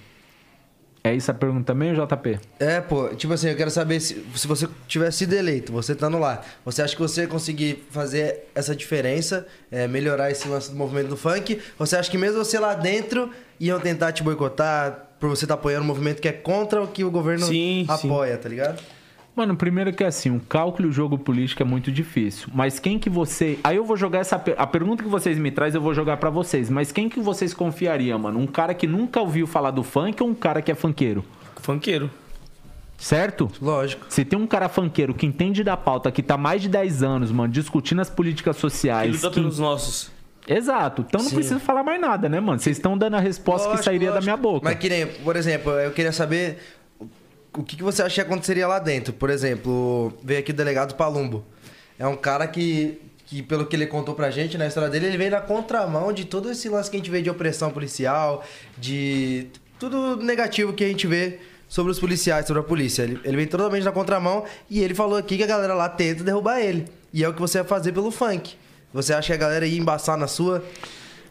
[1.02, 2.38] É isso a pergunta também, JP?
[2.58, 6.18] É, pô, tipo assim, eu quero saber se, se você tivesse sido eleito, você estando
[6.18, 10.76] lá, você acha que você ia conseguir fazer essa diferença, é, melhorar esse lance do
[10.76, 11.58] movimento do funk?
[11.78, 15.84] Você acha que mesmo você lá dentro iam tentar te boicotar por você estar apoiando
[15.84, 18.08] um movimento que é contra o que o governo Sim, sim.
[18.08, 18.82] apoia, tá ligado?
[19.40, 22.48] Mano, primeiro que assim, um cálculo e o jogo político é muito difícil.
[22.54, 23.58] Mas quem que você.
[23.64, 24.36] Aí eu vou jogar essa.
[24.58, 26.68] A pergunta que vocês me trazem, eu vou jogar pra vocês.
[26.68, 28.38] Mas quem que vocês confiariam, mano?
[28.38, 31.24] Um cara que nunca ouviu falar do funk ou um cara que é funkeiro?
[31.56, 32.10] Funkeiro.
[32.98, 33.50] Certo?
[33.62, 34.04] Lógico.
[34.10, 37.32] Se tem um cara funkeiro que entende da pauta, que tá mais de 10 anos,
[37.32, 39.14] mano, discutindo as políticas sociais.
[39.14, 40.10] luta que- pelos nossos.
[40.46, 41.02] Exato.
[41.08, 41.36] Então não Sim.
[41.36, 42.58] precisa falar mais nada, né, mano?
[42.58, 44.24] Vocês estão dando a resposta que Lógico, sairia da lógico.
[44.26, 44.64] minha boca.
[44.68, 46.58] Mas que nem, por exemplo, eu queria saber
[47.56, 49.12] o que, que você acha que aconteceria lá dentro.
[49.12, 51.44] Por exemplo, veio aqui o delegado Palumbo.
[51.98, 55.18] É um cara que, que, pelo que ele contou pra gente na história dele, ele
[55.18, 58.44] veio na contramão de todo esse lance que a gente vê de opressão policial,
[58.78, 59.48] de
[59.78, 61.38] tudo negativo que a gente vê
[61.68, 63.02] sobre os policiais, sobre a polícia.
[63.02, 66.24] Ele, ele veio totalmente na contramão e ele falou aqui que a galera lá tenta
[66.24, 66.86] derrubar ele.
[67.12, 68.54] E é o que você vai fazer pelo funk.
[68.92, 70.64] Você acha que a galera ia embaçar na sua?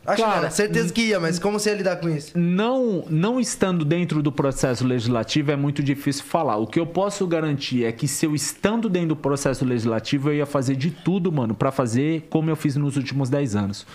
[0.09, 2.31] Acho Cara, que não, certeza que ia, mas como você ia lidar com isso?
[2.37, 6.57] não, não estando dentro do processo legislativo é muito difícil falar.
[6.57, 10.35] O que eu posso garantir é que se eu estando dentro do processo legislativo, eu
[10.35, 13.85] ia fazer de tudo, mano, pra fazer como eu fiz nos últimos 10 anos.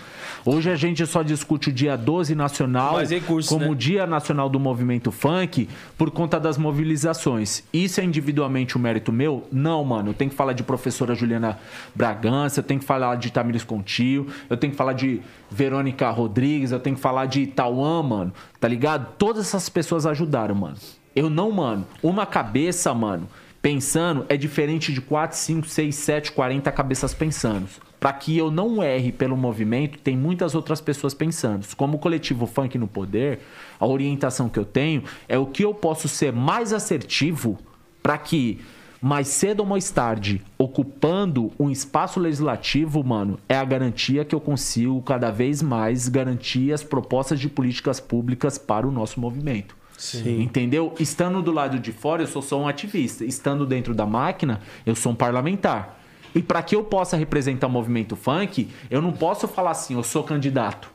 [0.44, 3.70] Hoje a gente só discute o dia 12 nacional recursos, como né?
[3.70, 7.64] o Dia Nacional do Movimento Funk por conta das mobilizações.
[7.72, 9.48] Isso é individualmente um mérito meu?
[9.50, 10.10] Não, mano.
[10.10, 11.58] Eu tenho que falar de professora Juliana
[11.94, 15.20] Bragança, eu tenho que falar de Tamires Contio, eu tenho que falar de
[15.50, 18.32] Verônica Rodrigues, eu tenho que falar de Tauan, mano.
[18.60, 19.14] Tá ligado?
[19.18, 20.76] Todas essas pessoas ajudaram, mano.
[21.14, 21.86] Eu não, mano.
[22.02, 23.28] Uma cabeça, mano,
[23.62, 27.68] pensando é diferente de 4, 5, 6, 7, 40 cabeças pensando.
[27.98, 31.66] Pra que eu não erre pelo movimento, tem muitas outras pessoas pensando.
[31.74, 33.40] Como o coletivo Funk no Poder,
[33.80, 37.58] a orientação que eu tenho é o que eu posso ser mais assertivo
[38.02, 38.60] para que
[39.04, 44.40] mais cedo ou mais tarde, ocupando um espaço legislativo, mano, é a garantia que eu
[44.40, 49.76] consigo cada vez mais garantir as propostas de políticas públicas para o nosso movimento.
[49.98, 50.40] Sim.
[50.40, 50.94] Entendeu?
[50.98, 53.26] Estando do lado de fora, eu sou só um ativista.
[53.26, 56.00] Estando dentro da máquina, eu sou um parlamentar.
[56.34, 60.02] E para que eu possa representar o movimento funk, eu não posso falar assim, eu
[60.02, 60.93] sou candidato.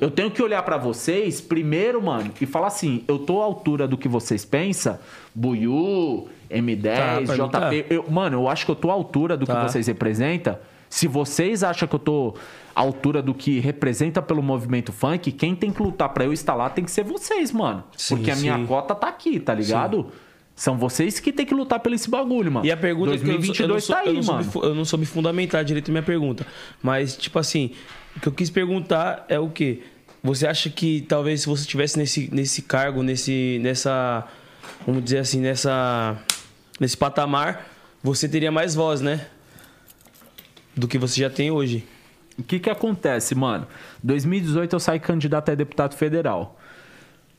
[0.00, 3.86] Eu tenho que olhar para vocês primeiro, mano, e falar assim: eu tô à altura
[3.88, 5.00] do que vocês pensam, Tá,
[6.50, 7.70] M10, perguntar.
[7.70, 7.86] JP.
[7.90, 9.56] Eu- mano, eu acho que eu tô à altura do Tá.
[9.64, 10.56] que vocês representam.
[10.88, 12.34] Se vocês acham que eu tô
[12.74, 16.54] à altura do que representa pelo movimento funk, quem tem que lutar pra eu estar
[16.54, 17.82] lá tem que ser vocês, mano.
[17.96, 18.66] Sim, Porque a minha sim.
[18.66, 20.06] cota tá aqui, tá ligado?
[20.54, 22.64] São vocês que tem que lutar pelo esse bagulho, mano.
[22.64, 24.14] E a pergunta é que eu não sou- 2022 eu não sou- tá eu aí,
[24.16, 24.50] não soube mano.
[24.52, 26.46] fu- eu não soube fundamentar direito a minha pergunta.
[26.82, 27.72] Mas, tipo assim,
[28.16, 29.82] o que eu quis perguntar é o quê?
[30.22, 34.26] Você acha que talvez se você estivesse nesse, nesse cargo, nesse, nessa.
[34.86, 36.16] Vamos dizer assim, nessa.
[36.80, 37.68] Nesse patamar,
[38.02, 39.26] você teria mais voz, né?
[40.76, 41.86] Do que você já tem hoje.
[42.38, 43.66] O que que acontece, mano?
[44.02, 46.55] 2018 eu saí candidato a deputado federal.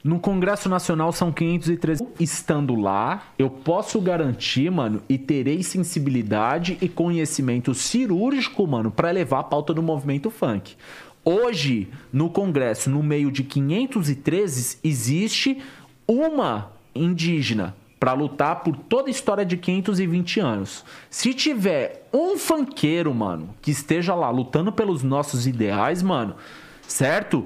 [0.08, 2.02] No Congresso Nacional são 513.
[2.18, 9.40] Estando lá, eu posso garantir, mano, e terei sensibilidade e conhecimento cirúrgico, mano, pra levar
[9.40, 10.77] a pauta do movimento funk.
[11.26, 15.61] Hoje, no Congresso, no meio de 513, existe
[16.08, 20.86] uma indígena pra lutar por toda a história de 520 anos.
[21.10, 26.38] Se tiver um funkeiro, mano, que esteja lá lutando pelos nossos ideais, mano,
[26.88, 27.45] certo?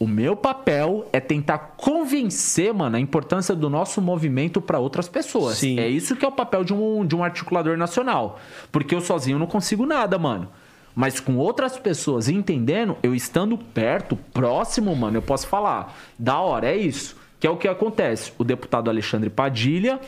[0.00, 5.58] O meu papel é tentar convencer, mano, a importância do nosso movimento pra outras pessoas.
[5.58, 5.78] Sim.
[5.78, 8.40] É isso que é o papel de um, de um articulador nacional.
[8.72, 10.48] Porque eu sozinho não consigo nada, mano.
[10.94, 15.94] Mas com outras pessoas entendendo, eu estando perto, próximo, mano, eu posso falar.
[16.18, 17.14] Da hora, é isso.
[17.38, 18.32] Que é o que acontece.
[18.38, 20.00] O deputado Alexandre Padilha,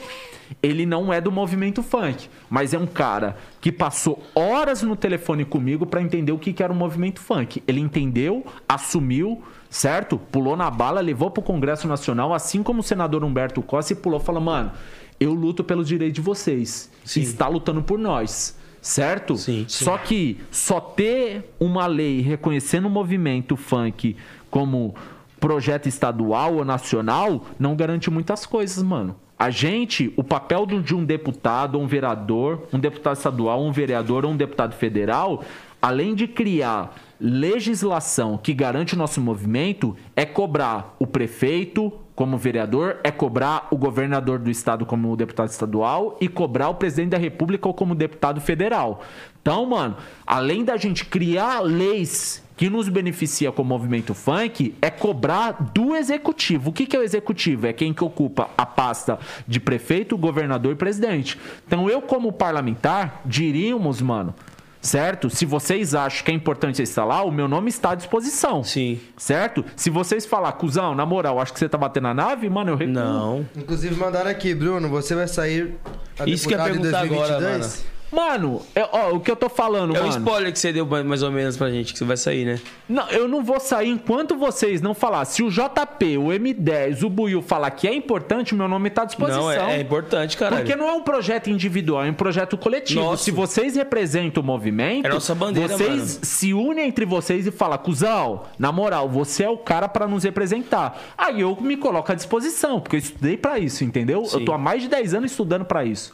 [0.63, 5.45] ele não é do movimento funk, mas é um cara que passou horas no telefone
[5.45, 7.63] comigo pra entender o que, que era o movimento funk.
[7.67, 9.43] Ele entendeu, assumiu,
[9.73, 10.19] certo?
[10.19, 14.21] Pulou na bala, levou pro Congresso Nacional, assim como o senador Humberto Costa, e pulou
[14.21, 14.71] e falou: mano,
[15.19, 16.91] eu luto pelos direitos de vocês.
[17.05, 17.23] Sim.
[17.23, 18.61] Está lutando por nós.
[18.83, 19.37] Certo?
[19.37, 19.85] Sim, sim.
[19.85, 24.17] Só que só ter uma lei reconhecendo o movimento funk
[24.51, 24.95] como
[25.39, 29.15] projeto estadual ou nacional não garante muitas coisas, mano.
[29.39, 34.33] A gente, o papel de um deputado, um vereador, um deputado estadual, um vereador ou
[34.33, 35.45] um deputado federal,
[35.83, 42.99] além de criar legislação que garante o nosso movimento, é cobrar o prefeito como vereador,
[43.03, 47.67] é cobrar o governador do estado como deputado estadual e cobrar o presidente da república
[47.67, 49.03] ou como deputado federal.
[49.41, 49.97] Então, mano,
[50.27, 55.97] além da gente criar leis que nos beneficia com o movimento funk é cobrar do
[55.97, 56.71] executivo.
[56.71, 57.67] O que, que é o executivo?
[57.67, 61.37] É quem que ocupa a pasta de prefeito, governador e presidente.
[61.67, 64.33] Então eu, como parlamentar, diríamos, mano,
[64.83, 65.31] certo?
[65.31, 68.63] Se vocês acham que é importante lá, o meu nome está à disposição.
[68.65, 69.01] Sim.
[69.17, 69.65] Certo?
[69.77, 72.77] Se vocês falar, cuzão, na moral, acho que você tá batendo na nave, mano, eu
[72.77, 72.93] recuo.
[72.93, 73.47] Não.
[73.57, 75.75] Inclusive mandaram aqui, Bruno, você vai sair
[76.19, 77.92] a Isso que eu ia perguntar agora, 2022?
[78.13, 80.11] Mano, é, ó, o que eu tô falando, É mano.
[80.11, 82.61] spoiler que você deu mais ou menos pra gente, que você vai sair, né?
[82.89, 85.25] Não, eu não vou sair enquanto vocês não falar.
[85.25, 89.03] Se o JP, o M10, o Buiu falar que é importante, o meu nome tá
[89.03, 89.43] à disposição.
[89.45, 90.63] Não, é, é importante, caralho.
[90.63, 93.01] Porque não é um projeto individual, é um projeto coletivo.
[93.01, 93.25] Nossa.
[93.25, 96.19] Se vocês representam o movimento, É nossa bandeira, vocês mano.
[96.23, 100.25] se unem entre vocês e falam, cuzão, na moral, você é o cara pra nos
[100.25, 101.01] representar.
[101.17, 104.25] Aí eu me coloco à disposição, porque eu estudei pra isso, entendeu?
[104.27, 104.41] Sim.
[104.41, 106.13] Eu tô há mais de 10 anos estudando pra isso.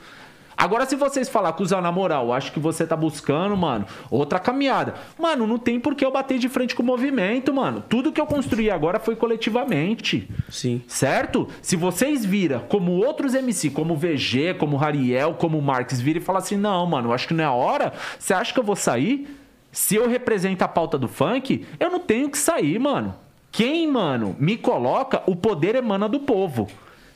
[0.59, 4.95] Agora, se vocês falar, cuzão, na moral, acho que você tá buscando, mano, outra caminhada.
[5.17, 7.81] Mano, não tem por que eu bater de frente com o movimento, mano.
[7.89, 10.29] Tudo que eu construí agora foi coletivamente.
[10.49, 10.83] Sim.
[10.89, 11.47] Certo?
[11.63, 16.01] Se vocês viram como outros MC, como o VG, como o Rariel, como o Marques,
[16.01, 17.93] viram e falam assim: não, mano, eu acho que não é a hora.
[18.19, 19.39] Você acha que eu vou sair?
[19.71, 23.15] Se eu represento a pauta do funk, eu não tenho que sair, mano.
[23.53, 26.69] Quem, mano, me coloca, o poder emana do povo.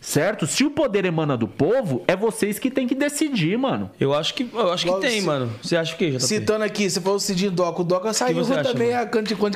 [0.05, 0.49] Certo?
[0.49, 3.89] Se o poder emana do povo, é vocês que tem que decidir, mano.
[4.01, 5.49] Eu acho que, eu acho que Logo tem, se- mano.
[5.63, 6.21] Você acha o quê, JP?
[6.25, 7.81] Citando aqui, você falou o Cidinho Doca.
[7.81, 9.03] O Doca saiu acha, também mano?
[9.03, 9.07] a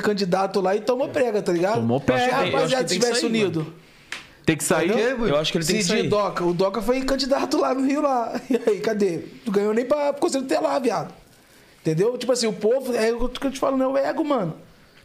[0.01, 1.75] candidato lá e tomou prega, tá ligado?
[1.81, 2.23] Tomou prega.
[2.23, 3.73] Se a que rapaziada tem que tivesse sair, unido.
[4.45, 4.89] Tem que sair.
[4.89, 5.27] Entendeu?
[5.27, 6.07] Eu acho que ele tem que sair.
[6.07, 6.45] Doca.
[6.45, 8.39] O Doca foi candidato lá no Rio lá.
[8.49, 9.17] E aí, cadê?
[9.43, 11.13] Tu ganhou nem pra Conselho Tutelar, viado.
[11.81, 12.17] Entendeu?
[12.17, 14.55] Tipo assim, o povo, é o que eu te falo, não é o ego, mano.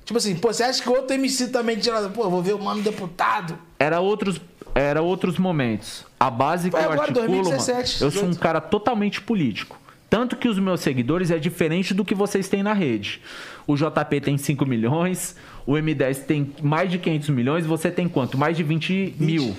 [0.04, 2.82] Tipo assim, pô, você acha que outro MC também tira, pô, vou ver o mano
[2.82, 3.56] deputado.
[3.78, 4.40] Era outros,
[4.74, 6.04] era outros momentos.
[6.18, 8.40] A base que eu agora, articulo, 2017, mano, eu sou um 18.
[8.40, 9.78] cara totalmente político.
[10.08, 13.22] Tanto que os meus seguidores é diferente do que vocês têm na rede.
[13.66, 15.34] O JP tem 5 milhões,
[15.66, 18.36] o M10 tem mais de 500 milhões, você tem quanto?
[18.36, 19.56] Mais de 20, mil.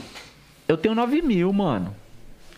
[0.68, 1.96] Eu tenho 9 mil, mano.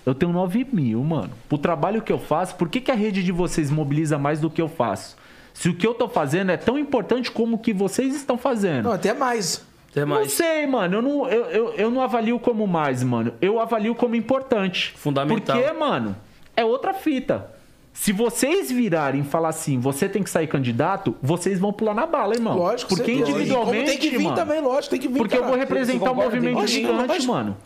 [0.05, 1.31] Eu tenho 9 mil, mano.
[1.49, 4.49] O trabalho que eu faço, por que, que a rede de vocês mobiliza mais do
[4.49, 5.15] que eu faço?
[5.53, 8.85] Se o que eu tô fazendo é tão importante como o que vocês estão fazendo.
[8.85, 9.63] Não, até mais.
[9.95, 10.33] Até Não mais.
[10.33, 10.97] sei, mano.
[10.97, 13.31] Eu não, eu, eu, eu não avalio como mais, mano.
[13.41, 14.93] Eu avalio como importante.
[14.97, 15.57] Fundamental.
[15.57, 16.13] Porque, mano,
[16.55, 17.49] é outra fita.
[17.93, 22.05] Se vocês virarem e falar assim, você tem que sair candidato, vocês vão pular na
[22.05, 22.57] bala, irmão.
[22.57, 25.17] Lógico, Porque individualmente, tem que vir mano, também, lógico, tem que vir.
[25.17, 27.31] Porque eu vou representar o movimento Lógico, gigante, lógico.
[27.31, 27.57] mano.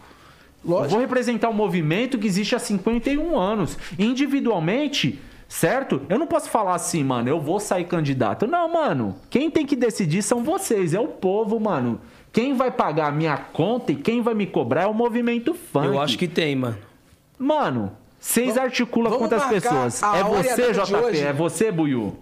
[0.64, 0.90] Eu Lógico.
[0.92, 3.76] vou representar um movimento que existe há 51 anos.
[3.98, 6.04] Individualmente, Certo?
[6.08, 8.46] Eu não posso falar assim, mano, eu vou sair candidato.
[8.46, 9.16] Não, mano.
[9.32, 12.00] Quem tem que decidir são vocês, é o povo, mano.
[12.32, 15.88] Quem vai pagar a minha conta e quem vai me cobrar é o movimento funk.
[15.88, 16.78] Eu acho que tem, mano.
[17.38, 20.04] Mano, vocês articulam vamos contra as marcar pessoas.
[20.04, 21.22] a É a você, JP, hoje.
[21.26, 22.18] é você, Buiu.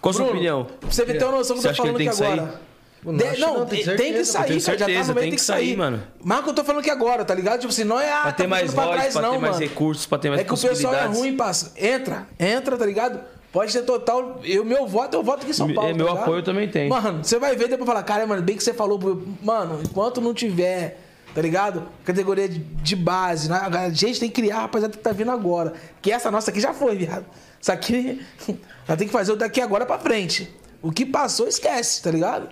[0.00, 0.64] Qual a sua opinião?
[0.80, 2.22] Pra você ter uma noção do que Você eu tô que falando aqui tem que
[2.24, 2.60] agora.
[3.04, 4.78] Não, De- não, que não, tem, tem que certeza, sair, tenho cara.
[4.78, 6.02] Já tá certeza, no meio, tem que sair, mano.
[6.24, 7.60] Mas o que eu tô falando aqui agora, tá ligado?
[7.60, 9.52] Tipo assim, não é ah, Pra ter tá mais voz, trás, pra ter não, mais
[9.56, 9.62] mano.
[9.68, 11.72] recursos, pra ter mais É que o pessoal é ruim, passa.
[11.76, 13.20] Entra, entra, tá ligado?
[13.54, 14.40] Pode ser total.
[14.42, 15.94] Eu, meu voto, eu voto aqui em São É, Paulo.
[15.94, 16.90] meu tá apoio também tenho.
[16.90, 18.98] Mano, você vai ver depois falar, cara, mano, bem que você falou,
[19.40, 20.98] mano, enquanto não tiver,
[21.32, 21.84] tá ligado?
[22.04, 23.56] Categoria de, de base, né?
[23.56, 25.72] a gente tem que criar rapaziada que tá vindo agora.
[26.02, 27.24] Que essa nossa aqui já foi, viado.
[27.60, 28.20] Isso aqui,
[28.88, 30.52] nós tem que fazer o daqui agora pra frente.
[30.82, 32.48] O que passou, esquece, tá ligado?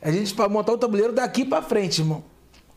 [0.00, 2.24] A gente vai montar o tabuleiro daqui pra frente, irmão.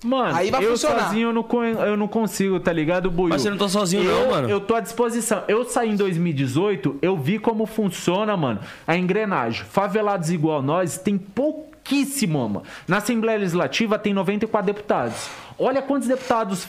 [0.03, 1.05] Mano, Aí vai eu funcionar.
[1.05, 3.29] sozinho eu não, eu não consigo, tá ligado, Buiu?
[3.29, 4.49] Mas você não tá sozinho eu, não, mano.
[4.49, 5.43] Eu tô à disposição.
[5.47, 9.65] Eu saí em 2018, eu vi como funciona, mano, a engrenagem.
[9.65, 12.63] Favelados igual nós tem pouquíssimo, mano.
[12.87, 15.29] Na Assembleia Legislativa tem 94 deputados.
[15.57, 16.67] Olha quantos deputados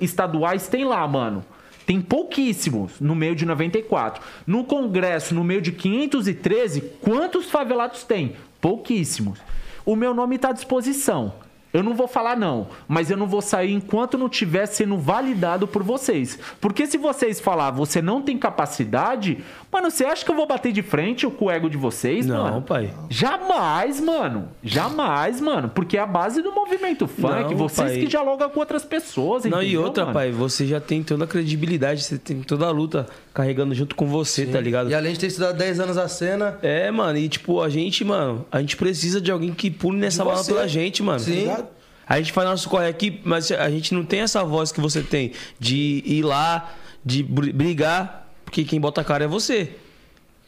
[0.00, 1.44] estaduais tem lá, mano.
[1.86, 4.22] Tem pouquíssimos no meio de 94.
[4.46, 8.36] No Congresso, no meio de 513, quantos favelados tem?
[8.60, 9.38] Pouquíssimos.
[9.84, 11.32] O meu nome está à disposição.
[11.72, 15.68] Eu não vou falar não, mas eu não vou sair enquanto não estiver sendo validado
[15.68, 16.38] por vocês.
[16.60, 20.72] Porque se vocês falar você não tem capacidade, mano, você acha que eu vou bater
[20.72, 22.62] de frente com o ego de vocês, Não, mano?
[22.62, 22.90] pai.
[23.08, 24.48] Jamais, mano.
[24.62, 25.68] Jamais, mano.
[25.68, 27.50] Porque é a base do movimento funk.
[27.50, 28.00] Não, vocês pai.
[28.00, 30.14] que dialogam com outras pessoas, Não, e outra, mano?
[30.14, 34.06] pai, você já tem toda a credibilidade, você tem toda a luta carregando junto com
[34.06, 34.90] você, tá ligado?
[34.90, 38.04] E além de ter estudado 10 anos a cena, É, mano, e tipo, a gente,
[38.04, 41.20] mano, a gente precisa de alguém que pule nessa bala pela gente, mano.
[41.20, 41.46] Sim.
[41.46, 41.64] Tá?
[42.08, 45.00] A gente faz nosso corre aqui, mas a gente não tem essa voz que você
[45.00, 46.72] tem de ir lá,
[47.04, 49.70] de br- brigar, porque quem bota a cara é você.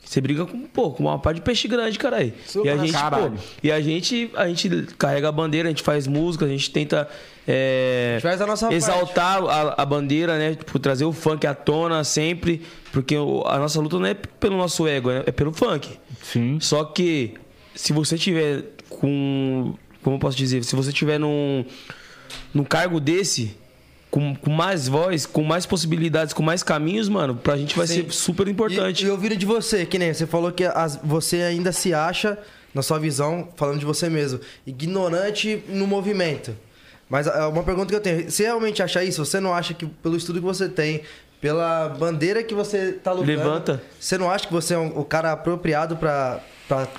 [0.04, 2.32] Você briga com, pô, com uma parte de peixe grande, caralho.
[2.44, 3.30] Seu E a gente, pô,
[3.62, 7.08] e a gente, a gente carrega a bandeira, a gente faz música, a gente tenta
[7.46, 10.56] é, A gente faz a nossa exaltar a, a bandeira, né?
[10.56, 14.88] Tipo, trazer o funk à tona sempre, porque a nossa luta não é pelo nosso
[14.88, 15.96] ego, é, é pelo funk.
[16.24, 16.58] Sim.
[16.60, 17.34] Só que
[17.72, 19.74] se você tiver com.
[20.02, 20.64] Como eu posso dizer?
[20.64, 21.64] Se você tiver num,
[22.52, 23.56] num cargo desse,
[24.12, 28.02] com, com mais voz, com mais possibilidades, com mais caminhos, mano, pra gente vai Sim.
[28.04, 29.04] ser super importante.
[29.04, 32.38] E, e ouvindo de você, que nem você falou que as- você ainda se acha,
[32.74, 36.54] na sua visão, falando de você mesmo, ignorante no movimento.
[37.08, 39.24] Mas é uma pergunta que eu tenho: você realmente acha isso?
[39.24, 41.00] Você não acha que pelo estudo que você tem,
[41.42, 43.82] pela bandeira que você tá lutando, Levanta.
[43.98, 46.38] você não acha que você é um- o cara apropriado pra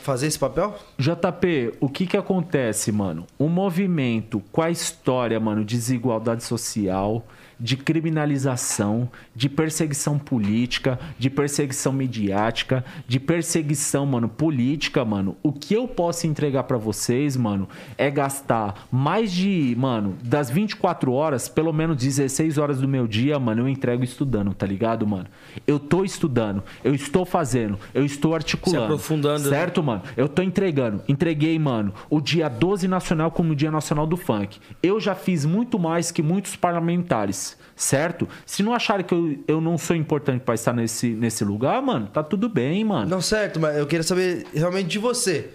[0.01, 0.75] fazer esse papel?
[0.99, 3.25] JP, o que que acontece, mano?
[3.39, 7.25] Um movimento com a história, mano, de desigualdade social,
[7.63, 15.37] de criminalização, de perseguição política, de perseguição midiática, de perseguição, mano, política, mano.
[15.41, 21.13] O que eu posso entregar pra vocês, mano, é gastar mais de, mano, das 24
[21.13, 25.27] horas, pelo menos 16 horas do meu dia, mano, eu entrego estudando, tá ligado, mano?
[25.65, 28.83] Eu tô estudando, eu estou fazendo, eu estou articulando.
[28.83, 29.57] aprofundando, né?
[29.57, 30.01] Certo, mano?
[30.17, 31.01] Eu tô entregando.
[31.07, 34.59] Entreguei, mano, o dia 12 nacional como o dia nacional do funk.
[34.81, 38.27] Eu já fiz muito mais que muitos parlamentares, certo?
[38.45, 42.07] Se não acharem que eu, eu não sou importante pra estar nesse, nesse lugar, mano,
[42.07, 43.09] tá tudo bem, mano.
[43.09, 45.49] Não, certo, mas eu queria saber realmente de você.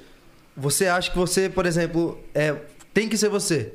[0.56, 2.54] Você acha que você, por exemplo, é,
[2.92, 3.72] tem que ser você?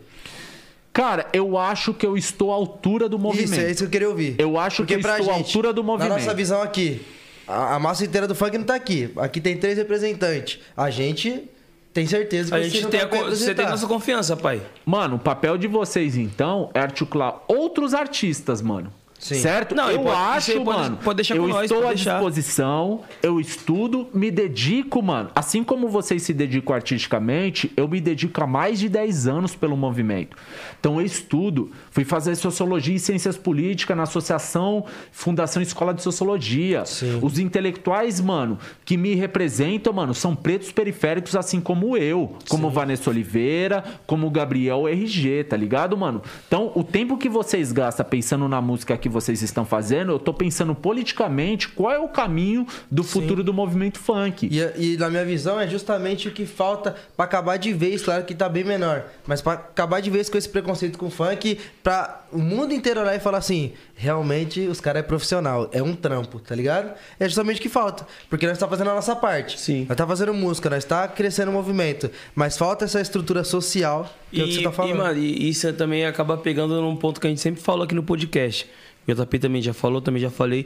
[0.92, 3.54] Cara, eu acho que eu estou à altura do movimento.
[3.54, 4.36] Isso, é isso que eu queria ouvir.
[4.38, 6.10] Eu acho que eu pra estou à altura do movimento.
[6.10, 7.02] Na nossa visão aqui,
[7.48, 9.12] a, a massa inteira do funk não tá aqui.
[9.18, 10.60] Aqui tem três representantes.
[10.78, 11.50] A gente
[11.94, 14.62] tem certeza que A você gente tem tá a, você tem nossa confiança, pai.
[14.84, 18.92] Mano, o papel de vocês, então, é articular outros artistas, mano.
[19.24, 19.36] Sim.
[19.36, 19.74] Certo?
[19.74, 21.00] Não, eu pode- acho, pode- mano.
[21.02, 22.14] pode deixar eu com nós, estou à deixar.
[22.16, 25.30] disposição, eu estudo, me dedico, mano.
[25.34, 29.78] Assim como vocês se dedicam artisticamente, eu me dedico há mais de 10 anos pelo
[29.78, 30.36] movimento.
[30.78, 36.84] Então eu estudo, fui fazer sociologia e ciências políticas na Associação Fundação Escola de Sociologia.
[37.22, 43.10] Os intelectuais, mano, que me representam, mano, são pretos periféricos, assim como eu, como Vanessa
[43.10, 46.22] Oliveira, como Gabriel RG, tá ligado, mano?
[46.48, 50.34] Então, o tempo que vocês gastam pensando na música que vocês estão fazendo, eu tô
[50.34, 54.50] pensando politicamente qual é o caminho do futuro do movimento funk.
[54.52, 58.24] E, e na minha visão é justamente o que falta pra acabar de vez, claro
[58.26, 61.60] que tá bem menor, mas pra acabar de vez com esse preconceito com o funk,
[61.82, 65.96] pra o mundo inteiro olhar e falar assim, realmente os caras é profissional, é um
[65.96, 66.94] trampo, tá ligado?
[67.20, 69.60] É justamente o que falta, porque nós tá fazendo a nossa parte.
[69.60, 69.86] Sim.
[69.88, 74.42] Nós tá fazendo música, nós tá crescendo o movimento, mas falta essa estrutura social que
[74.42, 74.96] é o que você tá falando.
[74.96, 77.94] E, mano, e isso também acaba pegando num ponto que a gente sempre falou aqui
[77.94, 78.68] no podcast.
[79.08, 80.66] JP também já falou, também já falei.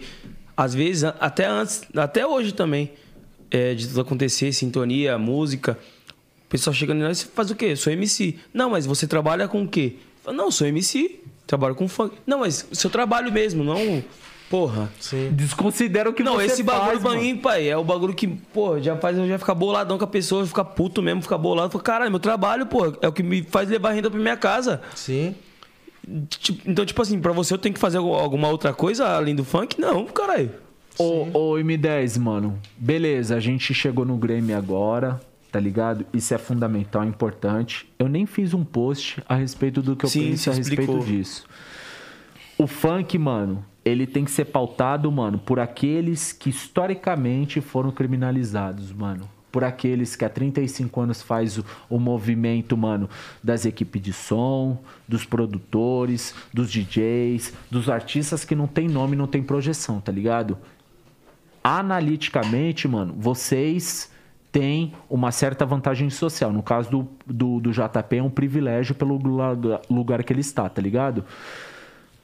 [0.56, 2.92] às vezes, até antes, até hoje também,
[3.50, 5.78] é, de tudo acontecer, sintonia, música,
[6.46, 7.66] o pessoal chegando em nós, você faz o quê?
[7.66, 8.36] Eu sou MC.
[8.54, 9.96] Não, mas você trabalha com o quê?
[10.24, 12.16] Falo, não, eu sou MC, trabalho com funk.
[12.26, 14.04] Não, mas seu trabalho mesmo, não.
[14.50, 14.90] Porra.
[15.32, 17.22] Desconsidera o que não, você esse bagulho faz, pra mano.
[17.22, 20.08] mim, pai, é o bagulho que, pô, já faz eu já ficar boladão com a
[20.08, 21.70] pessoa, ficar puto mesmo, ficar bolado.
[21.70, 24.82] Falo, caralho, meu trabalho, pô, é o que me faz levar renda pra minha casa.
[24.96, 25.36] Sim.
[26.30, 29.36] Tipo, Então, tipo assim, pra você eu tenho que fazer algum- alguma outra coisa além
[29.36, 29.80] do funk?
[29.80, 30.52] Não, caralho.
[30.98, 32.60] Ô, ô, M10, mano.
[32.78, 35.20] Beleza, a gente chegou no Grêmio agora,
[35.52, 36.06] tá ligado?
[36.14, 37.88] Isso é fundamental, importante.
[38.00, 40.82] Eu nem fiz um post a respeito do que eu Sim, penso a você respeito
[40.84, 41.06] explicou.
[41.06, 41.46] disso.
[42.58, 48.92] O funk, mano, ele tem que ser pautado, mano, por aqueles que historicamente foram criminalizados,
[48.92, 49.30] mano.
[49.52, 53.10] Por aqueles que há 35 anos faz o, o movimento, mano,
[53.44, 54.78] das equipes de som,
[55.08, 60.58] dos produtores, dos DJs, dos artistas que não tem nome, não tem projeção, tá ligado?
[61.68, 64.10] analiticamente, mano, vocês
[64.54, 66.54] têm uma certa vantagem social.
[66.54, 69.18] No caso do, do, do JP, é um privilégio pelo
[69.90, 71.26] lugar, que ele está, tá ligado?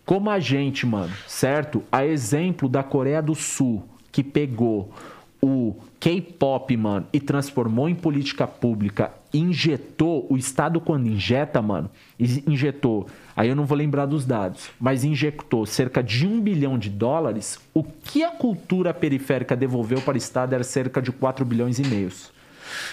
[0.05, 1.83] Como a gente, mano, certo?
[1.91, 4.93] A exemplo da Coreia do Sul, que pegou
[5.45, 13.07] o K-pop, mano, e transformou em política pública, injetou, o Estado quando injeta, mano, injetou,
[13.35, 17.59] aí eu não vou lembrar dos dados, mas injectou cerca de um bilhão de dólares,
[17.73, 21.85] o que a cultura periférica devolveu para o Estado era cerca de 4 bilhões e
[21.85, 22.31] meios.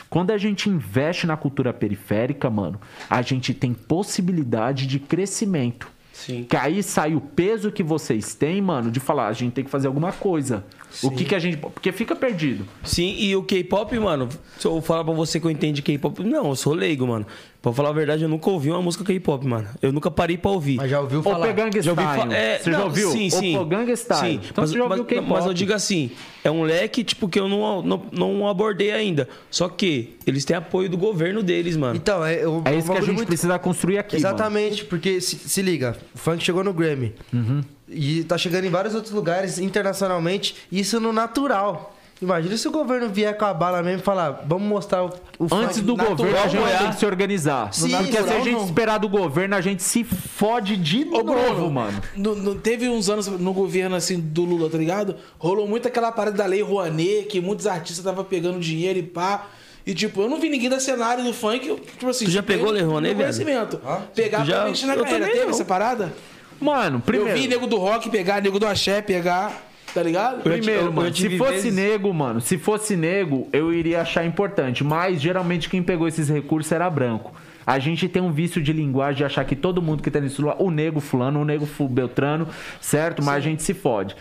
[0.09, 5.89] Quando a gente investe na cultura periférica, mano, a gente tem possibilidade de crescimento.
[6.13, 6.45] Sim.
[6.45, 9.71] Que aí sai o peso que vocês têm, mano, de falar, a gente tem que
[9.71, 10.65] fazer alguma coisa.
[11.03, 11.57] O que que a gente.
[11.57, 12.67] Porque fica perdido.
[12.85, 16.49] Sim, e o K-pop, mano, se eu falar pra você que eu entendo K-pop, não,
[16.49, 17.27] eu sou leigo, mano.
[17.63, 19.69] Pra falar a verdade, eu nunca ouvi uma música K-pop, mano.
[19.83, 20.77] Eu nunca parei pra ouvir.
[20.77, 21.47] Mas já ouviu falar?
[21.55, 22.29] Já ouvi Style.
[22.31, 23.11] fa- é, Você já não, ouviu?
[23.11, 23.57] Sim, sim.
[23.59, 24.21] Opegang Style.
[24.21, 25.29] Sim, Então mas, você já ouviu K-pop.
[25.29, 26.11] mas eu digo assim,
[26.43, 29.29] é um leque, tipo, que eu não, não, não abordei ainda.
[29.51, 31.95] Só que eles têm apoio do governo deles, mano.
[31.97, 34.17] Então, é, eu, É isso que a gente muito- precisa construir aqui.
[34.17, 34.27] mano.
[34.27, 37.13] Exatamente, porque se, se liga, o funk chegou no Grammy.
[37.31, 37.61] Uhum.
[37.87, 41.95] E tá chegando em vários outros lugares internacionalmente, isso no natural.
[42.23, 45.45] Imagina se o governo vier com a bala mesmo e falar, vamos mostrar o, o
[45.55, 47.73] Antes funk do natural, governo, a gente tem que se organizar.
[47.73, 48.65] Sim, Porque se a natural gente não.
[48.67, 52.03] esperar do governo, a gente se fode de Ô, novo, Bruno, mano.
[52.15, 55.17] no- no- teve uns anos no governo assim do Lula, tá ligado?
[55.39, 59.47] Rolou muito aquela parada da lei Rouanet, que muitos artistas estavam pegando dinheiro e pá.
[59.87, 62.27] E tipo, eu não vi ninguém da cenário do funk, tipo assim.
[62.27, 63.17] Tu já pegou Rouanet, no velho?
[63.17, 63.81] conhecimento.
[64.15, 65.21] Pegar Tu já- pra mexer na eu carreira.
[65.25, 65.55] também Teve não.
[65.55, 66.13] essa parada?
[66.61, 67.31] Mano, primeiro.
[67.35, 70.43] Eu vi nego do rock pegar, nego do axé pegar, tá ligado?
[70.43, 74.83] Primeiro, eu mano, se fosse vezes- nego, mano, se fosse nego, eu iria achar importante.
[74.85, 77.33] Mas geralmente quem pegou esses recursos era branco.
[77.67, 80.41] A gente tem um vício de linguagem de achar que todo mundo que tá nesse
[80.41, 82.49] lugar, o nego fulano, o nego beltrano,
[82.81, 83.23] certo?
[83.23, 84.17] Mas a gente se fode.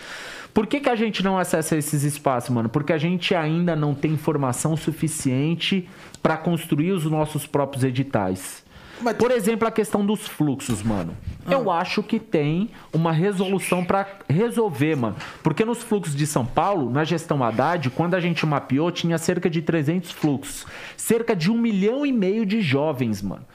[0.54, 2.70] Por que, que a gente não acessa esses espaços, mano?
[2.70, 5.88] Porque a gente ainda não tem informação suficiente
[6.22, 8.64] pra construir os nossos próprios editais.
[9.02, 11.16] Mas- Por exemplo, a questão dos fluxos, mano.
[11.50, 15.16] Eu acho que tem uma resolução pra resolver, mano.
[15.42, 19.50] Porque nos fluxos de São Paulo, na gestão Haddad, quando a gente mapeou, tinha cerca
[19.50, 20.66] de 300 fluxos.
[20.95, 23.45] Cerca de um milhão e meio de jovens, mano.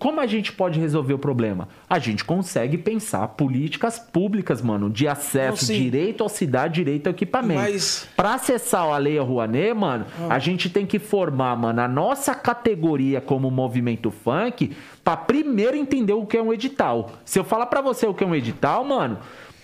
[0.00, 1.68] Como a gente pode resolver o problema?
[1.88, 7.12] A gente consegue pensar políticas públicas, mano, de acesso, Não, direito à cidade, direito ao
[7.12, 7.60] equipamento.
[7.60, 12.34] Mas- Pra acessar a Lei Rouanet, mano, a gente tem que formar, mano, a nossa
[12.34, 17.12] categoria como movimento funk pra primeiro entender o que é um edital.
[17.22, 19.18] Se eu falar pra você o que é um edital, mano,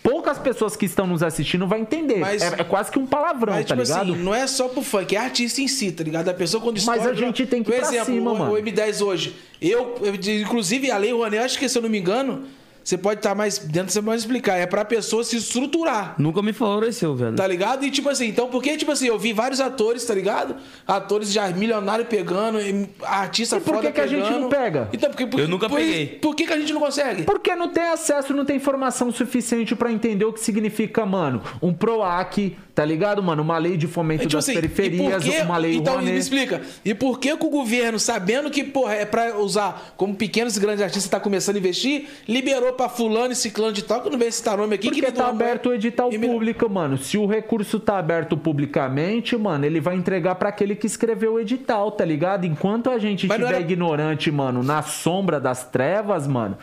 [0.09, 2.19] poucas pessoas que estão nos assistindo vão entender.
[2.19, 4.13] Mas- é, é quase que um palavrão, Mas, tá tipo ligado?
[4.13, 6.29] assim, não é só pro funk, é artista em si, tá ligado?
[6.29, 8.53] A pessoa quando Mas estoura- a gente tem que ir pra exemplo, cima, o, mano.
[8.53, 9.35] o M10 hoje.
[9.61, 12.45] Eu, eu- inclusive, a Lei Rouanet, acho que se eu não me engano,
[12.87, 14.57] você pode estar mais dentro, você pode explicar.
[14.57, 16.15] É pra pessoa se estruturar.
[16.19, 17.35] Nunca me favoreceu, velho.
[17.35, 17.85] Tá ligado?
[17.85, 20.55] E tipo assim, então, porque, tipo assim, eu vi vários atores, tá ligado?
[20.87, 22.59] Atores já milionários pegando,
[23.03, 24.41] artista E por foda que que a gente pegando.
[24.43, 24.89] não pega?
[24.93, 26.07] Então, porque, por- Eu nunca por- peguei.
[26.07, 27.25] Por que, que a gente não consegue?
[27.25, 31.73] Porque não tem acesso, não tem informação suficiente pra entender o que significa, mano, um
[31.75, 33.43] PROAC, tá ligado, mano?
[33.43, 36.01] Uma lei de fomento É, tipo das assim, periferias, e por que- uma lei Então,
[36.01, 36.63] me explica.
[36.85, 40.61] E por que, que o governo, sabendo que, porra, é pra usar como pequenos e
[40.61, 44.19] grandes artistas tá começando a investir, liberou pra fulano e ciclano de tal, que não
[44.19, 44.89] veio citar nome aqui.
[44.89, 46.97] Porque que tá aberto o edital e me- público, mano.
[46.99, 51.41] Se o recurso tá aberto publicamente, mano, ele vai entregar pra aquele que escreveu o
[51.41, 52.45] edital, tá ligado?
[52.45, 56.57] Enquanto a gente Mas estiver era- ignorante, mano, na sombra das trevas, mano,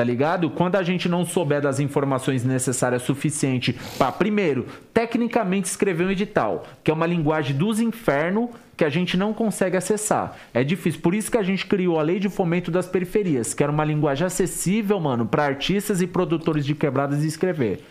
[0.00, 0.48] tá ligado?
[0.48, 4.64] Quando a gente não souber das informações necessárias suficiente pra, primeiro,
[4.94, 8.48] tecnicamente escrever um edital, que é uma linguagem dos infernos
[8.78, 10.38] que a gente não consegue acessar.
[10.54, 11.02] É difícil.
[11.02, 13.84] Por isso que a gente criou a Lei de Fomento das Periferias, que era uma
[13.84, 17.84] linguagem acessível, mano, pra artistas e produtores de quebradas escrever.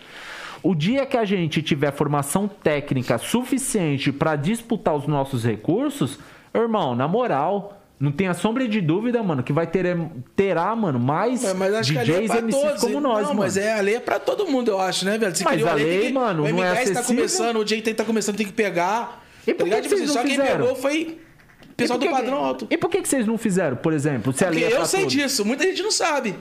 [0.64, 6.18] O dia que a gente tiver formação técnica suficiente para disputar os nossos recursos,
[6.56, 9.98] irmão, na moral, não tenha sombra de dúvida, mano, que vai ter,
[10.36, 12.82] terá, mano, mais Mas, mas acho que a lei é DJs MCs todos.
[12.82, 13.40] como nós, não, mano.
[13.42, 15.36] mas é, a lei é pra todo mundo, eu acho, né, velho?
[15.36, 17.04] Se Mas a lei, tem que- mano, o não é M10 tá acessível.
[17.16, 19.24] começando, o que tá começando tem que pegar.
[19.46, 20.60] E por tá que Tipo vocês assim, não só quem fizeram?
[20.66, 21.20] pegou foi
[21.64, 22.68] o pessoal E por do que- padrão alto.
[22.70, 24.32] E por que, que vocês não fizeram, por exemplo?
[24.34, 25.14] Se a Porque lei é eu sei todos?
[25.14, 26.32] disso, muita gente não sabe.
[26.32, 26.38] Tá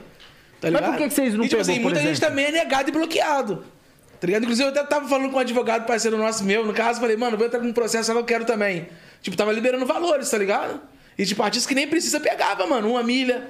[0.69, 0.91] Mas ligado?
[0.91, 2.29] por que que vocês não e, tipo pegou, assim, muita gente exemplo?
[2.29, 3.63] também é negado e bloqueado.
[4.19, 4.43] Tá ligado?
[4.43, 7.37] Inclusive, eu até tava falando com um advogado parceiro nosso meu, no caso, falei, mano,
[7.37, 8.87] vou entrar com um processo, que eu quero também.
[9.21, 10.81] Tipo, tava liberando valores, tá ligado?
[11.19, 13.43] E tipo, artista que nem precisa pegava, mano, uma milha.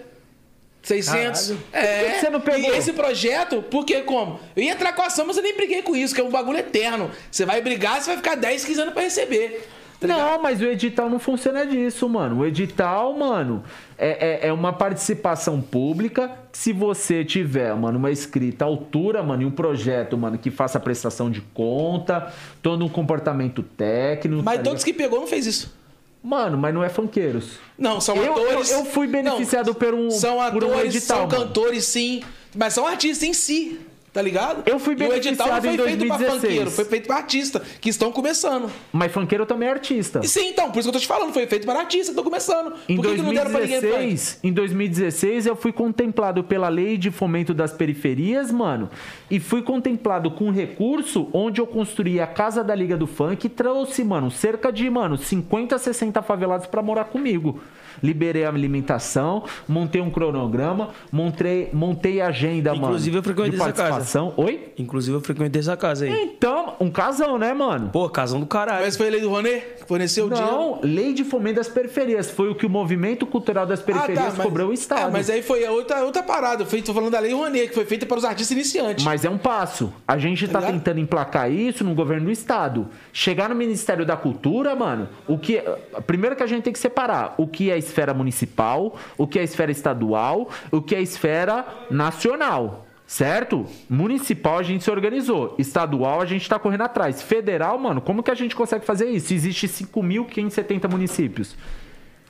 [0.82, 1.54] 600.
[1.72, 2.04] É.
[2.04, 2.74] Por que você não pegou?
[2.74, 4.40] E esse projeto, porque como?
[4.56, 6.32] Eu ia entrar com a ação, mas eu nem briguei com isso, que é um
[6.32, 7.12] bagulho eterno.
[7.30, 9.70] Você vai brigar, você vai ficar 10, 15 anos pra receber.
[10.00, 10.08] Tá?
[10.08, 12.40] Não, mas o edital não funciona disso, mano.
[12.40, 13.64] O edital, mano,
[13.98, 16.32] é, é, é uma participação pública.
[16.52, 20.80] Se você tiver, mano, uma escrita à altura, mano, e um projeto, mano, que faça
[20.80, 22.34] prestação de conta,
[22.64, 24.42] todo um comportamento técnico.
[24.42, 25.79] Mas tá todos que pegou não fez isso.
[26.22, 27.52] Mano, mas não é funkeiros.
[27.78, 28.72] Não, são Eu- atores.
[28.72, 31.46] eu- eu fui beneficiado por um- São por um atores, edital, são mano.
[31.48, 32.22] cantores, sim.
[32.56, 33.80] Mas são artistas em si,
[34.12, 34.64] tá ligado?
[34.66, 36.42] Eu fui E o edital não beneficiado foi em feito pra 2016.
[36.42, 38.70] funkeiro, foi feito pra artista, que estão começando.
[38.92, 40.22] Mas funkeiro também é artista.
[40.24, 42.12] E sim, então, por isso que eu tô te falando, foi feito para artistas que
[42.12, 42.74] estão começando.
[42.88, 43.90] Em por que, que não deram pra ninguém funk?
[43.92, 48.90] 2016, em 2016 eu fui contemplado pela lei de fomento das periferias, mano,
[49.30, 53.46] e fui contemplado com um recurso onde eu construí a casa da Liga do Funk
[53.46, 57.60] e trouxe, mano, cerca de, mano, 50, 60 favelados pra morar comigo.
[58.02, 62.86] Liberei a alimentação, montei um cronograma, montei, montei a agenda, mano.
[62.88, 63.99] Inclusive, eu frequentei de essa casa.
[64.00, 64.34] Participação.
[64.38, 64.74] Oi?
[64.78, 66.12] Inclusive, eu frequentei essa casa aí.
[66.24, 67.90] Então, um casão, né, mano?
[67.90, 68.86] Pô, casão do caralho.
[68.86, 69.60] Mas foi a lei do Ronê?
[69.60, 70.52] que Forneceu o dinheiro?
[70.52, 72.30] Não, lei de fomento das periferias.
[72.30, 75.08] Foi o que o movimento cultural das periferias cobrou o Estado.
[75.08, 76.64] Ah, mas aí foi a outra, outra parada.
[76.64, 79.04] Eu tô falando da lei Ronê, que foi feita para os artistas iniciantes.
[79.04, 79.94] Mas é um passo.
[80.08, 80.74] A gente tá, ligado?
[80.74, 82.88] tentando emplacar isso no governo do estado.
[83.12, 85.62] Chegar no Ministério da Cultura, mano, o que.
[86.06, 89.44] Primeiro que a gente tem que separar o que é esfera municipal, o que é
[89.44, 92.86] esfera estadual, o que é esfera nacional.
[93.10, 93.66] Certo?
[93.90, 95.56] Municipal a gente se organizou.
[95.58, 97.24] Estadual a gente tá correndo atrás.
[97.24, 99.34] Federal, mano, como que a gente consegue fazer isso?
[99.34, 101.56] Existe 5.570 municípios.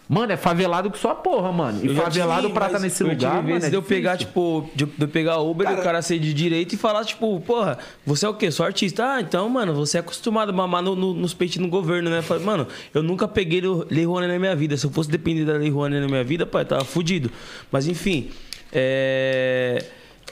[0.07, 1.81] Mano, é favelado que só porra, mano.
[1.83, 3.47] E favelado tive, pra estar mas nesse eu lugar, mano.
[3.47, 6.01] vezes é de eu pegar, tipo, de de eu pegar Uber e Cara- o cara
[6.01, 8.49] ser de direito e falar, tipo, porra, você é o quê?
[8.49, 9.05] Sou artista.
[9.15, 12.23] Ah, então, mano, você é acostumado a mamar no, no- nos peitos no governo, né?
[12.43, 14.77] Mano, eu nunca peguei Lei Rouanet na minha vida.
[14.77, 17.29] Se eu fosse depender da Lei Rouanet na minha vida, pai, tava fudido.
[17.69, 18.29] Mas, enfim,
[18.71, 19.83] é...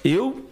[0.03, 0.45] Eu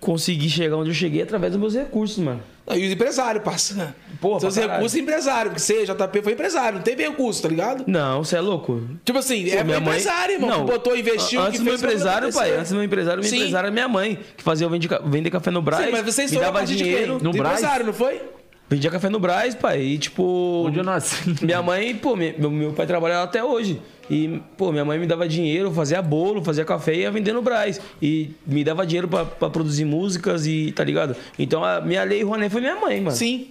[0.00, 2.40] consegui chegar onde eu cheguei através dos meus recursos, mano.
[2.66, 3.94] Não, E os empresários, parça.
[4.20, 7.84] Porra, Seus recursos empresário, porque você, JP, foi empresário, não teve recurso, tá ligado?
[7.86, 8.82] Não, você é louco.
[9.04, 10.50] Tipo assim, Pô, é meu empresário, irmão.
[10.50, 12.56] Não, que botou, investiu, Antes do meu empresário, pai.
[12.56, 13.36] Antes do meu empresário, meu Sim.
[13.36, 15.84] empresário é minha mãe, que fazia eu vender, ca- vender café no Brás.
[15.86, 17.14] Sim, mas vocês me dava dinheiro.
[17.22, 17.58] No Do Brás?
[17.58, 18.20] empresário, não foi?
[18.68, 19.80] Vendia café no Brás, pai.
[19.82, 20.64] E tipo.
[20.66, 21.34] Onde eu nasci.
[21.42, 23.80] Minha mãe, pô, me- meu, meu pai trabalha lá até hoje.
[24.10, 27.42] E, pô, minha mãe me dava dinheiro, fazia bolo, fazia café e ia vender no
[27.42, 27.80] Brás.
[28.02, 31.14] E me dava dinheiro pra, pra produzir músicas e, tá ligado?
[31.38, 33.16] Então a minha lei Rouanet foi minha mãe, mano.
[33.16, 33.48] Sim.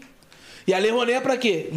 [0.67, 1.69] E a Lei Rouanet é pra quê?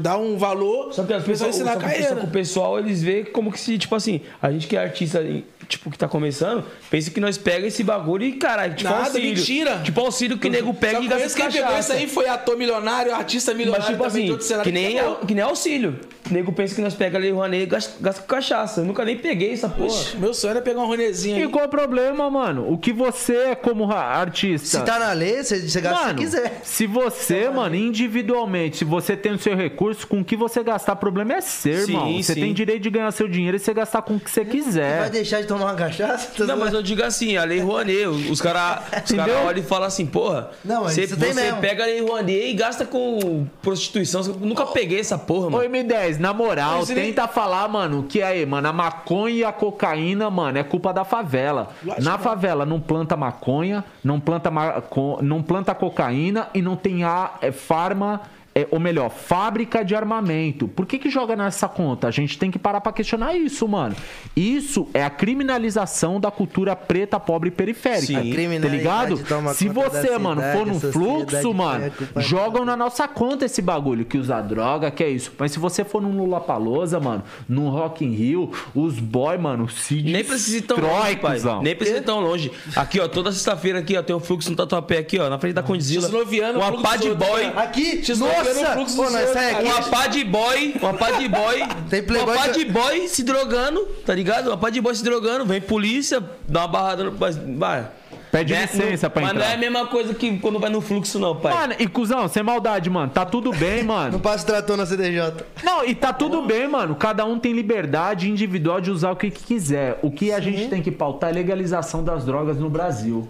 [0.00, 3.02] Dar um valor Só que as pessoas, ensinar só que, só que o pessoal, eles
[3.02, 5.22] veem como que se, tipo assim, a gente que é artista,
[5.68, 9.28] tipo, que tá começando, pensa que nós pega esse bagulho e, caralho, tipo Nada, auxílio.
[9.34, 9.80] mentira.
[9.84, 11.80] Tipo auxílio que nego pega Só e gasta quem pegou cachaça.
[11.80, 15.16] isso aí foi ator milionário, artista milionário Mas, tipo assim, que nem, pegou.
[15.16, 16.00] que nem auxílio.
[16.30, 18.80] O nego pensa que nós pegamos ali o Rouanet e gasta com cachaça.
[18.80, 19.98] Eu nunca nem peguei essa porra.
[20.18, 21.42] Meu sonho era pegar um Rouanezinho.
[21.42, 22.70] E qual o problema, mano?
[22.70, 24.78] O que você é como artista?
[24.78, 26.60] Se tá na lei, você, você gasta mano, se quiser.
[26.62, 30.62] Se você, tá mano, individualmente, se você tem o seu recurso, com o que você
[30.62, 32.22] gastar, o problema é ser, sim, mano.
[32.22, 32.40] Você sim.
[32.40, 34.94] tem direito de ganhar seu dinheiro e você gastar com o que você quiser.
[34.94, 36.44] Você vai deixar de tomar uma cachaça?
[36.44, 38.84] Não, mas eu digo assim, a lei Rouanet, os caras
[39.14, 42.84] cara olham e falam assim, porra, não, você, você pega a lei Rouanet e gasta
[42.84, 44.22] com prostituição.
[44.22, 45.64] Eu nunca oh, peguei essa porra, mano.
[45.64, 49.44] Ô, M10, na moral, mas tenta falar, mano, que é aí, mano, a maconha e
[49.44, 51.70] a cocaína, mano, é culpa da favela.
[51.82, 55.18] Lógico, na favela não planta maconha, não planta, maco...
[55.22, 58.20] não planta cocaína e não tem a é, farma
[58.58, 60.66] é, ou melhor, fábrica de armamento.
[60.66, 62.08] Por que, que joga nessa conta?
[62.08, 63.94] A gente tem que parar pra questionar isso, mano.
[64.34, 68.20] Isso é a criminalização da cultura preta, pobre e periférica.
[68.22, 68.58] Sim.
[68.60, 69.16] Tá ligado?
[69.54, 74.04] Se você, mano, cidade, for no a fluxo, mano, jogam na nossa conta esse bagulho
[74.04, 75.32] que usa droga, que é isso.
[75.38, 79.68] Mas se você for num Lula Palosa, mano, num Rock in Rio, os boy, mano,
[79.68, 81.38] se Nem precisa ir tão longe, pai.
[81.62, 82.50] Nem precisa ir tão longe.
[82.74, 85.54] Aqui, ó, toda sexta-feira aqui, ó, tem um fluxo no Tatuapé aqui, ó, na frente
[85.54, 86.02] da Condizila.
[86.02, 87.44] Xisnoviano, Uma pá de boy.
[87.44, 87.52] né?
[87.56, 88.02] Aqui,
[88.48, 88.72] Xisnoviano, nossa!
[88.74, 89.64] fluxo Pô, dos nós outros, sai aqui.
[89.64, 91.62] Uma pá de boy, uma pá de boy.
[91.90, 94.48] Tem playboy Uma pá de boy se drogando, tá ligado?
[94.48, 97.12] Uma pá de boy se drogando, vem polícia, dá uma barrada no.
[97.18, 97.88] mas, Vai.
[98.30, 98.60] Pede Né?
[98.70, 99.44] licença pra Mas entrar.
[99.46, 101.50] não é a mesma coisa que quando vai no fluxo, não, pai.
[101.54, 103.10] Mano, e cuzão, sem maldade, mano.
[103.10, 104.20] Tá tudo bem, Não mano.
[104.20, 105.32] passa trator na CDJ.
[105.64, 106.94] Não, e tá tudo bem, mano.
[106.94, 109.98] Cada um tem liberdade individual de usar o que que quiser.
[110.02, 113.26] O que a gente tem que pautar é a legalização das drogas no Brasil.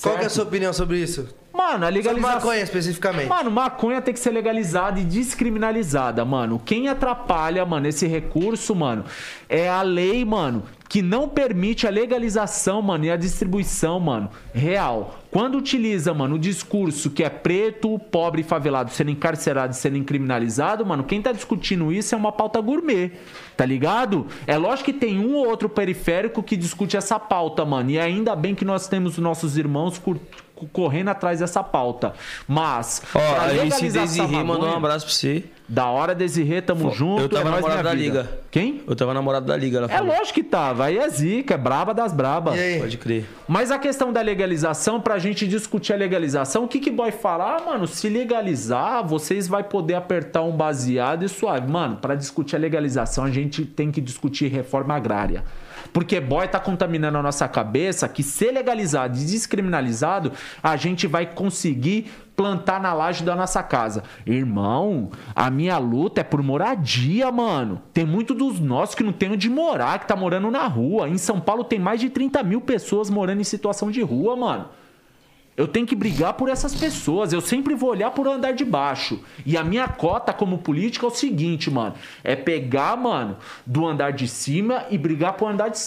[0.00, 0.32] Qual que é a Certo?
[0.36, 1.28] sua opinião sobre isso?
[1.54, 2.34] Mano, a Sobre legalização.
[2.34, 3.28] maconha especificamente.
[3.28, 6.60] Mano, maconha tem que ser legalizada e descriminalizada, mano.
[6.64, 9.04] Quem atrapalha, mano, esse recurso, mano,
[9.48, 15.20] é a lei, mano, que não permite a legalização, mano, e a distribuição, mano, real.
[15.30, 20.02] Quando utiliza, mano, o discurso que é preto, pobre e favelado sendo encarcerado e sendo
[20.04, 23.12] criminalizado, mano, quem tá discutindo isso é uma pauta gourmet,
[23.56, 24.26] tá ligado?
[24.44, 28.34] É lógico que tem um ou outro periférico que discute essa pauta, mano, e ainda
[28.34, 29.98] bem que nós temos nossos irmãos
[30.72, 32.12] correndo atrás dessa pauta.
[32.46, 35.44] Mas, Ó, pra a MC Desirê mandou um abraço pra você.
[35.66, 37.22] Da hora, Desirê, tamo junto.
[37.22, 38.20] eu tava é namorado da vida.
[38.20, 38.38] Liga.
[38.50, 38.82] Quem?
[38.86, 40.14] Eu tava namorado da Liga, ela É falou.
[40.14, 40.84] lógico que tava.
[40.84, 42.54] Aí é zica, é braba das brabas.
[42.78, 43.24] Pode crer.
[43.48, 47.56] Mas a questão da legalização, pra gente discutir a legalização, o que que boy fala?
[47.56, 51.66] Ah, mano, se legalizar, vocês vai poder apertar um baseado e suave.
[51.70, 55.44] Mano, pra discutir a legalização, a gente tem que discutir reforma agrária.
[55.94, 61.24] Porque boy tá contaminando a nossa cabeça que ser legalizado e descriminalizado, a gente vai
[61.24, 64.02] conseguir plantar na laje da nossa casa.
[64.26, 67.80] Irmão, a minha luta é por moradia, mano.
[67.92, 71.08] Tem muito dos nossos que não tem onde morar, que tá morando na rua.
[71.08, 74.70] Em São Paulo tem mais de 30 mil pessoas morando em situação de rua, mano.
[75.56, 77.32] Eu tenho que brigar por essas pessoas.
[77.32, 79.20] Eu sempre vou olhar por andar de baixo.
[79.46, 81.94] E a minha cota como política é o seguinte, mano.
[82.24, 85.78] É pegar, mano, do andar de cima e brigar pro andar de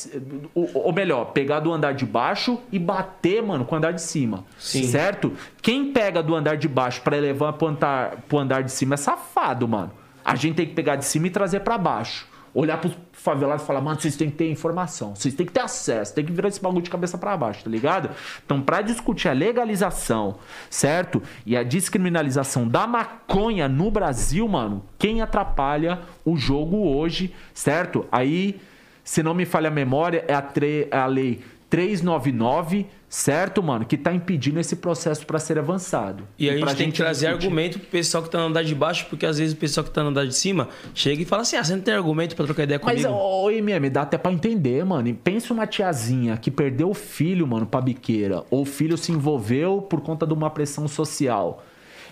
[0.53, 4.45] Ou, melhor, pegar do andar de baixo e bater, mano, com o andar de cima.
[4.57, 4.83] Sim.
[4.83, 5.33] Certo?
[5.61, 8.97] Quem pega do andar de baixo pra levar pro andar, pro andar de cima é
[8.97, 9.91] safado, mano.
[10.23, 12.25] A gente tem que pegar de cima e trazer pra baixo.
[12.53, 12.93] Olhar pros
[13.27, 16.31] favelados falar, mano, vocês têm que ter informação, vocês têm que ter acesso, tem que
[16.31, 18.09] virar esse bagulho de cabeça pra baixo, tá ligado?
[18.45, 20.35] Então, pra discutir a legalização,
[20.69, 21.21] certo?
[21.45, 28.05] E a descriminalização da maconha no Brasil, mano, quem atrapalha o jogo hoje, certo?
[28.11, 28.59] Aí,
[29.03, 33.85] se não me falha a memória, é a, tre- é a lei 399, certo, mano?
[33.85, 36.23] Que tá impedindo esse processo pra ser avançado.
[36.37, 38.73] E a gente tem que trazer discutir- argumento pro pessoal que tá no andar de
[38.75, 41.41] baixo, porque às vezes o pessoal que tá no andar de cima chega e fala
[41.43, 43.19] assim: ah, você não tem argumento pra trocar ideia Mas, comigo.
[43.19, 45.07] ô, MM, dá até pra entender, mano.
[45.07, 48.43] E Pensa uma tiazinha que perdeu o filho, mano, pra biqueira.
[48.49, 51.63] Ou o filho se envolveu por conta de uma pressão social.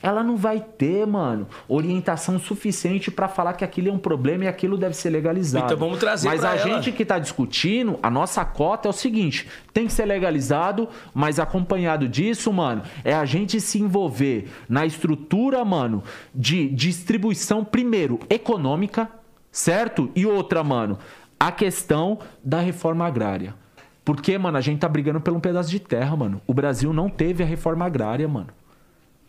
[0.06, 4.48] Ela não vai ter, mano, orientação suficiente pra falar que aquilo é um problema e
[4.48, 5.66] aquilo deve ser legalizado.
[5.66, 6.58] Então vamos trazer Mas a ela.
[6.60, 11.40] gente que tá discutindo, a nossa cota é o seguinte: tem que ser legalizado, mas
[11.40, 16.04] acompanhado disso, mano, é a gente se envolver na estrutura, mano,
[16.34, 19.10] de distribuição, primeiro, econômica,
[19.52, 20.12] certo?
[20.16, 21.00] E outra, mano,
[21.40, 23.56] a questão da reforma agrária.
[24.04, 26.40] Porque, mano, a gente tá brigando por um pedaço de terra, mano.
[26.46, 28.50] O Brasil não teve a reforma agrária, mano.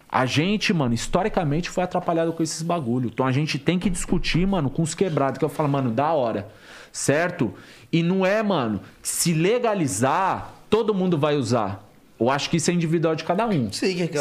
[0.09, 3.11] A gente, mano, historicamente foi atrapalhado com esses bagulho.
[3.13, 5.39] Então a gente tem que discutir, mano, com os quebrados.
[5.39, 6.49] Que eu falo, mano, da hora.
[6.93, 7.53] Certo?
[7.93, 11.85] E não é, mano, se legalizar, todo mundo vai usar.
[12.19, 13.71] Eu acho que isso é individual de cada um.
[13.71, 14.19] Sim, quem quer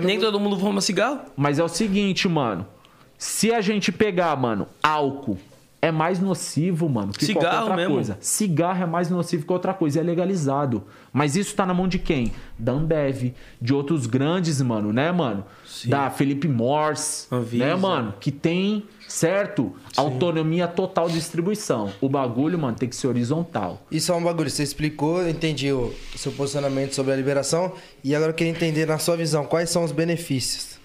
[0.00, 1.20] não- nem todo mundo fuma cigarro.
[1.36, 2.66] Mas é o seguinte, mano.
[3.16, 5.38] Se a gente pegar, mano, álcool
[5.84, 7.94] é mais nocivo, mano, que qualquer Cigarro outra mesmo.
[7.94, 8.16] coisa.
[8.18, 10.82] Cigarro é mais nocivo que outra coisa, e é legalizado.
[11.12, 12.32] Mas isso tá na mão de quem?
[12.58, 15.44] Da Ambev, de outros grandes, mano, né, mano?
[15.84, 17.66] Da Felipe Morse, Anvisa.
[17.66, 18.14] né, mano?
[18.18, 19.74] Que tem, certo?
[19.94, 21.92] Autonomia total de distribuição.
[22.00, 23.82] O bagulho, mano, tem que ser horizontal.
[23.90, 28.14] Isso é um bagulho, você explicou, eu entendi o seu posicionamento sobre a liberação e
[28.14, 30.78] agora eu queria entender na sua visão quais são os benefícios.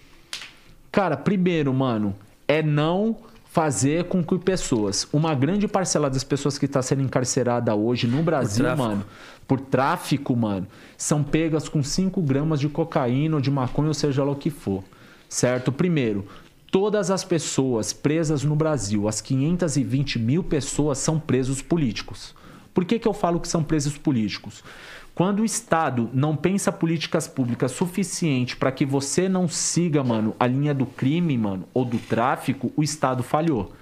[0.92, 2.14] Cara, primeiro, mano,
[2.46, 3.29] é não
[3.60, 8.24] fazer com que pessoas, uma grande parcela das pessoas que está sendo encarcerada hoje no
[8.24, 8.88] Brasil, tráfico.
[8.88, 9.06] mano,
[9.46, 10.66] por tráfico, mano,
[10.98, 14.50] são pegas com 5 gramas de cocaína ou de maconha, ou seja lá o que
[14.50, 14.82] for.
[15.28, 15.74] Certo?
[15.74, 16.26] Primeiro,
[16.72, 22.34] todas as pessoas presas no Brasil, as 520 mil pessoas, são presos políticos.
[22.74, 24.64] Por que, que eu falo que são presos políticos?
[25.20, 30.48] Quando o Estado não pensa políticas públicas suficiente para que você não siga, mano, a
[30.48, 33.74] linha do crime, mano, ou do tráfico, o Estado falhou.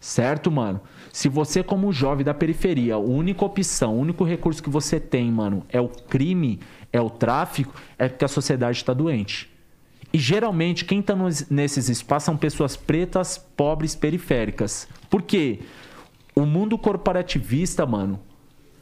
[0.00, 0.80] Certo, mano?
[1.12, 5.30] Se você, como jovem da periferia, a única opção, o único recurso que você tem,
[5.30, 6.58] mano, é o crime,
[6.92, 9.48] é o tráfico, é porque a sociedade está doente.
[10.12, 14.88] E geralmente, quem tá nos- nesses espaços são pessoas pretas, pobres, periféricas.
[15.08, 15.60] Por quê?
[16.34, 18.18] O mundo corporativista, mano,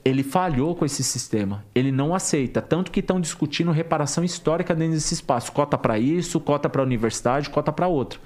[0.09, 1.65] ele falhou com esse sistema.
[1.75, 2.63] Ele não aceita.
[2.63, 5.53] Tanto que estão discutindo reparação histórica dentro desse espaço.
[5.53, 8.19] Cota para isso, cota para universidade, cota para outro.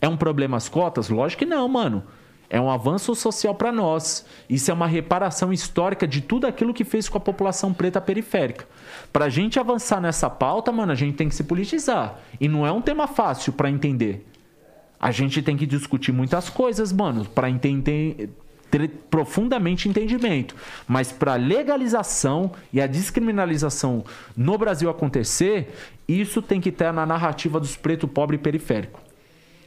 [0.00, 1.08] É um problema as cotas?
[1.08, 2.04] Lógico que não, mano.
[2.48, 4.24] É um avanço social para nós.
[4.48, 8.64] Isso é uma reparação histórica de tudo aquilo que fez com a população preta periférica.
[9.12, 12.20] Pra gente avançar nessa pauta, mano, a gente tem que se politizar.
[12.40, 14.24] E não é um tema fácil para entender.
[15.00, 18.30] A gente tem que discutir muitas coisas, mano, para entender
[19.10, 20.54] profundamente entendimento.
[20.86, 24.04] Mas para legalização e a descriminalização
[24.36, 25.74] no Brasil acontecer,
[26.08, 29.00] isso tem que estar na narrativa dos preto pobre e periférico.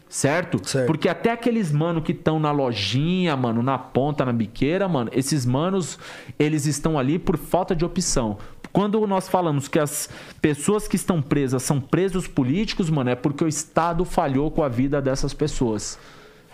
[0.10, 0.60] Certo?
[0.68, 0.88] Certo.
[0.88, 5.46] Porque até aqueles mano que estão na lojinha, mano, na ponta, na biqueira, mano, esses
[5.46, 6.00] manos,
[6.40, 8.40] eles estão ali por falta de opção.
[8.72, 10.10] Quando nós falamos que as
[10.42, 14.70] pessoas que estão presas são presos políticos, mano, é porque o Estado falhou com a
[14.70, 16.00] vida dessas pessoas.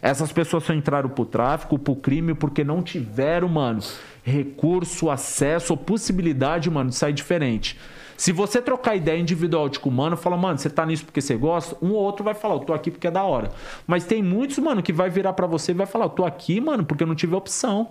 [0.01, 3.81] Essas pessoas só entraram pro tráfico, pro crime, porque não tiveram, mano,
[4.23, 7.79] recurso, acesso ou possibilidade, mano, de sair diferente.
[8.17, 11.21] Se você trocar ideia individual de com o mano, fala, mano, você tá nisso porque
[11.21, 13.51] você gosta, um ou outro vai falar, eu tô aqui porque é da hora.
[13.85, 16.61] Mas tem muitos, mano, que vai virar para você e vai falar, eu tô aqui,
[16.61, 17.89] mano, porque eu não tive opção.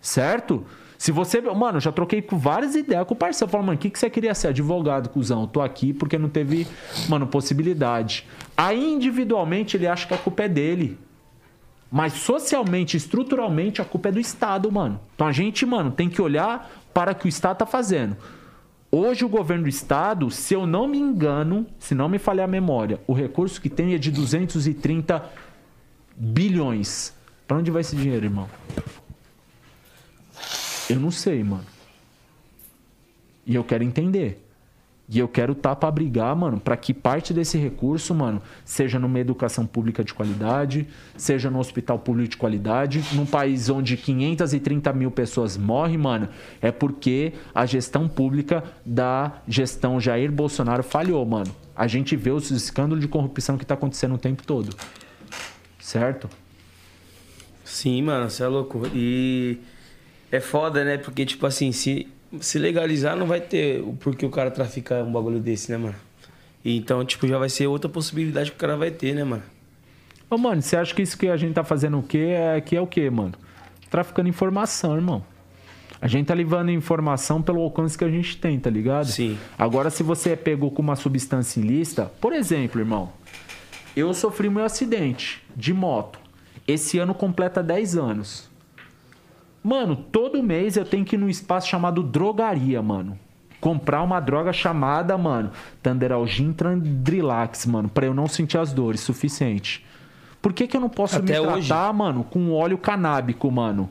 [0.00, 0.64] Certo?
[0.98, 1.40] Se você.
[1.40, 3.50] Mano, já troquei com várias ideias com o parceiro.
[3.50, 4.48] Fala, mano, o que, que você queria ser?
[4.48, 5.42] Advogado, cuzão.
[5.42, 6.66] Eu tô aqui porque não teve,
[7.08, 8.26] mano, possibilidade.
[8.56, 10.98] Aí, individualmente, ele acha que a culpa é dele.
[11.90, 15.00] Mas socialmente, estruturalmente, a culpa é do Estado, mano.
[15.14, 18.16] Então a gente, mano, tem que olhar para o que o Estado tá fazendo.
[18.90, 22.50] Hoje o governo do Estado, se eu não me engano, se não me falhar a
[22.50, 25.24] memória, o recurso que tem é de 230
[26.16, 27.12] bilhões.
[27.46, 28.48] Para onde vai esse dinheiro, irmão?
[30.88, 31.66] Eu não sei, mano.
[33.44, 34.45] E eu quero entender.
[35.08, 38.98] E eu quero estar tá para brigar, mano, para que parte desse recurso, mano, seja
[38.98, 40.86] numa educação pública de qualidade,
[41.16, 46.28] seja no hospital público de qualidade, num país onde 530 mil pessoas morrem, mano,
[46.60, 51.54] é porque a gestão pública da gestão Jair Bolsonaro falhou, mano.
[51.74, 54.74] A gente vê os escândalos de corrupção que tá acontecendo o tempo todo.
[55.78, 56.28] Certo?
[57.64, 58.82] Sim, mano, você é louco.
[58.92, 59.58] E
[60.32, 60.96] é foda, né?
[60.96, 62.08] Porque, tipo assim, se
[62.40, 65.94] se legalizar, não vai ter o porquê o cara traficar um bagulho desse, né, mano?
[66.64, 69.42] Então, tipo, já vai ser outra possibilidade que o cara vai ter, né, mano?
[70.28, 72.34] Ô, mano, você acha que isso que a gente tá fazendo o quê?
[72.36, 73.34] É, que é o quê, mano?
[73.88, 75.24] Traficando informação, irmão.
[76.00, 79.06] A gente tá levando informação pelo alcance que a gente tem, tá ligado?
[79.06, 79.38] Sim.
[79.56, 83.12] Agora, se você é pegou com uma substância ilícita, por exemplo, irmão,
[83.96, 86.18] eu sofri meu acidente de moto.
[86.66, 88.50] Esse ano completa 10 anos.
[89.66, 93.18] Mano, todo mês eu tenho que ir num espaço chamado drogaria, mano.
[93.60, 95.50] Comprar uma droga chamada, mano,
[95.82, 99.84] Tanderalgin Trandrilax, mano, pra eu não sentir as dores suficiente.
[100.40, 101.66] Por que, que eu não posso Até me hoje?
[101.66, 103.90] tratar, mano, com óleo canábico, mano?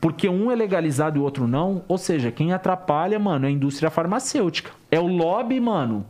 [0.00, 1.82] Porque um é legalizado e o outro não.
[1.88, 4.70] Ou seja, quem atrapalha, mano, é a indústria farmacêutica.
[4.92, 6.06] É o lobby, mano,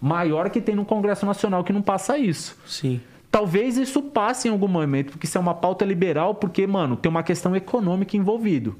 [0.00, 2.56] maior que tem no Congresso Nacional que não passa isso.
[2.64, 3.00] Sim.
[3.30, 7.08] Talvez isso passe em algum momento, porque isso é uma pauta liberal, porque, mano, tem
[7.08, 8.76] uma questão econômica envolvido.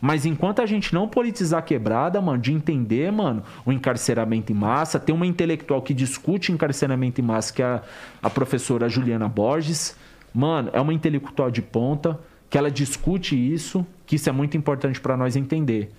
[0.00, 4.54] Mas enquanto a gente não politizar a quebrada, mano, de entender, mano, o encarceramento em
[4.54, 7.82] massa, tem uma intelectual que discute encarceramento em massa, que é a,
[8.22, 9.96] a professora Juliana Borges.
[10.34, 15.00] Mano, é uma intelectual de ponta, que ela discute isso, que isso é muito importante
[15.00, 15.90] para nós entender.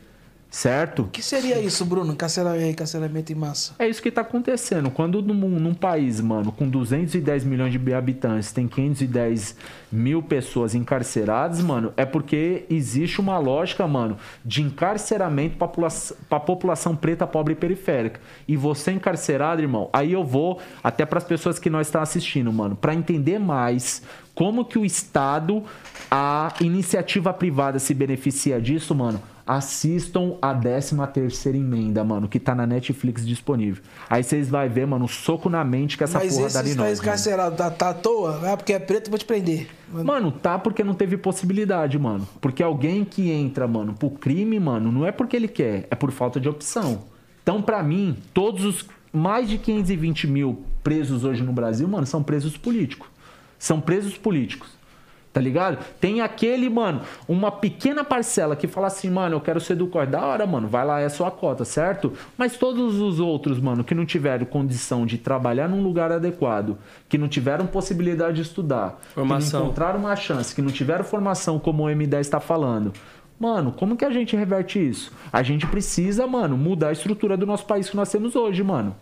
[0.56, 1.02] Certo?
[1.02, 2.14] O que seria isso, Bruno?
[2.14, 3.74] Encarceramento, encarceramento em massa.
[3.78, 4.90] É isso que tá acontecendo.
[4.90, 9.54] Quando num, num país, mano, com 210 milhões de habitantes, tem 510
[9.92, 15.90] mil pessoas encarceradas, mano, é porque existe uma lógica, mano, de encarceramento pra, popula-
[16.30, 18.22] pra população preta, pobre e periférica.
[18.48, 22.78] E você encarcerado, irmão, aí eu vou até pras pessoas que nós estão assistindo, mano,
[22.78, 24.02] pra entender mais
[24.34, 25.64] como que o Estado,
[26.10, 29.22] a iniciativa privada se beneficia disso, mano.
[29.46, 33.84] Assistam a 13 terceira emenda, mano, que tá na Netflix disponível.
[34.10, 36.62] Aí vocês vão ver, mano, o soco na mente que essa Mas porra esse em
[36.62, 36.78] está nós.
[36.78, 36.94] mano.
[36.94, 38.54] encarcerado, tá, tá à toa?
[38.54, 39.68] Ah, porque é preto, vou te prender.
[39.92, 42.28] Mano, tá porque não teve possibilidade, mano.
[42.42, 46.12] Porque alguém que entra, mano, pro crime, mano, não é porque ele quer, é por
[46.12, 47.04] falta de opção.
[47.44, 52.24] Então, pra mim, todos os mais de 520 mil presos hoje no Brasil, mano, são
[52.24, 53.08] presos políticos.
[53.60, 54.75] São presos políticos.
[55.36, 55.80] Tá ligado?
[56.00, 60.12] Tem aquele, mano, uma pequena parcela que fala assim, mano, eu quero ser do corte.
[60.12, 62.14] Da hora, mano, vai lá, é a sua cota, certo?
[62.38, 66.78] Mas todos os outros, mano, que não tiveram condição de trabalhar num lugar adequado,
[67.10, 69.60] que não tiveram possibilidade de estudar, que Formação.
[69.60, 72.94] não encontraram uma chance, que não tiveram formação como o M10 está falando.
[73.38, 75.12] Mano, como que a gente reverte isso?
[75.34, 78.96] A gente precisa, mano, mudar a estrutura do nosso país que nós temos hoje, mano.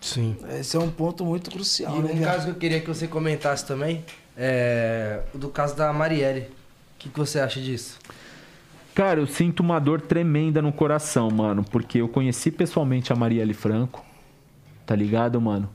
[0.00, 0.34] Sim.
[0.58, 3.06] Esse é um ponto muito crucial, E né, um caso que eu queria que você
[3.06, 4.02] comentasse também
[4.36, 6.42] é do caso da Marielle.
[6.42, 7.98] O que, que você acha disso?
[8.94, 13.54] Cara, eu sinto uma dor tremenda no coração, mano, porque eu conheci pessoalmente a Marielle
[13.54, 14.04] Franco,
[14.84, 15.70] tá ligado, mano?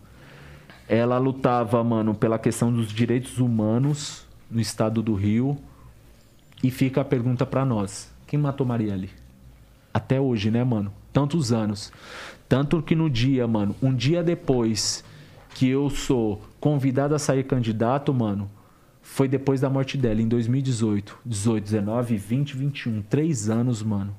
[0.88, 5.58] Ela lutava, mano, pela questão dos direitos humanos, no estado do Rio.
[6.64, 9.10] E fica a pergunta pra nós: quem matou Marielle?
[9.94, 10.92] Até hoje, né, mano?
[11.12, 11.92] Tantos anos.
[12.48, 15.04] Tanto que no dia, mano, um dia depois
[15.56, 18.50] que eu sou convidado a sair candidato, mano,
[19.00, 21.16] foi depois da morte dela, em 2018.
[21.24, 23.02] 18, 19, 20, 21.
[23.04, 24.16] Três anos, mano.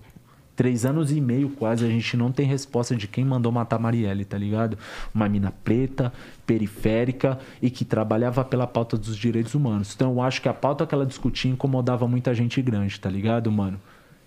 [0.54, 4.24] Três anos e meio quase, a gente não tem resposta de quem mandou matar Marielle,
[4.24, 4.78] tá ligado?
[5.12, 6.12] Uma mina preta,
[6.46, 9.92] periférica e que trabalhava pela pauta dos direitos humanos.
[9.96, 13.50] Então eu acho que a pauta que ela discutia incomodava muita gente grande, tá ligado,
[13.50, 13.80] mano?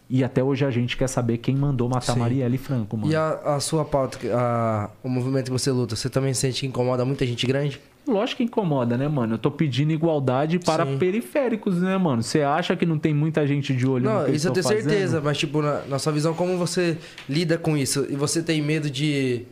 [0.10, 2.20] E até hoje a gente quer saber quem mandou matar Sim.
[2.20, 3.10] Marielle Franco, mano.
[3.12, 6.68] E a, a sua pauta, a- o movimento que você luta, você também sente que
[6.68, 7.80] incomoda muita gente grande?
[8.10, 9.36] Lógico que incomoda, né, mano?
[9.36, 10.98] Eu tô pedindo igualdade para Sim.
[10.98, 12.24] periféricos, né, mano?
[12.24, 14.90] Você acha que não tem muita gente de olho no Não, isso eu tenho fazendo?
[14.90, 16.98] certeza, mas tipo, na, na sua visão, como você
[17.28, 18.06] lida com isso?
[18.10, 19.44] E você tem medo de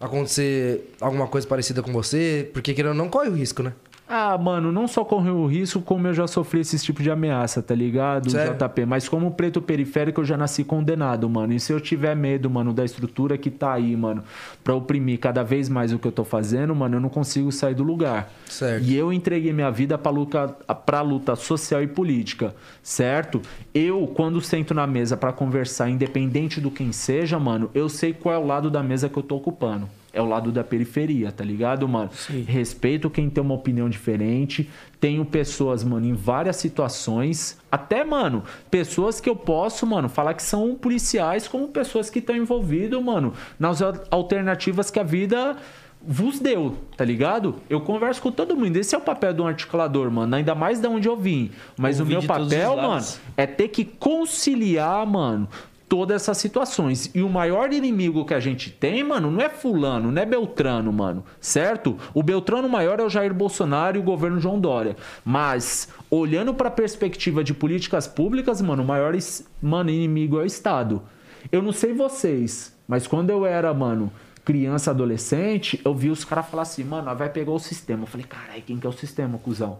[0.00, 2.48] acontecer alguma coisa parecida com você?
[2.52, 3.72] Porque querendo ou não corre o risco, né?
[4.12, 7.62] Ah, mano, não só correu o risco, como eu já sofri esse tipo de ameaça,
[7.62, 8.28] tá ligado?
[8.28, 8.56] Sério?
[8.58, 8.84] JP.
[8.84, 11.52] Mas como preto periférico, eu já nasci condenado, mano.
[11.52, 14.24] E se eu tiver medo, mano, da estrutura que tá aí, mano,
[14.64, 17.76] pra oprimir cada vez mais o que eu tô fazendo, mano, eu não consigo sair
[17.76, 18.28] do lugar.
[18.46, 18.84] Certo.
[18.84, 20.48] E eu entreguei minha vida pra luta,
[20.84, 23.40] pra luta social e política, certo?
[23.72, 28.34] Eu, quando sento na mesa pra conversar, independente do quem seja, mano, eu sei qual
[28.34, 29.88] é o lado da mesa que eu tô ocupando.
[30.12, 32.10] É o lado da periferia, tá ligado, mano?
[32.48, 34.68] Respeito quem tem uma opinião diferente.
[34.98, 37.56] Tenho pessoas, mano, em várias situações.
[37.70, 42.34] Até, mano, pessoas que eu posso, mano, falar que são policiais, como pessoas que estão
[42.34, 45.56] envolvidas, mano, nas al- alternativas que a vida
[46.02, 47.56] vos deu, tá ligado?
[47.68, 48.76] Eu converso com todo mundo.
[48.76, 50.34] Esse é o papel de um articulador, mano.
[50.34, 51.50] Ainda mais da onde eu vim.
[51.76, 53.04] Mas Ouvir o meu papel, mano,
[53.36, 55.48] é ter que conciliar, mano,
[55.90, 57.10] todas essas situações.
[57.14, 60.92] E o maior inimigo que a gente tem, mano, não é fulano, não é Beltrano,
[60.92, 61.98] mano, certo?
[62.14, 64.96] O Beltrano maior é o Jair Bolsonaro e o governo João Dória.
[65.24, 69.14] Mas olhando pra perspectiva de políticas públicas, mano, o maior
[69.60, 71.02] mano, inimigo é o Estado.
[71.50, 74.12] Eu não sei vocês, mas quando eu era, mano,
[74.50, 78.02] criança, adolescente, eu vi os caras falar assim, mano, vai pegar o sistema.
[78.02, 79.78] Eu falei, caralho, quem que é o sistema, cuzão?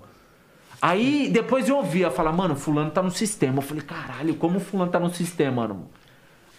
[0.81, 3.59] Aí depois eu ouvia falar, mano, fulano tá no sistema.
[3.59, 5.91] Eu falei, caralho, como fulano tá no sistema, mano?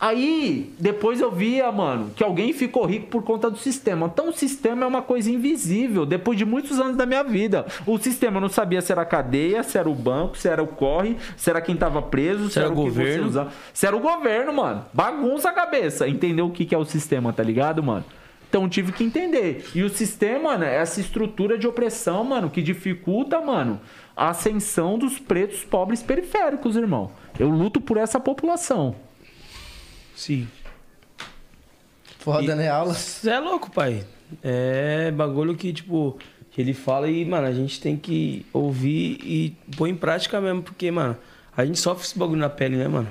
[0.01, 4.09] Aí, depois eu via, mano, que alguém ficou rico por conta do sistema.
[4.11, 7.67] Então o sistema é uma coisa invisível, depois de muitos anos da minha vida.
[7.85, 10.63] O sistema eu não sabia se era a cadeia, se era o banco, se era
[10.63, 13.27] o corre, se era quem tava preso, se, era era o o que você governo.
[13.27, 13.51] usava.
[13.71, 14.83] Se era o governo, mano.
[14.91, 16.07] Bagunça a cabeça.
[16.07, 18.03] Entendeu o que que é o sistema, tá ligado, mano?
[18.49, 19.69] Então tive que entender.
[19.75, 23.79] E o sistema, né, é essa estrutura de opressão, mano, que dificulta, mano,
[24.17, 27.11] a ascensão dos pretos pobres periféricos, irmão.
[27.39, 28.95] Eu luto por essa população.
[30.21, 30.47] Sim.
[32.19, 32.69] Foda, né?
[32.69, 32.93] Aula.
[32.93, 34.05] Você é louco, pai.
[34.43, 36.15] É bagulho que, tipo,
[36.51, 40.61] que ele fala e, mano, a gente tem que ouvir e pôr em prática mesmo,
[40.61, 41.17] porque, mano,
[41.57, 43.07] a gente sofre esse bagulho na pele, né, mano?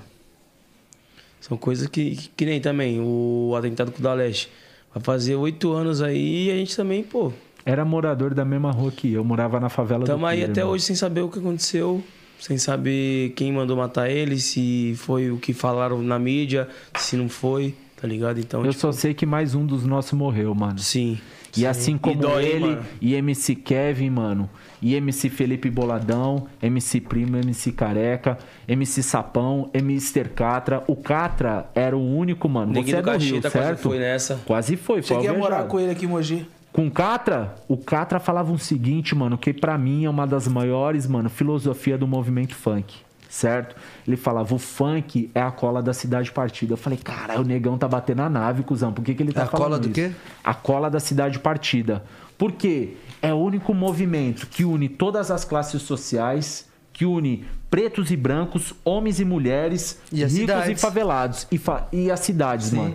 [1.41, 4.49] São coisas que, que, que nem também o atentado com o da Leste.
[4.95, 7.33] Vai fazer oito anos aí e a gente também, pô,
[7.65, 10.61] Era morador da mesma rua que eu, morava na favela Tamo do aí Pira, até
[10.61, 10.75] irmão.
[10.75, 12.05] hoje sem saber o que aconteceu,
[12.41, 17.29] sem saber quem mandou matar ele, se foi o que falaram na mídia, se não
[17.29, 18.41] foi, tá ligado?
[18.41, 20.79] Então, Eu tipo, só sei que mais um dos nossos morreu, mano.
[20.79, 21.19] sim.
[21.57, 22.85] E assim como dói, hein, ele, mano?
[23.01, 24.49] e MC Kevin, mano,
[24.81, 28.39] e MC Felipe Boladão, MC Primo, MC Careca,
[28.69, 30.85] MC Sapão, MC Catra.
[30.87, 32.73] O Catra era o único, mano.
[32.73, 33.81] Neguinho Você é do do Rio, Cacheta quase certo?
[33.81, 34.41] foi nessa.
[34.47, 36.47] Quase foi, foi Cheguei a morar com ele aqui em Mogi.
[36.73, 40.47] Com o Catra, o Catra falava o seguinte, mano, que pra mim é uma das
[40.47, 42.95] maiores, mano, filosofia do movimento funk,
[43.29, 43.75] certo?
[44.07, 46.75] Ele falava, o funk é a cola da cidade partida.
[46.75, 49.43] Eu falei, caralho, o negão tá batendo a nave, cuzão, por que, que ele tá
[49.43, 49.95] A falando cola do isso?
[49.95, 50.13] quê?
[50.45, 52.05] A cola da cidade partida.
[52.39, 52.95] Por quê?
[53.21, 58.73] É o único movimento que une todas as classes sociais, que une pretos e brancos,
[58.85, 60.81] homens e mulheres, E ricos e cidades.
[60.81, 61.47] favelados.
[61.51, 62.95] E, fa- e as cidades, mano.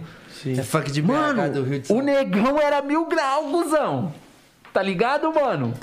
[0.52, 4.14] É funk de BH Mano, do Rio de o São negão era mil grau, cuzão.
[4.72, 5.74] Tá ligado, mano?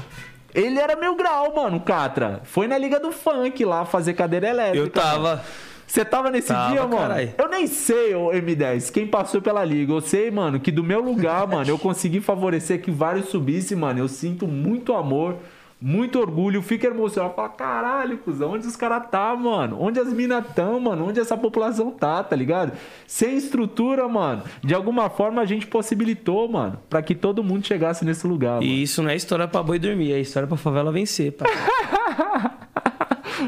[0.55, 2.41] Ele era mil grau, mano, o Catra.
[2.44, 4.78] Foi na liga do funk lá fazer cadeira elétrica.
[4.84, 5.42] Eu tava.
[5.86, 6.97] Você tava nesse Tava, dia, mano?
[6.97, 7.34] carai.
[7.36, 9.92] Eu nem sei, ô M10, quem passou pela liga.
[9.92, 13.99] Eu sei, mano, que do meu lugar, mano, eu consegui favorecer que vários subissem, mano.
[13.99, 15.36] Eu sinto muito amor,
[15.83, 16.62] muito orgulho.
[16.62, 17.35] Fico emocionado.
[17.35, 19.77] Falo, caralho, cuzão, onde os caras tá, mano?
[19.81, 21.09] Onde as minas tão, mano?
[21.09, 22.73] Onde essa população tá, tá ligado?
[23.07, 24.44] Sem estrutura, mano.
[24.62, 28.62] De alguma forma a gente possibilitou, mano, pra que todo mundo chegasse nesse lugar, mano.
[28.62, 31.51] E isso não é história pra boi dormir, é história pra favela vencer, pai.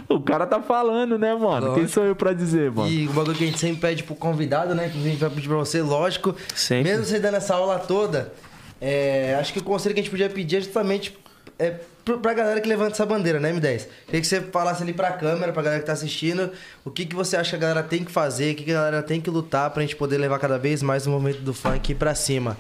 [0.09, 1.67] O cara tá falando, né, mano?
[1.67, 1.89] Quem Lógico.
[1.89, 2.91] sou eu pra dizer, mano?
[2.91, 4.89] E o bagulho que a gente sempre pede pro convidado, né?
[4.89, 6.35] Que a gente vai pedir pra você, lógico.
[6.55, 6.91] Sempre.
[6.91, 8.33] Mesmo você dando essa aula toda,
[8.81, 11.17] é, acho que o conselho que a gente podia pedir é justamente
[11.59, 13.89] é pra galera que levanta essa bandeira, né, M10?
[14.07, 16.53] Queria que você falasse ali pra câmera, pra galera que tá assistindo,
[16.85, 18.75] o que, que você acha que a galera tem que fazer, o que, que a
[18.75, 21.95] galera tem que lutar pra gente poder levar cada vez mais o movimento do funk
[21.95, 22.57] pra cima.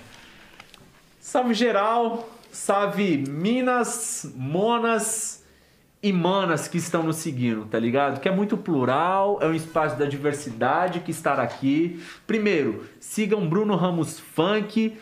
[1.20, 5.42] Salve geral, salve Minas, Monas
[6.02, 8.20] e Manas que estão nos seguindo, tá ligado?
[8.20, 12.02] Que é muito plural, é um espaço da diversidade que estar aqui.
[12.26, 14.97] Primeiro, sigam Bruno Ramos Funk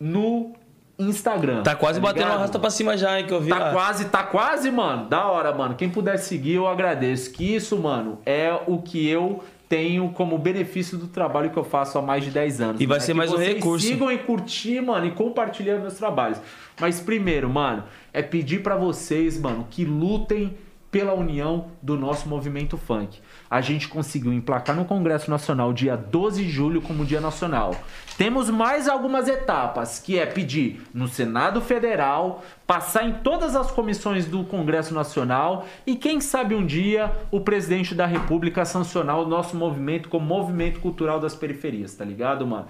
[0.00, 0.52] no
[0.98, 1.62] Instagram.
[1.62, 2.34] Tá quase batendo ligado?
[2.34, 3.72] uma rasta pra cima já, hein, que eu vi Tá lá.
[3.72, 5.08] quase, tá quase, mano.
[5.08, 5.74] Da hora, mano.
[5.74, 7.32] Quem puder seguir, eu agradeço.
[7.32, 11.96] Que isso, mano, é o que eu tenho como benefício do trabalho que eu faço
[11.98, 12.80] há mais de 10 anos.
[12.80, 13.06] E vai mano.
[13.06, 13.86] ser É que mais um vocês recurso.
[13.86, 16.38] Sigam e curtir, mano, e compartilhar meus trabalhos.
[16.78, 20.54] Mas primeiro, mano, é pedir pra vocês, mano, que lutem
[20.92, 23.18] pela união do nosso movimento funk.
[23.50, 27.74] A gente conseguiu emplacar no Congresso Nacional dia 12 de julho como Dia Nacional.
[28.18, 34.26] Temos mais algumas etapas, que é pedir no Senado Federal, passar em todas as comissões
[34.26, 39.56] do Congresso Nacional e quem sabe um dia o presidente da República sancionar o nosso
[39.56, 42.66] movimento como movimento cultural das periferias, tá ligado, mano?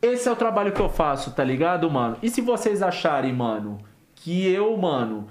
[0.00, 2.18] Esse é o trabalho que eu faço, tá ligado, mano?
[2.22, 3.78] E se vocês acharem, mano,
[4.14, 5.26] que eu, mano,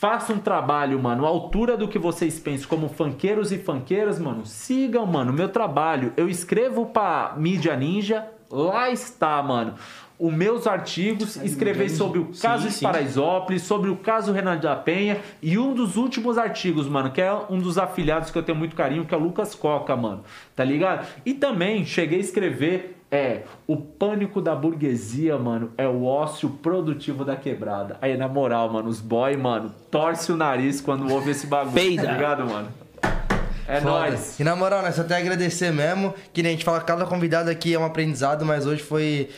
[0.00, 4.46] faço um trabalho, mano, à altura do que vocês pensam como funkeiros e funkeiras, mano,
[4.46, 6.14] sigam, mano, meu trabalho.
[6.16, 9.74] Eu escrevo pra Mídia Ninja, lá está, mano.
[10.18, 12.84] Os meus artigos, escrevi sobre o caso Sim, sim.
[12.84, 17.32] Paraisópolis, sobre o caso Renan da Penha e um dos últimos artigos, mano, que é
[17.50, 20.24] um dos afiliados que eu tenho muito carinho, que é o Lucas Coca, mano,
[20.56, 21.06] tá ligado?
[21.26, 27.24] E também cheguei a escrever é, o pânico da burguesia, mano, é o ócio produtivo
[27.24, 27.96] da quebrada.
[28.00, 32.04] Aí, na moral, mano, os boy, mano, torce o nariz quando ouve esse bagulho, Peida.
[32.04, 32.68] tá ligado, mano?
[33.66, 33.90] É Foda.
[34.10, 34.38] nóis.
[34.38, 37.50] E na moral, né, só até agradecer mesmo, que nem a gente fala, cada convidado
[37.50, 39.28] aqui é um aprendizado, mas hoje foi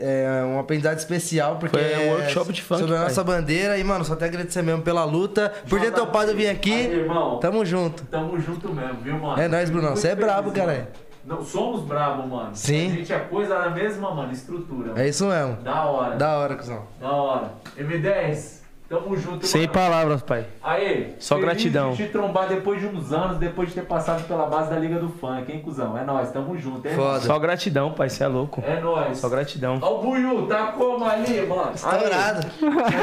[0.00, 3.08] é, um aprendizado especial, porque Foi um é workshop de funk, sobre a pai.
[3.08, 3.78] nossa bandeira.
[3.78, 6.72] E, mano, só até agradecer mesmo pela luta, por ter topado vir aqui.
[6.72, 7.38] Aí, irmão.
[7.38, 8.04] Tamo junto.
[8.04, 9.40] Tamo junto mesmo, viu, mano?
[9.40, 9.94] É nóis, Brunão.
[9.94, 10.52] Você é mano.
[10.52, 10.86] caralho.
[11.28, 12.50] Não, somos bravos, mano.
[12.54, 12.90] Sim.
[12.90, 14.98] A gente é coisa da mesma, mano, estrutura.
[15.00, 15.56] É isso mesmo.
[15.56, 16.16] Da hora.
[16.16, 16.84] Da hora, cuzão.
[16.98, 17.50] Da hora.
[17.78, 19.72] M10, tamo junto, Sem mano.
[19.74, 20.46] palavras, pai.
[20.62, 21.90] Aí, Só gratidão.
[21.90, 24.98] de te trombar depois de uns anos, depois de ter passado pela base da Liga
[24.98, 25.98] do Funk, hein, cuzão?
[25.98, 26.94] É nóis, tamo junto, hein?
[26.96, 27.20] Foda.
[27.20, 28.08] Só gratidão, pai.
[28.08, 28.64] Você é louco.
[28.66, 29.18] É nóis.
[29.18, 29.78] Só gratidão.
[29.82, 31.72] Ó o Buiu, tá como ali, mano?
[31.74, 32.46] Estourado.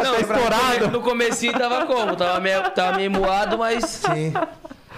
[0.04, 0.88] Não, estourado.
[0.92, 2.16] No comecinho tava como?
[2.16, 3.86] Tava meio, tava meio moado, mas...
[3.86, 4.34] Sim.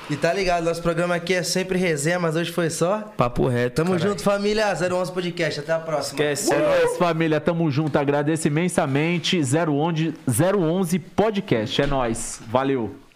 [0.10, 3.00] E tá ligado, nosso programa aqui é sempre resenha, mas hoje foi só.
[3.18, 4.10] Papo reto, Tamo caralho.
[4.12, 5.60] junto, família 011 Podcast.
[5.60, 6.14] Até a próxima.
[6.22, 6.54] Esquece.
[6.54, 7.98] É nóis, família, tamo junto.
[7.98, 9.38] Agradeço imensamente.
[9.42, 11.82] 011, 011 Podcast.
[11.82, 12.40] É nóis.
[12.48, 13.07] Valeu.